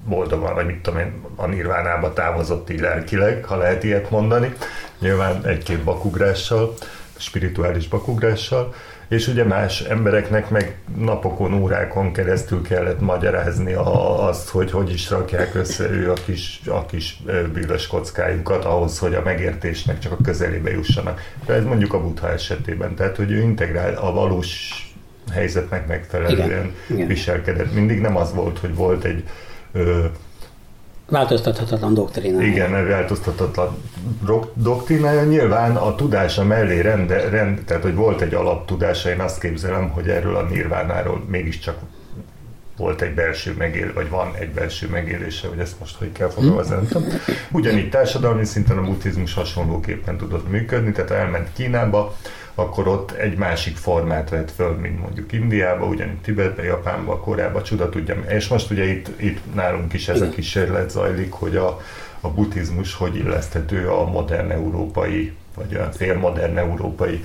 boldogan, 0.05 0.55
vagy 0.55 0.67
mit 0.67 0.81
tudom 0.83 1.01
én, 1.01 1.13
a 1.37 1.47
nirvánába 1.47 2.13
távozott 2.13 2.71
így 2.71 2.81
lelkileg, 2.81 3.45
ha 3.45 3.57
lehet 3.57 3.85
ilyet 3.85 4.11
mondani. 4.11 4.53
Nyilván 4.99 5.45
egy-két 5.45 5.85
bakugrással, 5.85 6.75
spirituális 7.17 7.89
bakugrással, 7.89 8.75
és 9.09 9.29
ugye 9.29 9.45
más 9.45 9.81
embereknek 9.81 10.51
meg 10.51 10.79
napokon, 10.97 11.55
órákon 11.55 12.13
keresztül 12.13 12.63
kellett 12.63 13.01
magyarázni 13.01 13.73
a, 13.73 14.27
azt, 14.29 14.49
hogy 14.49 14.71
hogy 14.71 14.93
is 14.93 15.11
rakják 15.11 15.55
össze 15.55 15.91
ő 15.91 16.11
a 16.11 16.15
kis, 16.25 16.61
a 16.67 16.87
kis 16.87 17.23
bűvös 17.53 17.87
kockájukat 17.87 18.65
ahhoz, 18.65 18.99
hogy 18.99 19.15
a 19.15 19.23
megértésnek 19.25 19.99
csak 19.99 20.13
a 20.13 20.23
közelébe 20.25 20.71
jussanak. 20.71 21.21
De 21.47 21.55
ez 21.55 21.65
mondjuk 21.65 21.93
a 21.93 22.01
Buddha 22.01 22.33
esetében, 22.33 22.95
tehát 22.95 23.17
hogy 23.17 23.31
ő 23.31 23.41
integrál 23.41 23.95
a 23.95 24.13
valós 24.13 24.71
helyzetnek 25.33 25.87
megfelelően 25.87 26.47
igen, 26.47 26.75
igen. 26.89 27.07
viselkedett. 27.07 27.75
Mindig 27.75 28.01
nem 28.01 28.17
az 28.17 28.35
volt, 28.35 28.59
hogy 28.59 28.75
volt 28.75 29.05
egy 29.05 29.25
ö, 29.73 30.05
Változtathatatlan 31.09 31.95
doktrinája. 31.95 32.47
Igen, 32.47 32.89
változtathatatlan 32.89 33.77
doktrinája. 34.55 35.25
Nyilván 35.25 35.77
a 35.77 35.95
tudása 35.95 36.45
mellé 36.45 36.81
rend, 36.81 37.11
rend, 37.11 37.61
tehát 37.65 37.83
hogy 37.83 37.95
volt 37.95 38.21
egy 38.21 38.35
alaptudása, 38.35 39.11
én 39.11 39.21
azt 39.21 39.41
képzelem, 39.41 39.89
hogy 39.89 40.09
erről 40.09 40.37
a 40.37 40.43
nirvánáról 40.43 41.25
mégiscsak 41.29 41.79
volt 42.77 43.03
egy 43.03 43.15
belső 43.15 43.55
megél, 43.59 43.93
vagy 43.95 44.09
van 44.09 44.35
egy 44.39 44.51
belső 44.51 44.89
megélése, 44.89 45.49
hogy 45.49 45.59
ezt 45.59 45.81
most 45.81 45.97
hogy 45.97 46.13
kell 46.13 46.29
fogalmazni, 46.29 46.75
nem 46.75 46.87
tudom. 46.87 47.09
Ugyanígy 47.51 47.91
társadalmi 47.91 48.45
szinten 48.45 48.79
a 48.79 48.83
buddhizmus 48.83 49.35
hasonlóképpen 49.35 50.17
tudott 50.17 50.51
működni, 50.51 50.93
tehát 50.93 51.11
elment 51.11 51.49
Kínába, 51.53 52.17
akkor 52.59 52.89
ott 52.89 53.11
egy 53.11 53.37
másik 53.37 53.77
formát 53.77 54.31
vett 54.31 54.51
föl, 54.51 54.73
mint 54.73 55.01
mondjuk 55.01 55.33
Indiába, 55.33 55.87
ugyanígy 55.87 56.21
Tibetbe, 56.21 56.63
Japánba, 56.63 57.21
Koreába, 57.21 57.63
csuda 57.63 57.89
tudja. 57.89 58.15
És 58.29 58.49
most 58.49 58.71
ugye 58.71 58.85
itt, 58.85 59.21
itt 59.21 59.55
nálunk 59.55 59.93
is 59.93 60.09
ez 60.09 60.21
a 60.21 60.29
kísérlet 60.29 60.91
zajlik, 60.91 61.33
hogy 61.33 61.57
a, 61.57 61.81
a 62.21 62.29
buddhizmus 62.29 62.95
hogy 62.95 63.17
illeszthető 63.17 63.89
a 63.89 64.05
modern 64.05 64.51
európai, 64.51 65.33
vagy 65.55 65.75
olyan 65.75 65.93
félmodern 65.93 66.57
európai 66.57 67.25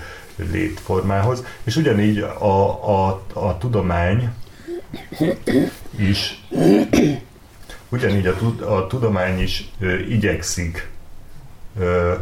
létformához. 0.51 1.45
És 1.63 1.75
ugyanígy 1.75 2.19
a, 2.19 3.07
a, 3.07 3.21
a 3.33 3.57
tudomány 3.57 4.29
is 5.97 6.43
ugyanígy 7.89 8.27
a, 8.27 8.35
a 8.75 8.87
tudomány 8.87 9.39
is 9.39 9.69
ö, 9.79 9.97
igyekszik 9.97 10.89
ö, 11.79 12.13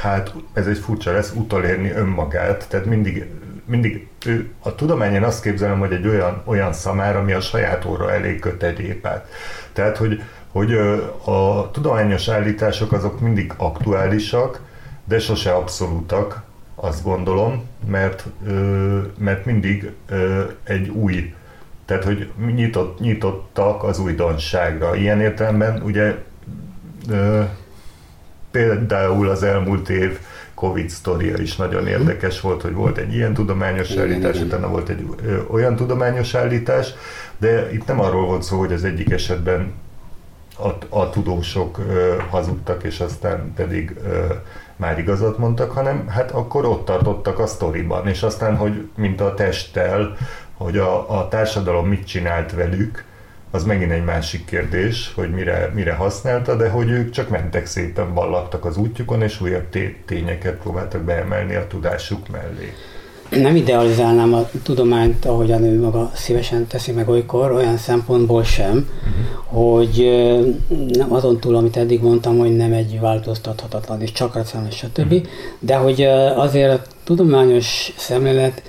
hát 0.00 0.34
ez 0.52 0.66
egy 0.66 0.78
furcsa 0.78 1.12
lesz, 1.12 1.32
utolérni 1.34 1.90
önmagát, 1.90 2.66
tehát 2.68 2.86
mindig, 2.86 3.30
mindig 3.64 4.08
ő, 4.26 4.50
a 4.62 4.74
tudományon 4.74 5.22
azt 5.22 5.42
képzelem, 5.42 5.78
hogy 5.78 5.92
egy 5.92 6.06
olyan, 6.06 6.42
olyan 6.44 6.72
szamár, 6.72 7.16
ami 7.16 7.32
a 7.32 7.40
saját 7.40 7.84
óra 7.84 8.12
elég 8.12 8.40
köt 8.40 8.62
egy 8.62 8.80
épát. 8.80 9.28
Tehát, 9.72 9.96
hogy, 9.96 10.22
hogy 10.52 10.72
a 11.24 11.70
tudományos 11.70 12.28
állítások 12.28 12.92
azok 12.92 13.20
mindig 13.20 13.52
aktuálisak, 13.56 14.60
de 15.04 15.18
sose 15.18 15.52
abszolútak, 15.52 16.42
azt 16.74 17.02
gondolom, 17.02 17.68
mert, 17.86 18.26
mert 19.18 19.44
mindig 19.44 19.90
egy 20.64 20.88
új, 20.88 21.34
tehát 21.84 22.04
hogy 22.04 22.30
nyitott, 22.54 23.00
nyitottak 23.00 23.82
az 23.82 23.98
újdonságra. 23.98 24.94
Ilyen 24.94 25.20
értelemben 25.20 25.82
ugye 25.82 26.14
Például 28.50 29.28
az 29.28 29.42
elmúlt 29.42 29.88
év 29.88 30.18
Covid 30.54 30.90
sztoria 30.90 31.36
is 31.36 31.56
nagyon 31.56 31.86
érdekes 31.86 32.40
volt, 32.40 32.62
hogy 32.62 32.74
volt 32.74 32.98
egy 32.98 33.14
ilyen 33.14 33.34
tudományos 33.34 33.90
igen, 33.90 34.02
állítás, 34.02 34.34
igen. 34.34 34.46
utána 34.46 34.68
volt 34.68 34.88
egy 34.88 35.06
ö, 35.26 35.38
olyan 35.50 35.76
tudományos 35.76 36.34
állítás, 36.34 36.94
de 37.38 37.72
itt 37.72 37.86
nem 37.86 38.00
arról 38.00 38.26
volt 38.26 38.42
szó, 38.42 38.58
hogy 38.58 38.72
az 38.72 38.84
egyik 38.84 39.10
esetben 39.10 39.72
a, 40.58 40.98
a 40.98 41.10
tudósok 41.10 41.78
ö, 41.78 42.14
hazudtak, 42.30 42.82
és 42.82 43.00
aztán 43.00 43.52
pedig 43.54 43.96
ö, 44.04 44.24
már 44.76 44.98
igazat 44.98 45.38
mondtak, 45.38 45.70
hanem 45.70 46.08
hát 46.08 46.30
akkor 46.30 46.64
ott 46.64 46.84
tartottak 46.84 47.38
a 47.38 47.46
sztoriban, 47.46 48.06
és 48.08 48.22
aztán, 48.22 48.56
hogy 48.56 48.88
mint 48.96 49.20
a 49.20 49.34
testtel, 49.34 50.16
hogy 50.54 50.78
a, 50.78 51.18
a 51.18 51.28
társadalom 51.28 51.88
mit 51.88 52.06
csinált 52.06 52.52
velük, 52.52 53.04
az 53.50 53.64
megint 53.64 53.90
egy 53.90 54.04
másik 54.04 54.44
kérdés, 54.44 55.12
hogy 55.14 55.30
mire, 55.30 55.70
mire 55.74 55.92
használta, 55.92 56.56
de 56.56 56.68
hogy 56.68 56.90
ők 56.90 57.10
csak 57.10 57.28
mentek 57.28 57.66
szépen, 57.66 58.14
ballagtak 58.14 58.64
az 58.64 58.76
útjukon, 58.76 59.22
és 59.22 59.40
újabb 59.40 59.64
tényeket 60.06 60.54
próbáltak 60.54 61.02
beemelni 61.02 61.54
a 61.54 61.66
tudásuk 61.66 62.28
mellé. 62.28 62.72
Nem 63.30 63.56
idealizálnám 63.56 64.34
a 64.34 64.48
tudományt, 64.62 65.24
ahogyan 65.24 65.62
ő 65.64 65.80
maga 65.80 66.10
szívesen 66.14 66.66
teszi 66.66 66.92
meg 66.92 67.08
olykor, 67.08 67.52
olyan 67.52 67.76
szempontból 67.76 68.44
sem, 68.44 68.88
uh-huh. 69.48 69.82
hogy 69.82 70.10
nem 70.88 71.12
azon 71.12 71.40
túl, 71.40 71.56
amit 71.56 71.76
eddig 71.76 72.02
mondtam, 72.02 72.38
hogy 72.38 72.56
nem 72.56 72.72
egy 72.72 73.00
változtathatatlan 73.00 74.02
és 74.02 74.12
csak 74.12 74.34
racionális, 74.34 74.76
stb., 74.76 75.12
uh-huh. 75.12 75.28
de 75.58 75.76
hogy 75.76 76.02
azért 76.36 76.72
a 76.72 76.82
tudományos 77.04 77.92
szemlélet 77.96 78.62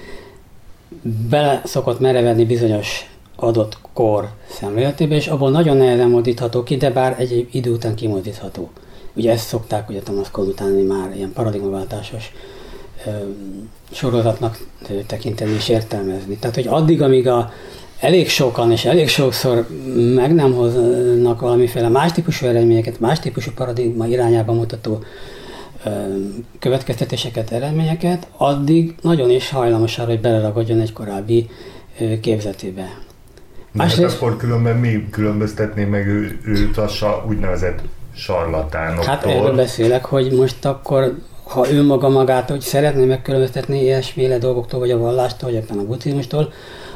bele 1.29 1.61
szokott 1.65 1.99
merevedni 1.99 2.45
bizonyos 2.45 3.05
adott 3.39 3.77
kor 3.93 4.29
szemléletébe, 4.49 5.15
és 5.15 5.27
abból 5.27 5.51
nagyon 5.51 5.77
nehezen 5.77 6.09
mozdítható 6.09 6.63
ki, 6.63 6.77
de 6.77 6.89
bár 6.91 7.15
egy 7.19 7.47
idő 7.51 7.71
után 7.71 7.95
kimozdítható. 7.95 8.69
Ugye 9.13 9.31
ezt 9.31 9.47
szokták 9.47 9.89
ugye 9.89 9.99
Thomas 9.99 10.31
Kuhn 10.31 10.47
utáni 10.47 10.81
már 10.81 11.15
ilyen 11.15 11.33
paradigmaváltásos 11.33 12.31
ö, 13.05 13.09
sorozatnak 13.91 14.59
tekinteni 15.07 15.51
és 15.53 15.69
értelmezni. 15.69 16.37
Tehát, 16.37 16.55
hogy 16.55 16.67
addig, 16.67 17.01
amíg 17.01 17.27
a 17.27 17.51
elég 17.99 18.29
sokan 18.29 18.71
és 18.71 18.85
elég 18.85 19.07
sokszor 19.07 19.67
meg 20.15 20.33
nem 20.33 20.53
hoznak 20.53 21.41
valamiféle 21.41 21.89
más 21.89 22.11
típusú 22.11 22.45
eredményeket, 22.45 22.99
más 22.99 23.19
típusú 23.19 23.51
paradigma 23.55 24.07
irányába 24.07 24.53
mutató 24.53 25.03
ö, 25.83 25.89
következtetéseket, 26.59 27.51
eredményeket, 27.51 28.27
addig 28.37 28.95
nagyon 29.01 29.29
is 29.29 29.49
hajlamos 29.49 29.97
arra, 29.97 30.09
hogy 30.09 30.21
beleragadjon 30.21 30.79
egy 30.79 30.93
korábbi 30.93 31.49
képzetébe. 32.21 33.05
Másrészt... 33.77 34.11
Hát 34.11 34.21
akkor 34.21 34.37
különben 34.37 34.75
mi 34.77 35.07
különböztetné 35.11 35.83
meg 35.83 36.07
ő, 36.07 36.39
őt 36.45 36.77
a 36.77 36.87
sa, 36.87 37.25
úgynevezett 37.27 37.79
sarlatánoktól? 38.15 39.05
Hát 39.05 39.25
erről 39.25 39.55
beszélek, 39.55 40.05
hogy 40.05 40.31
most 40.31 40.65
akkor 40.65 41.15
ha 41.43 41.71
ő 41.71 41.83
maga 41.83 42.09
magát, 42.09 42.49
hogy 42.49 42.61
szeretné 42.61 43.05
megkülönböztetni 43.05 43.81
ilyesféle 43.81 44.37
dolgoktól, 44.37 44.79
vagy 44.79 44.91
a 44.91 44.97
vallástól, 44.97 45.49
vagy 45.49 45.59
ebben 45.59 45.77
a 45.77 45.85
buddhizmustól, 45.85 46.53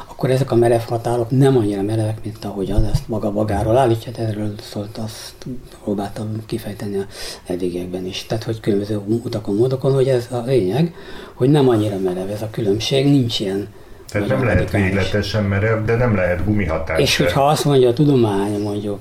akkor 0.07 0.29
ezek 0.29 0.51
a 0.51 0.55
merev 0.55 0.81
határok 0.87 1.29
nem 1.29 1.57
annyira 1.57 1.81
merevek, 1.81 2.17
mint 2.23 2.45
ahogy 2.45 2.71
az 2.71 2.83
ezt 2.93 3.07
maga 3.07 3.31
magáról 3.31 3.77
állítja, 3.77 4.11
erről 4.15 4.53
szólt, 4.61 4.97
azt 4.97 5.35
próbáltam 5.83 6.45
kifejteni 6.45 6.97
a 6.97 7.05
eddigiekben 7.45 8.05
is. 8.05 8.25
Tehát, 8.25 8.43
hogy 8.43 8.59
különböző 8.59 9.01
utakon, 9.23 9.55
módokon, 9.55 9.93
hogy 9.93 10.07
ez 10.07 10.27
a 10.31 10.43
lényeg, 10.45 10.93
hogy 11.33 11.49
nem 11.49 11.69
annyira 11.69 11.97
merev 11.97 12.29
ez 12.29 12.41
a 12.41 12.49
különbség, 12.51 13.05
nincs 13.05 13.39
ilyen 13.39 13.67
tehát 14.11 14.27
nem 14.27 14.43
lehet 14.43 14.71
végletesen 14.71 15.43
merev, 15.43 15.85
de 15.85 15.95
nem 15.95 16.15
lehet 16.15 16.45
gumihatás. 16.45 16.99
És 16.99 17.17
hogyha 17.17 17.47
azt 17.47 17.65
mondja 17.65 17.89
a 17.89 17.93
tudomány, 17.93 18.61
mondjuk, 18.61 18.99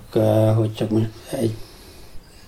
hogy 0.56 0.74
csak 0.74 0.90
most 0.90 1.08
egy, 1.40 1.54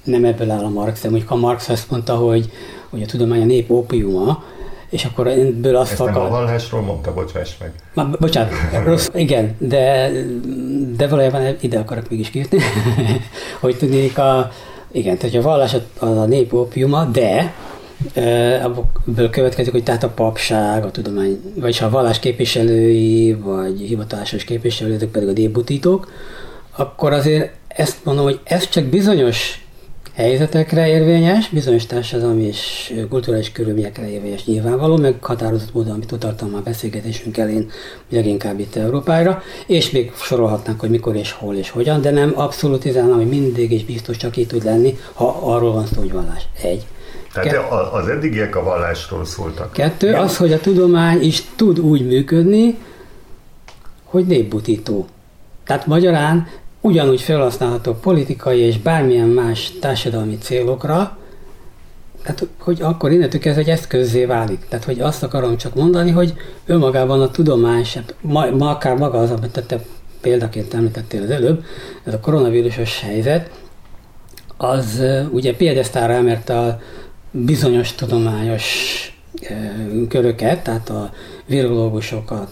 nem 0.04 0.24
ebből 0.24 0.50
áll 0.50 0.64
a 0.64 0.68
Marx, 0.68 1.00
de 1.00 1.10
mondjuk 1.10 1.30
a 1.30 1.36
Marx 1.36 1.68
azt 1.68 1.90
mondta, 1.90 2.14
hogy, 2.14 2.50
hogy 2.90 3.02
a 3.02 3.06
tudomány 3.06 3.42
a 3.42 3.44
nép 3.44 3.70
ópiuma, 3.70 4.42
és 4.90 5.04
akkor 5.04 5.26
ebből 5.26 5.76
azt 5.76 5.90
Ezt 5.90 6.00
fakad... 6.00 6.14
nem 6.14 6.22
a 6.22 6.28
vallásról 6.28 6.80
mondta, 6.80 7.14
bocsáss 7.14 7.50
meg. 7.60 7.72
Ma, 7.94 8.10
bocsánat, 8.20 8.52
rossz, 8.84 9.08
igen, 9.14 9.56
de, 9.58 10.10
de 10.96 11.08
valójában 11.08 11.56
ide 11.60 11.78
akarok 11.78 12.10
mégis 12.10 12.30
kijutni, 12.30 12.58
hogy 13.60 13.76
tudnék 13.76 14.18
a, 14.18 14.50
igen, 14.90 15.18
tehát 15.18 15.34
a 15.34 15.42
vallás 15.42 15.74
az 15.98 16.16
a 16.16 16.24
nép 16.24 16.52
ópiuma, 16.52 17.04
de 17.04 17.54
Ebből 18.12 19.30
következik, 19.30 19.72
hogy 19.72 19.82
tehát 19.82 20.02
a 20.02 20.08
papság, 20.08 20.84
a 20.84 20.90
tudomány, 20.90 21.40
vagyis 21.54 21.80
a 21.80 21.90
vallás 21.90 22.18
képviselői, 22.18 23.32
vagy 23.34 23.80
hivatalos 23.80 24.44
képviselők 24.44 25.10
pedig 25.10 25.28
a 25.28 25.32
débutítók, 25.32 26.10
akkor 26.76 27.12
azért 27.12 27.52
ezt 27.68 28.04
mondom, 28.04 28.24
hogy 28.24 28.40
ez 28.44 28.68
csak 28.68 28.84
bizonyos 28.84 29.62
helyzetekre 30.14 30.88
érvényes, 30.88 31.48
bizonyos 31.48 31.86
társadalmi 31.86 32.42
és 32.42 32.94
kulturális 33.08 33.52
körülményekre 33.52 34.10
érvényes 34.10 34.44
nyilvánvaló, 34.44 34.96
meg 34.96 35.14
határozott 35.20 35.74
módon, 35.74 35.92
amit 35.92 36.12
utaltam 36.12 36.50
már 36.50 36.62
beszélgetésünk 36.62 37.36
elén, 37.36 37.70
leginkább 38.08 38.60
itt 38.60 38.76
Európára, 38.76 39.42
és 39.66 39.90
még 39.90 40.12
sorolhatnánk, 40.14 40.80
hogy 40.80 40.90
mikor 40.90 41.16
és 41.16 41.32
hol 41.32 41.54
és 41.56 41.70
hogyan, 41.70 42.00
de 42.00 42.10
nem 42.10 42.32
abszolutizálnám, 42.34 43.16
hogy 43.16 43.28
mindig 43.28 43.72
és 43.72 43.84
biztos 43.84 44.16
csak 44.16 44.36
így 44.36 44.46
tud 44.46 44.64
lenni, 44.64 44.98
ha 45.12 45.38
arról 45.42 45.72
van 45.72 45.86
szó, 45.86 46.00
hogy 46.00 46.12
vallás. 46.12 46.42
Egy. 46.62 46.86
Tehát 47.32 47.72
az 47.92 48.08
eddigiek 48.08 48.56
a 48.56 48.62
vallásról 48.62 49.24
szóltak. 49.24 49.72
Kettő, 49.72 50.10
Mi 50.10 50.16
az, 50.16 50.36
hogy 50.36 50.52
a 50.52 50.60
tudomány 50.60 51.22
is 51.22 51.42
tud 51.56 51.78
úgy 51.78 52.06
működni, 52.06 52.78
hogy 54.04 54.26
népbutító. 54.26 55.06
Tehát 55.64 55.86
magyarán 55.86 56.46
ugyanúgy 56.80 57.20
felhasználható 57.20 57.92
politikai 57.92 58.58
és 58.58 58.78
bármilyen 58.78 59.28
más 59.28 59.72
társadalmi 59.80 60.38
célokra, 60.38 61.16
tehát, 62.22 62.46
hogy 62.58 62.82
akkor 62.82 63.10
innentől 63.10 63.40
kezdve 63.40 63.62
egy 63.62 63.68
eszközzé 63.68 64.24
válik. 64.24 64.64
Tehát, 64.68 64.84
hogy 64.84 65.00
azt 65.00 65.22
akarom 65.22 65.56
csak 65.56 65.74
mondani, 65.74 66.10
hogy 66.10 66.34
önmagában 66.66 67.20
a 67.20 67.30
tudomány, 67.30 67.86
ma, 68.20 68.50
ma 68.50 68.70
akár 68.70 68.96
maga 68.96 69.18
az, 69.18 69.30
amit 69.30 69.64
te 69.66 69.84
példaként 70.20 70.74
említettél 70.74 71.22
az 71.22 71.30
előbb, 71.30 71.64
ez 72.04 72.14
a 72.14 72.20
koronavírusos 72.20 73.00
helyzet, 73.00 73.50
az 74.56 75.02
ugye 75.30 75.54
piedesztára 75.54 76.12
emerte 76.12 76.58
a 76.58 76.78
bizonyos 77.32 77.94
tudományos 77.94 78.64
köröket, 80.08 80.62
tehát 80.62 80.88
a 80.90 81.12
virológusokat, 81.46 82.48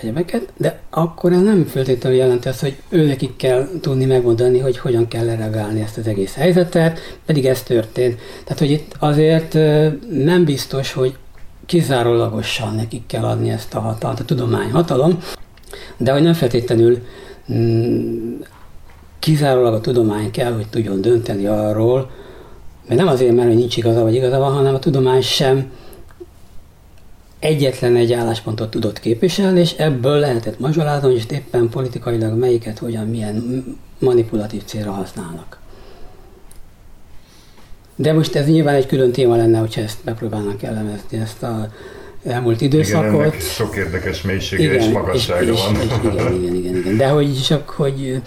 egyebeket, 0.00 0.52
de 0.56 0.80
akkor 0.90 1.32
ez 1.32 1.42
nem 1.42 1.64
feltétlenül 1.64 2.18
jelenti 2.18 2.48
azt, 2.48 2.60
hogy 2.60 2.76
őnekik 2.88 3.36
kell 3.36 3.68
tudni 3.80 4.04
megmondani, 4.04 4.58
hogy 4.58 4.78
hogyan 4.78 5.08
kell 5.08 5.24
reagálni 5.24 5.80
ezt 5.80 5.98
az 5.98 6.06
egész 6.06 6.34
helyzetet, 6.34 6.98
pedig 7.26 7.46
ez 7.46 7.62
történt. 7.62 8.20
Tehát, 8.44 8.58
hogy 8.58 8.70
itt 8.70 8.94
azért 8.98 9.52
nem 10.24 10.44
biztos, 10.44 10.92
hogy 10.92 11.16
kizárólagosan 11.66 12.74
nekik 12.74 13.06
kell 13.06 13.24
adni 13.24 13.50
ezt 13.50 13.74
a 13.74 13.80
hatalmat, 13.80 14.20
a 14.20 14.24
tudomány 14.24 14.70
hatalom, 14.70 15.18
de 15.96 16.12
hogy 16.12 16.22
nem 16.22 16.32
feltétlenül 16.32 17.02
mm, 17.52 18.40
kizárólag 19.18 19.74
a 19.74 19.80
tudomány 19.80 20.30
kell, 20.30 20.52
hogy 20.52 20.68
tudjon 20.68 21.00
dönteni 21.00 21.46
arról, 21.46 22.10
mert 22.88 23.00
nem 23.00 23.08
azért, 23.08 23.34
mert 23.34 23.54
nincs 23.54 23.76
igaza 23.76 24.02
vagy 24.02 24.14
igaza 24.14 24.38
van, 24.38 24.52
hanem 24.52 24.74
a 24.74 24.78
tudomány 24.78 25.22
sem 25.22 25.70
egyetlen 27.38 27.96
egy 27.96 28.12
álláspontot 28.12 28.70
tudott 28.70 29.00
képviselni, 29.00 29.60
és 29.60 29.72
ebből 29.72 30.18
lehetett 30.18 30.58
mazsolázni, 30.58 31.12
hogy 31.12 31.26
éppen 31.30 31.68
politikailag 31.68 32.38
melyiket, 32.38 32.78
hogyan, 32.78 33.06
milyen 33.06 33.64
manipulatív 33.98 34.64
célra 34.64 34.90
használnak. 34.90 35.58
De 37.96 38.12
most 38.12 38.34
ez 38.34 38.46
nyilván 38.46 38.74
egy 38.74 38.86
külön 38.86 39.12
téma 39.12 39.36
lenne, 39.36 39.58
hogyha 39.58 39.80
ezt 39.80 39.98
megpróbálnak 40.04 40.62
elemezni, 40.62 41.18
ezt 41.18 41.42
a 41.42 41.68
elmúlt 42.24 42.60
időszakot. 42.60 43.26
Igen, 43.26 43.40
sok 43.40 43.76
érdekes 43.76 44.22
mélysége 44.22 44.62
igen, 44.62 44.80
és 44.80 44.88
magassága 44.92 45.52
és, 45.52 45.64
van. 45.64 45.74
És, 45.74 46.12
igen, 46.12 46.34
igen, 46.34 46.54
igen, 46.54 46.76
igen. 46.76 46.96
De 46.96 47.08
hogy 47.08 47.42
csak, 47.42 47.68
hogy 47.68 48.20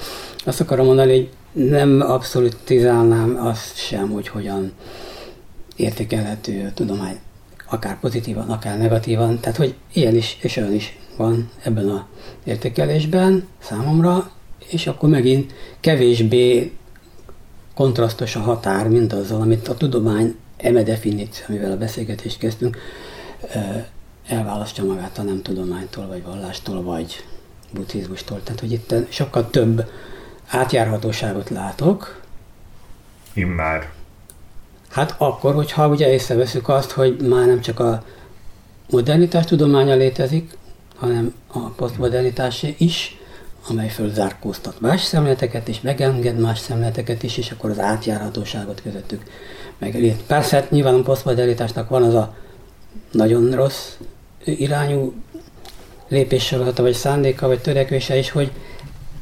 azt 0.45 0.61
akarom 0.61 0.85
mondani, 0.85 1.11
hogy 1.11 1.29
nem 1.57 2.01
abszolutizálnám 2.01 3.45
azt 3.45 3.77
sem, 3.77 4.09
hogy 4.09 4.27
hogyan 4.27 4.71
értékelhető 5.75 6.65
a 6.65 6.73
tudomány 6.73 7.19
akár 7.69 7.99
pozitívan, 7.99 8.49
akár 8.49 8.77
negatívan, 8.77 9.39
tehát 9.39 9.57
hogy 9.57 9.75
ilyen 9.93 10.15
is 10.15 10.37
és 10.41 10.57
olyan 10.57 10.73
is 10.73 10.97
van 11.17 11.49
ebben 11.63 11.89
a 11.89 12.07
értékelésben 12.43 13.47
számomra, 13.59 14.31
és 14.67 14.87
akkor 14.87 15.09
megint 15.09 15.53
kevésbé 15.79 16.71
kontrasztos 17.75 18.35
a 18.35 18.39
határ, 18.39 18.87
mint 18.87 19.13
azzal, 19.13 19.41
amit 19.41 19.67
a 19.67 19.75
tudomány 19.75 20.35
eme 20.57 20.83
definíció, 20.83 21.45
amivel 21.47 21.71
a 21.71 21.77
beszélgetést 21.77 22.37
kezdtünk, 22.37 22.77
elválasztja 24.27 24.83
magát 24.83 25.17
a 25.17 25.21
nem 25.21 25.41
tudománytól, 25.41 26.07
vagy 26.07 26.23
vallástól, 26.23 26.83
vagy 26.83 27.23
buddhizmustól. 27.73 28.41
Tehát, 28.43 28.59
hogy 28.59 28.71
itt 28.71 28.93
sokkal 29.09 29.49
több 29.49 29.85
átjárhatóságot 30.47 31.49
látok. 31.49 32.21
Immár. 33.33 33.89
Hát 34.89 35.15
akkor, 35.17 35.53
hogyha 35.53 35.87
ugye 35.87 36.11
észreveszünk 36.11 36.69
azt, 36.69 36.91
hogy 36.91 37.27
már 37.29 37.45
nem 37.45 37.61
csak 37.61 37.79
a 37.79 38.03
modernitás 38.89 39.45
tudománya 39.45 39.95
létezik, 39.95 40.57
hanem 40.95 41.33
a 41.47 41.59
posztmodernitás 41.59 42.65
is, 42.77 43.17
amely 43.69 43.89
fölzárkóztat 43.89 44.81
más 44.81 45.01
szemleteket 45.01 45.67
és 45.67 45.81
megenged 45.81 46.39
más 46.39 46.59
szemleteket 46.59 47.23
is, 47.23 47.37
és 47.37 47.51
akkor 47.51 47.69
az 47.69 47.79
átjárhatóságot 47.79 48.81
közöttük 48.81 49.23
megelít. 49.77 50.23
Persze, 50.23 50.67
nyilván 50.69 50.93
a 50.93 51.01
posztmodernitásnak 51.01 51.89
van 51.89 52.03
az 52.03 52.13
a 52.13 52.35
nagyon 53.11 53.51
rossz 53.51 53.93
irányú 54.43 55.13
lépéssorolata, 56.07 56.81
vagy 56.81 56.93
szándéka, 56.93 57.47
vagy 57.47 57.61
törekvése 57.61 58.17
is, 58.17 58.29
hogy 58.29 58.51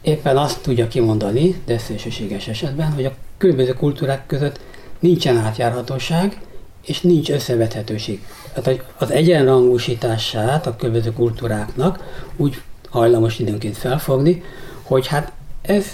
éppen 0.05 0.37
azt 0.37 0.61
tudja 0.61 0.87
kimondani, 0.87 1.61
de 1.65 1.77
szélsőséges 1.77 2.47
esetben, 2.47 2.91
hogy 2.91 3.05
a 3.05 3.13
különböző 3.37 3.73
kultúrák 3.73 4.25
között 4.25 4.59
nincsen 4.99 5.37
átjárhatóság, 5.37 6.41
és 6.85 7.01
nincs 7.01 7.29
összevethetőség. 7.29 8.25
Tehát 8.53 8.83
az 8.97 9.11
egyenrangúsítását 9.11 10.67
a 10.67 10.75
különböző 10.75 11.13
kultúráknak 11.13 12.03
úgy 12.35 12.61
hajlamos 12.89 13.39
időnként 13.39 13.77
felfogni, 13.77 14.43
hogy 14.81 15.07
hát 15.07 15.31
ez 15.61 15.85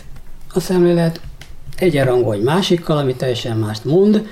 a 0.53 0.59
szemlélet 0.59 1.19
egyenrangú 1.75 2.31
egy 2.31 2.43
másikkal, 2.43 2.97
ami 2.97 3.15
teljesen 3.15 3.57
mást 3.57 3.85
mond, 3.85 4.27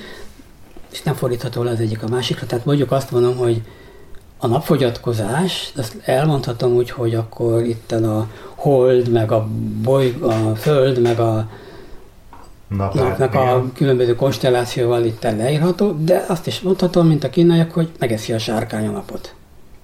és 0.92 1.02
nem 1.02 1.16
fordítható 1.16 1.64
le 1.64 1.72
az 1.72 1.80
egyik 1.80 2.04
a 2.04 2.08
másikra. 2.08 2.46
Tehát 2.46 2.66
mondjuk 2.66 2.92
azt 2.92 3.12
mondom, 3.12 3.38
hogy 3.38 3.62
a 4.42 4.48
napfogyatkozás, 4.48 5.72
azt 5.78 5.98
elmondhatom 6.04 6.74
úgy, 6.74 6.90
hogy 6.90 7.16
akkor 7.16 7.64
itt 7.64 7.92
a 7.92 8.28
hold, 8.56 9.10
meg 9.12 9.32
a 9.32 9.48
boly, 9.84 10.16
a 10.22 10.56
föld, 10.56 11.02
meg 11.02 11.20
a 11.20 11.50
napnak 12.68 13.34
a 13.34 13.66
különböző 13.74 14.16
konstellációval 14.16 15.06
itt 15.06 15.24
leírható, 15.24 15.92
de 15.92 16.26
azt 16.28 16.48
is 16.48 16.62
mondhatom, 16.62 17.08
mint 17.08 17.24
a 17.24 17.30
kínaiak, 17.30 17.72
hogy 17.72 17.90
megeszi 18.00 18.34
a 18.34 18.40
sárkány 18.40 18.88
a 18.88 18.92
napot. 18.92 19.34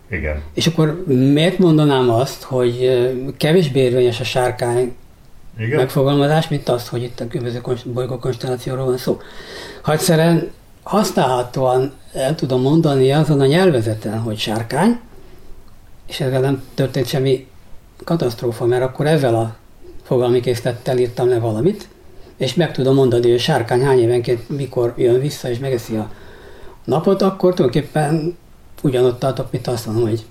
Igen. 0.09 0.41
És 0.53 0.67
akkor 0.67 1.03
miért 1.07 1.57
mondanám 1.57 2.09
azt, 2.09 2.43
hogy 2.43 2.89
kevésbé 3.37 3.79
érvényes 3.79 4.19
a 4.19 4.23
sárkány 4.23 4.95
Igen? 5.57 5.77
megfogalmazás, 5.77 6.47
mint 6.47 6.69
azt, 6.69 6.87
hogy 6.87 7.03
itt 7.03 7.19
a 7.19 7.27
különböző 7.27 7.61
bolygó 7.85 8.17
konstellációról 8.17 8.85
van 8.85 8.97
szó. 8.97 9.21
Ha 9.81 9.91
egyszerűen 9.91 10.51
használhatóan 10.85 11.93
el 12.13 12.35
tudom 12.35 12.61
mondani 12.61 13.11
azon 13.11 13.41
a 13.41 13.45
nyelvezeten, 13.45 14.19
hogy 14.19 14.37
sárkány, 14.37 14.99
és 16.07 16.19
ezzel 16.19 16.39
nem 16.41 16.63
történt 16.73 17.07
semmi 17.07 17.47
katasztrófa, 18.03 18.65
mert 18.65 18.83
akkor 18.83 19.05
ezzel 19.05 19.35
a 19.35 19.55
fogalmi 20.03 20.39
készlettel 20.39 20.97
írtam 20.97 21.29
le 21.29 21.39
valamit, 21.39 21.87
és 22.37 22.53
meg 22.53 22.71
tudom 22.71 22.95
mondani, 22.95 23.21
hogy 23.21 23.33
a 23.33 23.37
sárkány 23.39 23.83
hány 23.83 23.99
évenként 23.99 24.49
mikor 24.49 24.93
jön 24.97 25.19
vissza 25.19 25.49
és 25.49 25.59
megeszi 25.59 25.95
a 25.95 26.11
napot, 26.83 27.21
akkor 27.21 27.53
tulajdonképpen 27.53 28.37
ugyanott 28.81 29.19
tartok, 29.19 29.51
mint 29.51 29.67
azt 29.67 29.85
mondom, 29.85 30.07
hogy 30.07 30.25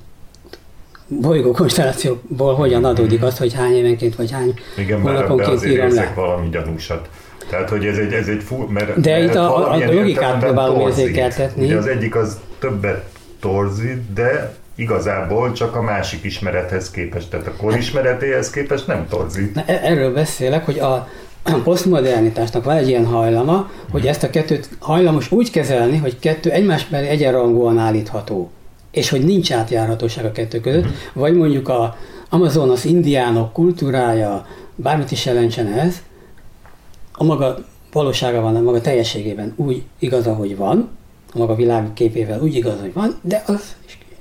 bolygó 1.08 1.50
konstellációból 1.50 2.54
hogyan 2.54 2.84
adódik 2.84 3.22
az, 3.22 3.38
hogy 3.38 3.52
hány 3.52 3.72
évenként 3.72 4.16
vagy 4.16 4.30
hány 4.30 4.54
Igen, 4.76 5.00
hónaponként 5.00 5.64
írom 5.64 5.94
le. 5.94 6.12
valami 6.14 6.48
gyanúsat. 6.48 7.08
Tehát, 7.48 7.68
hogy 7.68 7.86
ez 7.86 7.98
egy, 7.98 8.12
ez 8.12 8.28
egy 8.28 8.42
fú, 8.42 8.56
mert, 8.56 9.00
De 9.00 9.10
mert 9.10 9.24
itt 9.24 9.34
a, 9.34 9.72
a, 9.72 9.92
logikát 9.92 10.38
próbálom 10.38 10.80
érzékeltetni. 10.80 11.64
Ugye 11.64 11.76
az 11.76 11.86
egyik 11.86 12.16
az 12.16 12.38
többet 12.58 13.04
torzít, 13.40 14.12
de 14.12 14.54
igazából 14.74 15.52
csak 15.52 15.76
a 15.76 15.82
másik 15.82 16.24
ismerethez 16.24 16.90
képest, 16.90 17.30
tehát 17.30 17.46
a 17.46 17.52
korismeretéhez 17.56 18.50
képest 18.50 18.86
nem 18.86 19.06
torzít. 19.08 19.54
Na, 19.54 19.62
e- 19.66 19.80
erről 19.82 20.12
beszélek, 20.12 20.64
hogy 20.64 20.78
a, 20.78 21.08
a 21.42 21.52
posztmodernitásnak 21.64 22.64
van 22.64 22.76
egy 22.76 22.88
ilyen 22.88 23.06
hajlama, 23.06 23.70
hogy 23.90 24.06
ezt 24.06 24.22
a 24.22 24.30
kettőt 24.30 24.68
hajlamos 24.78 25.32
úgy 25.32 25.50
kezelni, 25.50 25.96
hogy 25.96 26.18
kettő 26.18 26.50
egymás 26.50 26.88
mellé 26.88 27.08
egyenrangúan 27.08 27.78
állítható, 27.78 28.50
és 28.90 29.08
hogy 29.08 29.24
nincs 29.24 29.52
átjárhatóság 29.52 30.24
a 30.24 30.32
kettő 30.32 30.60
között, 30.60 30.84
uh-huh. 30.84 30.96
vagy 31.12 31.34
mondjuk 31.34 31.68
a 31.68 31.96
Amazonas 32.28 32.84
indiánok 32.84 33.52
kultúrája, 33.52 34.46
bármit 34.74 35.10
is 35.10 35.26
jelentsen 35.26 35.66
ez, 35.66 36.02
a 37.16 37.24
maga 37.24 37.58
valósága 37.92 38.40
van, 38.40 38.56
a 38.56 38.60
maga 38.60 38.80
teljességében 38.80 39.52
úgy 39.56 39.82
igaz, 39.98 40.26
ahogy 40.26 40.56
van, 40.56 40.88
a 41.32 41.38
maga 41.38 41.54
világ 41.54 41.92
képével 41.92 42.40
úgy 42.42 42.54
igaz, 42.54 42.80
hogy 42.80 42.92
van, 42.92 43.18
de 43.22 43.42
az 43.46 43.74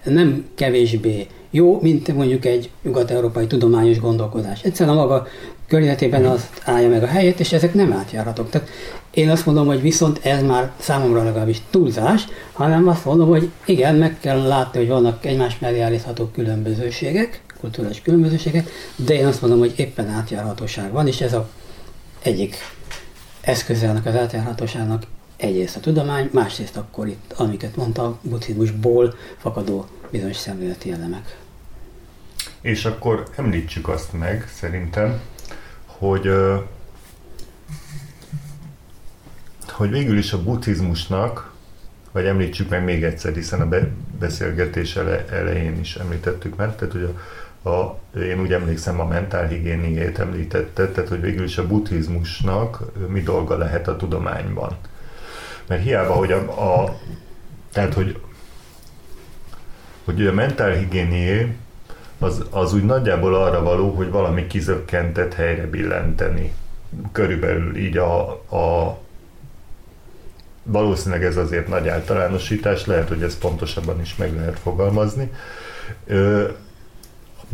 nem 0.04 0.46
kevésbé 0.56 1.28
jó, 1.50 1.80
mint 1.82 2.16
mondjuk 2.16 2.46
egy 2.46 2.70
nyugat-európai 2.84 3.48
tudományos 3.48 4.00
gondolkodás. 4.00 4.62
Egyszerűen 4.62 4.98
a 4.98 5.00
maga 5.00 5.28
környezetében 5.68 6.26
az 6.26 6.50
állja 6.64 6.90
meg 6.90 7.04
a 7.04 7.08
helyét, 7.08 7.40
és 7.40 7.54
ezek 7.54 7.74
nem 7.74 7.94
átjárhatók. 7.94 8.50
Tehát 8.50 8.70
én 9.12 9.30
azt 9.30 9.46
mondom, 9.46 9.66
hogy 9.66 9.82
viszont 9.82 10.20
ez 10.26 10.44
már 10.44 10.72
számomra 10.80 11.24
legalábbis 11.24 11.62
túlzás, 11.70 12.28
hanem 12.54 12.88
azt 12.88 13.06
mondom, 13.06 13.28
hogy 13.28 13.50
igen, 13.66 13.96
meg 13.96 14.20
kell 14.20 14.48
látni, 14.48 14.80
hogy 14.80 14.88
vannak 14.88 15.26
egymás 15.26 15.60
mellé 15.60 15.80
állítható 15.80 16.30
különbözőségek, 16.34 17.42
kulturális 17.60 18.02
különbözőségek, 18.02 18.70
de 18.96 19.14
én 19.14 19.26
azt 19.26 19.42
mondom, 19.42 19.60
hogy 19.60 19.74
éppen 19.76 20.10
átjárhatóság 20.10 20.92
van, 20.92 21.08
és 21.08 21.22
ez 21.22 21.34
a 21.34 21.50
egyik 22.24 22.56
eszköze 23.44 23.90
annak 23.90 24.06
az 24.06 24.16
átjárhatóságnak 24.16 25.04
egyrészt 25.38 25.76
a 25.76 25.80
tudomány, 25.80 26.30
másrészt 26.34 26.78
akkor 26.78 27.08
itt, 27.08 27.34
amiket 27.36 27.76
mondtam, 27.76 28.20
buddhizmusból 28.22 29.16
fakadó 29.38 29.86
bizonyos 30.10 30.36
szemléleti 30.36 30.92
elemek. 30.92 31.38
És 32.62 32.86
akkor 32.86 33.28
említsük 33.36 33.88
azt 33.88 34.14
meg, 34.14 34.50
szerintem, 34.54 35.20
hogy 35.86 36.30
hogy 39.70 39.90
végül 39.90 40.18
is 40.18 40.34
a 40.34 40.44
buddhizmusnak, 40.44 41.54
vagy 42.12 42.26
említsük 42.26 42.70
meg 42.70 42.84
még 42.84 43.04
egyszer, 43.04 43.34
hiszen 43.34 43.62
a 43.62 43.88
beszélgetés 44.20 44.96
ele, 44.96 45.26
elején 45.28 45.80
is 45.80 45.96
említettük 45.96 46.56
már, 46.56 46.76
tehát 46.76 46.94
hogy 46.94 47.04
a, 47.04 47.20
a, 47.64 48.00
én 48.20 48.40
úgy 48.42 48.54
emlékszem 48.54 49.00
a 49.00 49.06
mentálhigiéniét 49.06 50.20
említette, 50.20 50.88
tehát 50.88 51.10
hogy 51.10 51.22
végül 51.22 51.44
is 51.44 51.58
a 51.58 51.68
buddhizmusnak 51.68 52.84
mi 53.08 53.22
dolga 53.22 53.58
lehet 53.58 53.88
a 53.88 53.96
tudományban. 53.96 54.78
Mert 55.68 55.84
hiába, 55.84 56.14
hogy 56.14 56.32
a, 56.32 56.38
a 56.82 57.00
tehát 57.72 57.94
hogy 57.94 58.20
hogy 60.04 60.28
a 60.28 60.34
mentálhigiénié 60.34 61.56
az, 62.20 62.44
az 62.50 62.74
úgy 62.74 62.84
nagyjából 62.84 63.36
arra 63.36 63.64
való, 63.64 63.90
hogy 63.90 64.10
valami 64.10 64.48
kizökkentet 64.48 65.34
helyre 65.34 65.68
billenteni. 65.68 66.54
Körülbelül 67.12 67.78
így 67.78 67.98
a, 67.98 68.30
a 68.32 68.98
valószínűleg 70.64 71.24
ez 71.24 71.38
azért 71.38 71.68
nagy 71.68 71.88
általánosítás, 71.88 72.86
lehet, 72.86 73.08
hogy 73.08 73.24
ez 73.24 73.38
pontosabban 73.38 74.02
is 74.02 74.16
meg 74.16 74.36
lehet 74.36 74.60
fogalmazni. 74.60 75.32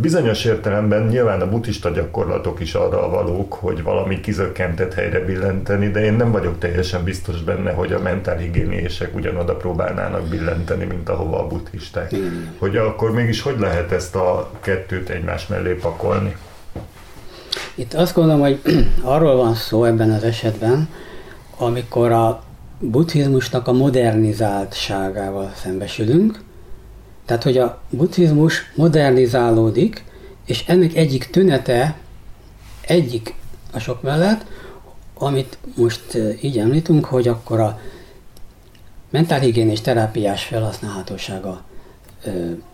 Bizonyos 0.01 0.45
értelemben 0.45 1.07
nyilván 1.07 1.41
a 1.41 1.49
buddhista 1.49 1.89
gyakorlatok 1.89 2.59
is 2.59 2.73
arra 2.73 3.09
valók, 3.09 3.53
hogy 3.53 3.83
valami 3.83 4.19
kizökkentett 4.19 4.93
helyre 4.93 5.25
billenteni, 5.25 5.91
de 5.91 6.03
én 6.03 6.13
nem 6.13 6.31
vagyok 6.31 6.59
teljesen 6.59 7.03
biztos 7.03 7.41
benne, 7.41 7.71
hogy 7.71 7.93
a 7.93 7.99
mentálhigiéniések 7.99 9.15
ugyanoda 9.15 9.55
próbálnának 9.55 10.27
billenteni, 10.27 10.85
mint 10.85 11.09
ahova 11.09 11.39
a 11.39 11.47
buddhisták. 11.47 12.15
Hogy 12.57 12.77
akkor 12.77 13.11
mégis 13.11 13.41
hogy 13.41 13.59
lehet 13.59 13.91
ezt 13.91 14.15
a 14.15 14.51
kettőt 14.59 15.09
egymás 15.09 15.47
mellé 15.47 15.73
pakolni? 15.73 16.35
Itt 17.75 17.93
azt 17.93 18.15
gondolom, 18.15 18.41
hogy 18.41 18.59
arról 19.01 19.35
van 19.35 19.55
szó 19.55 19.83
ebben 19.83 20.11
az 20.11 20.23
esetben, 20.23 20.89
amikor 21.57 22.11
a 22.11 22.43
buddhizmusnak 22.79 23.67
a 23.67 23.71
modernizáltságával 23.71 25.51
szembesülünk, 25.55 26.39
tehát, 27.29 27.43
hogy 27.43 27.57
a 27.57 27.81
buddhizmus 27.89 28.71
modernizálódik, 28.75 30.03
és 30.45 30.63
ennek 30.67 30.95
egyik 30.95 31.29
tünete, 31.29 31.97
egyik 32.81 33.33
a 33.73 33.79
sok 33.79 34.01
mellett, 34.01 34.45
amit 35.13 35.57
most 35.75 36.17
így 36.41 36.57
említünk, 36.57 37.05
hogy 37.05 37.27
akkor 37.27 37.59
a 37.59 37.79
mentálhigiénés 39.09 39.81
terápiás 39.81 40.43
felhasználhatósága 40.43 41.61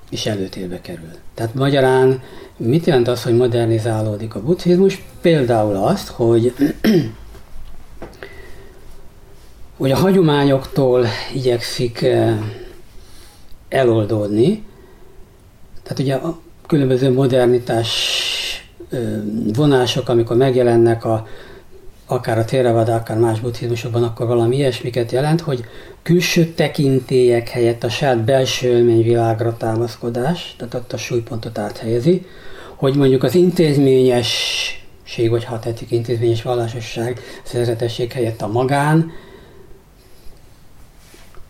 is 0.10 0.26
előtérbe 0.26 0.82
kerül. 0.82 1.12
Tehát 1.34 1.54
magyarán 1.54 2.22
mit 2.58 2.86
jelent 2.86 3.08
az, 3.08 3.24
hogy 3.24 3.36
modernizálódik 3.36 4.36
a 4.36 4.42
buddhizmus? 4.42 5.04
Például 5.22 5.76
azt, 5.76 6.08
hogy 6.08 6.54
hogy 9.78 9.92
a 9.92 9.98
hagyományoktól 9.98 11.06
igyekszik 11.34 12.06
eloldódni. 13.76 14.64
Tehát 15.84 16.00
ugye 16.00 16.14
a 16.16 16.40
különböző 16.68 17.14
modernitás 17.14 17.90
vonások, 19.54 20.10
amikor 20.10 20.38
megjelennek 20.38 21.06
a, 21.06 21.28
akár 22.06 22.38
a 22.38 22.46
Theravada, 22.46 22.96
akár 22.96 23.18
más 23.18 23.40
buddhizmusokban, 23.40 24.04
akkor 24.04 24.28
valami 24.28 24.56
ilyesmiket 24.56 25.12
jelent, 25.12 25.42
hogy 25.42 25.66
külső 26.02 26.46
tekintélyek 26.46 27.50
helyett 27.50 27.84
a 27.84 27.90
saját 27.90 28.24
belső 28.24 28.68
élményvilágra 28.68 29.58
támaszkodás, 29.58 30.56
tehát 30.58 30.74
ott 30.74 30.94
a 30.94 30.98
súlypontot 30.98 31.58
áthelyezi, 31.58 32.26
hogy 32.76 32.96
mondjuk 32.96 33.24
az 33.24 33.36
intézményesség, 33.36 35.30
vagy 35.30 35.44
ha 35.44 35.60
tetszik 35.60 35.92
intézményes 35.92 36.42
vallásosság, 36.42 37.20
szerzetesség 37.44 38.12
helyett 38.12 38.42
a 38.42 38.48
magán, 38.48 39.12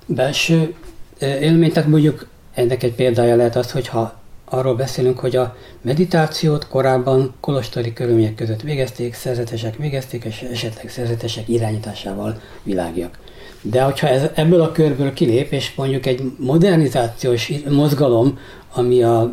belső 0.05 0.73
élmény, 1.19 1.71
tehát 1.71 1.89
mondjuk 1.89 2.27
ennek 2.53 2.83
egy 2.83 2.93
példája 2.93 3.35
lehet 3.35 3.55
az, 3.55 3.71
hogyha 3.71 4.23
arról 4.45 4.75
beszélünk, 4.75 5.19
hogy 5.19 5.35
a 5.35 5.55
meditációt 5.81 6.67
korábban 6.67 7.33
kolostori 7.39 7.93
körülmények 7.93 8.35
között 8.35 8.61
végezték, 8.61 9.13
szerzetesek 9.13 9.75
végezték, 9.77 10.23
és 10.23 10.41
esetleg 10.51 10.89
szerzetesek 10.89 11.49
irányításával 11.49 12.41
világiak. 12.63 13.19
De 13.61 13.81
hogyha 13.81 14.07
ez 14.07 14.29
ebből 14.33 14.61
a 14.61 14.71
körből 14.71 15.13
kilép, 15.13 15.51
és 15.51 15.73
mondjuk 15.75 16.05
egy 16.05 16.21
modernizációs 16.37 17.51
mozgalom, 17.69 18.39
ami 18.73 19.03
a 19.03 19.31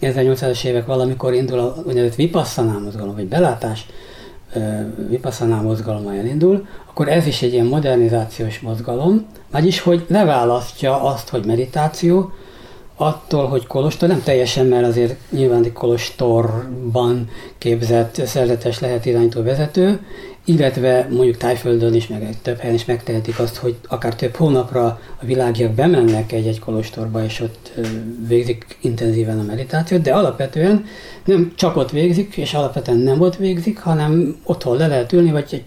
1800-es 0.00 0.64
évek 0.64 0.86
valamikor 0.86 1.34
indul 1.34 1.58
a 1.58 1.82
úgynevezett 1.86 2.16
vipasszanál 2.16 2.78
mozgalom, 2.78 3.14
vagy 3.14 3.26
belátás 3.26 3.86
vipasszanál 5.08 5.62
mozgalom 5.62 6.08
elindul, 6.08 6.66
akkor 6.88 7.08
ez 7.08 7.26
is 7.26 7.42
egy 7.42 7.52
ilyen 7.52 7.66
modernizációs 7.66 8.60
mozgalom, 8.60 9.26
vagyis, 9.50 9.80
hogy 9.80 10.04
leválasztja 10.08 11.02
azt, 11.02 11.28
hogy 11.28 11.44
meditáció, 11.44 12.32
attól, 12.96 13.46
hogy 13.46 13.66
kolostor, 13.66 14.08
nem 14.08 14.22
teljesen, 14.22 14.66
mert 14.66 14.86
azért 14.86 15.16
nyilván 15.30 15.64
egy 15.64 15.72
kolostorban 15.72 17.28
képzett 17.58 18.26
szerzetes 18.26 18.80
lehet 18.80 19.06
irányító 19.06 19.42
vezető, 19.42 20.00
illetve 20.48 21.06
mondjuk 21.10 21.36
Tájföldön 21.36 21.94
is, 21.94 22.06
meg 22.06 22.36
több 22.42 22.58
helyen 22.58 22.74
is 22.74 22.84
megtehetik 22.84 23.38
azt, 23.38 23.56
hogy 23.56 23.76
akár 23.88 24.14
több 24.14 24.34
hónapra 24.34 24.84
a 25.20 25.24
világiak 25.24 25.72
bemennek 25.72 26.32
egy-egy 26.32 26.58
kolostorba, 26.58 27.24
és 27.24 27.40
ott 27.40 27.72
végzik 28.28 28.78
intenzíven 28.80 29.38
a 29.38 29.42
meditációt, 29.42 30.02
de 30.02 30.12
alapvetően 30.12 30.84
nem 31.24 31.52
csak 31.56 31.76
ott 31.76 31.90
végzik, 31.90 32.36
és 32.36 32.54
alapvetően 32.54 32.98
nem 32.98 33.20
ott 33.20 33.36
végzik, 33.36 33.78
hanem 33.78 34.36
otthon 34.44 34.76
le 34.76 34.86
lehet 34.86 35.12
ülni, 35.12 35.30
vagy 35.30 35.46
egy 35.50 35.64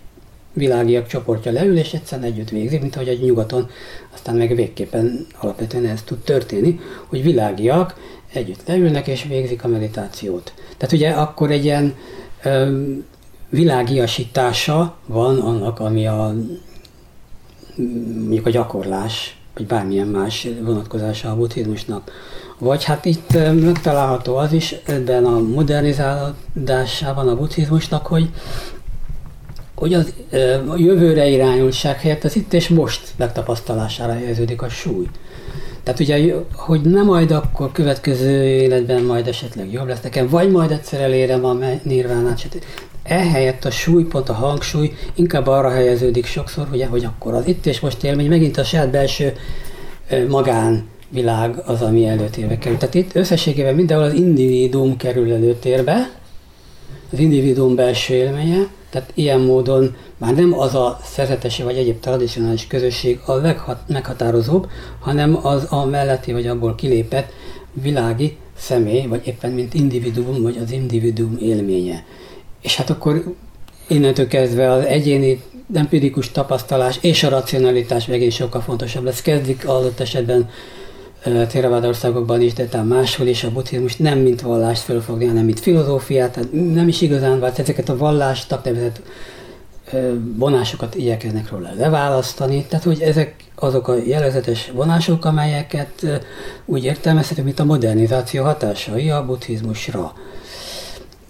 világiak 0.54 1.08
csoportja 1.08 1.52
leül, 1.52 1.78
és 1.78 1.94
egyszerűen 1.94 2.32
együtt 2.32 2.50
végzik, 2.50 2.82
mint 2.82 2.96
ahogy 2.96 3.08
egy 3.08 3.22
nyugaton 3.22 3.70
aztán 4.14 4.36
meg 4.36 4.56
végképpen 4.56 5.28
alapvetően 5.40 5.86
ez 5.86 6.02
tud 6.02 6.18
történni, 6.18 6.80
hogy 7.06 7.24
világiak 7.24 7.96
együtt 8.34 8.68
leülnek 8.68 9.08
és 9.08 9.24
végzik 9.24 9.64
a 9.64 9.68
meditációt. 9.68 10.54
Tehát 10.78 10.94
ugye 10.94 11.10
akkor 11.10 11.52
egy 11.52 11.64
ilyen 11.64 11.96
világiasítása 13.50 14.96
van 15.06 15.40
annak, 15.40 15.80
ami 15.80 16.08
a 16.08 16.34
mondjuk 18.20 18.46
a 18.46 18.50
gyakorlás, 18.50 19.38
vagy 19.54 19.66
bármilyen 19.66 20.08
más 20.08 20.48
vonatkozása 20.62 21.32
a 21.32 21.36
buddhizmusnak. 21.36 22.12
Vagy 22.58 22.84
hát 22.84 23.06
itt 23.06 23.34
megtalálható 23.54 24.36
az 24.36 24.54
is 24.54 24.76
ebben 24.86 25.26
a 25.26 25.40
modernizálódásában 25.40 27.28
a 27.28 27.36
buddhizmusnak, 27.36 28.06
hogy 28.06 28.30
hogy 29.76 29.94
az 29.94 30.14
a 30.68 30.78
jövőre 30.78 31.28
irányultság 31.28 32.00
helyett 32.00 32.24
az 32.24 32.36
itt 32.36 32.54
és 32.54 32.68
most 32.68 33.14
megtapasztalására 33.18 34.14
helyeződik 34.14 34.62
a 34.62 34.70
súly. 34.70 35.06
Tehát 35.84 36.00
ugye, 36.00 36.34
hogy 36.54 36.82
nem 36.82 37.06
majd 37.06 37.32
akkor 37.32 37.72
következő 37.72 38.44
életben 38.44 39.04
majd 39.04 39.28
esetleg 39.28 39.72
jobb 39.72 39.88
lesz 39.88 40.02
nekem, 40.02 40.28
vagy 40.28 40.52
majd 40.52 40.72
egyszer 40.72 41.02
elérem 41.02 41.46
a 41.46 41.58
nirvánát. 41.84 42.58
Ehelyett 43.04 43.66
a 43.66 43.72
súlypont, 43.72 44.30
a 44.30 44.34
hangsúly 44.34 44.94
inkább 45.14 45.48
arra 45.48 45.70
helyeződik 45.70 46.26
sokszor, 46.26 46.68
ugye, 46.72 46.86
hogy 46.86 47.06
akkor 47.06 47.34
az 47.34 47.48
itt 47.48 47.66
és 47.66 47.80
most 47.80 48.04
élmény, 48.04 48.28
megint 48.28 48.58
a 48.58 48.64
saját 48.64 48.90
belső 48.90 49.34
magán 50.28 50.88
világ 51.10 51.62
az, 51.66 51.82
ami 51.82 52.08
előtérbe 52.08 52.58
kerül. 52.58 52.78
Tehát 52.78 52.96
itt 52.96 53.16
összességében 53.16 53.76
mindenhol 53.76 54.06
az 54.06 54.14
individuum 54.14 54.98
kerül 54.98 55.34
előtérbe, 55.34 56.10
az 57.12 57.20
individuum 57.20 57.76
belső 57.76 58.14
élménye, 58.14 58.68
tehát 58.90 59.12
ilyen 59.14 59.40
módon 59.40 59.96
már 60.18 60.36
nem 60.36 60.60
az 60.60 60.76
a 60.76 61.00
szerzetesi 61.04 61.64
vagy 61.64 61.78
egyéb 61.78 62.00
tradicionális 62.00 62.68
közösség 62.68 63.20
a 63.26 63.34
leghat, 63.34 63.80
meghatározóbb, 63.88 64.70
hanem 65.00 65.46
az 65.46 65.68
a 65.70 65.86
melletti 65.86 66.32
vagy 66.32 66.48
abból 66.48 66.76
kilépett 66.76 67.32
világi 67.74 68.38
személy, 68.58 69.06
vagy 69.06 69.28
éppen 69.28 69.52
mint 69.52 69.74
individuum, 69.74 70.42
vagy 70.42 70.58
az 70.64 70.72
individuum 70.72 71.38
élménye. 71.42 72.04
És 72.62 72.76
hát 72.76 72.90
akkor 72.90 73.36
innentől 73.88 74.28
kezdve 74.28 74.72
az 74.72 74.86
egyéni 74.86 75.42
empirikus 75.74 76.32
tapasztalás 76.32 76.98
és 77.02 77.24
a 77.24 77.30
racionalitás 77.30 78.06
megint 78.06 78.32
sokkal 78.32 78.62
fontosabb 78.62 79.04
lesz. 79.04 79.22
Kezdik 79.22 79.68
adott 79.68 80.00
esetben 80.00 80.50
Theravada 81.24 81.88
országokban 81.88 82.42
is, 82.42 82.54
de 82.54 82.66
talán 82.66 82.88
máshol 82.88 83.28
is 83.28 83.44
a 83.44 83.52
buddhizmus 83.52 83.96
nem 83.96 84.20
mint 84.20 84.42
vallást 84.42 84.82
fölfogni, 84.82 85.26
hanem 85.26 85.46
mint 85.46 85.60
filozófiát, 85.60 86.32
tehát 86.32 86.52
nem 86.52 86.88
is 86.88 87.02
igazán 87.02 87.40
vált 87.40 87.60
ezeket 87.60 87.90
a 87.90 87.98
vallástak 87.98 88.64
nevezett 88.64 89.02
vonásokat 90.36 90.96
igyekeznek 90.96 91.52
róla 91.52 91.70
leválasztani, 91.78 92.66
tehát 92.70 92.86
hogy 92.86 93.02
ezek 93.02 93.36
azok 93.56 93.88
a 93.88 93.96
jellegzetes 94.06 94.72
vonások, 94.74 95.26
amelyeket 95.26 96.22
úgy 96.66 96.84
értelmezhetünk, 96.84 97.46
mint 97.46 97.60
a 97.60 97.66
modernizáció 97.66 98.44
hatásai 98.44 99.10
a 99.10 99.26
buddhizmusra. 99.26 100.14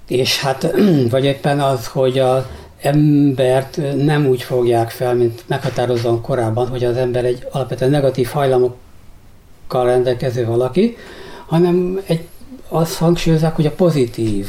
És 0.10 0.40
hát, 0.40 0.74
vagy 1.10 1.26
éppen 1.26 1.60
az, 1.60 1.88
hogy 1.88 2.20
a 2.20 2.50
embert 2.82 3.80
nem 3.96 4.26
úgy 4.26 4.42
fogják 4.42 4.90
fel, 4.90 5.16
mint 5.16 5.44
meghatározóan 5.48 6.22
korábban, 6.22 6.68
hogy 6.68 6.84
az 6.84 6.98
ember 6.98 7.26
egy 7.26 7.48
alapvetően 7.52 7.92
negatív 7.92 8.28
hajlamokkal 8.28 9.86
rendelkező 9.86 10.46
valaki, 10.46 10.98
hanem 11.46 12.02
egy, 12.06 12.28
azt 12.68 12.98
hangsúlyozzák, 12.98 13.56
hogy 13.56 13.66
a 13.66 13.72
pozitív 13.72 14.48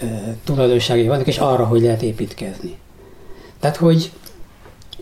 e, 0.00 0.36
tulajdonságai 0.44 1.06
vannak, 1.06 1.26
és 1.26 1.38
arra, 1.38 1.64
hogy 1.64 1.80
lehet 1.80 2.02
építkezni. 2.02 2.76
Tehát, 3.60 3.76
hogy, 3.76 4.10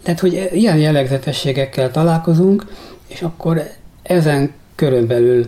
tehát, 0.02 0.20
hogy 0.20 0.48
ilyen 0.52 0.78
jellegzetességekkel 0.78 1.90
találkozunk, 1.90 2.66
és 3.06 3.22
akkor 3.22 3.62
ezen 4.02 4.52
körön 4.74 5.06
belül 5.06 5.46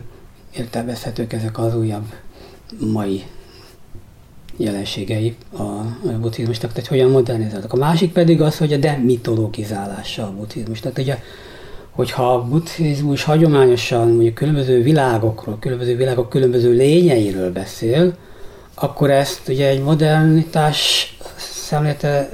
értelmezhetők 0.57 1.33
ezek 1.33 1.59
az 1.59 1.77
újabb 1.77 2.15
mai 2.79 3.25
jelenségei 4.63 5.37
a 5.59 5.63
buddhizmusnak, 6.21 6.73
tehát 6.73 6.89
hogyan 6.89 7.11
modernizáltak. 7.11 7.73
A 7.73 7.77
másik 7.77 8.13
pedig 8.13 8.41
az, 8.41 8.59
hogy 8.59 8.73
a 8.73 8.77
demitologizálása 8.77 10.23
a 10.23 10.33
buddhizmusnak. 10.37 10.93
Tehát 10.93 11.09
ugye, 11.09 11.23
hogyha 11.91 12.33
a 12.33 12.43
buddhizmus 12.43 13.23
hagyományosan 13.23 14.09
mondjuk 14.09 14.35
különböző 14.35 14.83
világokról, 14.83 15.57
különböző 15.61 15.97
világok 15.97 16.29
különböző 16.29 16.73
lényeiről 16.73 17.53
beszél, 17.53 18.15
akkor 18.75 19.11
ezt 19.11 19.49
ugye 19.49 19.69
egy 19.69 19.83
modernitás 19.83 21.13
szemlélte 21.37 22.31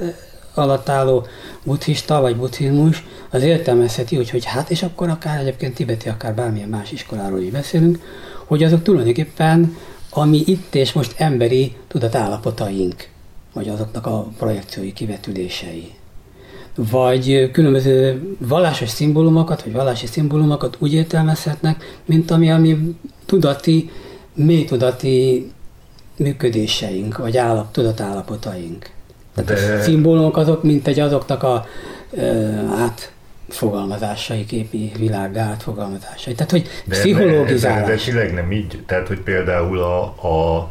alatt 0.53 0.89
álló 0.89 1.25
buddhista 1.63 2.21
vagy 2.21 2.35
buddhizmus 2.35 3.03
az 3.29 3.43
értelmezheti, 3.43 4.15
hogy, 4.15 4.29
hogy 4.29 4.45
hát, 4.45 4.69
és 4.69 4.83
akkor 4.83 5.09
akár 5.09 5.39
egyébként 5.39 5.75
tibeti, 5.75 6.09
akár 6.09 6.33
bármilyen 6.33 6.69
más 6.69 6.91
iskoláról 6.91 7.39
is 7.39 7.49
beszélünk, 7.49 7.99
hogy 8.45 8.63
azok 8.63 8.83
tulajdonképpen 8.83 9.77
ami 10.09 10.43
itt 10.45 10.75
és 10.75 10.93
most 10.93 11.13
emberi 11.17 11.75
tudatállapotaink, 11.87 13.07
vagy 13.53 13.69
azoknak 13.69 14.05
a 14.05 14.27
projekciói, 14.37 14.93
kivetülései. 14.93 15.91
Vagy 16.75 17.51
különböző 17.51 18.21
vallásos 18.37 18.89
szimbólumokat, 18.89 19.63
vagy 19.63 19.73
vallási 19.73 20.07
szimbólumokat 20.07 20.75
úgy 20.79 20.93
értelmezhetnek, 20.93 21.99
mint 22.05 22.31
ami, 22.31 22.51
ami 22.51 22.95
tudati, 23.25 23.89
mély 24.33 24.65
tudati 24.65 25.51
működéseink, 26.17 27.17
vagy 27.17 27.37
állap, 27.37 27.71
tudatállapotaink. 27.71 28.89
Tehát 29.35 29.67
De... 29.67 29.73
a 29.73 29.81
szimbólumok 29.81 30.37
azok, 30.37 30.63
mint 30.63 30.87
egy 30.87 30.99
azoknak 30.99 31.43
a 31.43 31.65
át 32.77 33.11
fogalmazásai, 33.53 34.45
képi 34.45 34.91
világ 34.97 35.37
átfogalmazásai. 35.37 36.33
Tehát, 36.33 36.51
hogy 36.51 36.67
de, 36.85 36.95
pszichológizálás. 36.95 37.79
De, 37.79 37.85
de, 37.85 37.95
de 37.95 38.03
tényleg 38.03 38.33
nem 38.33 38.51
így, 38.51 38.83
tehát, 38.85 39.07
hogy 39.07 39.19
például 39.19 39.79
a, 39.79 40.03
a 40.03 40.69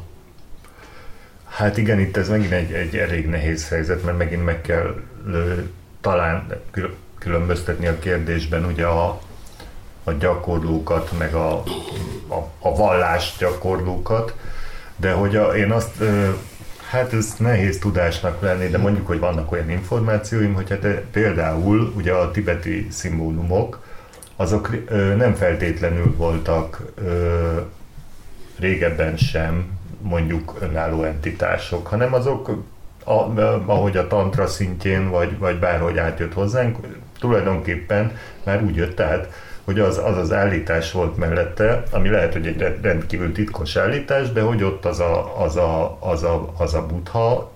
Hát 1.59 1.77
igen, 1.77 2.01
itt 2.01 2.17
ez 2.17 2.29
megint 2.29 2.53
egy, 2.53 2.73
egy 2.73 2.97
elég 2.97 3.27
nehéz 3.27 3.69
helyzet, 3.69 4.05
mert 4.05 4.19
megint 4.19 4.45
meg 4.45 4.61
kell 4.61 4.95
talán 6.01 6.47
különböztetni 7.19 7.87
a 7.87 7.99
kérdésben 7.99 8.65
ugye 8.65 8.87
a, 8.87 9.21
a 10.05 10.13
gyakorlókat, 10.13 11.19
meg 11.19 11.35
a, 11.35 11.63
a, 12.29 12.49
a 12.59 12.77
vallás 12.77 13.35
gyakorlókat, 13.39 14.35
de 14.97 15.13
hogy 15.13 15.37
a, 15.37 15.57
én 15.57 15.71
azt 15.71 16.03
Hát 16.90 17.12
ez 17.12 17.35
nehéz 17.39 17.78
tudásnak 17.78 18.40
lenni, 18.40 18.69
de 18.69 18.78
mondjuk, 18.78 19.06
hogy 19.06 19.19
vannak 19.19 19.52
olyan 19.52 19.70
információim, 19.70 20.55
hogy 20.55 20.70
hát 20.70 20.86
például 21.12 21.93
ugye 21.97 22.12
a 22.12 22.31
tibeti 22.31 22.86
szimbólumok, 22.90 23.85
azok 24.36 24.89
nem 25.16 25.35
feltétlenül 25.35 26.15
voltak 26.16 26.82
régebben 28.59 29.16
sem 29.16 29.78
mondjuk 30.01 30.56
önálló 30.60 31.02
entitások, 31.02 31.86
hanem 31.86 32.15
azok, 32.15 32.65
ahogy 33.66 33.97
a 33.97 34.06
tantra 34.06 34.47
szintjén, 34.47 35.10
vagy, 35.10 35.39
vagy 35.39 35.59
bárhogy 35.59 35.98
átjött 35.98 36.32
hozzánk, 36.32 36.77
tulajdonképpen 37.19 38.16
már 38.44 38.62
úgy 38.62 38.77
jött 38.77 39.01
át, 39.01 39.32
hogy 39.69 39.78
az, 39.78 40.01
az 40.05 40.16
az 40.16 40.32
állítás 40.32 40.93
volt 40.93 41.16
mellette, 41.16 41.82
ami 41.90 42.09
lehet, 42.09 42.32
hogy 42.32 42.47
egy 42.47 42.78
rendkívül 42.82 43.32
titkos 43.32 43.77
állítás, 43.77 44.32
de 44.32 44.40
hogy 44.40 44.62
ott 44.62 44.85
az 44.85 45.01
a, 45.01 45.43
az 45.43 45.57
a, 45.57 45.97
az 46.01 46.23
a, 46.23 46.53
az 46.59 46.74
a 46.74 46.86
butha 46.86 47.53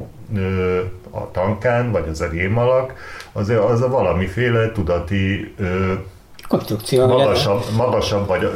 a 1.11 1.31
tankán, 1.31 1.91
vagy 1.91 2.09
az 2.09 2.21
a 2.21 2.29
rémalak, 2.29 2.95
az, 3.33 3.49
az 3.49 3.83
a 3.83 3.89
valamiféle 3.89 4.73
tudati 4.73 5.55
konstrukció. 6.49 7.07
Magasabb, 7.07 7.63
magasabb, 7.77 8.27
vagy 8.27 8.51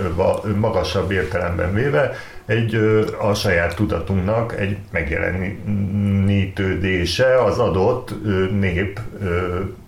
magasabb 0.57 1.11
értelemben 1.11 1.75
véve 1.75 2.13
egy 2.47 2.75
a 3.21 3.35
saját 3.35 3.75
tudatunknak 3.75 4.61
egy 4.61 4.77
megjelenítődése 4.91 7.45
az 7.45 7.59
adott 7.59 8.15
nép 8.61 9.01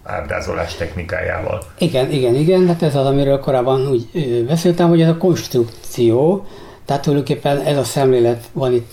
ábrázolás 0.09 0.75
technikájával. 0.75 1.63
Igen, 1.79 2.11
igen, 2.11 2.35
igen, 2.35 2.67
hát 2.67 2.83
ez 2.83 2.97
az, 2.97 3.07
amiről 3.07 3.41
korábban 3.41 3.89
úgy 3.89 4.09
beszéltem, 4.47 4.89
hogy 4.89 5.01
ez 5.01 5.09
a 5.09 5.17
konstrukció, 5.17 6.47
tehát 6.85 7.03
tulajdonképpen 7.03 7.61
ez 7.61 7.77
a 7.77 7.85
szemlélet 7.85 8.45
van 8.53 8.73
itt 8.73 8.93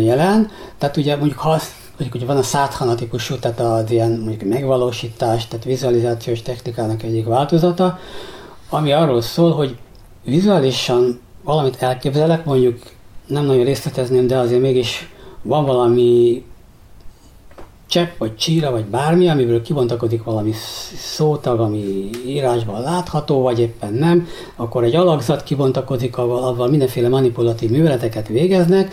jelen, 0.00 0.50
tehát 0.78 0.96
ugye 0.96 1.16
mondjuk 1.16 1.38
ha 1.38 1.50
azt 1.50 1.70
mondjuk, 1.98 2.12
hogy 2.12 2.26
van 2.26 2.36
a 2.36 2.42
száthana 2.42 2.94
típusú, 2.94 3.38
tehát 3.38 3.60
az 3.60 3.90
ilyen 3.90 4.10
mondjuk 4.10 4.50
megvalósítás, 4.50 5.48
tehát 5.48 5.64
vizualizációs 5.64 6.42
technikának 6.42 7.02
egyik 7.02 7.26
változata, 7.26 7.98
ami 8.68 8.92
arról 8.92 9.20
szól, 9.20 9.52
hogy 9.52 9.76
vizuálisan 10.24 11.20
valamit 11.44 11.82
elképzelek, 11.82 12.44
mondjuk 12.44 12.78
nem 13.26 13.44
nagyon 13.44 13.64
részletezném, 13.64 14.26
de 14.26 14.36
azért 14.36 14.60
mégis 14.60 15.10
van 15.42 15.64
valami 15.64 16.44
csepp, 17.88 18.18
vagy 18.18 18.36
csíra, 18.36 18.70
vagy 18.70 18.84
bármi, 18.84 19.28
amiből 19.28 19.62
kibontakodik 19.62 20.22
valami 20.22 20.52
szótag, 20.96 21.60
ami 21.60 22.10
írásban 22.26 22.80
látható, 22.80 23.42
vagy 23.42 23.58
éppen 23.60 23.92
nem, 23.92 24.28
akkor 24.56 24.84
egy 24.84 24.94
alakzat 24.94 25.42
kibontakozik, 25.42 26.18
avval, 26.18 26.44
avval 26.44 26.68
mindenféle 26.68 27.08
manipulatív 27.08 27.70
műveleteket 27.70 28.28
végeznek, 28.28 28.92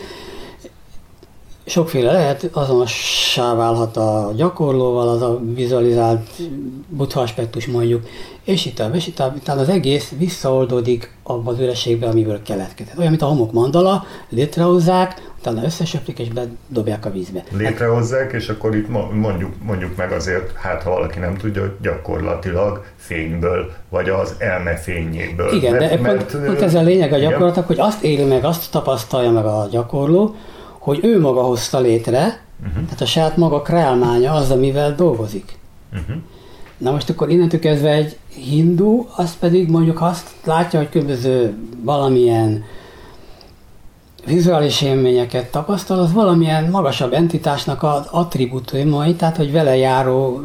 sokféle 1.66 2.12
lehet, 2.12 2.50
azonossá 2.52 3.56
válhat 3.56 3.98
a 3.98 4.32
gyakorlóval, 4.36 5.10
az 5.10 5.22
a 5.22 5.40
vizualizált 5.54 6.30
buddha 6.90 7.22
aspektus 7.22 7.68
mondjuk, 7.68 8.06
és 8.44 8.66
itt 8.66 8.84
és 8.94 9.08
itt 9.08 9.22
utána 9.36 9.62
az 9.62 9.70
egész 9.70 10.14
visszaoldódik 10.18 11.16
abba 11.24 11.52
az 11.52 11.60
ürességbe, 11.60 12.08
amiből 12.08 12.42
keletkezett. 12.42 12.98
Olyan, 12.98 13.10
mint 13.10 13.22
a 13.22 13.26
homok 13.26 13.52
mandala, 13.52 14.06
létrehozzák, 14.30 15.32
utána 15.40 15.64
összesöplik 15.64 16.20
és 16.20 16.28
bedobják 16.28 17.06
a 17.06 17.12
vízbe. 17.12 17.44
Létrehozzák, 17.58 18.34
és 18.34 18.50
akkor 18.50 18.76
itt 18.76 18.88
mondjuk, 19.14 19.52
mondjuk 19.64 19.96
meg 19.96 20.12
azért, 20.12 20.56
hát 20.56 20.84
ha 20.84 20.90
valaki 20.90 21.20
nem 21.20 21.38
tudja, 21.38 21.62
hogy 21.62 21.72
gyakorlatilag 21.82 22.86
fényből, 22.96 23.72
vagy 23.90 24.10
az 24.10 24.36
elme 24.38 24.76
fényéből. 24.76 25.54
Igen, 25.54 25.72
mert, 25.72 25.90
de 25.90 26.02
mert, 26.02 26.32
pont, 26.32 26.46
pont 26.46 26.62
ez 26.62 26.76
a 26.76 26.82
lényeg 26.82 27.14
a 27.14 27.18
gyakorlatnak, 27.18 27.68
hogy 27.68 27.80
azt 27.80 28.04
éli 28.04 28.24
meg, 28.24 28.46
azt 28.46 28.72
tapasztalja 28.72 29.32
meg 29.32 29.46
a 29.46 29.68
gyakorló, 29.72 30.36
hogy 30.84 31.00
ő 31.02 31.20
maga 31.20 31.42
hozta 31.42 31.80
létre, 31.80 32.42
uh-huh. 32.60 32.84
tehát 32.84 33.02
a 33.02 33.06
saját 33.06 33.38
maga 33.38 33.62
kreálmánya 33.62 34.32
az, 34.32 34.52
amivel 34.52 34.96
dolgozik. 34.96 35.58
Uh-huh. 35.94 36.16
Na 36.78 36.92
most 36.92 37.10
akkor 37.10 37.30
innentől 37.30 37.60
kezdve 37.60 37.90
egy 37.90 38.18
hindu, 38.28 39.06
az 39.16 39.38
pedig 39.40 39.70
mondjuk 39.70 40.02
azt 40.02 40.30
látja, 40.44 40.80
hogy 40.80 40.90
különböző 40.90 41.58
valamilyen 41.82 42.64
vizuális 44.26 44.82
élményeket 44.82 45.52
tapasztal, 45.52 46.00
az 46.00 46.14
valamilyen 46.14 46.70
magasabb 46.70 47.14
entitásnak 47.14 47.84
az 47.84 48.08
attribútumai, 48.12 49.14
tehát 49.16 49.38
hogy 49.38 49.52
vele 49.52 49.76
járó, 49.76 50.42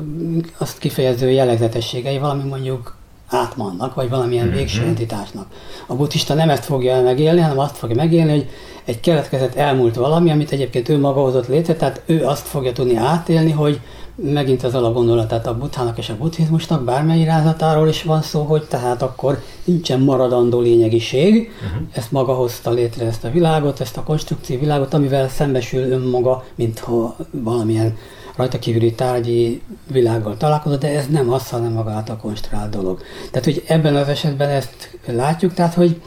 azt 0.58 0.78
kifejező 0.78 1.30
jellegzetességei, 1.30 2.18
valami 2.18 2.48
mondjuk 2.48 2.96
átmannak, 3.28 3.94
vagy 3.94 4.08
valamilyen 4.08 4.46
mm-hmm. 4.46 4.56
végső 4.56 4.82
entitásnak. 4.82 5.46
A 5.86 5.94
buddhista 5.94 6.34
nem 6.34 6.50
ezt 6.50 6.64
fogja 6.64 7.02
megélni, 7.02 7.40
hanem 7.40 7.58
azt 7.58 7.76
fogja 7.76 7.96
megélni, 7.96 8.30
hogy 8.30 8.48
egy 8.84 9.00
keletkezett 9.00 9.54
elmúlt 9.54 9.94
valami, 9.94 10.30
amit 10.30 10.52
egyébként 10.52 10.88
ő 10.88 10.98
maga 10.98 11.20
hozott 11.20 11.48
létre, 11.48 11.74
tehát 11.74 12.02
ő 12.06 12.24
azt 12.24 12.46
fogja 12.46 12.72
tudni 12.72 12.96
átélni, 12.96 13.50
hogy 13.50 13.80
megint 14.22 14.62
az 14.62 14.74
alapgondolatát 14.74 15.46
a 15.46 15.58
buddhának 15.58 15.98
és 15.98 16.08
a 16.08 16.16
buddhizmusnak, 16.16 16.84
bármely 16.84 17.18
irázatáról 17.18 17.88
is 17.88 18.02
van 18.02 18.22
szó, 18.22 18.42
hogy 18.42 18.62
tehát 18.62 19.02
akkor 19.02 19.42
nincsen 19.64 20.00
maradandó 20.00 20.60
lényegiség, 20.60 21.50
uh-huh. 21.64 21.88
ezt 21.92 22.12
maga 22.12 22.34
hozta 22.34 22.70
létre 22.70 23.06
ezt 23.06 23.24
a 23.24 23.30
világot, 23.30 23.80
ezt 23.80 23.96
a 23.96 24.02
konstrukció 24.02 24.58
világot, 24.58 24.94
amivel 24.94 25.28
szembesül 25.28 25.90
önmaga, 25.90 26.44
mintha 26.54 27.16
valamilyen 27.30 27.96
rajta 28.38 28.58
kívüli 28.58 28.92
tárgyi 28.92 29.62
világgal 29.90 30.36
találkozott, 30.36 30.80
de 30.80 30.88
ez 30.88 31.06
nem 31.06 31.32
az, 31.32 31.48
hanem 31.48 31.72
magát 31.72 32.08
a 32.08 32.16
konstruált 32.16 32.70
dolog. 32.70 33.00
Tehát, 33.30 33.44
hogy 33.44 33.62
ebben 33.66 33.96
az 33.96 34.08
esetben 34.08 34.48
ezt 34.48 34.98
látjuk, 35.06 35.54
tehát, 35.54 35.74
hogy 35.74 36.00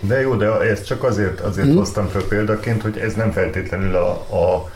de 0.00 0.20
jó, 0.20 0.34
de 0.34 0.60
ezt 0.60 0.86
csak 0.86 1.04
azért, 1.04 1.40
azért 1.40 1.66
hmm. 1.66 1.76
hoztam 1.76 2.06
fel 2.06 2.22
példaként, 2.28 2.82
hogy 2.82 2.98
ez 2.98 3.14
nem 3.14 3.30
feltétlenül 3.30 3.94
a, 3.94 4.08
a 4.10 4.70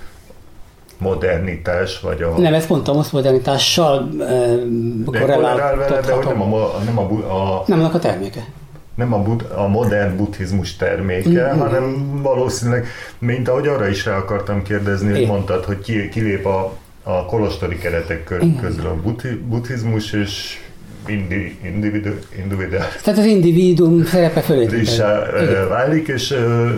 modernitás, 0.99 2.01
vagy 2.01 2.23
a... 2.23 2.39
Nem, 2.39 2.55
ez 2.55 2.67
pont 2.67 2.89
a 2.89 2.93
posztmodernitással 2.93 4.09
e, 4.21 4.55
korrelál 5.05 5.77
vele, 5.77 6.01
de 6.01 6.13
hogy 6.13 6.27
nem 6.27 6.55
a, 6.55 6.71
nem 6.85 6.99
a, 6.99 7.03
a, 7.03 7.65
nem 7.67 7.79
annak 7.79 7.95
a 7.95 7.99
terméke. 7.99 8.45
Nem 8.95 9.13
a, 9.13 9.19
bud, 9.19 9.47
a 9.55 9.67
modern 9.67 10.17
buddhizmus 10.17 10.77
terméke, 10.77 11.29
mm-hmm. 11.29 11.59
hanem 11.59 12.11
valószínűleg, 12.23 12.87
mint 13.19 13.49
ahogy 13.49 13.67
arra 13.67 13.89
is 13.89 14.05
rá 14.05 14.17
akartam 14.17 14.63
kérdezni, 14.63 15.11
hogy 15.11 15.27
mondtad, 15.27 15.65
hogy 15.65 15.81
ki, 15.81 16.09
kilép 16.09 16.47
a, 16.47 16.73
a 17.09 17.25
kolostori 17.25 17.79
keretek 17.79 18.25
közül 18.61 18.87
a 18.87 18.95
buddhizmus, 19.49 20.13
és 20.13 20.59
indi, 21.07 21.59
individu. 21.65 22.11
Tehát 23.03 23.19
az 23.19 23.25
individuum 23.25 24.05
szerepe 24.05 24.41
fölé. 24.41 24.67
válik, 25.69 26.09
és 26.09 26.35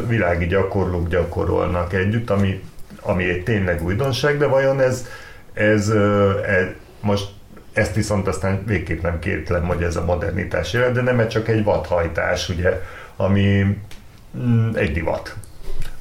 világi 0.09 0.47
gyakorlók 0.47 1.09
gyakorolnak 1.09 1.93
együtt, 1.93 2.31
ami, 2.31 2.61
ami 3.01 3.29
egy 3.29 3.43
tényleg 3.43 3.85
újdonság, 3.85 4.39
de 4.39 4.47
vajon 4.47 4.81
ez, 4.81 5.07
ez, 5.53 5.89
ez 6.47 6.67
most 7.01 7.29
ezt 7.73 7.95
viszont 7.95 8.29
aztán 8.29 8.63
végképp 8.67 9.03
nem 9.03 9.19
kétlem, 9.19 9.65
hogy 9.65 9.83
ez 9.83 9.97
a 9.97 10.05
modernitás 10.05 10.73
jelent, 10.73 10.95
de 10.95 11.03
nem 11.03 11.21
ez 11.21 11.29
csak 11.29 11.49
egy 11.49 11.65
vadhajtás, 11.65 12.49
ugye, 12.49 12.81
ami 13.17 13.77
mm, 14.39 14.75
egy 14.75 14.93
divat 14.93 15.37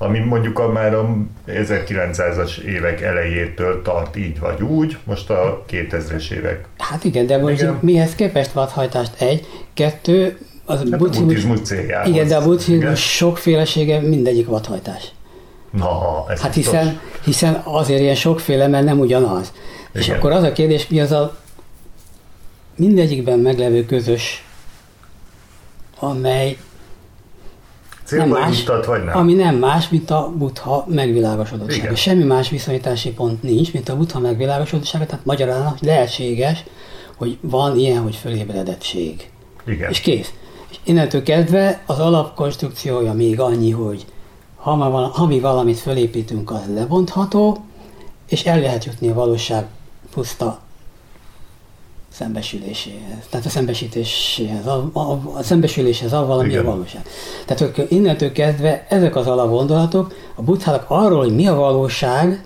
ami 0.02 0.20
mondjuk 0.20 0.60
a 0.60 0.68
már 0.68 0.94
a 0.94 1.16
1900-as 1.48 2.58
évek 2.58 3.02
elejétől 3.02 3.82
tart 3.82 4.16
így 4.16 4.40
vagy 4.40 4.62
úgy, 4.62 4.98
most 5.04 5.30
a 5.30 5.64
2000-es 5.70 6.32
évek. 6.32 6.68
Hát 6.78 7.04
igen, 7.04 7.26
de 7.26 7.38
most 7.38 7.62
igen. 7.62 7.78
mihez 7.82 8.16
képest 8.16 8.52
vadhajtást? 8.52 9.22
Egy, 9.22 9.46
kettő, 9.74 10.38
az 10.66 10.78
hát 10.78 10.90
buddhizmus, 10.90 11.18
a 11.18 11.26
buddhizmus 11.26 11.62
céljához. 11.62 12.10
Igen, 12.10 12.28
de 12.28 12.36
a 12.36 12.44
buddhizmus 12.44 13.16
sokfélesége 13.16 14.00
mindegyik 14.00 14.48
vadhajtás. 14.48 15.04
Na, 15.72 16.26
ez 16.30 16.42
Hát 16.42 16.54
hiszen, 16.54 17.00
hiszen 17.24 17.62
azért 17.64 18.00
ilyen 18.00 18.16
sokféle, 18.16 18.68
mert 18.68 18.86
nem 18.86 19.00
ugyanaz. 19.00 19.54
Igen. 19.92 20.02
És 20.02 20.10
akkor 20.10 20.32
az 20.32 20.44
a 20.44 20.52
kérdés, 20.52 20.88
mi 20.88 21.00
az 21.00 21.12
a 21.12 21.38
mindegyikben 22.76 23.40
meglevő 23.40 23.86
közös, 23.86 24.44
amely 26.00 26.58
nem 28.18 28.30
más, 28.30 28.60
mutat, 28.60 28.86
vagy 28.86 29.04
nem? 29.04 29.18
Ami 29.18 29.34
nem 29.34 29.56
más, 29.56 29.90
mint 29.90 30.10
a 30.10 30.34
buddha 30.38 30.86
megvilágosodottsága. 30.88 31.96
Semmi 31.96 32.24
más 32.24 32.50
viszonyítási 32.50 33.12
pont 33.12 33.44
nincs, 33.44 33.74
mint 33.74 33.90
a 33.90 33.98
buddha 33.98 34.20
megvilágosodottsága, 34.20 35.06
tehát 35.06 35.26
magyarán 35.26 35.76
lehetséges, 35.82 36.64
hogy 37.16 37.38
van 37.42 37.78
ilyen, 37.78 38.02
hogy 38.02 38.16
fölébredettség. 38.16 39.30
Igen. 39.66 39.90
És 39.90 40.00
kész. 40.00 40.34
És 40.70 40.78
innentől 40.84 41.24
kezdve 41.24 41.84
az 41.86 42.00
alapkonstrukciója 42.00 43.14
még 43.14 43.40
annyi, 43.40 43.72
hogy 43.72 44.06
ha, 44.56 44.72
ha 45.10 45.26
mi 45.26 45.40
valamit 45.40 45.80
fölépítünk, 45.80 46.52
az 46.52 46.62
lebontható, 46.74 47.58
és 48.28 48.46
el 48.46 48.60
lehet 48.60 48.86
jutni 48.86 49.10
a 49.10 49.14
valóság 49.14 49.66
puszta 50.14 50.60
szembesüléséhez, 52.12 53.28
tehát 53.30 53.46
a 53.46 53.50
szembesítéséhez, 53.50 54.66
a, 54.66 54.90
a, 54.94 55.00
a 55.38 55.44
szembesüléshez, 55.44 56.14
a 56.14 56.26
valami 56.26 56.50
Igen. 56.50 56.66
a 56.66 56.70
valóság. 56.70 57.02
Tehát 57.46 57.76
hogy 57.76 57.86
innentől 57.90 58.32
kezdve 58.32 58.86
ezek 58.90 59.16
az 59.16 59.28
alapgondolatok, 59.28 60.14
a 60.36 60.42
buddhának 60.42 60.86
arról, 60.88 61.20
hogy 61.20 61.36
mi 61.36 61.48
a 61.48 61.56
valóság, 61.56 62.46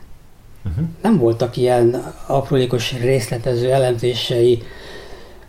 uh-huh. 0.65 0.85
nem 1.01 1.17
voltak 1.17 1.57
ilyen 1.57 2.13
aprólékos 2.27 2.93
részletező 3.01 3.71
elemzései, 3.71 4.63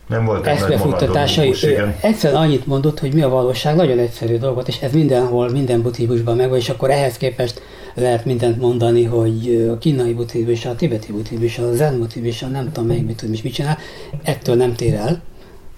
nem 0.09 0.24
volt 0.24 0.47
eszmefuttatásai. 0.47 1.55
Egyszerűen 2.01 2.41
annyit 2.41 2.66
mondott, 2.66 3.01
hogy 3.01 3.15
mi 3.15 3.23
a 3.23 3.28
valóság, 3.28 3.77
nagyon 3.77 3.99
egyszerű 3.99 4.39
dolgot, 4.39 4.69
és 4.69 4.81
ez 4.81 4.93
mindenhol, 4.93 5.51
minden 5.51 5.82
buddhizmusban 5.82 6.36
megvan, 6.36 6.59
és 6.59 6.69
akkor 6.69 6.91
ehhez 6.91 7.16
képest 7.16 7.62
lehet 7.95 8.25
mindent 8.25 8.61
mondani, 8.61 9.05
hogy 9.05 9.69
a 9.71 9.79
kínai 9.79 10.12
buddhizmus, 10.12 10.65
a 10.65 10.75
tibeti 10.75 11.12
buddhizmus, 11.12 11.59
a 11.59 11.75
zen 11.75 11.99
buddhizmus, 11.99 12.43
a 12.43 12.47
nem 12.47 12.73
tudom 12.73 12.87
melyik 12.87 13.07
buddhizmus 13.07 13.43
mit 13.43 13.53
csinál, 13.53 13.79
ettől 14.23 14.57
nem 14.57 14.75
tér 14.75 14.95
el. 14.95 15.23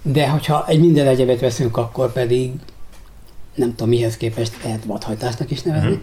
De 0.01 0.29
hogyha 0.29 0.65
egy 0.67 0.79
minden 0.79 1.07
egyebet 1.07 1.39
veszünk, 1.39 1.77
akkor 1.77 2.11
pedig 2.11 2.51
nem 3.55 3.69
tudom 3.69 3.89
mihez 3.89 4.17
képest 4.17 4.63
lehet 4.63 4.85
vadhajtásnak 4.85 5.51
is 5.51 5.61
nevezni. 5.61 5.89
Mm. 5.89 6.01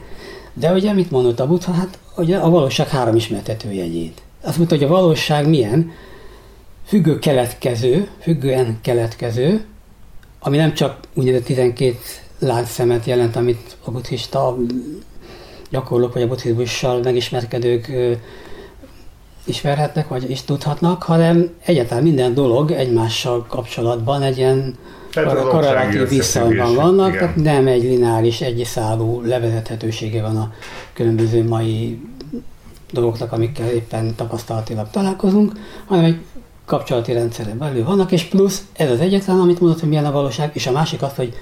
De 0.53 0.73
ugye 0.73 0.93
mit 0.93 1.11
mondott 1.11 1.41
a 1.41 1.47
Buddha? 1.47 1.73
Hát 1.73 1.99
ugye 2.17 2.37
a 2.37 2.51
valóság 2.51 2.89
három 2.89 3.17
ismertető 3.17 3.73
jegyét. 3.73 4.23
Azt 4.43 4.57
mondta, 4.57 4.75
hogy 4.75 4.85
a 4.85 4.89
valóság 4.89 5.49
milyen? 5.49 5.91
Függő 6.87 7.19
keletkező, 7.19 8.09
függően 8.21 8.79
keletkező, 8.83 9.65
ami 10.41 10.57
nem 10.57 10.75
csak 10.75 10.99
úgynevezett 11.15 11.47
12 11.47 11.97
látszemet 12.39 13.05
jelent, 13.05 13.37
amit 13.37 13.77
a 13.85 13.91
buddhista 13.91 14.57
gyakorlók 15.75 16.13
vagy 16.13 16.23
a 16.23 16.27
buddhizmussal 16.27 17.01
megismerkedők 17.03 17.93
ismerhetnek, 19.45 20.09
vagy 20.09 20.31
is 20.31 20.43
tudhatnak, 20.43 21.03
hanem 21.03 21.51
egyáltalán 21.65 22.03
minden 22.03 22.35
dolog 22.35 22.71
egymással 22.71 23.47
kapcsolatban 23.49 24.23
egy 24.23 24.39
ilyen 24.39 24.77
korrelatív 25.51 26.09
viszonyban 26.09 26.75
vannak, 26.75 27.09
igen. 27.09 27.19
tehát 27.19 27.37
nem 27.37 27.67
egy 27.67 27.83
lineáris, 27.83 28.41
egyszálú 28.41 29.23
levezethetősége 29.25 30.23
van 30.23 30.37
a 30.37 30.53
különböző 30.93 31.49
mai 31.49 32.01
dolgoknak, 32.93 33.33
amikkel 33.33 33.69
éppen 33.69 34.15
tapasztalatilag 34.15 34.91
találkozunk, 34.91 35.53
hanem 35.87 36.05
egy 36.05 36.19
kapcsolati 36.67 37.13
rendszeren 37.13 37.59
belül 37.59 37.85
vannak, 37.85 38.13
és 38.13 38.23
plusz 38.25 38.63
ez 38.73 38.91
az 38.91 39.01
egyetlen, 39.01 39.41
amit 39.41 39.61
mondott, 39.61 39.81
hogy 39.81 39.89
milyen 39.89 40.05
a 40.05 40.13
valóság, 40.13 40.51
és 40.53 40.67
a 40.67 40.73
másik 40.73 41.03
az, 41.03 41.15
hogy 41.17 41.35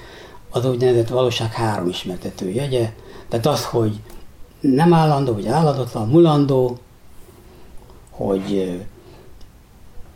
az 0.51 0.67
úgynevezett 0.67 1.09
valóság 1.09 1.53
három 1.53 1.89
ismertető 1.89 2.51
jegye, 2.51 2.91
tehát 3.29 3.47
az, 3.47 3.65
hogy 3.65 4.01
nem 4.63 4.93
állandó, 4.93 5.33
vagy 5.33 5.47
állatotlan, 5.47 6.09
mulandó, 6.09 6.79
hogy 8.11 8.81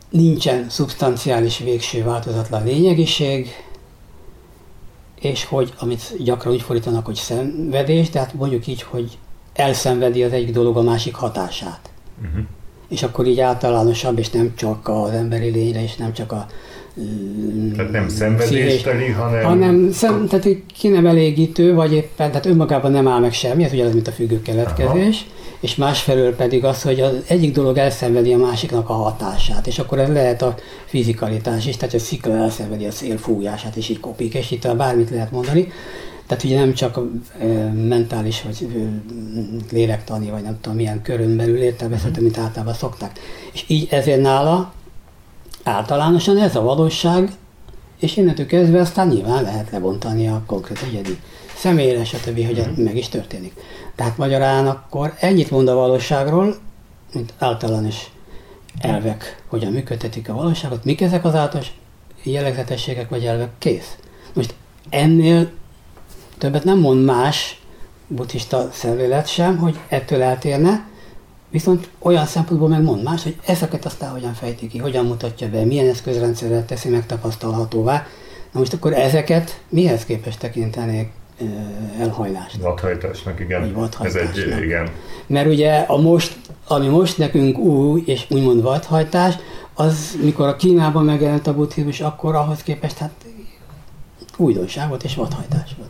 nincsen 0.09 0.69
szubstanciális 0.69 1.57
végső 1.57 2.03
változatlan 2.03 2.63
lényegiség, 2.63 3.49
és 5.19 5.45
hogy, 5.45 5.73
amit 5.79 6.23
gyakran 6.23 6.53
úgy 6.53 6.61
fordítanak, 6.61 7.05
hogy 7.05 7.15
szenvedés, 7.15 8.09
tehát 8.09 8.33
mondjuk 8.33 8.67
így, 8.67 8.81
hogy 8.81 9.17
elszenvedi 9.53 10.23
az 10.23 10.31
egyik 10.31 10.51
dolog 10.51 10.77
a 10.77 10.81
másik 10.81 11.15
hatását. 11.15 11.89
Uh-huh. 12.21 12.45
És 12.87 13.03
akkor 13.03 13.25
így 13.25 13.39
általánosabb, 13.39 14.17
és 14.17 14.29
nem 14.29 14.55
csak 14.55 14.87
az 14.87 15.09
emberi 15.09 15.49
lényre, 15.49 15.83
és 15.83 15.95
nem 15.95 16.13
csak 16.13 16.31
a 16.31 16.45
tehát 17.75 17.91
nem 17.91 18.09
szenvedésteli, 18.09 19.07
hanem... 19.07 19.43
Hanem 19.43 19.91
szem, 19.91 20.27
tehát 20.27 20.47
ki 20.79 20.87
nem 20.87 21.05
elégítő, 21.05 21.73
vagy 21.73 21.93
éppen, 21.93 22.29
tehát 22.29 22.45
önmagában 22.45 22.91
nem 22.91 23.07
áll 23.07 23.19
meg 23.19 23.33
semmi, 23.33 23.63
ez 23.63 23.73
ugyanaz, 23.73 23.93
mint 23.93 24.07
a 24.07 24.11
függő 24.11 24.41
keletkezés, 24.41 25.25
Aha. 25.27 25.57
és 25.59 25.75
másfelől 25.75 26.35
pedig 26.35 26.65
az, 26.65 26.81
hogy 26.81 26.99
az 26.99 27.13
egyik 27.27 27.53
dolog 27.53 27.77
elszenvedi 27.77 28.33
a 28.33 28.37
másiknak 28.37 28.89
a 28.89 28.93
hatását, 28.93 29.67
és 29.67 29.79
akkor 29.79 29.99
ez 29.99 30.09
lehet 30.09 30.41
a 30.41 30.55
fizikalitás 30.85 31.67
is, 31.67 31.77
tehát 31.77 31.95
a 31.95 31.99
szikla 31.99 32.33
elszenvedi 32.33 32.85
a 32.85 32.91
szél 32.91 33.17
fújását, 33.17 33.75
és 33.75 33.89
így 33.89 33.99
kopik, 33.99 34.33
és 34.33 34.51
itt 34.51 34.75
bármit 34.75 35.09
lehet 35.09 35.31
mondani. 35.31 35.67
Tehát 36.27 36.43
ugye 36.43 36.59
nem 36.59 36.73
csak 36.73 36.99
e, 37.39 37.45
mentális, 37.87 38.41
vagy 38.41 38.67
e, 38.75 38.77
lélektani, 39.71 40.29
vagy 40.29 40.41
nem 40.41 40.57
tudom 40.61 40.77
milyen 40.77 41.01
körön 41.01 41.37
belül 41.37 41.57
értelmezhető, 41.57 42.09
uh-huh. 42.09 42.25
mint 42.25 42.37
általában 42.37 42.73
szokták. 42.73 43.19
És 43.53 43.63
így 43.67 43.87
ezért 43.91 44.21
nála 44.21 44.73
általánosan 45.67 46.37
ez 46.37 46.55
a 46.55 46.61
valóság, 46.61 47.31
és 47.99 48.17
innentől 48.17 48.45
kezdve 48.45 48.79
aztán 48.79 49.07
nyilván 49.07 49.43
lehet 49.43 49.71
lebontani 49.71 50.27
a 50.27 50.43
konkrét 50.45 50.81
egyedi 50.81 51.19
személyre, 51.55 52.03
stb., 52.03 52.45
hogy 52.45 52.59
ez 52.59 52.65
meg 52.75 52.97
is 52.97 53.09
történik. 53.09 53.53
Tehát 53.95 54.17
magyarán 54.17 54.67
akkor 54.67 55.13
ennyit 55.19 55.51
mond 55.51 55.67
a 55.67 55.75
valóságról, 55.75 56.55
mint 57.13 57.33
általános 57.37 58.11
elvek, 58.79 59.43
hogyan 59.47 59.71
működtetik 59.71 60.29
a 60.29 60.33
valóságot, 60.33 60.83
mik 60.83 61.01
ezek 61.01 61.25
az 61.25 61.35
általános 61.35 61.71
jellegzetességek 62.23 63.09
vagy 63.09 63.25
elvek, 63.25 63.49
kész. 63.57 63.95
Most 64.33 64.53
ennél 64.89 65.49
többet 66.37 66.63
nem 66.63 66.79
mond 66.79 67.05
más 67.05 67.61
buddhista 68.07 68.69
szemlélet 68.71 69.27
sem, 69.27 69.57
hogy 69.57 69.79
ettől 69.87 70.21
eltérne, 70.21 70.85
Viszont 71.49 71.89
olyan 71.99 72.25
szempontból 72.25 72.69
meg 72.69 72.81
mond 72.81 73.03
más, 73.03 73.23
hogy 73.23 73.35
ezeket 73.45 73.85
aztán 73.85 74.11
hogyan 74.11 74.33
fejti 74.33 74.67
ki, 74.67 74.77
hogyan 74.77 75.05
mutatja 75.05 75.49
be, 75.49 75.65
milyen 75.65 75.89
eszközrendszerrel 75.89 76.65
teszi 76.65 76.89
megtapasztalhatóvá. 76.89 78.05
Na 78.51 78.59
most 78.59 78.73
akkor 78.73 78.93
ezeket 78.93 79.61
mihez 79.69 80.05
képest 80.05 80.39
tekintenék 80.39 81.11
elhajlást? 81.99 82.57
Vadhajtásnak, 82.61 83.39
igen. 83.39 83.89
Ez 84.01 84.15
egy, 84.15 84.61
igen. 84.61 84.89
Mert 85.27 85.47
ugye 85.47 85.77
a 85.77 85.97
most, 85.97 86.37
ami 86.67 86.87
most 86.87 87.17
nekünk 87.17 87.57
új 87.57 88.03
és 88.05 88.25
úgymond 88.29 88.61
vadhajtás, 88.61 89.35
az 89.73 90.17
mikor 90.23 90.47
a 90.47 90.55
Kínában 90.55 91.05
megjelent 91.05 91.47
a 91.47 91.53
buddhizmus, 91.53 92.01
akkor 92.01 92.35
ahhoz 92.35 92.63
képest 92.63 92.97
hát 92.97 93.25
újdonság 94.37 94.89
volt 94.89 95.03
és 95.03 95.15
vadhajtás 95.15 95.75
volt. 95.77 95.89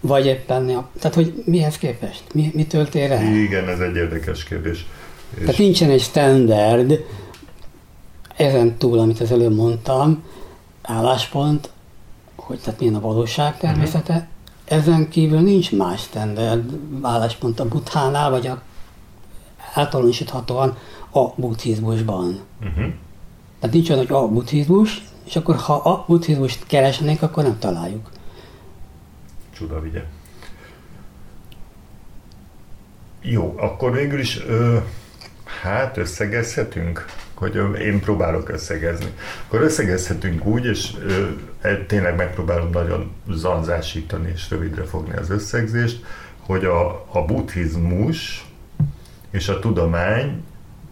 Vagy 0.00 0.26
éppen, 0.26 0.68
ja. 0.68 0.88
tehát 0.98 1.16
hogy 1.16 1.42
mihez 1.44 1.78
képest? 1.78 2.22
Mi, 2.32 2.50
mitől 2.54 2.88
tér 2.88 3.10
el? 3.10 3.34
Igen, 3.34 3.68
ez 3.68 3.80
egy 3.80 3.96
érdekes 3.96 4.44
kérdés. 4.44 4.86
És... 5.34 5.40
Tehát 5.40 5.58
nincsen 5.58 5.90
egy 5.90 6.00
standard, 6.00 7.04
ezen 8.36 8.76
túl, 8.76 8.98
amit 8.98 9.20
az 9.20 9.32
előbb 9.32 9.54
mondtam, 9.54 10.22
álláspont, 10.82 11.70
hogy 12.36 12.58
tehát 12.58 12.80
milyen 12.80 12.94
a 12.94 13.00
valóság 13.00 13.58
természete, 13.58 14.12
uh-huh. 14.12 14.28
ezen 14.78 15.08
kívül 15.08 15.40
nincs 15.40 15.72
más 15.72 16.00
standard 16.00 16.78
álláspont 17.02 17.60
a 17.60 17.68
buthánál, 17.68 18.30
vagy 18.30 18.46
a 18.46 18.62
általánosíthatóan 19.74 20.76
a 21.10 21.24
buddhizmusban. 21.36 22.40
Uh-huh. 22.60 22.92
Tehát 23.60 23.74
nincs 23.74 23.90
olyan, 23.90 24.06
hogy 24.06 24.16
a 24.16 24.28
buddhizmus, 24.28 25.02
és 25.24 25.36
akkor 25.36 25.56
ha 25.56 25.74
a 25.74 26.04
buddhizmust 26.06 26.66
keresnénk, 26.66 27.22
akkor 27.22 27.42
nem 27.42 27.58
találjuk. 27.58 28.10
Csuda 29.56 29.80
vigye. 29.80 30.04
Jó, 33.22 33.54
akkor 33.58 33.92
végül 33.92 34.18
is 34.18 34.40
ö, 34.46 34.78
hát 35.62 35.96
összegezhetünk, 35.96 37.04
hogy 37.34 37.54
én 37.80 38.00
próbálok 38.00 38.48
összegezni. 38.48 39.14
Akkor 39.46 39.60
összegezhetünk 39.60 40.44
úgy, 40.44 40.64
és 40.64 40.92
ö, 41.06 41.28
e, 41.60 41.84
tényleg 41.84 42.16
megpróbálom 42.16 42.70
nagyon 42.70 43.12
zanzásítani 43.28 44.30
és 44.34 44.50
rövidre 44.50 44.84
fogni 44.84 45.16
az 45.16 45.30
összegzést, 45.30 46.04
hogy 46.40 46.64
a, 46.64 47.06
a 47.12 47.24
buddhizmus 47.24 48.46
és 49.30 49.48
a 49.48 49.58
tudomány 49.58 50.44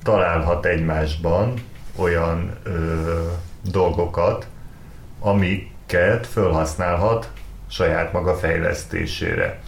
találhat 0.03 0.67
egymásban 0.67 1.55
olyan 1.97 2.57
ö, 2.63 3.31
dolgokat, 3.71 4.47
amiket 5.21 6.27
felhasználhat 6.27 7.31
saját 7.67 8.13
maga 8.13 8.35
fejlesztésére. 8.35 9.61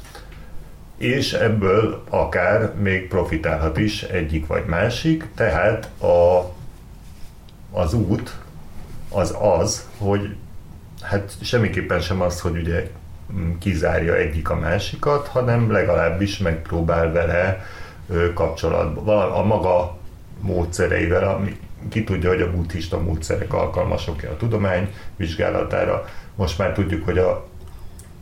És 0.97 1.33
ebből 1.33 2.03
akár 2.11 2.75
még 2.75 3.09
profitálhat 3.09 3.79
is 3.79 4.03
egyik 4.03 4.47
vagy 4.47 4.65
másik, 4.65 5.25
tehát 5.35 5.91
a, 6.01 6.53
az 7.71 7.95
út 7.95 8.37
az 9.09 9.37
az, 9.41 9.89
hogy 9.99 10.37
hát 11.03 11.33
semmiképpen 11.43 12.01
sem 12.01 12.21
az, 12.21 12.41
hogy 12.41 12.57
ugye 12.57 12.91
kizárja 13.59 14.17
egyik 14.17 14.51
a 14.51 14.55
másikat, 14.55 15.27
hanem 15.27 15.71
legalábbis 15.71 16.39
megpróbál 16.39 17.13
vele 17.13 17.65
kapcsolatban, 18.35 19.33
a 19.33 19.43
maga 19.43 19.97
módszereivel, 20.41 21.29
ami 21.29 21.59
ki 21.89 22.05
tudja, 22.05 22.29
hogy 22.29 22.41
a 22.41 22.51
buddhista 22.51 23.01
módszerek 23.01 23.53
alkalmasok-e 23.53 24.31
a 24.31 24.37
tudomány 24.37 24.95
vizsgálatára. 25.17 26.05
Most 26.35 26.59
már 26.59 26.73
tudjuk, 26.73 27.05
hogy 27.05 27.19
a 27.19 27.47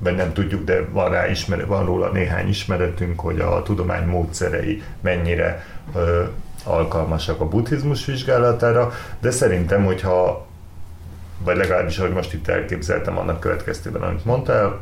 vagy 0.05 0.17
nem 0.17 0.33
tudjuk, 0.33 0.65
de 0.65 0.85
van, 0.91 1.11
rá 1.11 1.29
ismer, 1.31 1.67
van 1.67 1.85
róla 1.85 2.09
néhány 2.09 2.49
ismeretünk, 2.49 3.21
hogy 3.21 3.41
a 3.41 3.63
tudomány 3.63 4.07
módszerei 4.07 4.83
mennyire 5.01 5.67
ö, 5.95 6.23
alkalmasak 6.65 7.41
a 7.41 7.49
buddhizmus 7.49 8.05
vizsgálatára, 8.05 8.93
de 9.21 9.31
szerintem, 9.31 9.85
hogyha 9.85 10.47
vagy 11.39 11.57
legalábbis, 11.57 11.99
ahogy 11.99 12.13
most 12.13 12.33
itt 12.33 12.49
elképzeltem 12.49 13.19
annak 13.19 13.41
következtében, 13.41 14.03
amit 14.03 14.25
mondtál, 14.25 14.81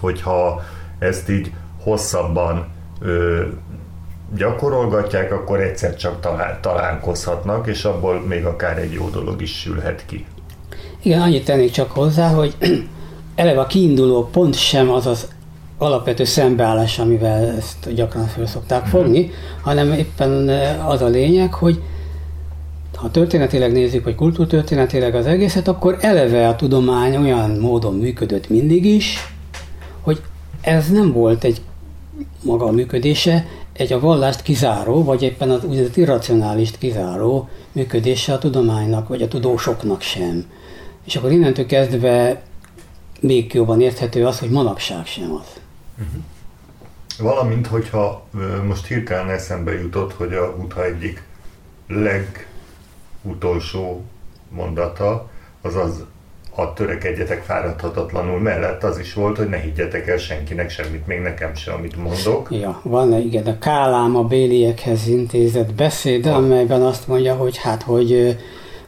hogyha 0.00 0.64
ezt 0.98 1.28
így 1.28 1.52
hosszabban 1.82 2.66
ö, 3.00 3.42
gyakorolgatják, 4.36 5.32
akkor 5.32 5.60
egyszer 5.60 5.96
csak 5.96 6.20
talál, 6.20 6.58
találkozhatnak, 6.60 7.66
és 7.66 7.84
abból 7.84 8.20
még 8.20 8.44
akár 8.44 8.78
egy 8.78 8.92
jó 8.92 9.08
dolog 9.08 9.42
is 9.42 9.60
sülhet 9.60 10.02
ki. 10.06 10.26
Igen, 11.02 11.20
annyit 11.20 11.44
tennék 11.44 11.70
csak 11.70 11.90
hozzá, 11.90 12.28
hogy 12.28 12.56
eleve 13.34 13.60
a 13.60 13.66
kiinduló 13.66 14.28
pont 14.32 14.54
sem 14.54 14.90
az 14.90 15.06
az 15.06 15.28
alapvető 15.78 16.24
szembeállás, 16.24 16.98
amivel 16.98 17.56
ezt 17.56 17.94
gyakran 17.94 18.26
föl 18.26 18.46
szokták 18.46 18.86
fogni, 18.86 19.30
hanem 19.62 19.92
éppen 19.92 20.48
az 20.86 21.02
a 21.02 21.06
lényeg, 21.06 21.54
hogy 21.54 21.82
ha 22.94 23.10
történetileg 23.10 23.72
nézzük, 23.72 24.04
vagy 24.04 24.14
kultúrtörténetileg 24.14 25.14
az 25.14 25.26
egészet, 25.26 25.68
akkor 25.68 25.96
eleve 26.00 26.48
a 26.48 26.56
tudomány 26.56 27.16
olyan 27.16 27.50
módon 27.50 27.94
működött 27.94 28.48
mindig 28.48 28.84
is, 28.84 29.34
hogy 30.00 30.22
ez 30.60 30.90
nem 30.90 31.12
volt 31.12 31.44
egy 31.44 31.60
maga 32.42 32.64
a 32.64 32.70
működése, 32.70 33.46
egy 33.72 33.92
a 33.92 34.00
vallást 34.00 34.42
kizáró, 34.42 35.04
vagy 35.04 35.22
éppen 35.22 35.50
az 35.50 35.64
úgynevezett 35.64 35.96
irracionálist 35.96 36.78
kizáró 36.78 37.48
működése 37.72 38.32
a 38.32 38.38
tudománynak, 38.38 39.08
vagy 39.08 39.22
a 39.22 39.28
tudósoknak 39.28 40.00
sem. 40.00 40.44
És 41.04 41.16
akkor 41.16 41.32
innentől 41.32 41.66
kezdve 41.66 42.42
még 43.24 43.54
jobban 43.54 43.80
érthető 43.80 44.26
az, 44.26 44.38
hogy 44.38 44.50
manapság 44.50 45.06
sem 45.06 45.32
az. 45.32 45.60
Uh-huh. 45.98 46.22
Valamint, 47.18 47.66
hogyha 47.66 48.26
most 48.66 48.86
hirtelen 48.86 49.30
eszembe 49.30 49.72
jutott, 49.72 50.12
hogy 50.12 50.34
a 50.34 50.56
Buddha 50.56 50.84
egyik 50.84 51.22
legutolsó 53.22 54.02
mondata, 54.48 55.28
az 55.62 55.74
az 55.74 56.04
a 56.56 56.72
törekedjetek 56.72 57.42
fáradhatatlanul 57.42 58.40
mellett 58.40 58.82
az 58.82 58.98
is 58.98 59.14
volt, 59.14 59.36
hogy 59.36 59.48
ne 59.48 59.56
higgyetek 59.56 60.08
el 60.08 60.16
senkinek 60.16 60.70
semmit, 60.70 61.06
még 61.06 61.20
nekem 61.20 61.54
se, 61.54 61.72
amit 61.72 61.96
mondok. 61.96 62.48
Ja, 62.50 62.80
van 62.82 63.12
igen, 63.12 63.46
a 63.46 63.58
Kálám 63.58 64.16
a 64.16 64.22
béliekhez 64.22 65.06
intézett 65.06 65.72
beszéd, 65.72 66.26
amelyben 66.26 66.82
azt 66.82 67.08
mondja, 67.08 67.34
hogy 67.34 67.56
hát, 67.56 67.82
hogy 67.82 68.38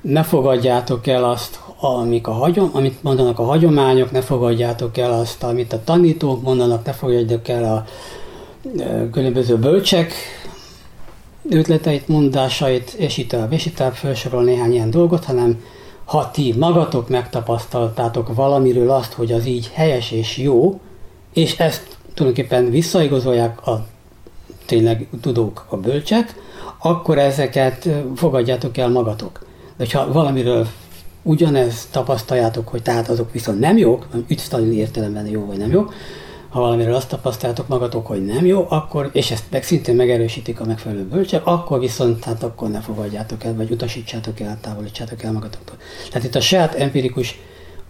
ne 0.00 0.22
fogadjátok 0.22 1.06
el 1.06 1.24
azt, 1.24 1.60
amik 1.94 2.26
a 2.26 2.32
hagyom, 2.32 2.70
amit 2.72 3.02
mondanak 3.02 3.38
a 3.38 3.44
hagyományok, 3.44 4.10
ne 4.10 4.20
fogadjátok 4.20 4.96
el 4.96 5.12
azt, 5.12 5.42
amit 5.42 5.72
a 5.72 5.84
tanítók 5.84 6.42
mondanak, 6.42 6.84
ne 6.84 6.92
fogadjátok 6.92 7.48
el 7.48 7.64
a 7.64 7.84
különböző 9.12 9.56
bölcsek 9.56 10.12
ötleteit, 11.48 12.08
mondásait, 12.08 12.90
és 12.90 13.16
itt 13.16 13.32
a 13.32 13.46
és 13.50 13.66
itt 13.66 13.82
felsorol 13.92 14.42
néhány 14.42 14.72
ilyen 14.72 14.90
dolgot, 14.90 15.24
hanem 15.24 15.62
ha 16.04 16.30
ti 16.30 16.54
magatok 16.58 17.08
megtapasztaltátok 17.08 18.34
valamiről 18.34 18.90
azt, 18.90 19.12
hogy 19.12 19.32
az 19.32 19.46
így 19.46 19.70
helyes 19.72 20.10
és 20.10 20.38
jó, 20.38 20.80
és 21.32 21.58
ezt 21.58 21.96
tulajdonképpen 22.14 22.70
visszaigazolják 22.70 23.66
a 23.66 23.86
tényleg 24.66 25.08
tudók, 25.20 25.66
a 25.68 25.76
bölcsek, 25.76 26.34
akkor 26.78 27.18
ezeket 27.18 27.88
fogadjátok 28.14 28.76
el 28.76 28.88
magatok. 28.88 29.44
De 29.76 29.86
ha 29.92 30.12
valamiről 30.12 30.66
ugyanezt 31.26 31.90
tapasztaljátok, 31.90 32.68
hogy 32.68 32.82
tehát 32.82 33.08
azok 33.08 33.32
viszont 33.32 33.60
nem 33.60 33.76
jók, 33.76 34.06
ügysztalini 34.28 34.76
értelemben 34.76 35.26
jó 35.26 35.44
vagy 35.44 35.58
nem 35.58 35.70
jó, 35.70 35.84
ha 36.48 36.60
valamiről 36.60 36.94
azt 36.94 37.08
tapasztaljátok 37.08 37.68
magatok, 37.68 38.06
hogy 38.06 38.24
nem 38.24 38.46
jó, 38.46 38.66
akkor, 38.68 39.10
és 39.12 39.30
ezt 39.30 39.44
meg 39.50 39.62
szintén 39.62 39.94
megerősítik 39.94 40.60
a 40.60 40.64
megfelelő 40.64 41.04
bölcsek, 41.04 41.46
akkor 41.46 41.78
viszont 41.78 42.24
hát 42.24 42.42
akkor 42.42 42.70
ne 42.70 42.80
fogadjátok 42.80 43.44
el, 43.44 43.54
vagy 43.54 43.70
utasítsátok 43.70 44.40
el, 44.40 44.58
távolítsátok 44.60 45.22
el 45.22 45.32
magatoktól. 45.32 45.76
Tehát 46.10 46.28
itt 46.28 46.34
a 46.34 46.40
saját 46.40 46.74
empirikus 46.74 47.38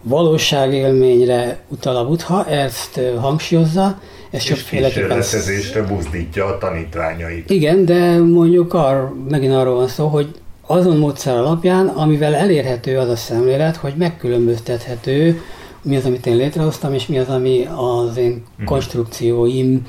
valóságélményre 0.01 1.59
utal 1.67 1.95
a 1.95 2.07
Buddha, 2.07 2.45
ezt 2.45 2.99
hangsúlyozza, 3.19 3.99
ez 4.31 4.49
és 4.49 4.63
kísérletezésre 4.63 5.83
buzdítja 5.83 6.45
a 6.45 6.57
tanítványait. 6.57 7.49
Igen, 7.49 7.85
de 7.85 8.17
mondjuk 8.17 8.73
ar, 8.73 9.13
megint 9.29 9.53
arról 9.53 9.75
van 9.75 9.87
szó, 9.87 10.07
hogy 10.07 10.27
azon 10.67 10.97
módszer 10.97 11.35
alapján, 11.35 11.87
amivel 11.87 12.35
elérhető 12.35 12.97
az 12.97 13.09
a 13.09 13.15
szemlélet, 13.15 13.75
hogy 13.75 13.93
megkülönböztethető 13.97 15.41
mi 15.81 15.95
az, 15.95 16.05
amit 16.05 16.25
én 16.25 16.35
létrehoztam, 16.35 16.93
és 16.93 17.07
mi 17.07 17.17
az, 17.17 17.29
ami 17.29 17.67
az 17.75 18.17
én 18.17 18.43
mhm. 18.57 18.65
konstrukcióim 18.65 19.87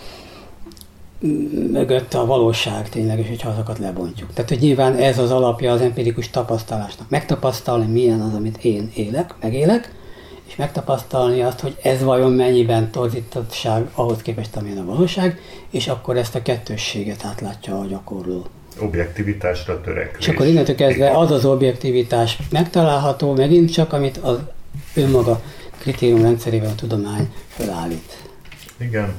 mögött 1.73 2.15
a 2.15 2.27
valóság 2.27 2.89
tényleg, 2.89 3.27
hogyha 3.29 3.51
azokat 3.51 3.79
lebontjuk. 3.79 4.33
Tehát, 4.33 4.51
hogy 4.51 4.61
nyilván 4.61 4.97
ez 4.97 5.19
az 5.19 5.31
alapja 5.31 5.73
az 5.73 5.81
empirikus 5.81 6.31
tapasztalásnak. 6.31 7.09
Megtapasztalni, 7.11 7.93
milyen 7.93 8.21
az, 8.21 8.35
amit 8.35 8.65
én 8.65 8.91
élek, 8.95 9.35
megélek, 9.41 9.95
és 10.47 10.57
megtapasztalni 10.57 11.41
azt, 11.43 11.61
hogy 11.61 11.77
ez 11.83 12.03
vajon 12.03 12.33
mennyiben 12.33 12.91
torzítottság 12.91 13.91
ahhoz 13.95 14.23
képest, 14.23 14.57
amilyen 14.57 14.79
a 14.79 14.85
valóság, 14.85 15.41
és 15.71 15.89
akkor 15.89 16.17
ezt 16.17 16.35
a 16.35 16.43
kettősséget 16.43 17.25
átlátja 17.25 17.79
a 17.79 17.87
gyakorló. 17.87 18.47
Objektivitásra 18.81 19.81
törekvés. 19.81 20.27
És 20.27 20.33
akkor 20.33 20.47
innentől 20.47 20.75
kezdve 20.75 21.11
az 21.11 21.31
az 21.31 21.45
objektivitás 21.45 22.39
megtalálható 22.51 23.35
megint 23.35 23.73
csak, 23.73 23.93
amit 23.93 24.17
az 24.17 24.39
önmaga 24.95 25.43
kritérium 25.79 26.23
rendszerével 26.23 26.71
a 26.71 26.75
tudomány 26.75 27.33
felállít. 27.49 28.23
Igen. 28.77 29.17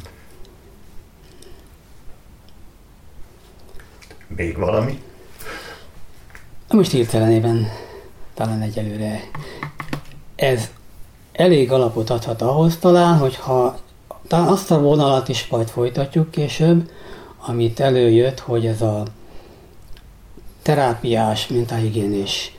Még 4.36 4.58
valami? 4.58 5.02
Most 6.70 6.92
hirtelenében 6.92 7.68
talán 8.34 8.62
egyelőre 8.62 9.22
ez 10.36 10.70
elég 11.32 11.72
alapot 11.72 12.10
adhat 12.10 12.42
ahhoz 12.42 12.78
talán, 12.78 13.18
hogyha 13.18 13.80
talán 14.28 14.48
azt 14.48 14.72
a 14.72 14.80
vonalat 14.80 15.28
is 15.28 15.48
majd 15.48 15.68
folytatjuk 15.68 16.32
később, 16.32 16.90
amit 17.38 17.80
előjött, 17.80 18.40
hogy 18.40 18.66
ez 18.66 18.82
a 18.82 19.04
terápiás, 20.70 21.48
mintahigiénés 21.48 22.56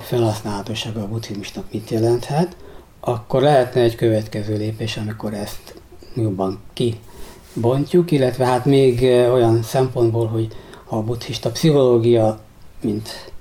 felhasználhatósága 0.00 1.02
a 1.02 1.08
buddhizmusnak 1.08 1.64
mit 1.72 1.90
jelenthet 1.90 2.56
akkor 3.00 3.42
lehetne 3.42 3.80
egy 3.80 3.94
következő 3.94 4.56
lépés, 4.56 4.96
amikor 4.96 5.34
ezt 5.34 5.74
jobban 6.14 6.60
kibontjuk, 6.72 8.10
illetve 8.10 8.44
hát 8.44 8.64
még 8.64 9.02
olyan 9.32 9.62
szempontból, 9.62 10.26
hogy 10.26 10.48
ha 10.84 10.96
a 10.96 11.02
buddhista 11.02 11.50
pszichológia, 11.50 12.40
mint 12.80 13.32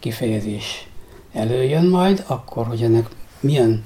kifejezés 0.00 0.88
előjön 1.32 1.86
majd, 1.86 2.24
akkor 2.26 2.66
hogy 2.66 2.82
ennek 2.82 3.08
milyen 3.40 3.84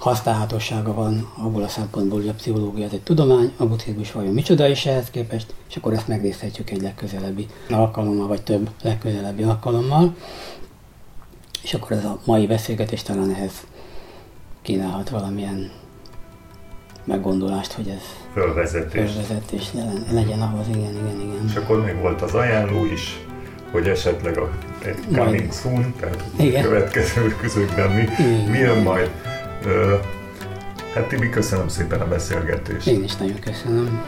használhatósága 0.00 0.94
van 0.94 1.30
abból 1.36 1.62
a 1.62 1.68
szempontból, 1.68 2.18
hogy 2.18 2.28
a 2.28 2.34
pszichológia 2.34 2.84
ez 2.84 2.92
egy 2.92 3.02
tudomány, 3.02 3.52
a 3.56 3.66
buddhizmus 3.66 4.12
vajon 4.12 4.32
micsoda 4.32 4.66
is 4.66 4.86
ehhez 4.86 5.10
képest, 5.10 5.54
és 5.68 5.76
akkor 5.76 5.92
ezt 5.92 6.08
megnézhetjük 6.08 6.70
egy 6.70 6.82
legközelebbi 6.82 7.46
alkalommal, 7.70 8.26
vagy 8.26 8.42
több 8.42 8.70
legközelebbi 8.82 9.42
alkalommal. 9.42 10.14
És 11.62 11.74
akkor 11.74 11.92
ez 11.92 12.04
a 12.04 12.18
mai 12.24 12.46
beszélgetés 12.46 13.02
talán 13.02 13.30
ehhez 13.30 13.52
kínálhat 14.62 15.08
valamilyen 15.08 15.70
meggondolást, 17.04 17.72
hogy 17.72 17.88
ez 17.88 18.02
fölvezetés, 18.32 19.10
fölvezetés 19.10 19.70
legyen 20.10 20.40
ahhoz, 20.40 20.68
igen, 20.68 20.80
igen, 20.80 21.20
igen. 21.20 21.44
És 21.48 21.54
akkor 21.54 21.84
még 21.84 22.00
volt 22.00 22.22
az 22.22 22.34
ajánló 22.34 22.84
is, 22.84 23.24
hogy 23.72 23.88
esetleg 23.88 24.38
a 24.38 24.50
egy 24.84 24.98
coming 25.14 25.52
soon, 25.52 25.94
tehát 26.00 26.24
Igen. 26.36 26.62
következő 26.62 27.36
közökben 27.40 27.90
mi, 27.90 28.08
mi 28.50 28.58
jön 28.58 28.82
majd. 28.82 29.10
Hát 30.94 31.08
Tibi, 31.08 31.30
köszönöm 31.30 31.68
szépen 31.68 32.00
a 32.00 32.08
beszélgetést. 32.08 32.86
Én 32.86 33.04
is 33.04 33.16
nagyon 33.16 33.38
köszönöm. 33.40 34.02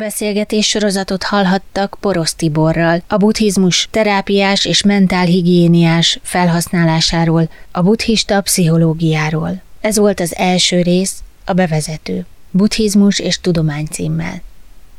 Beszélgetés 0.00 0.66
sorozatot 0.66 1.22
hallhattak 1.22 1.96
Porosz 2.00 2.34
Tiborral, 2.34 3.02
a 3.08 3.16
buddhizmus 3.16 3.88
terápiás 3.90 4.64
és 4.64 4.82
mentálhigiéniás 4.82 6.18
felhasználásáról, 6.22 7.50
a 7.70 7.82
buddhista 7.82 8.40
pszichológiáról. 8.40 9.62
Ez 9.80 9.98
volt 9.98 10.20
az 10.20 10.36
első 10.36 10.82
rész, 10.82 11.22
a 11.44 11.52
bevezető, 11.52 12.26
buddhizmus 12.50 13.18
és 13.18 13.40
tudomány 13.40 13.86
címmel. 13.90 14.42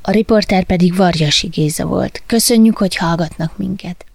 A 0.02 0.12
riporter 0.12 0.64
pedig 0.64 0.96
Varjasi 0.96 1.48
Géza 1.48 1.86
volt. 1.86 2.24
Köszönjük, 2.26 2.78
hogy 2.78 2.96
hallgatnak 2.96 3.58
minket. 3.58 4.06